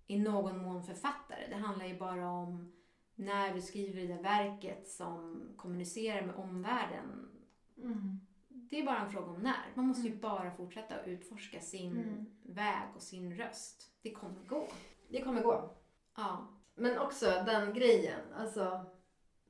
i 0.07 0.19
någon 0.19 0.57
mån 0.57 0.83
författare. 0.83 1.47
Det 1.49 1.55
handlar 1.55 1.85
ju 1.85 1.97
bara 1.99 2.29
om 2.29 2.73
när 3.15 3.53
du 3.53 3.61
skriver 3.61 4.01
det 4.01 4.07
där 4.07 4.23
verket 4.23 4.87
som 4.87 5.41
kommunicerar 5.57 6.25
med 6.25 6.35
omvärlden. 6.35 7.29
Mm. 7.77 8.19
Det 8.49 8.79
är 8.79 8.85
bara 8.85 8.99
en 8.99 9.11
fråga 9.11 9.27
om 9.31 9.41
när. 9.41 9.71
Man 9.75 9.87
måste 9.87 10.07
ju 10.07 10.15
bara 10.15 10.51
fortsätta 10.51 10.95
att 10.95 11.07
utforska 11.07 11.59
sin 11.59 11.91
Mm. 11.97 12.25
väg 12.43 12.83
och 12.95 13.01
sin 13.01 13.35
röst. 13.37 13.91
Det 14.01 14.11
kommer 14.11 14.45
gå. 14.47 14.67
Det 15.09 15.21
kommer 15.21 15.41
gå. 15.43 15.75
Ja. 16.15 16.47
Men 16.75 16.99
också 16.99 17.25
den 17.25 17.73
grejen, 17.73 18.19
alltså 18.35 18.85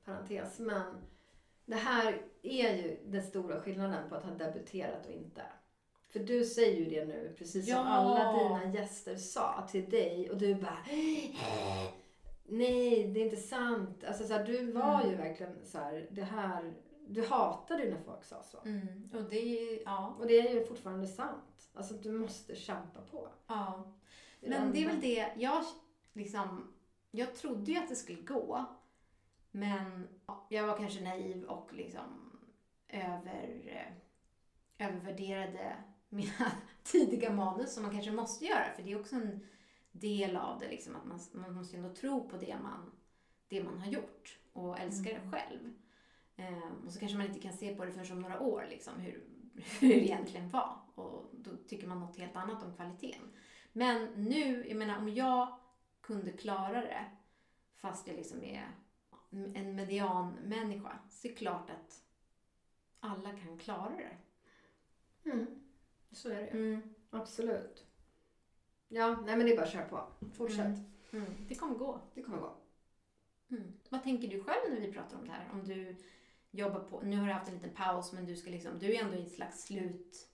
parentes, 0.04 0.58
men 0.58 0.94
det 1.66 1.76
här 1.76 2.22
är 2.42 2.76
ju 2.76 2.98
den 3.06 3.22
stora 3.22 3.60
skillnaden 3.60 4.08
på 4.08 4.14
att 4.14 4.24
ha 4.24 4.30
debuterat 4.34 5.06
och 5.06 5.12
inte. 5.12 5.42
För 6.08 6.20
du 6.20 6.44
säger 6.44 6.76
ju 6.78 6.84
det 6.84 7.04
nu, 7.04 7.34
precis 7.38 7.64
som 7.66 7.74
Ja. 7.74 7.84
alla 7.84 8.32
dina 8.38 8.74
gäster 8.74 9.16
sa 9.16 9.66
till 9.70 9.90
dig 9.90 10.30
och 10.30 10.38
du 10.38 10.54
bara 10.54 10.78
Nej, 12.46 13.08
det 13.14 13.20
är 13.20 13.24
inte 13.24 13.36
sant. 13.36 14.04
Alltså 14.04 14.26
så 14.26 14.32
här, 14.32 14.44
du 14.46 14.72
var 14.72 15.00
Mm. 15.00 15.10
ju 15.10 15.16
verkligen 15.16 15.66
så 15.66 15.78
här, 15.78 16.06
det 16.10 16.22
här, 16.22 16.74
du 17.06 17.26
hatade 17.26 17.84
ju 17.84 17.90
när 17.90 18.00
folk 18.00 18.24
sa 18.24 18.42
så. 18.42 18.58
Mm. 18.64 19.10
Och 19.14 19.22
det 19.30 19.36
är 19.58 19.82
ja. 19.84 20.16
Och 20.20 20.26
det 20.26 20.38
är 20.40 20.54
ju 20.54 20.64
fortfarande 20.64 21.06
sant. 21.06 21.68
Alltså 21.74 21.94
du 21.94 22.12
måste 22.12 22.56
kämpa 22.56 23.00
på. 23.10 23.28
ja. 23.46 23.92
Men 24.40 24.72
det 24.72 24.82
är 24.84 24.86
väl 24.88 25.00
det, 25.00 25.32
jag 25.36 25.64
liksom, 26.12 26.72
jag 27.10 27.34
trodde 27.34 27.72
ju 27.72 27.78
att 27.78 27.88
det 27.88 27.96
skulle 27.96 28.22
gå. 28.22 28.64
Men 29.50 30.08
jag 30.48 30.66
var 30.66 30.76
kanske 30.76 31.04
naiv 31.04 31.44
och 31.44 31.72
liksom 31.72 32.38
över, 32.88 33.62
eh, 33.66 34.86
övervärderade 34.86 35.76
mina 36.08 36.52
tidiga 36.82 37.32
manus 37.32 37.74
som 37.74 37.82
man 37.82 37.92
kanske 37.92 38.12
måste 38.12 38.44
göra. 38.44 38.72
För 38.76 38.82
det 38.82 38.92
är 38.92 39.00
också 39.00 39.16
en 39.16 39.46
del 39.92 40.36
av 40.36 40.58
det, 40.58 40.68
liksom, 40.68 40.96
att 40.96 41.06
man, 41.06 41.20
man 41.32 41.54
måste 41.54 41.76
ändå 41.76 41.94
tro 41.94 42.28
på 42.28 42.36
det 42.36 42.56
man, 42.62 42.92
det 43.48 43.64
man 43.64 43.78
har 43.78 43.86
gjort 43.86 44.38
och 44.52 44.78
älska 44.78 45.10
det 45.10 45.30
själv. 45.30 45.74
Eh, 46.36 46.86
och 46.86 46.92
så 46.92 47.00
kanske 47.00 47.18
man 47.18 47.26
inte 47.26 47.40
kan 47.40 47.52
se 47.52 47.74
på 47.74 47.84
det 47.84 47.92
förrän 47.92 48.12
om 48.12 48.22
några 48.22 48.40
år, 48.40 48.66
liksom, 48.70 49.00
hur, 49.00 49.24
hur 49.80 49.88
det 49.88 50.04
egentligen 50.04 50.48
var. 50.48 50.78
Och 50.94 51.30
då 51.32 51.50
tycker 51.68 51.86
man 51.86 52.00
något 52.00 52.18
helt 52.18 52.36
annat 52.36 52.62
om 52.62 52.74
kvaliteten. 52.74 53.28
Men 53.72 54.04
nu, 54.16 54.68
jag 54.68 54.76
menar 54.76 54.98
om 54.98 55.08
jag 55.08 55.58
kunde 56.00 56.32
klara 56.32 56.80
det 56.80 57.04
fast 57.76 58.06
jag 58.06 58.16
liksom 58.16 58.42
är 58.42 58.68
en 59.54 59.74
medianmänniska 59.76 60.98
så 61.10 61.28
är 61.28 61.32
det 61.32 61.38
klart 61.38 61.70
att 61.70 62.02
alla 63.00 63.32
kan 63.32 63.58
klara 63.58 63.92
det. 63.96 64.16
Mm. 65.30 65.46
Så 66.12 66.28
är 66.28 66.34
det. 66.34 66.46
Mm. 66.46 66.94
Absolut. 67.10 67.86
Ja, 68.88 69.20
nej 69.26 69.36
men 69.36 69.46
det 69.46 69.52
är 69.52 69.56
bara 69.56 69.66
att 69.66 69.72
köra 69.72 69.88
på. 69.88 70.06
Fortsätt. 70.32 70.58
Mm. 70.66 70.84
Mm. 71.26 71.32
Det 71.48 71.54
kommer 71.54 71.74
gå. 71.74 72.00
Det 72.14 72.22
kommer 72.22 72.38
gå. 72.38 72.56
Mm. 73.50 73.72
Vad 73.88 74.02
tänker 74.02 74.28
du 74.28 74.42
själv 74.44 74.72
när 74.72 74.80
vi 74.80 74.92
pratar 74.92 75.18
om 75.18 75.24
det 75.24 75.32
här? 75.32 75.50
Om 75.52 75.64
du 75.64 75.96
jobbar 76.50 76.80
på, 76.80 77.00
nu 77.00 77.16
har 77.16 77.26
du 77.26 77.32
haft 77.32 77.48
en 77.48 77.54
liten 77.54 77.74
paus 77.74 78.12
men 78.12 78.26
du 78.26 78.36
ska 78.36 78.50
liksom, 78.50 78.78
du 78.78 78.94
är 78.94 79.04
ändå 79.04 79.16
i 79.16 79.22
en 79.22 79.30
slags 79.30 79.62
slutfas. 79.62 80.30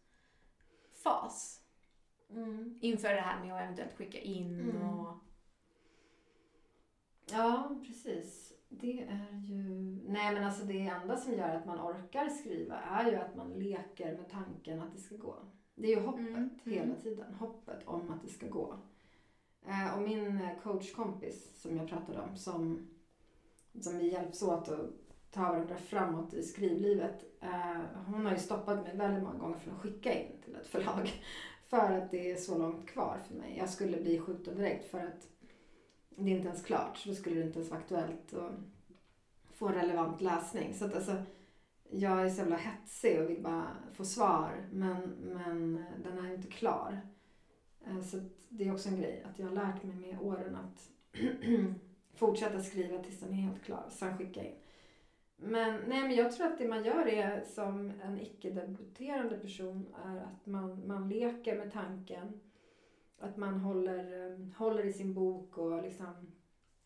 Mm. 2.31 2.79
Inför 2.83 3.09
det 3.15 3.21
här 3.21 3.45
med 3.45 3.55
att 3.55 3.63
eventuellt 3.63 3.93
skicka 3.97 4.19
in 4.19 4.61
Mm. 4.61 4.89
och... 4.89 5.19
Ja, 7.27 7.81
precis. 7.87 8.50
Det 8.73 9.03
är 9.03 9.43
ju... 9.45 9.65
Nej, 10.09 10.35
men 10.35 10.45
alltså 10.45 10.65
det 10.65 10.87
enda 10.87 11.17
som 11.17 11.35
gör 11.35 11.57
att 11.57 11.67
man 11.67 11.81
orkar 11.81 12.29
skriva 12.29 12.77
är 12.77 13.11
ju 13.11 13.17
att 13.17 13.37
man 13.37 13.53
leker 13.53 14.17
med 14.17 14.29
tanken 14.31 14.81
att 14.81 14.93
det 14.93 15.01
ska 15.01 15.17
gå. 15.17 15.37
Det 15.75 15.93
är 15.93 15.97
ju 15.97 16.07
hoppet 16.07 16.29
Mm, 16.29 16.51
hela 16.65 16.83
mm. 16.83 16.97
tiden. 16.97 17.35
Hoppet 17.35 17.87
om 17.87 18.11
att 18.11 18.23
det 18.23 18.29
ska 18.29 18.49
gå. 18.49 18.75
Eh, 19.67 19.97
och 19.97 20.03
min 20.03 20.41
eh, 20.41 20.59
coachkompis 20.63 21.61
som 21.63 21.77
jag 21.77 21.89
pratade 21.89 22.21
om, 22.21 22.37
som, 22.37 22.89
som 23.81 23.99
vi 23.99 24.13
hjälps 24.13 24.43
åt 24.43 24.69
att 24.69 24.91
ta 25.31 25.41
varandra 25.41 25.77
framåt 25.77 26.35
i 26.35 26.43
skrivlivet. 26.43 27.25
Eh, 27.41 27.81
hon 28.07 28.27
har 28.27 28.33
ju 28.33 28.39
stoppat 28.39 28.83
mig 28.83 28.97
väldigt 28.97 29.23
många 29.23 29.39
gånger 29.39 29.59
från 29.59 29.75
att 29.75 29.81
skicka 29.81 30.15
in 30.15 30.43
till 30.45 30.55
ett 30.55 30.67
förlag. 30.67 31.11
För 31.69 31.99
att 31.99 32.11
det 32.11 32.31
är 32.31 32.37
så 32.37 32.59
långt 32.59 32.87
kvar 32.87 33.19
för 33.29 33.35
mig. 33.35 33.57
Jag 33.59 33.71
skulle 33.71 34.01
bli 34.01 34.19
skjuten 34.19 34.57
direkt 34.57 34.91
för 34.91 34.99
att 34.99 35.29
det 36.17 36.31
är 36.31 36.37
inte 36.37 36.49
ens 36.49 36.63
klart. 36.63 36.99
Så 36.99 37.09
då 37.09 37.15
skulle 37.15 37.37
det 37.37 37.47
inte 37.47 37.59
ens 37.59 37.71
vara 37.71 37.81
aktuellt 37.81 38.35
att 38.35 38.53
få 39.55 39.69
relevant 39.69 40.21
läsning. 40.21 40.75
Så 40.75 40.85
att 40.85 40.95
alltså, 40.95 41.23
jag 41.91 42.25
är 42.25 42.29
så 42.29 42.39
jävla 42.39 42.57
hetsig 42.57 43.21
och 43.21 43.31
vill 43.31 43.43
bara 43.43 43.77
få 43.93 44.05
svar. 44.05 44.69
Men, 44.73 45.01
men 45.21 45.85
den 46.03 46.19
är 46.19 46.35
inte 46.35 46.49
klar. 46.51 47.01
Eh, 47.87 48.01
så 48.01 48.17
att 48.17 48.23
det 48.49 48.69
är 48.69 48.73
också 48.73 48.89
en 48.89 48.97
grej 48.97 49.25
att 49.31 49.39
jag 49.39 49.47
har 49.47 49.55
lärt 49.55 49.83
mig 49.83 49.97
med 49.97 50.21
åren 50.21 50.57
att 50.57 50.91
fortsätta 52.15 52.61
skriva 52.61 53.03
tills 53.03 53.21
den 53.21 53.31
är 53.31 53.35
helt 53.35 53.63
klar. 53.63 53.87
Sen 53.91 54.19
skicka 54.19 54.45
in. 54.45 54.55
Men, 55.37 55.81
nej, 55.89 56.03
men 56.03 56.15
jag 56.15 56.33
tror 56.33 56.47
att 56.47 56.59
det 56.59 56.69
man 56.69 56.85
gör 56.85 57.07
är 57.07 57.45
som 57.45 57.93
en 58.03 58.21
icke-debuterande 58.21 59.39
person 59.39 59.87
är 60.07 60.17
att 60.17 60.47
man, 60.47 60.87
man 60.87 61.09
leker 61.09 61.59
med 61.59 61.73
tanken. 61.73 62.41
Att 63.21 63.37
man 63.37 63.61
håller, 63.61 64.31
eh, 64.31 64.57
håller 64.57 64.85
i 64.85 64.93
sin 64.93 65.15
bok 65.15 65.59
och 65.59 65.83
liksom 65.83 66.07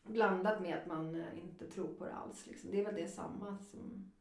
blandat 0.02 0.60
med 0.60 0.78
att 0.78 0.86
man 0.86 1.14
eh, 1.14 1.38
inte 1.44 1.66
tror 1.66 1.94
på 1.94 2.04
det 2.04 2.12
alls. 2.12 2.46
Liksom. 2.46 2.70
Det 2.70 2.80
är 2.80 2.84
väl 2.84 2.94
det 2.94 3.08
samma 3.08 3.58
som, 3.58 4.12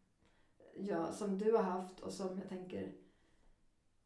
jag, 0.75 1.13
som 1.13 1.37
du 1.37 1.51
har 1.51 1.63
haft 1.63 1.99
och 1.99 2.13
som 2.13 2.39
jag 2.39 2.49
tänker 2.49 2.93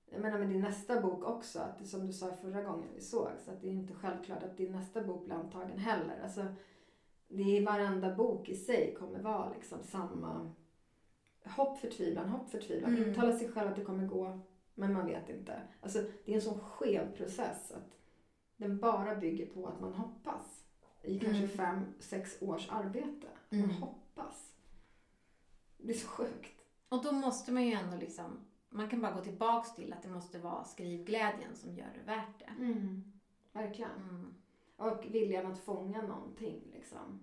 jag 0.10 0.22
menar 0.22 0.40
med 0.40 0.50
din 0.50 0.62
nästa 0.62 1.02
bok 1.02 1.24
också, 1.24 1.60
att 1.60 1.80
det, 1.80 1.86
som 1.86 2.08
du 2.08 2.14
sa 2.14 2.36
förra 2.36 2.64
gången 2.64 2.90
vi 2.96 3.02
såg, 3.02 3.30
så 3.46 3.52
att 3.52 3.62
det 3.62 3.68
är 3.68 3.72
inte 3.72 3.94
självklart 3.94 4.44
att 4.44 4.58
din 4.58 4.72
nästa 4.72 5.04
bok 5.04 5.26
blir 5.26 5.36
antagen 5.36 5.78
heller. 5.78 6.20
Alltså, 6.24 6.46
det 7.28 7.58
är 7.58 7.66
varenda 7.66 8.16
bok 8.16 8.50
i 8.50 8.56
sig 8.56 8.96
kommer 9.00 9.20
vara 9.20 9.54
liksom 9.54 9.84
samma 9.84 10.52
hopp, 11.44 11.78
förtvivlan, 11.80 12.30
hopp, 12.30 12.50
förtvivlan. 12.50 12.96
Mm. 12.96 13.10
Intala 13.10 13.38
sig 13.38 13.52
själv 13.52 13.70
att 13.70 13.76
det 13.76 13.84
kommer 13.84 14.08
gå, 14.08 14.40
men 14.76 14.94
man 14.94 15.06
vet 15.06 15.30
inte. 15.30 15.62
Alltså, 15.82 16.00
det 16.26 16.32
är 16.32 16.36
en 16.36 16.42
sån 16.42 16.60
skev 16.60 17.16
process 17.16 17.72
att 17.72 17.97
den 18.58 18.78
bara 18.80 19.16
bygger 19.16 19.46
på 19.46 19.68
att 19.68 19.82
man 19.82 19.94
hoppas. 19.94 20.64
I 21.04 21.20
kanske 21.20 21.38
Mm. 21.44 21.50
fem, 21.50 21.86
sex 22.00 22.42
års 22.42 22.70
arbete. 22.70 23.28
Man 23.50 23.60
Mm. 23.60 23.76
hoppas. 23.76 24.54
Det 25.78 25.94
är 25.94 25.98
så 25.98 26.08
sjukt. 26.08 26.62
Och 26.90 27.04
då 27.04 27.12
måste 27.12 27.52
man 27.52 27.66
ju 27.68 27.74
ändå 27.74 27.98
liksom... 27.98 28.38
Man 28.70 28.90
kan 28.90 29.02
bara 29.02 29.12
gå 29.12 29.22
tillbaks 29.24 29.76
till 29.76 29.94
att 29.94 30.04
det 30.04 30.10
måste 30.10 30.40
vara 30.40 30.64
skrivglädjen 30.64 31.56
som 31.56 31.76
gör 31.76 31.88
det 31.96 32.12
värt 32.12 32.40
det. 32.40 32.52
Verkligen. 33.54 33.92
Mm. 33.92 34.34
Och 34.76 35.06
viljan 35.12 35.52
att 35.52 35.60
fånga 35.60 36.02
någonting 36.02 36.62
liksom. 36.74 37.20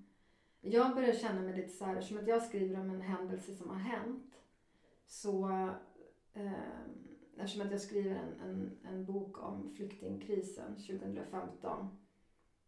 Jag 0.61 0.95
börjar 0.95 1.13
känna 1.13 1.41
mig 1.41 1.57
lite 1.57 1.69
så 1.69 1.85
här, 1.85 2.01
som 2.01 2.19
att 2.19 2.29
jag 2.29 2.43
skriver 2.43 2.81
om 2.81 2.91
en 2.91 3.01
händelse 3.01 3.57
som 3.57 3.69
har 3.69 3.77
hänt. 3.77 4.35
Så, 5.07 5.49
eh, 6.35 6.53
eftersom 7.39 7.67
att 7.67 7.73
jag 7.73 7.81
skriver 7.81 8.11
en, 8.11 8.41
en, 8.41 8.79
en 8.85 9.05
bok 9.05 9.43
om 9.43 9.71
flyktingkrisen 9.77 10.77
2015 10.77 11.97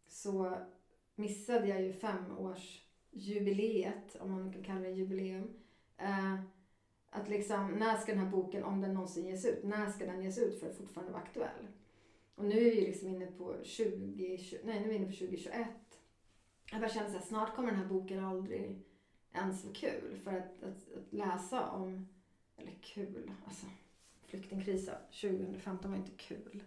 så 0.07 0.57
missade 1.15 1.67
jag 1.67 1.81
ju 1.81 1.93
femårsjubileet, 1.93 4.15
om 4.19 4.31
man 4.31 4.53
kan 4.53 4.63
kalla 4.63 4.79
det 4.79 4.91
jubileum. 4.91 5.47
Eh, 5.97 6.35
att 7.09 7.29
liksom, 7.29 7.71
när 7.71 7.97
ska 7.97 8.11
den 8.11 8.21
här 8.21 8.31
boken, 8.31 8.63
om 8.63 8.81
den 8.81 8.93
någonsin 8.93 9.27
ges 9.27 9.45
ut, 9.45 9.63
när 9.63 9.89
ska 9.89 10.05
den 10.05 10.23
ges 10.23 10.37
ut 10.37 10.59
för 10.59 10.69
att 10.69 10.77
fortfarande 10.77 11.13
vara 11.13 11.23
aktuell? 11.23 11.67
Och 12.35 12.45
nu 12.45 12.55
är 12.55 12.63
vi 12.63 12.79
ju 12.79 12.87
liksom 12.87 13.07
inne 13.07 13.25
på 13.25 13.55
20, 13.63 14.37
20 14.37 14.59
nej 14.63 14.79
nu 14.79 14.85
är 14.85 14.89
vi 14.89 14.95
inne 14.95 15.05
på 15.05 15.11
2021. 15.11 15.67
Jag 16.71 16.81
bara 16.81 16.89
känner 16.89 17.09
så 17.09 17.17
här, 17.17 17.25
snart 17.25 17.55
kommer 17.55 17.71
den 17.71 17.79
här 17.79 17.87
boken 17.87 18.25
aldrig 18.25 18.85
ens 19.33 19.65
vara 19.65 19.75
kul. 19.75 20.19
För 20.23 20.31
att, 20.31 20.63
att, 20.63 20.93
att 20.97 21.13
läsa 21.13 21.69
om, 21.69 22.07
eller 22.57 22.77
kul, 22.81 23.31
alltså 23.45 23.65
flyktingkrisen 24.27 24.95
2015 25.21 25.91
var 25.91 25.97
inte 25.97 26.11
kul. 26.17 26.63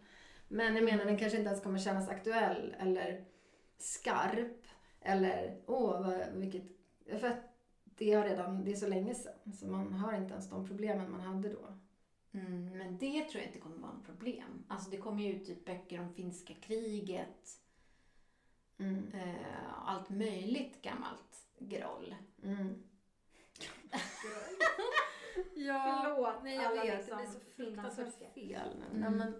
Men 0.48 0.74
jag 0.74 0.84
menar 0.84 1.04
den 1.04 1.18
kanske 1.18 1.38
inte 1.38 1.48
ens 1.50 1.62
kommer 1.62 1.78
kännas 1.78 2.08
aktuell 2.08 2.76
eller 2.78 3.24
skarp. 3.78 4.66
Eller 5.00 5.60
åh, 5.66 6.00
vad, 6.00 6.32
vilket, 6.32 6.62
för 7.20 7.28
att 7.28 7.50
det, 7.84 8.12
har 8.12 8.24
redan, 8.24 8.64
det 8.64 8.72
är 8.72 8.76
så 8.76 8.88
länge 8.88 9.14
sedan. 9.14 9.52
Så 9.52 9.66
man 9.66 9.92
har 9.92 10.16
inte 10.16 10.32
ens 10.32 10.50
de 10.50 10.68
problemen 10.68 11.10
man 11.10 11.20
hade 11.20 11.48
då. 11.48 11.78
Mm, 12.32 12.78
men 12.78 12.98
det 12.98 13.24
tror 13.24 13.42
jag 13.42 13.46
inte 13.46 13.58
kommer 13.58 13.76
vara 13.76 13.92
något 13.92 14.06
problem. 14.06 14.64
Alltså 14.68 14.90
det 14.90 14.96
kommer 14.96 15.22
ju 15.22 15.32
ut 15.32 15.46
typ 15.46 15.64
böcker 15.64 16.00
om 16.00 16.14
finska 16.14 16.54
kriget. 16.54 17.60
Mm. 18.78 19.12
Eh, 19.14 19.88
allt 19.88 20.10
möjligt 20.10 20.82
gammalt 20.82 21.46
groll. 21.58 22.14
Mm. 22.42 22.82
ja, 25.54 26.00
Förlåt, 26.02 26.42
nej 26.42 26.54
jag 26.54 26.64
alla 26.64 26.84
vet. 26.84 26.96
liksom 26.96 27.18
det 27.18 27.24
blir 27.24 27.32
så 27.32 27.40
fruktansvärt 27.56 28.34
fel. 28.34 28.84
Mm. 28.90 29.00
Nej, 29.00 29.10
men, 29.10 29.34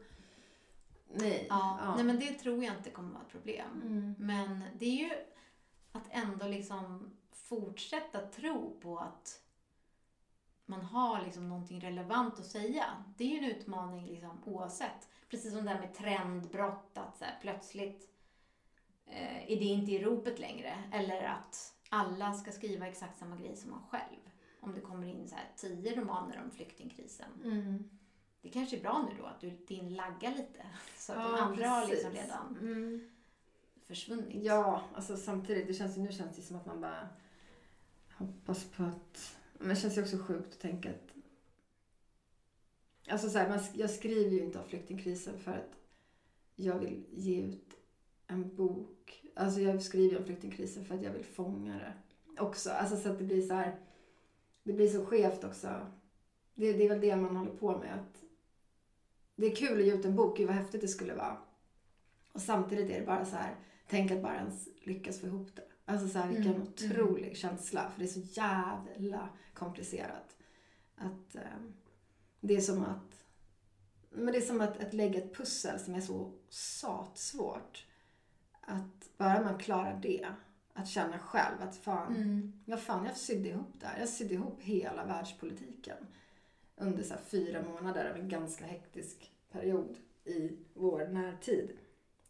nej. 1.08 1.46
Ja, 1.48 1.94
Nej 1.96 2.04
men 2.04 2.18
det 2.18 2.32
tror 2.32 2.64
jag 2.64 2.76
inte 2.76 2.90
kommer 2.90 3.12
vara 3.12 3.22
ett 3.22 3.32
problem. 3.32 3.82
Mm. 3.82 4.14
Men 4.18 4.64
det 4.78 4.84
är 4.84 5.08
ju 5.08 5.10
att 5.92 6.08
ändå 6.10 6.46
liksom 6.46 7.16
fortsätta 7.32 8.20
tro 8.20 8.80
på 8.80 8.98
att 8.98 9.42
man 10.66 10.80
har 10.82 11.22
liksom 11.22 11.48
någonting 11.48 11.80
relevant 11.80 12.38
att 12.38 12.46
säga. 12.46 12.84
Det 13.16 13.24
är 13.24 13.28
ju 13.28 13.38
en 13.38 13.56
utmaning 13.56 14.06
liksom 14.06 14.42
oavsett. 14.44 15.08
Precis 15.28 15.52
som 15.52 15.64
det 15.64 15.70
här 15.70 15.80
med 15.80 15.94
trendbrott, 15.94 16.98
att 16.98 17.18
så 17.18 17.24
här, 17.24 17.38
plötsligt 17.40 18.10
eh, 19.06 19.52
är 19.52 19.56
det 19.56 19.64
inte 19.64 19.92
i 19.92 20.04
ropet 20.04 20.38
längre. 20.38 20.82
Eller 20.92 21.22
att 21.22 21.74
alla 21.88 22.32
ska 22.32 22.52
skriva 22.52 22.86
exakt 22.86 23.18
samma 23.18 23.36
grej 23.36 23.56
som 23.56 23.70
man 23.70 23.82
själv. 23.90 24.29
Om 24.60 24.74
det 24.74 24.80
kommer 24.80 25.06
in 25.06 25.28
så 25.28 25.34
här 25.34 25.48
tio 25.56 26.00
romaner 26.00 26.42
om 26.44 26.50
flyktingkrisen. 26.50 27.28
Mm. 27.44 27.90
Det 28.42 28.48
kanske 28.48 28.76
är 28.76 28.80
bra 28.80 29.08
nu 29.10 29.16
då 29.18 29.24
att 29.26 29.40
du, 29.40 29.50
din 29.50 29.94
laggar 29.94 30.30
lite. 30.30 30.66
Så 30.96 31.12
att 31.12 31.18
de 31.18 31.24
Ja, 31.30 31.38
andra 31.42 31.68
har 31.68 31.80
precis. 31.86 32.04
liksom 32.04 32.22
redan 32.22 32.56
Mm. 32.60 33.10
försvunnit. 33.86 34.44
Ja, 34.44 34.82
alltså 34.94 35.16
samtidigt, 35.16 35.66
det 35.66 35.74
känns 35.74 35.96
nu 35.96 36.12
känns 36.12 36.36
det 36.36 36.42
som 36.42 36.56
att 36.56 36.66
man 36.66 36.80
bara 36.80 37.08
hoppas 38.12 38.64
på 38.64 38.82
att... 38.82 39.36
Men 39.58 39.68
det 39.68 39.76
känns 39.76 39.98
ju 39.98 40.02
också 40.02 40.18
sjukt 40.18 40.52
att 40.54 40.60
tänka 40.60 40.90
att... 40.90 41.10
Alltså 43.08 43.30
så 43.30 43.38
här, 43.38 43.48
man, 43.48 43.60
jag 43.74 43.90
skriver 43.90 44.30
ju 44.30 44.44
inte 44.44 44.58
om 44.58 44.68
flyktingkrisen 44.68 45.38
för 45.38 45.52
att 45.52 45.76
jag 46.56 46.78
vill 46.78 47.04
ge 47.10 47.40
ut 47.42 47.74
en 48.26 48.56
bok. 48.56 49.24
Alltså 49.34 49.60
jag 49.60 49.82
skriver 49.82 50.18
om 50.18 50.24
flyktingkrisen 50.24 50.84
för 50.84 50.94
att 50.94 51.02
jag 51.02 51.12
vill 51.12 51.24
fånga 51.24 51.78
det 51.78 51.94
också. 52.42 52.70
Alltså 52.70 52.96
så 52.96 53.10
att 53.12 53.18
det 53.18 53.24
blir 53.24 53.42
så 53.42 53.54
här... 53.54 53.78
Det 54.62 54.72
blir 54.72 54.88
så 54.88 55.06
skevt 55.06 55.44
också. 55.44 55.86
Det, 56.54 56.72
det 56.72 56.84
är 56.84 56.88
väl 56.88 57.00
det 57.00 57.16
man 57.16 57.36
håller 57.36 57.56
på 57.56 57.78
med. 57.78 57.94
Att 57.94 58.22
det 59.36 59.46
är 59.46 59.56
kul 59.56 59.80
att 59.80 59.86
ge 59.86 59.94
ut 59.94 60.04
en 60.04 60.16
bok, 60.16 60.36
gud 60.36 60.46
vad 60.46 60.56
häftigt 60.56 60.80
det 60.80 60.88
skulle 60.88 61.14
vara. 61.14 61.36
Och 62.32 62.40
samtidigt 62.40 62.90
är 62.90 63.00
det 63.00 63.06
bara 63.06 63.24
så 63.24 63.36
här, 63.36 63.54
tänk 63.88 64.10
att 64.10 64.22
bara 64.22 64.36
ens 64.36 64.68
lyckas 64.82 65.20
få 65.20 65.26
ihop 65.26 65.56
det. 65.56 65.64
Alltså 65.84 66.08
så 66.08 66.18
här, 66.18 66.28
vilken 66.28 66.54
Mm, 66.54 66.62
otrolig 66.62 67.36
känsla. 67.36 67.90
För 67.90 67.98
det 68.00 68.04
är 68.04 68.20
så 68.20 68.20
jävla 68.20 69.28
komplicerat. 69.54 70.36
Att 70.96 71.34
eh, 71.34 71.60
det 72.40 72.56
är 72.56 72.60
som 72.60 72.82
att 72.82 73.20
men 74.10 74.32
det 74.32 74.38
är 74.38 74.42
som 74.42 74.60
att, 74.60 74.80
att 74.80 74.94
lägga 74.94 75.18
ett 75.18 75.36
pussel 75.36 75.78
som 75.78 75.94
är 75.94 76.00
så 76.00 76.32
satsvårt. 76.48 77.86
Att 78.60 79.16
bara 79.16 79.42
man 79.42 79.58
klarar 79.58 80.00
det, 80.02 80.28
att 80.74 80.88
känna 80.88 81.18
själv 81.18 81.62
att 81.62 81.76
fan, 81.76 82.16
Mm. 82.16 82.52
Ja, 82.64 82.76
fan, 82.76 83.04
jag 83.06 83.16
sydde 83.16 83.48
ihop 83.48 83.72
det 83.80 83.86
här. 83.86 84.00
Jag 84.00 84.08
sydde 84.08 84.34
ihop 84.34 84.62
hela 84.62 85.04
världspolitiken 85.04 86.06
under 86.76 87.02
så 87.02 87.14
fyra 87.26 87.62
månader 87.62 88.10
av 88.10 88.16
en 88.16 88.28
ganska 88.28 88.64
hektisk 88.64 89.32
period 89.52 89.96
i 90.24 90.50
vår 90.74 91.06
närtid. 91.06 91.70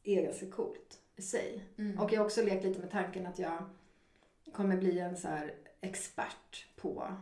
är 0.04 0.22
ganska 0.22 0.50
coolt 0.50 1.00
i 1.16 1.22
sig. 1.22 1.64
Mm. 1.76 1.98
Och 1.98 2.12
jag 2.12 2.20
har 2.20 2.24
också 2.24 2.42
lekt 2.42 2.64
lite 2.64 2.80
med 2.80 2.90
tanken 2.90 3.26
att 3.26 3.38
jag 3.38 3.64
kommer 4.52 4.76
bli 4.76 4.98
en 4.98 5.16
så 5.16 5.28
expert 5.80 6.66
på 6.76 7.14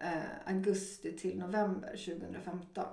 eh, 0.00 0.22
augusti 0.46 1.12
till 1.18 1.38
november 1.38 1.88
2015. 1.90 2.84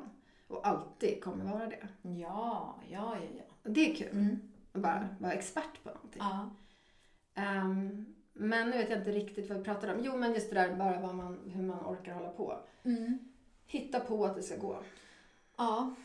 Och 0.47 0.67
alltid 0.67 1.23
kommer 1.23 1.45
vara 1.45 1.67
det. 1.67 1.87
Ja, 2.01 2.75
ja, 2.89 3.17
ja, 3.17 3.27
ja. 3.37 3.69
Det 3.69 3.91
är 3.91 3.95
kul. 3.95 4.11
Mm. 4.11 4.39
Att 4.71 4.81
bara 4.81 5.09
vara 5.19 5.33
expert 5.33 5.83
på 5.83 5.89
någonting. 5.89 6.21
ja. 6.21 6.49
Ehm, 7.35 8.05
men 8.33 8.69
nu 8.69 8.77
vet 8.77 8.89
jag 8.89 8.99
inte 8.99 9.11
riktigt 9.11 9.49
vad 9.49 9.57
vi 9.57 9.63
pratar 9.63 9.93
om. 9.93 9.99
Jo, 10.03 10.17
men 10.17 10.33
just 10.33 10.49
det 10.49 10.55
där 10.55 10.75
bara 10.75 10.99
vad 10.99 11.15
man, 11.15 11.39
hur 11.49 11.63
man 11.63 11.79
orkar 11.85 12.13
hålla 12.13 12.29
på. 12.29 12.59
Mm. 12.83 13.19
Hitta 13.65 13.99
på 13.99 14.25
att 14.25 14.35
det 14.35 14.43
ska 14.43 14.57
gå. 14.57 14.83
Ja. 15.57 15.95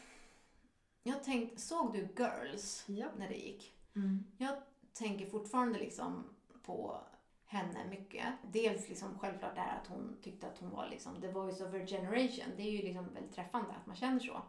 Jag 1.02 1.24
tänkte, 1.24 1.60
såg 1.60 1.92
du 1.92 2.09
Girls 2.16 2.84
Ja. 2.86 3.06
när 3.16 3.28
det 3.28 3.34
gick? 3.34 3.72
Mm. 3.96 4.24
Jag 4.38 4.56
tänker 4.92 5.26
fortfarande 5.26 5.78
liksom 5.78 6.24
på 6.62 7.01
henne 7.46 7.84
mycket. 7.90 8.24
Dels 8.52 8.88
liksom 8.88 9.18
självklart 9.18 9.55
det 9.55 9.60
här 9.60 9.80
att 9.80 9.86
hon 9.88 10.16
tyckte 10.22 10.46
att 10.46 10.59
hon 10.59 10.70
var 10.70 10.88
liksom 10.88 11.20
the 11.20 11.32
voice 11.32 11.60
of 11.60 11.72
her 11.72 11.86
generation. 11.86 12.52
Det 12.56 12.62
är 12.62 12.70
ju 12.70 12.82
liksom 12.82 13.14
väldigt 13.14 13.34
träffande 13.34 13.70
att 13.70 13.86
man 13.86 13.96
känner 13.96 14.20
så. 14.20 14.42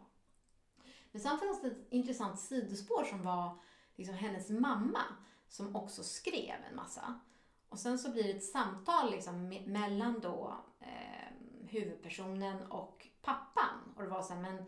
Men 1.12 1.22
sen 1.22 1.38
fanns 1.38 1.62
det 1.62 1.68
ett 1.68 1.86
intressant 1.90 2.40
sidospår 2.40 3.04
som 3.04 3.22
var 3.22 3.58
liksom 3.96 4.14
hennes 4.14 4.50
mamma 4.50 5.00
som 5.56 5.76
också 5.76 6.02
skrev 6.02 6.54
en 6.70 6.76
massa. 6.76 7.20
Och 7.68 7.78
sen 7.78 7.98
så 7.98 8.10
blir 8.10 8.22
det 8.24 8.30
ett 8.30 8.44
samtal 8.44 9.10
liksom 9.10 9.52
me- 9.52 9.68
mellan 9.68 10.20
då 10.20 10.54
eh, 10.80 11.32
huvudpersonen 11.68 12.66
och 12.66 13.06
pappan. 13.22 13.94
Och 13.96 14.02
det 14.02 14.08
var 14.08 14.22
så 14.22 14.34
här, 14.34 14.42
men 14.42 14.64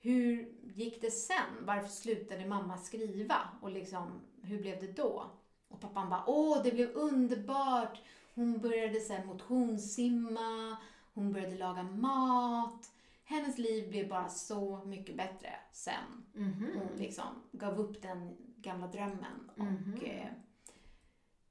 hur 0.00 0.54
gick 0.74 1.00
det 1.00 1.10
sen? 1.10 1.50
Varför 1.60 1.88
slutade 1.88 2.46
mamma 2.46 2.78
skriva? 2.78 3.36
Och 3.60 3.70
liksom, 3.70 4.20
hur 4.42 4.60
blev 4.60 4.80
det 4.80 4.92
då? 4.92 5.30
Och 5.68 5.80
pappan 5.80 6.10
bara, 6.10 6.24
åh 6.26 6.62
det 6.62 6.72
blev 6.72 6.90
underbart. 6.94 8.00
Hon 8.34 8.58
började 8.60 9.00
så 9.00 9.12
här 9.12 9.24
motionssimma, 9.24 10.76
hon 11.14 11.32
började 11.32 11.56
laga 11.56 11.82
mat. 11.82 12.92
Hennes 13.24 13.58
liv 13.58 13.88
blev 13.90 14.08
bara 14.08 14.28
så 14.28 14.84
mycket 14.84 15.16
bättre 15.16 15.52
sen. 15.72 16.24
Mhm. 16.34 16.70
Hon 16.74 16.96
liksom 16.98 17.26
gav 17.52 17.80
upp 17.80 18.02
den 18.02 18.36
gamla 18.62 18.86
drömmen. 18.86 19.50
Och, 19.56 20.04
eh, 20.04 20.28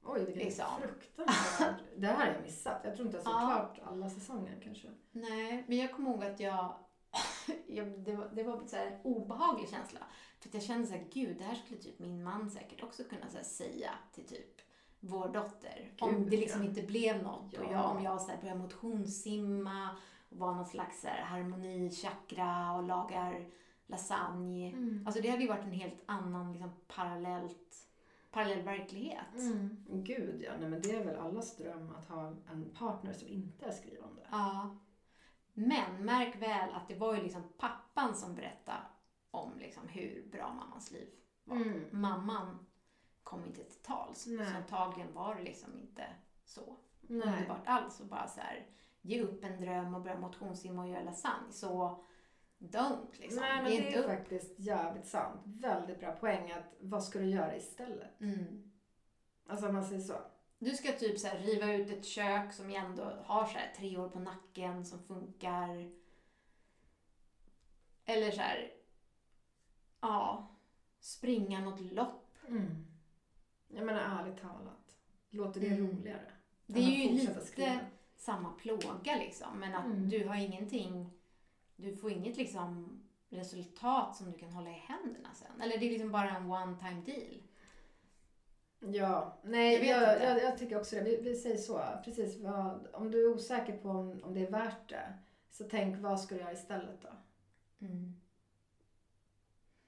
Oj, 0.02 0.24
vilken 0.24 0.44
Liksom. 0.44 0.66
fruktansvärd... 0.80 1.74
det 1.96 2.06
här 2.06 2.14
har 2.26 2.32
jag 2.32 2.42
missat. 2.42 2.80
Jag 2.84 2.94
tror 2.94 3.06
inte 3.06 3.16
jag 3.18 3.24
såg 3.24 3.32
Ja. 3.34 3.46
klart 3.46 3.78
alla 3.92 4.10
säsonger 4.10 4.60
kanske. 4.64 4.88
nej, 5.12 5.64
men 5.68 5.78
jag 5.78 5.92
kommer 5.92 6.10
ihåg 6.10 6.24
att 6.24 6.40
jag... 6.40 6.74
jag 7.66 7.98
det 8.00 8.16
var, 8.16 8.28
det 8.32 8.42
var 8.42 8.66
så 8.66 8.76
här 8.76 8.86
en 8.86 9.00
obehaglig 9.02 9.68
känsla. 9.68 10.00
För 10.40 10.48
att 10.48 10.54
jag 10.54 10.62
kände 10.62 10.86
så 10.86 10.94
här, 10.94 11.06
gud, 11.12 11.38
det 11.38 11.44
här 11.44 11.54
skulle 11.54 11.80
typ 11.80 11.98
min 11.98 12.22
man 12.22 12.50
säkert 12.50 12.82
också 12.82 13.04
kunna 13.04 13.26
här, 13.34 13.42
säga 13.42 13.90
till 14.12 14.26
typ 14.26 14.60
vår 15.00 15.28
dotter. 15.28 15.92
om 16.00 16.14
Gud, 16.14 16.30
det 16.30 16.36
liksom 16.36 16.62
ja. 16.62 16.68
inte 16.68 16.82
blev 16.82 17.22
något. 17.22 17.58
Och 17.58 17.64
Ja. 17.64 17.72
jag, 17.72 17.96
om 17.96 18.02
jag 18.02 18.20
så 18.20 18.30
här, 18.30 18.40
börjar 18.40 18.54
motionssimma 18.54 19.96
och 20.28 20.36
var 20.38 20.54
någon 20.54 20.66
slags 20.66 21.00
så 21.00 21.06
här, 21.08 21.22
harmonichakra 21.22 22.72
och 22.76 22.82
lagar 22.82 23.46
lasagne. 23.90 24.68
Mm. 24.68 25.02
Alltså 25.06 25.22
det 25.22 25.28
hade 25.28 25.42
ju 25.42 25.48
varit 25.48 25.64
en 25.64 25.72
helt 25.72 26.02
annan 26.06 26.52
liksom, 26.52 26.70
parallellt, 26.86 27.88
parallell 28.30 28.62
verklighet. 28.62 29.34
Mm. 29.38 29.76
Gud 29.88 30.42
ja, 30.42 30.52
nej 30.60 30.68
men 30.68 30.82
det 30.82 30.96
är 30.96 31.04
väl 31.04 31.16
allas 31.16 31.56
dröm 31.56 31.94
att 31.98 32.08
ha 32.08 32.34
en 32.52 32.70
partner 32.74 33.12
som 33.12 33.28
inte 33.28 33.66
är 33.66 33.72
skrivande. 33.72 34.22
Ja. 34.30 34.78
Men 35.54 36.04
märk 36.04 36.42
väl 36.42 36.74
att 36.74 36.88
det 36.88 36.94
var 36.94 37.14
ju 37.14 37.22
liksom 37.22 37.42
pappan 37.58 38.14
som 38.14 38.34
berättade 38.34 38.80
om 39.30 39.58
liksom 39.58 39.88
hur 39.88 40.28
bra 40.32 40.52
mammans 40.52 40.90
liv 40.90 41.08
var. 41.44 41.56
Mm. 41.56 41.84
Mamman 41.90 42.66
kom 43.22 43.44
inte 43.44 43.64
till 43.64 43.82
tals. 43.82 44.26
Nej. 44.26 44.46
Så 44.46 44.56
antagligen 44.56 45.14
var 45.14 45.34
det 45.34 45.42
liksom 45.42 45.78
inte 45.78 46.04
så 46.44 46.76
Nej. 47.00 47.28
underbart 47.28 47.66
alls. 47.66 48.00
Och 48.00 48.06
bara 48.06 48.28
så 48.28 48.40
här, 48.40 48.66
ge 49.00 49.22
upp 49.22 49.44
en 49.44 49.60
dröm 49.60 49.94
och 49.94 50.02
börja 50.02 50.18
motionssimma 50.18 50.82
och 50.82 50.88
göra 50.88 51.02
lasagne. 51.02 51.52
Så 51.52 52.04
don't 52.60 53.06
liksom. 53.18 53.40
Nej 53.42 53.62
men 53.62 53.70
det 53.72 53.94
är 53.94 53.98
upp. 53.98 54.06
faktiskt 54.06 54.54
jävligt 54.58 55.06
sant. 55.06 55.40
Väldigt 55.44 56.00
bra 56.00 56.12
poäng 56.12 56.50
att 56.52 56.74
vad 56.80 57.04
ska 57.04 57.18
du 57.18 57.24
göra 57.26 57.56
istället? 57.56 58.20
Mm. 58.20 58.72
Alltså 59.46 59.66
om 59.68 59.74
man 59.74 59.84
säger 59.84 60.00
så. 60.00 60.14
Du 60.58 60.70
ska 60.70 60.92
typ 60.92 61.18
så 61.18 61.26
här 61.28 61.38
riva 61.38 61.72
ut 61.72 61.90
ett 61.90 62.04
kök 62.04 62.52
som 62.52 62.70
ändå 62.70 63.02
har 63.24 63.44
så 63.46 63.58
här 63.58 63.72
tre 63.76 63.98
år 63.98 64.08
på 64.08 64.18
nacken 64.18 64.84
som 64.84 65.02
funkar. 65.02 65.90
Eller 68.04 68.30
så 68.30 68.40
här, 68.40 68.70
ja, 70.00 70.48
springa 71.00 71.60
något 71.60 71.80
lopp. 71.80 72.36
Mm. 72.48 72.86
Jag 73.68 73.86
menar 73.86 74.00
ärligt 74.20 74.40
talat. 74.42 74.96
Låter 75.30 75.60
det 75.60 75.66
Mm. 75.66 75.86
roligare? 75.88 76.32
Det 76.66 76.80
är 76.80 77.08
ju 77.08 77.12
lite 77.12 77.40
skriva? 77.40 77.80
samma 78.16 78.52
plåga 78.52 79.16
liksom. 79.18 79.58
Men 79.58 79.74
att 79.74 79.84
Mm. 79.86 80.08
du 80.08 80.28
har 80.28 80.36
ingenting, 80.36 81.10
du 81.82 81.96
får 81.96 82.10
inget 82.10 82.36
liksom 82.36 83.00
resultat 83.28 84.16
som 84.16 84.32
du 84.32 84.38
kan 84.38 84.50
hålla 84.50 84.70
i 84.70 84.82
händerna 84.86 85.28
sen. 85.34 85.60
Eller 85.60 85.78
det 85.78 85.86
är 85.86 85.90
liksom 85.90 86.12
bara 86.12 86.30
en 86.30 86.50
one 86.50 86.76
time 86.78 87.02
deal. 87.06 87.42
Ja, 88.94 89.38
nej 89.42 89.88
jag, 89.88 90.22
jag, 90.22 90.42
jag, 90.42 90.58
tycker 90.58 90.78
också 90.78 90.96
det. 90.96 91.02
Vi, 91.02 91.16
vi 91.16 91.36
säger 91.36 91.56
så. 91.56 91.82
Precis, 92.04 92.38
vad, 92.38 92.88
om 92.92 93.10
du 93.10 93.24
är 93.24 93.34
osäker 93.34 93.76
på 93.76 93.88
om, 93.88 94.20
om 94.22 94.34
det 94.34 94.46
är 94.46 94.50
värt 94.50 94.88
det. 94.88 95.14
Så 95.50 95.64
tänk 95.64 96.02
vad 96.02 96.20
ska 96.20 96.34
du 96.34 96.40
göra 96.40 96.52
istället 96.52 97.02
då? 97.02 97.08
Mm. 97.86 98.20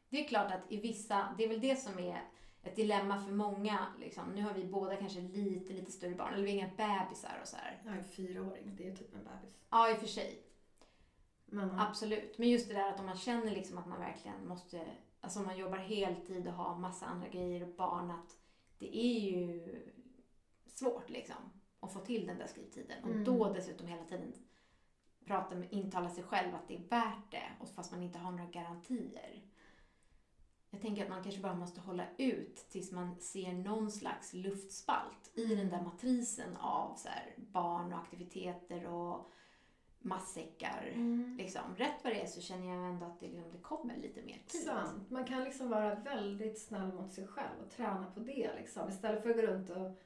Det 0.09 0.24
är 0.24 0.28
klart 0.28 0.52
att 0.52 0.73
i 0.73 0.81
vissa, 0.81 1.35
det 1.39 1.44
är 1.44 1.48
väl 1.48 1.60
det 1.60 1.77
som 1.77 1.98
är 1.98 2.20
ett 2.62 2.77
dilemma 2.77 3.20
för 3.20 3.32
många. 3.32 3.86
Liksom. 4.01 4.24
Nu 4.35 4.43
har 4.43 4.55
vi 4.55 4.64
båda 4.64 4.97
kanske 4.97 5.20
lite, 5.20 5.73
lite 5.73 5.93
större 5.93 6.14
barn, 6.14 6.35
eller 6.35 6.44
vi 6.44 6.51
är 6.51 6.55
inga 6.55 6.70
bebisar 6.77 7.39
och 7.43 7.48
så 7.48 7.56
här. 7.56 7.82
Jag 7.85 7.94
är 7.94 7.98
en 7.98 8.05
fyraåring, 8.05 8.77
det 8.77 8.89
är 8.89 8.97
typ 8.97 9.14
en 9.14 9.24
bebis. 9.24 9.56
Ja, 9.70 9.90
i 9.90 9.94
och 9.94 9.98
för 9.98 10.06
sig. 10.06 10.43
Men, 11.52 11.70
Absolut. 11.78 12.38
Men 12.38 12.48
just 12.48 12.68
det 12.68 12.74
där 12.74 12.92
att 12.92 13.00
om 13.00 13.06
man 13.06 13.16
känner 13.16 13.50
liksom 13.50 13.78
att 13.78 13.86
man 13.86 14.00
verkligen 14.00 14.48
måste, 14.48 14.86
alltså 15.20 15.38
om 15.40 15.46
man 15.46 15.58
jobbar 15.58 15.78
heltid 15.78 16.46
och 16.48 16.52
har 16.52 16.78
massa 16.78 17.06
andra 17.06 17.28
grejer 17.28 17.62
och 17.62 17.74
barn, 17.76 18.10
att 18.10 18.36
det 18.78 18.96
är 18.96 19.20
ju 19.20 19.62
svårt 20.66 21.10
liksom 21.10 21.36
att 21.80 21.92
få 21.92 21.98
till 22.00 22.26
den 22.26 22.38
där 22.38 22.46
skrivtiden. 22.46 23.04
Och 23.04 23.10
Mm. 23.10 23.24
då 23.24 23.52
dessutom 23.52 23.86
hela 23.86 24.04
tiden 24.04 24.32
prata 25.24 25.54
med, 25.54 25.72
intala 25.72 26.10
sig 26.10 26.24
själv 26.24 26.54
att 26.54 26.68
det 26.68 26.74
är 26.76 26.88
värt 26.88 27.30
det, 27.30 27.52
och 27.60 27.68
fast 27.68 27.92
man 27.92 28.02
inte 28.02 28.18
har 28.18 28.30
några 28.30 28.50
garantier. 28.50 29.42
Jag 30.70 30.80
tänker 30.80 31.02
att 31.02 31.08
man 31.10 31.22
kanske 31.22 31.40
bara 31.40 31.54
måste 31.54 31.80
hålla 31.80 32.04
ut 32.16 32.56
tills 32.56 32.92
man 32.92 33.20
ser 33.20 33.52
någon 33.52 33.90
slags 33.90 34.32
luftspalt 34.34 35.30
i 35.34 35.54
den 35.54 35.68
där 35.70 35.82
matrisen 35.82 36.56
av 36.56 36.94
så 36.96 37.08
här, 37.08 37.34
barn 37.36 37.92
och 37.92 37.98
aktiviteter 37.98 38.86
och 38.86 39.30
matsäckar. 40.02 40.90
Mm. 40.94 41.36
Liksom. 41.38 41.62
Rätt 41.76 42.04
vad 42.04 42.12
det 42.12 42.20
är 42.20 42.26
så 42.26 42.40
känner 42.40 42.66
jag 42.66 42.88
ändå 42.88 43.06
att 43.06 43.20
det, 43.20 43.26
liksom, 43.26 43.52
det 43.52 43.58
kommer 43.58 43.96
lite 43.96 44.22
mer 44.22 44.42
tid. 44.46 44.60
Sant. 44.60 45.10
Man 45.10 45.24
kan 45.24 45.44
liksom 45.44 45.70
vara 45.70 45.94
väldigt 45.94 46.58
snäll 46.58 46.92
mot 46.92 47.12
sig 47.12 47.26
själv 47.26 47.60
och 47.64 47.70
träna 47.70 48.10
på 48.14 48.20
det. 48.20 48.50
Liksom. 48.58 48.88
Istället 48.88 49.22
för 49.22 49.30
att 49.30 49.36
gå 49.36 49.42
runt 49.42 49.70
och 49.70 49.98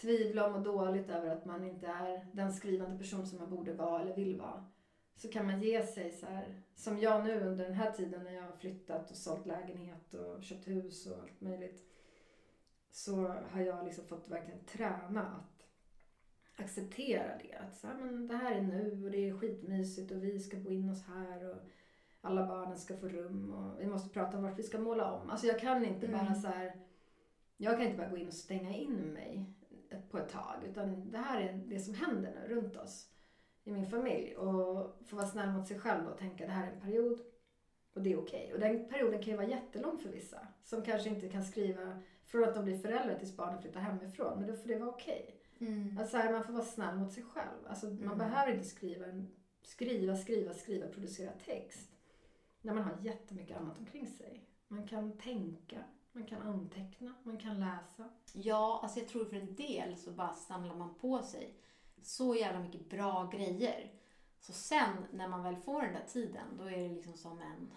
tvivla 0.00 0.46
och 0.46 0.52
må 0.52 0.58
dåligt 0.58 1.10
över 1.10 1.30
att 1.30 1.44
man 1.44 1.64
inte 1.64 1.86
är 1.86 2.26
den 2.32 2.52
skrivande 2.52 2.98
person 2.98 3.26
som 3.26 3.38
man 3.38 3.50
borde 3.50 3.72
vara 3.72 4.02
eller 4.02 4.16
vill 4.16 4.36
vara. 4.36 4.64
Så 5.16 5.28
kan 5.28 5.46
man 5.46 5.62
ge 5.62 5.86
sig 5.86 6.10
så 6.10 6.26
här, 6.26 6.62
som 6.74 6.98
jag 6.98 7.24
nu 7.24 7.40
under 7.40 7.64
den 7.64 7.74
här 7.74 7.90
tiden 7.90 8.24
när 8.24 8.32
jag 8.32 8.42
har 8.42 8.52
flyttat 8.52 9.10
och 9.10 9.16
sålt 9.16 9.46
lägenhet 9.46 10.14
och 10.14 10.42
köpt 10.42 10.68
hus 10.68 11.06
och 11.06 11.18
allt 11.22 11.40
möjligt. 11.40 11.84
Så 12.90 13.16
har 13.26 13.60
jag 13.60 13.84
liksom 13.84 14.04
fått 14.04 14.28
verkligen 14.28 14.64
träna 14.64 15.22
att 15.22 15.57
acceptera 16.58 17.38
det. 17.42 17.54
Att 17.56 17.74
så 17.76 17.86
här, 17.86 17.94
men 17.94 18.26
det 18.28 18.36
här 18.36 18.52
är 18.54 18.62
nu 18.62 19.04
och 19.04 19.10
det 19.10 19.28
är 19.28 19.38
skitmysigt 19.38 20.12
och 20.12 20.24
vi 20.24 20.38
ska 20.38 20.56
bo 20.56 20.70
in 20.70 20.90
oss 20.90 21.04
här 21.06 21.50
och 21.50 21.56
alla 22.20 22.46
barnen 22.46 22.78
ska 22.78 22.96
få 22.96 23.08
rum 23.08 23.52
och 23.54 23.80
vi 23.80 23.86
måste 23.86 24.08
prata 24.08 24.36
om 24.36 24.42
vart 24.42 24.58
vi 24.58 24.62
ska 24.62 24.78
måla 24.78 25.12
om. 25.12 25.30
Alltså 25.30 25.46
jag 25.46 25.58
kan 25.60 25.84
inte 25.84 26.06
Mm. 26.06 26.18
bara 26.18 26.34
så 26.34 26.48
här, 26.48 26.76
jag 27.56 27.72
kan 27.76 27.82
inte 27.86 27.98
bara 27.98 28.08
gå 28.08 28.16
in 28.16 28.26
och 28.26 28.32
stänga 28.34 28.76
in 28.76 28.96
mig 28.96 29.44
på 30.10 30.18
ett 30.18 30.28
tag. 30.28 30.54
Utan 30.70 31.10
det 31.10 31.18
här 31.18 31.40
är 31.40 31.52
det 31.66 31.80
som 31.80 31.94
händer 31.94 32.34
nu 32.34 32.54
runt 32.54 32.76
oss 32.76 33.10
i 33.64 33.70
min 33.70 33.86
familj. 33.86 34.36
Och 34.36 34.96
få 35.06 35.16
vara 35.16 35.26
snäll 35.26 35.50
mot 35.52 35.66
sig 35.68 35.78
själv 35.78 36.06
och 36.08 36.18
tänka 36.18 36.46
det 36.46 36.52
här 36.52 36.66
är 36.66 36.72
en 36.72 36.80
period 36.80 37.20
och 37.94 38.02
det 38.02 38.12
är 38.12 38.18
okej. 38.18 38.52
Och 38.54 38.60
den 38.60 38.88
perioden 38.88 39.22
kan 39.22 39.30
ju 39.30 39.36
vara 39.36 39.48
jättelång 39.48 39.98
för 39.98 40.08
vissa. 40.08 40.46
Som 40.62 40.82
kanske 40.82 41.08
inte 41.08 41.28
kan 41.28 41.44
skriva 41.44 42.02
från 42.24 42.44
att 42.44 42.54
de 42.54 42.64
blir 42.64 42.78
föräldrar 42.78 43.18
tills 43.18 43.36
barnen 43.36 43.62
flyttar 43.62 43.80
hemifrån. 43.80 44.38
Men 44.38 44.48
då 44.48 44.56
får 44.56 44.68
det 44.68 44.78
vara 44.78 44.90
okej. 44.90 45.34
Mm. 45.60 45.98
Alltså 45.98 46.16
här, 46.16 46.32
man 46.32 46.44
får 46.44 46.52
vara 46.52 46.64
snäll 46.64 46.96
mot 46.98 47.12
sig 47.12 47.22
själv. 47.22 47.66
Alltså, 47.68 47.86
Man 47.86 48.02
Mm. 48.02 48.18
behöver 48.18 48.52
inte 48.54 48.68
skriva, 48.68 49.04
skriva, 49.62 50.16
skriva, 50.16 50.54
skriva, 50.54 50.88
producera 50.88 51.32
text. 51.44 51.90
När 52.62 52.74
man 52.74 52.84
har 52.84 52.96
jättemycket 53.00 53.56
annat 53.56 53.78
omkring 53.78 54.06
sig. 54.06 54.44
Man 54.68 54.86
kan 54.88 55.18
tänka, 55.18 55.84
man 56.12 56.24
kan 56.26 56.42
anteckna, 56.42 57.14
man 57.22 57.36
kan 57.38 57.60
läsa. 57.60 58.08
Ja, 58.32 58.80
alltså 58.82 58.98
jag 58.98 59.08
tror 59.08 59.24
för 59.24 59.36
en 59.36 59.54
del 59.54 59.96
så 59.96 60.10
bara 60.10 60.34
samlar 60.34 60.74
man 60.74 60.94
på 60.94 61.22
sig 61.22 61.54
så 62.02 62.34
jävla 62.34 62.60
mycket 62.60 62.90
bra 62.90 63.30
grejer. 63.32 63.92
Så 64.40 64.52
sen 64.52 64.96
när 65.12 65.28
man 65.28 65.42
väl 65.42 65.56
får 65.56 65.82
den 65.82 65.92
där 65.92 66.04
tiden, 66.08 66.46
då 66.58 66.64
är 66.64 66.70
det 66.78 66.88
liksom 66.88 67.12
som 67.16 67.40
en 67.40 67.70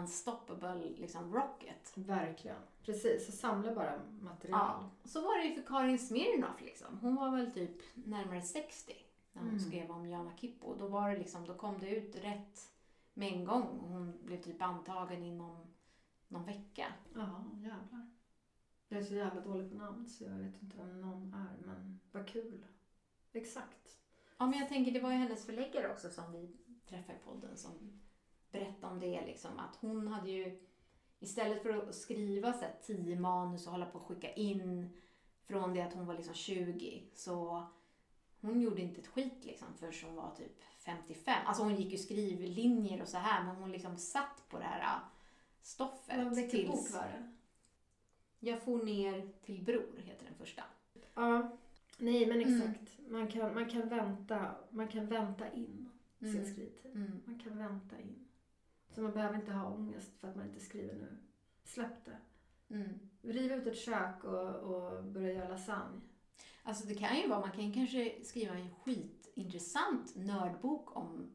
unstoppable 0.00 0.74
liksom 0.96 1.34
rocket. 1.34 1.92
Verkligen. 1.94 2.56
Precis, 2.82 3.26
så 3.26 3.32
samla 3.32 3.74
bara 3.74 4.00
material. 4.20 4.60
Ja, 4.60 4.90
så 5.04 5.20
var 5.20 5.38
det 5.38 5.44
ju 5.44 5.54
för 5.54 5.62
Karin 5.62 5.98
Smirnoff 5.98 6.60
liksom. 6.60 6.98
Hon 7.00 7.14
var 7.16 7.30
väl 7.36 7.50
typ 7.52 7.82
närmare 7.94 8.42
60 8.42 8.92
när 9.32 9.42
hon 9.42 9.50
Mm. 9.50 9.60
skrev 9.60 9.90
om 9.90 10.08
Jana 10.08 10.36
Kippo. 10.36 10.74
Då 10.74 10.88
var 10.88 11.10
det 11.10 11.16
liksom, 11.18 11.46
då 11.46 11.54
kom 11.54 11.78
det 11.78 11.88
ut 11.96 12.16
rätt 12.16 12.72
med 13.14 13.32
en 13.32 13.44
gång 13.44 13.78
hon 13.80 14.18
blev 14.24 14.42
typ 14.42 14.62
antagen 14.62 15.22
inom 15.22 15.66
någon 16.28 16.44
vecka. 16.44 16.86
Ja, 17.14 17.44
jävlar. 17.54 18.10
Jag 18.88 19.00
är 19.00 19.04
så 19.04 19.14
jävla 19.14 19.40
dålig 19.40 19.70
på 19.70 19.76
namn 19.76 20.08
så 20.08 20.24
jag 20.24 20.30
vet 20.30 20.62
inte 20.62 20.76
vem 20.76 21.00
någon 21.00 21.34
är, 21.34 21.66
men 21.66 22.00
vad 22.12 22.28
kul. 22.28 22.66
Exakt. 23.32 23.98
Ja, 24.38 24.46
men 24.46 24.58
jag 24.58 24.68
tänker 24.68 24.92
det 24.92 25.00
var 25.00 25.10
ju 25.10 25.16
hennes 25.16 25.46
förläggare 25.46 25.92
också 25.92 26.10
som 26.10 26.32
vi 26.32 26.56
träffade 26.88 27.18
i 27.18 27.22
podden 27.24 27.56
som 27.56 28.00
berätta 28.58 28.86
om 28.88 29.00
det 29.00 29.26
liksom, 29.26 29.58
att 29.58 29.76
hon 29.76 30.08
hade 30.08 30.30
ju 30.30 30.58
istället 31.18 31.62
för 31.62 31.70
att 31.70 31.94
skriva 31.94 32.52
så 32.52 32.58
här, 32.60 32.74
tio 32.82 33.16
manus 33.20 33.66
och 33.66 33.72
hålla 33.72 33.86
på 33.86 33.98
att 33.98 34.04
skicka 34.04 34.32
in 34.34 34.88
från 35.46 35.74
det 35.74 35.80
att 35.82 35.94
hon 35.94 36.06
var 36.06 36.14
liksom 36.14 36.34
20 36.34 37.02
så 37.14 37.66
hon 38.40 38.60
gjorde 38.60 38.82
inte 38.82 39.00
ett 39.00 39.06
skit 39.06 39.44
liksom 39.44 39.68
förrän 39.78 39.92
hon 40.04 40.14
var 40.16 40.34
typ 40.36 40.62
55. 40.78 41.34
Alltså 41.46 41.62
hon 41.62 41.76
gick 41.76 41.92
ju 41.92 41.98
skrivlinjer 41.98 43.02
och 43.02 43.08
så 43.08 43.16
här 43.18 43.44
men 43.44 43.56
hon 43.56 43.72
liksom 43.72 43.96
satt 43.96 44.42
på 44.48 44.58
det 44.58 44.64
här 44.64 44.80
äh, 44.80 45.00
stoffet. 45.62 46.36
Vilken 46.36 46.66
bok 46.66 46.76
tills 46.76 46.94
var 46.94 47.02
det? 47.02 47.32
Jag 48.40 48.62
for 48.62 48.84
ner 48.84 49.28
till 49.44 49.64
Bror 49.64 50.02
heter 50.04 50.24
den 50.24 50.34
första. 50.34 50.62
Ja. 51.14 51.56
Nej 51.98 52.26
men 52.26 52.42
Mm. 52.42 52.60
exakt. 52.60 52.98
Man, 53.08 53.28
kan, 53.28 53.54
man, 53.54 53.70
kan 53.70 53.88
vänta, 53.88 54.54
man 54.70 54.88
kan 54.88 55.06
vänta 55.06 55.52
in 55.52 55.88
sin 56.18 56.28
Mm. 56.28 56.52
skrivtid. 56.52 56.90
Mm. 56.94 57.22
Man 57.24 57.38
kan 57.38 57.58
vänta 57.58 57.98
in. 58.00 58.25
Så 58.96 59.02
man 59.02 59.12
behöver 59.12 59.36
inte 59.36 59.52
ha 59.52 59.70
ångest 59.70 60.20
för 60.20 60.28
att 60.28 60.36
man 60.36 60.46
inte 60.46 60.60
skriver 60.60 60.94
nu. 60.94 61.16
Släpp 61.64 62.04
det. 62.04 62.18
Mm. 62.74 62.98
Riv 63.22 63.52
ut 63.52 63.66
ett 63.66 63.78
kök 63.78 64.24
och, 64.24 64.56
och 64.56 65.04
börja 65.04 65.32
göra 65.32 65.48
lasagne. 65.48 66.00
Alltså 66.62 66.86
det 66.86 66.94
kan 66.94 67.16
ju 67.16 67.28
vara, 67.28 67.40
man 67.40 67.50
kan 67.50 67.72
kanske 67.72 68.24
skriva 68.24 68.54
en 68.54 68.74
skitintressant 68.74 70.16
nördbok 70.16 70.96
om 70.96 71.30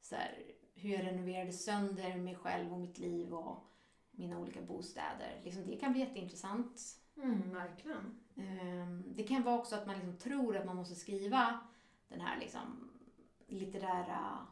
så 0.00 0.14
här, 0.14 0.42
hur 0.74 0.90
jag 0.90 1.06
renoverade 1.06 1.52
sönder 1.52 2.16
mig 2.16 2.34
själv 2.34 2.72
och 2.72 2.80
mitt 2.80 2.98
liv 2.98 3.34
och 3.34 3.68
mina 4.10 4.38
olika 4.38 4.62
bostäder. 4.62 5.40
Liksom, 5.44 5.66
det 5.66 5.76
kan 5.76 5.92
bli 5.92 6.00
jätteintressant. 6.00 6.80
Mm, 7.16 7.54
verkligen. 7.54 8.20
Ehm, 8.36 9.04
Det 9.16 9.22
kan 9.22 9.42
vara 9.42 9.58
också 9.58 9.76
att 9.76 9.86
man 9.86 9.94
liksom 9.94 10.16
tror 10.16 10.56
att 10.56 10.66
man 10.66 10.76
måste 10.76 10.94
skriva 10.94 11.60
den 12.08 12.20
här 12.20 12.40
liksom 12.40 12.90
litterära 13.46 14.46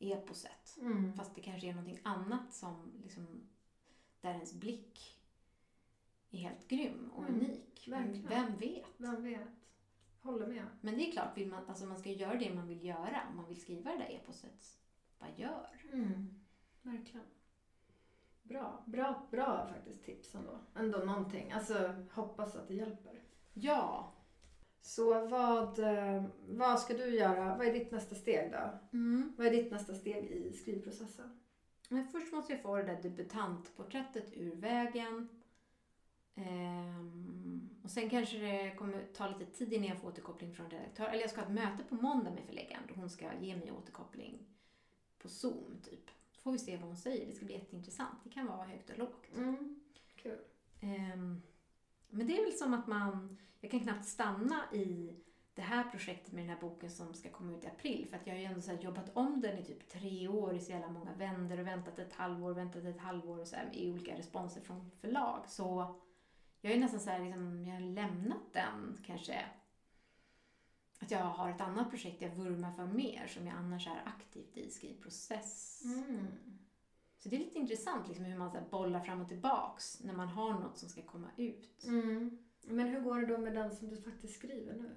eposet. 0.00 0.78
Mm. 0.80 1.12
Fast 1.12 1.34
det 1.34 1.40
kanske 1.40 1.68
är 1.68 1.74
någonting 1.74 2.00
annat 2.02 2.52
som 2.52 2.92
liksom, 3.02 3.26
där 4.20 4.34
ens 4.34 4.54
blick 4.54 5.20
är 6.30 6.38
helt 6.38 6.68
grym 6.68 7.10
och 7.14 7.22
Mm, 7.24 7.34
unik. 7.40 7.88
Verkligen. 7.88 8.28
Vem 8.28 8.56
vet? 8.56 8.86
Vem 8.96 9.22
vet? 9.22 9.48
Håller 10.20 10.46
med. 10.46 10.66
Men 10.80 10.98
det 10.98 11.08
är 11.08 11.12
klart, 11.12 11.36
vill 11.36 11.48
man, 11.48 11.68
alltså 11.68 11.86
man 11.86 11.98
ska 11.98 12.10
göra 12.10 12.34
det 12.38 12.54
man 12.54 12.68
vill 12.68 12.84
göra. 12.84 13.22
Om 13.30 13.36
man 13.36 13.48
vill 13.48 13.60
skriva 13.60 13.90
det 13.90 13.98
där 13.98 14.14
eposet, 14.14 14.78
bara 15.18 15.30
gör. 15.36 15.84
Mm. 15.92 16.40
Verkligen. 16.82 17.26
Bra. 18.42 18.82
Bra, 18.86 19.26
bra 19.30 19.68
faktiskt 19.68 20.04
tips 20.04 20.34
ändå. 20.34 20.58
Ändå 20.74 20.98
någonting. 20.98 21.52
Alltså 21.52 22.04
hoppas 22.12 22.56
att 22.56 22.68
det 22.68 22.74
hjälper. 22.74 23.22
Ja. 23.54 24.12
Så 24.82 25.26
vad, 25.26 25.78
eh, 25.78 26.24
vad 26.48 26.80
ska 26.80 26.94
du 26.94 27.14
göra? 27.16 27.56
Vad 27.56 27.66
är 27.66 27.72
ditt 27.72 27.90
nästa 27.90 28.14
steg 28.14 28.52
då? 28.52 28.78
Mm. 28.92 29.32
Vad 29.36 29.46
är 29.46 29.50
ditt 29.50 29.70
nästa 29.70 29.94
steg 29.94 30.24
i 30.24 30.52
skrivprocessen? 30.52 31.40
Men 31.88 32.08
först 32.08 32.32
måste 32.32 32.52
jag 32.52 32.62
få 32.62 32.76
det 32.76 32.82
där 32.82 33.02
debutantporträttet 33.02 34.32
ur 34.36 34.56
vägen. 34.56 35.28
Ehm, 36.34 37.68
och 37.82 37.90
sen 37.90 38.10
kanske 38.10 38.38
det 38.38 38.74
kommer 38.78 39.06
ta 39.14 39.28
lite 39.28 39.46
tid 39.46 39.72
innan 39.72 39.88
jag 39.88 40.00
får 40.00 40.08
återkoppling 40.08 40.54
från 40.54 40.70
redaktör. 40.70 41.08
Eller 41.08 41.20
jag 41.20 41.30
ska 41.30 41.40
ha 41.40 41.46
ett 41.46 41.54
möte 41.54 41.84
på 41.88 41.94
måndag 41.94 42.30
med 42.30 42.44
förläggaren 42.46 42.82
då 42.88 42.94
hon 42.94 43.10
ska 43.10 43.34
ge 43.40 43.56
mig 43.56 43.72
återkoppling 43.72 44.46
på 45.18 45.28
Zoom 45.28 45.80
typ. 45.82 46.10
Så 46.32 46.40
får 46.40 46.52
vi 46.52 46.58
se 46.58 46.76
vad 46.76 46.86
hon 46.86 46.96
säger. 46.96 47.26
Det 47.26 47.34
ska 47.34 47.44
bli 47.44 47.54
jätteintressant. 47.54 48.18
Det 48.24 48.30
kan 48.30 48.46
vara 48.46 48.64
högt 48.64 48.90
och 48.90 48.98
lågt. 48.98 49.36
Mm. 49.36 49.80
Kul. 50.16 50.38
Ehm, 50.80 51.42
men 52.10 52.26
det 52.26 52.38
är 52.38 52.44
väl 52.44 52.52
som 52.52 52.74
att 52.74 52.86
man, 52.86 53.38
jag 53.60 53.70
kan 53.70 53.80
knappt 53.80 54.04
stanna 54.04 54.64
i 54.72 55.16
det 55.54 55.62
här 55.62 55.84
projektet 55.84 56.32
med 56.32 56.42
den 56.42 56.50
här 56.50 56.60
boken 56.60 56.90
som 56.90 57.14
ska 57.14 57.30
komma 57.30 57.52
ut 57.52 57.64
i 57.64 57.66
april. 57.66 58.06
För 58.10 58.16
att 58.16 58.26
jag 58.26 58.34
har 58.34 58.40
ju 58.40 58.44
ändå 58.44 58.60
så 58.60 58.70
här 58.70 58.78
jobbat 58.78 59.10
om 59.16 59.40
den 59.40 59.58
i 59.58 59.64
typ 59.64 59.88
tre 59.88 60.28
år 60.28 60.54
i 60.54 60.60
så 60.60 60.70
jävla 60.70 60.88
många 60.88 61.14
vändor 61.14 61.60
och 61.60 61.66
väntat 61.66 61.98
ett 61.98 62.12
halvår, 62.12 62.54
väntat 62.54 62.84
ett 62.84 63.00
halvår 63.00 63.38
och 63.38 63.48
så 63.48 63.56
här, 63.56 63.70
i 63.72 63.90
olika 63.90 64.18
responser 64.18 64.60
från 64.60 64.90
förlag. 65.00 65.44
Så 65.48 66.00
jag 66.60 66.72
är 66.72 66.80
nästan 66.80 67.00
så 67.00 67.10
här, 67.10 67.24
liksom, 67.24 67.66
jag 67.66 67.74
har 67.74 67.80
lämnat 67.80 68.52
den 68.52 68.98
kanske. 69.06 69.44
Att 71.00 71.10
jag 71.10 71.18
har 71.18 71.50
ett 71.50 71.60
annat 71.60 71.90
projekt 71.90 72.22
jag 72.22 72.34
vurmar 72.34 72.72
för 72.72 72.86
mer 72.86 73.26
som 73.26 73.46
jag 73.46 73.56
annars 73.56 73.86
är 73.86 74.02
aktivt 74.04 74.56
i 74.56 74.70
skrivprocess. 74.70 75.82
Mm. 75.84 76.26
Så 77.20 77.28
det 77.28 77.36
är 77.36 77.40
lite 77.40 77.58
intressant 77.58 78.08
liksom, 78.08 78.24
hur 78.24 78.38
man 78.38 78.50
så 78.50 78.56
här, 78.56 78.68
bollar 78.70 79.00
fram 79.00 79.20
och 79.20 79.28
tillbaks 79.28 80.00
när 80.00 80.14
man 80.14 80.28
har 80.28 80.52
något 80.52 80.78
som 80.78 80.88
ska 80.88 81.02
komma 81.02 81.28
ut. 81.36 81.84
Mm. 81.84 82.38
Men 82.62 82.88
hur 82.88 83.00
går 83.00 83.20
det 83.20 83.26
då 83.26 83.38
med 83.38 83.54
den 83.54 83.76
som 83.76 83.88
du 83.88 84.02
faktiskt 84.02 84.34
skriver 84.34 84.74
nu? 84.74 84.96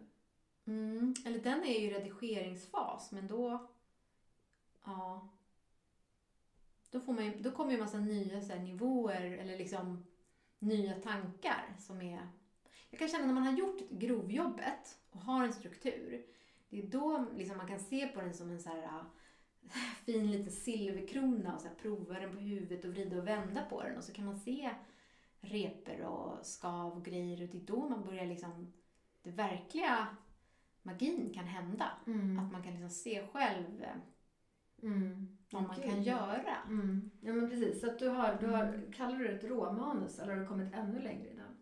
Mm. 0.66 1.14
Eller 1.26 1.40
den 1.40 1.64
är 1.64 1.80
ju 1.80 1.90
redigeringsfas, 1.90 3.12
men 3.12 3.28
då... 3.28 3.72
Ja. 4.84 5.30
Då, 6.92 7.00
får 7.00 7.14
man 7.14 7.26
ju, 7.26 7.42
då 7.42 7.52
kommer 7.52 7.72
ju 7.72 7.76
en 7.76 7.84
massa 7.84 8.00
nya 8.00 8.42
så 8.42 8.54
här, 8.54 8.60
nivåer 8.60 9.22
eller 9.22 9.58
liksom 9.58 10.06
nya 10.60 10.94
tankar 10.94 11.76
som 11.80 12.02
är... 12.02 12.28
Jag 12.90 13.00
kan 13.00 13.08
känna 13.08 13.26
när 13.26 13.34
man 13.34 13.44
har 13.44 13.54
gjort 13.54 13.90
grovjobbet 13.90 14.98
och 15.12 15.20
har 15.20 15.46
en 15.46 15.54
struktur, 15.54 16.26
det 16.70 16.80
är 16.80 16.88
då 16.88 17.26
liksom 17.36 17.58
man 17.58 17.68
kan 17.68 17.80
se 17.80 18.08
på 18.08 18.22
den 18.22 18.34
som 18.34 18.50
en 18.50 18.60
så 18.60 18.70
här 18.70 19.04
fin 20.06 20.32
liten 20.32 20.52
silverkrona 20.52 21.56
och 21.56 21.62
så 21.62 21.68
prova 21.82 22.20
den 22.20 22.32
på 22.36 22.40
huvudet 22.40 22.86
och 22.86 22.92
vrida 22.92 23.18
och 23.18 23.28
vända 23.28 23.66
på 23.70 23.84
den 23.84 23.98
och 23.98 24.04
så 24.04 24.14
kan 24.14 24.26
man 24.26 24.40
se 24.40 24.70
reper 25.42 26.02
och 26.02 26.46
skav 26.46 26.92
och 26.94 27.06
grejer 27.06 27.42
och 27.44 27.50
det 27.50 27.58
är 27.58 27.62
då 27.62 27.90
man 27.90 28.04
börjar 28.06 28.26
liksom 28.26 28.74
det 29.22 29.32
verkliga 29.32 30.08
magin 30.82 31.34
kan 31.34 31.46
hända. 31.46 31.92
Mm. 32.08 32.40
Att 32.40 32.52
man 32.52 32.64
kan 32.64 32.72
liksom 32.72 32.90
se 32.90 33.28
själv 33.28 33.84
eh, 33.84 33.96
Mm. 34.82 35.38
vad 35.52 35.64
man 35.64 35.76
Gud. 35.76 35.86
kan 35.90 36.04
göra. 36.04 36.58
Mm. 36.68 37.12
Ja 37.22 37.34
men 37.34 37.50
precis. 37.50 37.82
Så 37.82 37.88
att 37.88 38.00
du 38.00 38.08
har, 38.10 38.38
du 38.40 38.48
har, 38.48 38.92
kallar 38.94 39.18
du 39.20 39.28
det 39.28 39.34
ett 39.34 39.44
råmanus 39.44 40.20
eller 40.20 40.34
har 40.34 40.40
du 40.42 40.48
kommit 40.48 40.74
ännu 40.74 41.00
längre 41.02 41.30
i 41.30 41.36
den? 41.36 41.58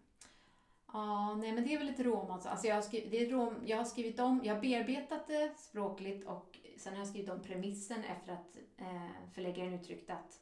Ja, 0.94 1.36
nej 1.36 1.52
men 1.52 1.64
det 1.64 1.74
är 1.74 1.78
väl 1.80 1.90
ett 1.90 2.00
råmanus. 2.00 2.46
Alltså 2.46 2.68
jag, 2.68 2.76
har 2.76 2.82
skrivit, 2.82 3.12
det 3.12 3.18
är 3.26 3.30
rom, 3.32 3.56
jag 3.66 3.78
har 3.78 3.84
skrivit 3.84 4.20
om, 4.20 4.42
jag 4.44 4.56
har 4.56 4.62
bearbetat 4.62 5.28
det 5.28 5.54
språkligt 5.58 6.28
och 6.28 6.60
sen 6.82 6.94
har 6.94 7.00
jag 7.00 7.08
skrivit 7.08 7.30
om 7.30 7.42
premissen 7.42 8.04
efter 8.04 8.34
att 8.34 8.58
eh, 8.78 9.10
förläggaren 9.34 9.74
uttryckte 9.74 10.14
att 10.14 10.42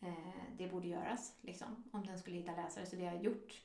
eh, 0.00 0.34
det 0.58 0.68
borde 0.68 0.88
göras, 0.88 1.36
liksom, 1.40 1.84
om 1.92 2.06
den 2.06 2.18
skulle 2.18 2.36
hitta 2.36 2.56
läsare. 2.56 2.86
Så 2.86 2.96
det 2.96 3.04
har 3.06 3.14
jag 3.14 3.24
gjort. 3.24 3.62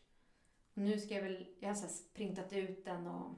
Och 0.74 0.82
nu 0.82 1.00
ska 1.00 1.14
jag 1.14 1.24
väl, 1.24 1.48
jag 1.60 1.70
har 1.70 1.76
så 1.76 1.88
printat 2.14 2.54
ut 2.54 2.86
den 2.86 3.08
och 3.08 3.32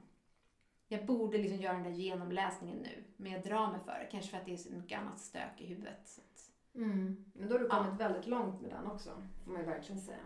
jag 0.88 1.06
borde 1.06 1.38
liksom 1.38 1.60
göra 1.60 1.72
den 1.74 1.82
där 1.82 1.90
genomläsningen 1.90 2.78
nu. 2.78 3.04
Men 3.16 3.32
jag 3.32 3.42
drar 3.42 3.70
mig 3.72 3.80
för 3.80 3.98
det, 3.98 4.08
kanske 4.10 4.30
för 4.30 4.38
att 4.38 4.44
det 4.46 4.52
är 4.52 4.56
så 4.56 4.72
mycket 4.72 4.98
annat 4.98 5.20
stök 5.20 5.60
i 5.60 5.66
huvudet. 5.66 6.08
Så 6.08 6.20
att, 6.20 6.50
Mm. 6.76 7.24
Men 7.34 7.48
då 7.48 7.54
har 7.54 7.58
du 7.58 7.68
kommit 7.68 8.00
väldigt 8.00 8.26
långt 8.26 8.60
med 8.60 8.70
den 8.70 8.86
också, 8.86 9.10
får 9.44 9.50
man 9.52 9.60
ju 9.60 9.66
verkligen 9.66 10.00
säga. 10.00 10.24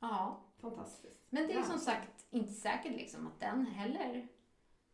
ja, 0.00 0.40
Fantastiskt. 0.60 1.26
Men 1.30 1.46
det 1.46 1.52
är 1.52 1.56
Ja. 1.56 1.64
som 1.64 1.78
sagt 1.78 2.26
inte 2.30 2.52
säkert 2.52 2.92
liksom 2.92 3.26
att 3.26 3.40
den 3.40 3.66
heller 3.66 4.28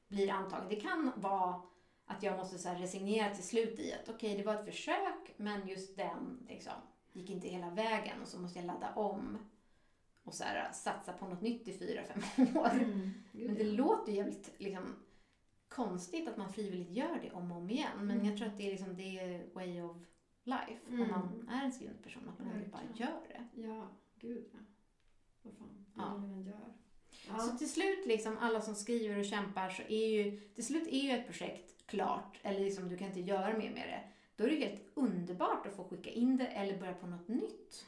blir 0.08 0.30
antagen. 0.30 0.68
Det 0.68 0.76
kan 0.76 1.12
vara 1.16 1.62
att 2.10 2.22
jag 2.22 2.36
måste 2.38 2.58
så 2.58 2.68
resignera 2.70 3.34
till 3.34 3.44
slut 3.44 3.78
i 3.78 3.92
att 3.92 4.08
okej, 4.08 4.36
det 4.36 4.42
var 4.42 4.54
ett 4.54 4.64
försök, 4.64 5.34
men 5.36 5.68
just 5.68 5.96
den 5.96 6.46
liksom, 6.48 6.72
gick 7.12 7.30
inte 7.30 7.48
hela 7.48 7.70
vägen 7.70 8.22
och 8.22 8.28
så 8.28 8.40
måste 8.40 8.58
jag 8.58 8.66
ladda 8.66 8.94
om 8.94 9.38
och 10.24 10.34
så 10.34 10.44
här, 10.44 10.72
satsa 10.72 11.12
på 11.12 11.28
något 11.28 11.40
nytt 11.40 11.68
i 11.68 11.72
fyra, 11.78 12.02
fem 12.04 12.56
år. 12.56 12.70
Mm. 12.72 13.10
Men 13.32 13.54
det 13.54 13.64
låter 13.64 14.12
ju 14.12 14.18
jävligt 14.18 14.50
liksom, 14.58 14.96
konstigt 15.68 16.28
att 16.28 16.36
man 16.36 16.52
frivilligt 16.52 16.90
gör 16.90 17.18
det 17.22 17.30
om 17.30 17.50
och 17.52 17.58
om 17.58 17.70
igen. 17.70 17.90
Men 18.06 18.10
Mm. 18.10 18.26
jag 18.28 18.36
tror 18.38 18.48
att 18.48 18.58
det 18.58 18.66
är, 18.66 18.70
liksom, 18.70 18.96
det 18.96 19.42
way 19.54 19.82
of 19.82 19.96
life. 20.44 20.80
Mm. 20.88 21.02
Om 21.02 21.08
man 21.10 21.48
är 21.48 21.64
en 21.64 21.72
skrivande 21.72 22.02
person, 22.02 22.28
att 22.28 22.38
man 22.38 22.48
ändå 22.52 22.68
bara 22.70 22.82
gör 22.94 23.20
det. 23.28 23.62
Ja, 23.62 23.88
gud 24.20 24.44
ja. 24.52 24.58
Vad 25.42 25.54
fan, 25.54 25.86
Ja. 25.96 26.08
vad 26.12 26.20
man 26.30 26.42
gör. 26.42 26.72
Ja. 27.28 27.38
Så 27.38 27.56
till 27.58 27.70
slut, 27.70 28.06
liksom, 28.06 28.38
alla 28.38 28.60
som 28.60 28.74
skriver 28.74 29.18
och 29.18 29.24
kämpar, 29.24 29.70
så 29.70 29.82
är 29.82 30.06
ju, 30.08 30.40
till 30.40 30.66
slut 30.66 30.86
är 30.88 31.00
ju 31.00 31.10
ett 31.10 31.26
projekt 31.26 31.79
klart. 31.90 32.38
Eller 32.42 32.60
liksom, 32.60 32.88
du 32.88 32.96
kan 32.96 33.06
inte 33.08 33.20
göra 33.20 33.58
mer 33.58 33.70
med 33.70 33.88
det. 33.88 34.02
Då 34.36 34.44
är 34.44 34.48
det 34.50 34.56
helt 34.56 34.82
underbart 34.94 35.66
att 35.66 35.76
få 35.76 35.84
skicka 35.84 36.10
in 36.10 36.36
det 36.36 36.46
eller 36.46 36.78
börja 36.78 36.94
på 36.94 37.06
något 37.06 37.28
nytt. 37.28 37.86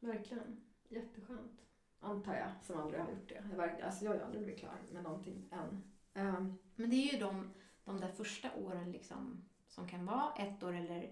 Verkligen. 0.00 0.60
Jätteskönt. 0.88 1.60
Antar 2.00 2.34
jag, 2.34 2.50
som 2.66 2.80
aldrig 2.80 3.00
har 3.00 3.10
gjort 3.10 3.28
det. 3.28 3.82
Alltså, 3.86 4.04
jag 4.04 4.12
har 4.12 4.20
aldrig 4.20 4.42
blivit 4.44 4.60
klar 4.60 4.74
med 4.92 5.02
någonting 5.02 5.48
än. 5.52 5.82
Ehm, 6.14 6.54
Men 6.76 6.90
det 6.90 6.96
är 6.96 7.12
ju 7.12 7.18
de, 7.18 7.50
de 7.84 8.00
där 8.00 8.08
första 8.12 8.48
åren 8.54 8.92
liksom, 8.92 9.44
som 9.68 9.88
kan 9.88 10.06
vara 10.06 10.32
ett 10.38 10.62
år 10.62 10.72
eller 10.74 11.10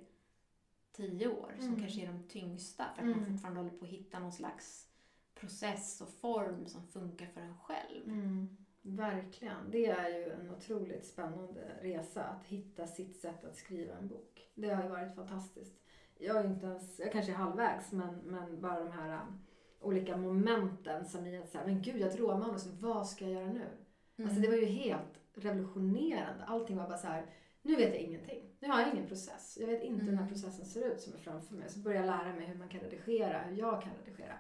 tio 0.92 1.28
år 1.28 1.52
som 1.58 1.68
Mm. 1.68 1.80
kanske 1.80 2.02
är 2.02 2.06
de 2.06 2.22
tyngsta. 2.28 2.84
För 2.94 3.02
att 3.02 3.06
Mm. 3.06 3.20
man 3.20 3.30
fortfarande 3.30 3.60
håller 3.60 3.78
på 3.78 3.84
att 3.84 3.90
hitta 3.90 4.18
någon 4.18 4.32
slags 4.32 4.88
process 5.34 6.00
och 6.00 6.08
form 6.08 6.66
som 6.66 6.86
funkar 6.86 7.26
för 7.26 7.40
en 7.40 7.58
själv. 7.58 8.04
Mm, 8.06 8.56
verkligen. 8.86 9.70
Det 9.70 9.86
är 9.86 10.08
ju 10.08 10.30
en 10.32 10.50
otroligt 10.50 11.06
spännande 11.06 11.60
resa 11.80 12.24
att 12.24 12.46
hitta 12.46 12.86
sitt 12.86 13.20
sätt 13.20 13.44
att 13.44 13.56
skriva 13.56 13.94
en 13.94 14.08
bok. 14.08 14.50
Det 14.54 14.70
har 14.70 14.82
ju 14.82 14.88
varit 14.88 15.14
fantastiskt. 15.14 15.74
Jag 16.18 16.36
är 16.36 16.44
inte 16.46 16.66
ens, 16.66 16.98
jag 16.98 17.12
kanske 17.12 17.32
är 17.32 17.36
halvvägs, 17.36 17.92
men, 17.92 18.14
men 18.24 18.60
bara 18.60 18.80
de 18.80 18.92
här 18.92 19.20
um, 19.22 19.38
olika 19.80 20.16
momenten 20.16 21.04
som 21.04 21.26
i 21.26 21.38
att 21.38 21.48
säga, 21.48 21.64
men 21.66 21.82
gud 21.82 21.96
jag 21.96 22.06
har 22.06 22.10
ett 22.10 22.20
råmanus, 22.20 22.66
vad 22.80 23.06
ska 23.06 23.24
jag 23.24 23.32
göra 23.32 23.52
nu? 23.52 23.68
Mm. 24.16 24.28
Alltså 24.28 24.40
det 24.42 24.48
var 24.48 24.56
ju 24.56 24.64
helt 24.64 25.20
revolutionerande. 25.34 26.44
Allting 26.44 26.76
var 26.76 26.88
bara 26.88 26.98
så 26.98 27.06
här, 27.06 27.26
Nu 27.62 27.76
vet 27.76 27.94
jag 27.94 28.02
ingenting. 28.02 28.56
Nu 28.60 28.68
har 28.68 28.80
jag 28.80 28.92
ingen 28.92 29.06
process. 29.06 29.58
Jag 29.60 29.66
vet 29.66 29.82
inte 29.82 30.00
hur 30.00 30.10
den 30.10 30.18
här 30.18 30.26
Mm. 30.26 30.34
processen 30.34 30.66
ser 30.66 30.92
ut 30.92 31.00
som 31.00 31.12
är 31.14 31.18
framför 31.18 31.54
mig. 31.54 31.70
Så 31.70 31.78
börjar 31.78 31.96
jag 32.00 32.06
lära 32.06 32.34
mig 32.34 32.46
hur 32.46 32.54
man 32.54 32.68
kan 32.68 32.80
redigera, 32.80 33.38
hur 33.38 33.56
jag 33.56 33.82
kan 33.82 33.92
redigera. 34.04 34.34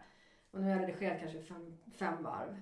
Och 0.50 0.60
nu 0.60 0.64
har 0.64 0.80
jag 0.80 0.88
redigerat 0.88 1.20
kanske 1.20 1.42
fem, 1.42 1.76
fem 1.94 2.22
varv. 2.22 2.60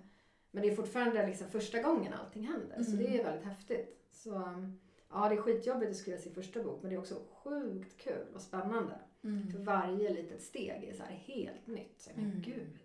Men 0.55 0.63
det 0.63 0.69
är 0.71 0.77
fortfarande 0.77 1.27
liksom 1.27 1.49
första 1.51 1.83
gången 1.83 2.13
allting 2.13 2.47
händer. 2.47 2.83
Så 2.83 2.93
Mm. 2.93 3.05
det 3.05 3.19
är 3.21 3.25
väldigt 3.25 3.45
häftigt. 3.45 4.07
Så 4.13 4.35
um, 4.35 4.81
ja, 5.11 5.29
det 5.29 5.35
är 5.35 5.41
skitjobbigt 5.43 5.91
att 5.91 5.97
skriva 5.97 6.19
sin 6.19 6.35
första 6.35 6.63
bok. 6.63 6.79
Men 6.83 6.91
det 6.91 6.97
är 6.97 7.01
också 7.01 7.23
sjukt 7.33 7.97
kul 8.01 8.27
och 8.35 8.41
spännande. 8.41 8.95
Mm. 9.25 9.51
För 9.53 9.59
varje 9.59 10.11
litet 10.15 10.43
steg 10.43 10.85
är 10.85 10.93
så 10.95 11.03
helt 11.03 11.67
nytt. 11.67 12.01
Så, 12.01 12.11
men 12.15 12.25
Mm. 12.25 12.41
gud, 12.43 12.79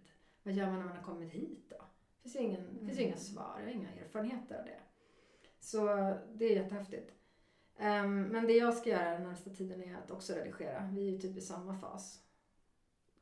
vad 0.43 0.53
gör 0.53 0.65
man 0.65 0.75
när 0.79 0.85
man 0.85 0.95
har 0.97 1.03
kommit 1.03 1.31
hit 1.31 1.65
då? 1.69 1.75
Det 1.75 2.21
finns 2.29 2.35
ju, 2.35 2.39
ingen, 2.39 2.67
det 2.79 2.85
finns 2.85 2.99
ju 2.99 3.03
inga 3.03 3.17
svar, 3.17 3.55
jag 3.59 3.65
har 3.65 3.71
inga 3.73 3.91
erfarenheter 3.91 4.59
av 4.59 4.65
det. 4.65 4.79
Så 5.59 5.85
det 6.33 6.45
är 6.45 6.55
jättehäftigt. 6.63 7.11
Ehm, 7.77 8.23
men 8.23 8.47
det 8.47 8.53
jag 8.53 8.73
ska 8.73 8.89
göra 8.89 9.11
den 9.11 9.23
närmsta 9.23 9.49
tiden 9.49 9.83
är 9.83 9.95
att 9.95 10.11
också 10.11 10.33
redigera. 10.33 10.89
Vi 10.93 11.07
är 11.07 11.11
ju 11.11 11.19
typ 11.19 11.37
i 11.37 11.41
samma 11.41 11.77
fas. 11.77 12.23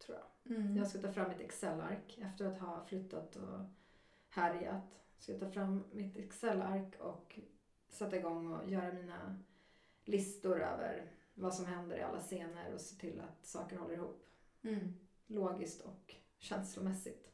Tror 0.06 0.18
jag. 0.18 0.57
Mm. 0.57 0.78
Jag 0.78 0.88
ska 0.88 0.99
ta 0.99 1.11
fram 1.11 1.30
mitt 1.30 1.41
Excel-ark 1.41 2.19
efter 2.22 2.45
att 2.45 2.57
ha 2.60 2.86
flyttat 2.86 3.36
och 3.36 3.60
härjat. 4.38 4.99
Ska 5.19 5.31
jag 5.31 5.41
ta 5.41 5.49
fram 5.49 5.84
mitt 5.91 6.18
Excel-ark 6.18 6.95
och 6.99 7.39
sätta 7.89 8.18
igång 8.18 8.53
och 8.53 8.69
göra 8.69 8.93
mina 8.93 9.39
listor 10.05 10.61
över 10.61 11.11
vad 11.34 11.53
som 11.55 11.65
händer 11.65 11.97
i 11.97 12.01
alla 12.01 12.22
scener 12.22 12.73
och 12.73 12.81
se 12.81 12.95
till 12.95 13.19
att 13.22 13.45
saker 13.45 13.77
håller 13.77 13.93
ihop. 13.95 14.27
Mm. 14.61 14.93
Logiskt 15.27 15.81
och 15.81 16.15
känslomässigt. 16.38 17.31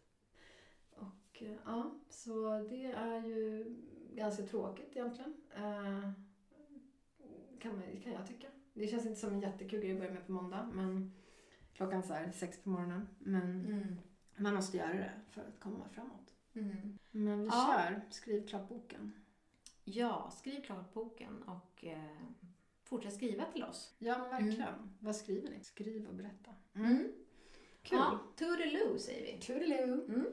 Och 0.91 1.43
eh, 1.43 1.55
ja, 1.65 1.99
så 2.09 2.57
det 2.69 2.85
är 2.85 3.23
ju 3.25 3.75
ganska 4.13 4.43
tråkigt 4.43 4.89
egentligen. 4.95 5.33
Eh, 5.55 6.11
kan, 7.59 7.75
man, 7.75 8.01
kan 8.03 8.13
jag 8.13 8.27
tycka. 8.27 8.47
Det 8.73 8.87
känns 8.87 9.05
inte 9.05 9.19
som 9.19 9.33
en 9.33 9.41
jättekul 9.41 9.81
grej 9.81 9.91
att 9.91 9.99
börja 9.99 10.13
med 10.13 10.25
på 10.25 10.31
måndag. 10.31 10.69
Men 10.73 11.13
klockan 11.73 12.03
så 12.03 12.13
här 12.13 12.31
sex 12.31 12.63
på 12.63 12.69
morgonen. 12.69 13.07
Men 13.19 13.65
Mm. 13.65 13.95
man 14.37 14.55
måste 14.55 14.77
göra 14.77 14.93
det 14.93 15.11
för 15.29 15.41
att 15.41 15.59
komma 15.59 15.89
framåt. 15.91 16.22
Mm. 16.55 16.99
Men 17.11 17.41
vi 17.41 17.47
Ja. 17.47 17.73
kör. 17.77 18.01
Skriv 18.09 18.47
klart 18.47 18.69
boken. 18.69 19.13
Ja, 19.83 20.31
skriv 20.37 20.61
klart 20.61 20.93
boken 20.93 21.43
och 21.43 21.85
eh, 21.85 22.03
fortsätt 22.83 23.13
skriva 23.13 23.45
till 23.45 23.63
oss. 23.63 23.93
Ja 23.97 24.17
men 24.17 24.29
verkligen. 24.29 24.73
Vad 24.99 25.15
skriver 25.15 25.49
ni? 25.49 25.63
Skriv 25.63 26.07
och 26.07 26.15
berätta. 26.15 26.51
Mm. 26.75 27.11
Kul. 27.81 27.97
Ja, 27.97 28.19
toodaloo 28.35 28.97
säger 28.99 29.21
vi. 29.33 29.39
Toodaloo. 29.41 30.05
Mm. 30.09 30.25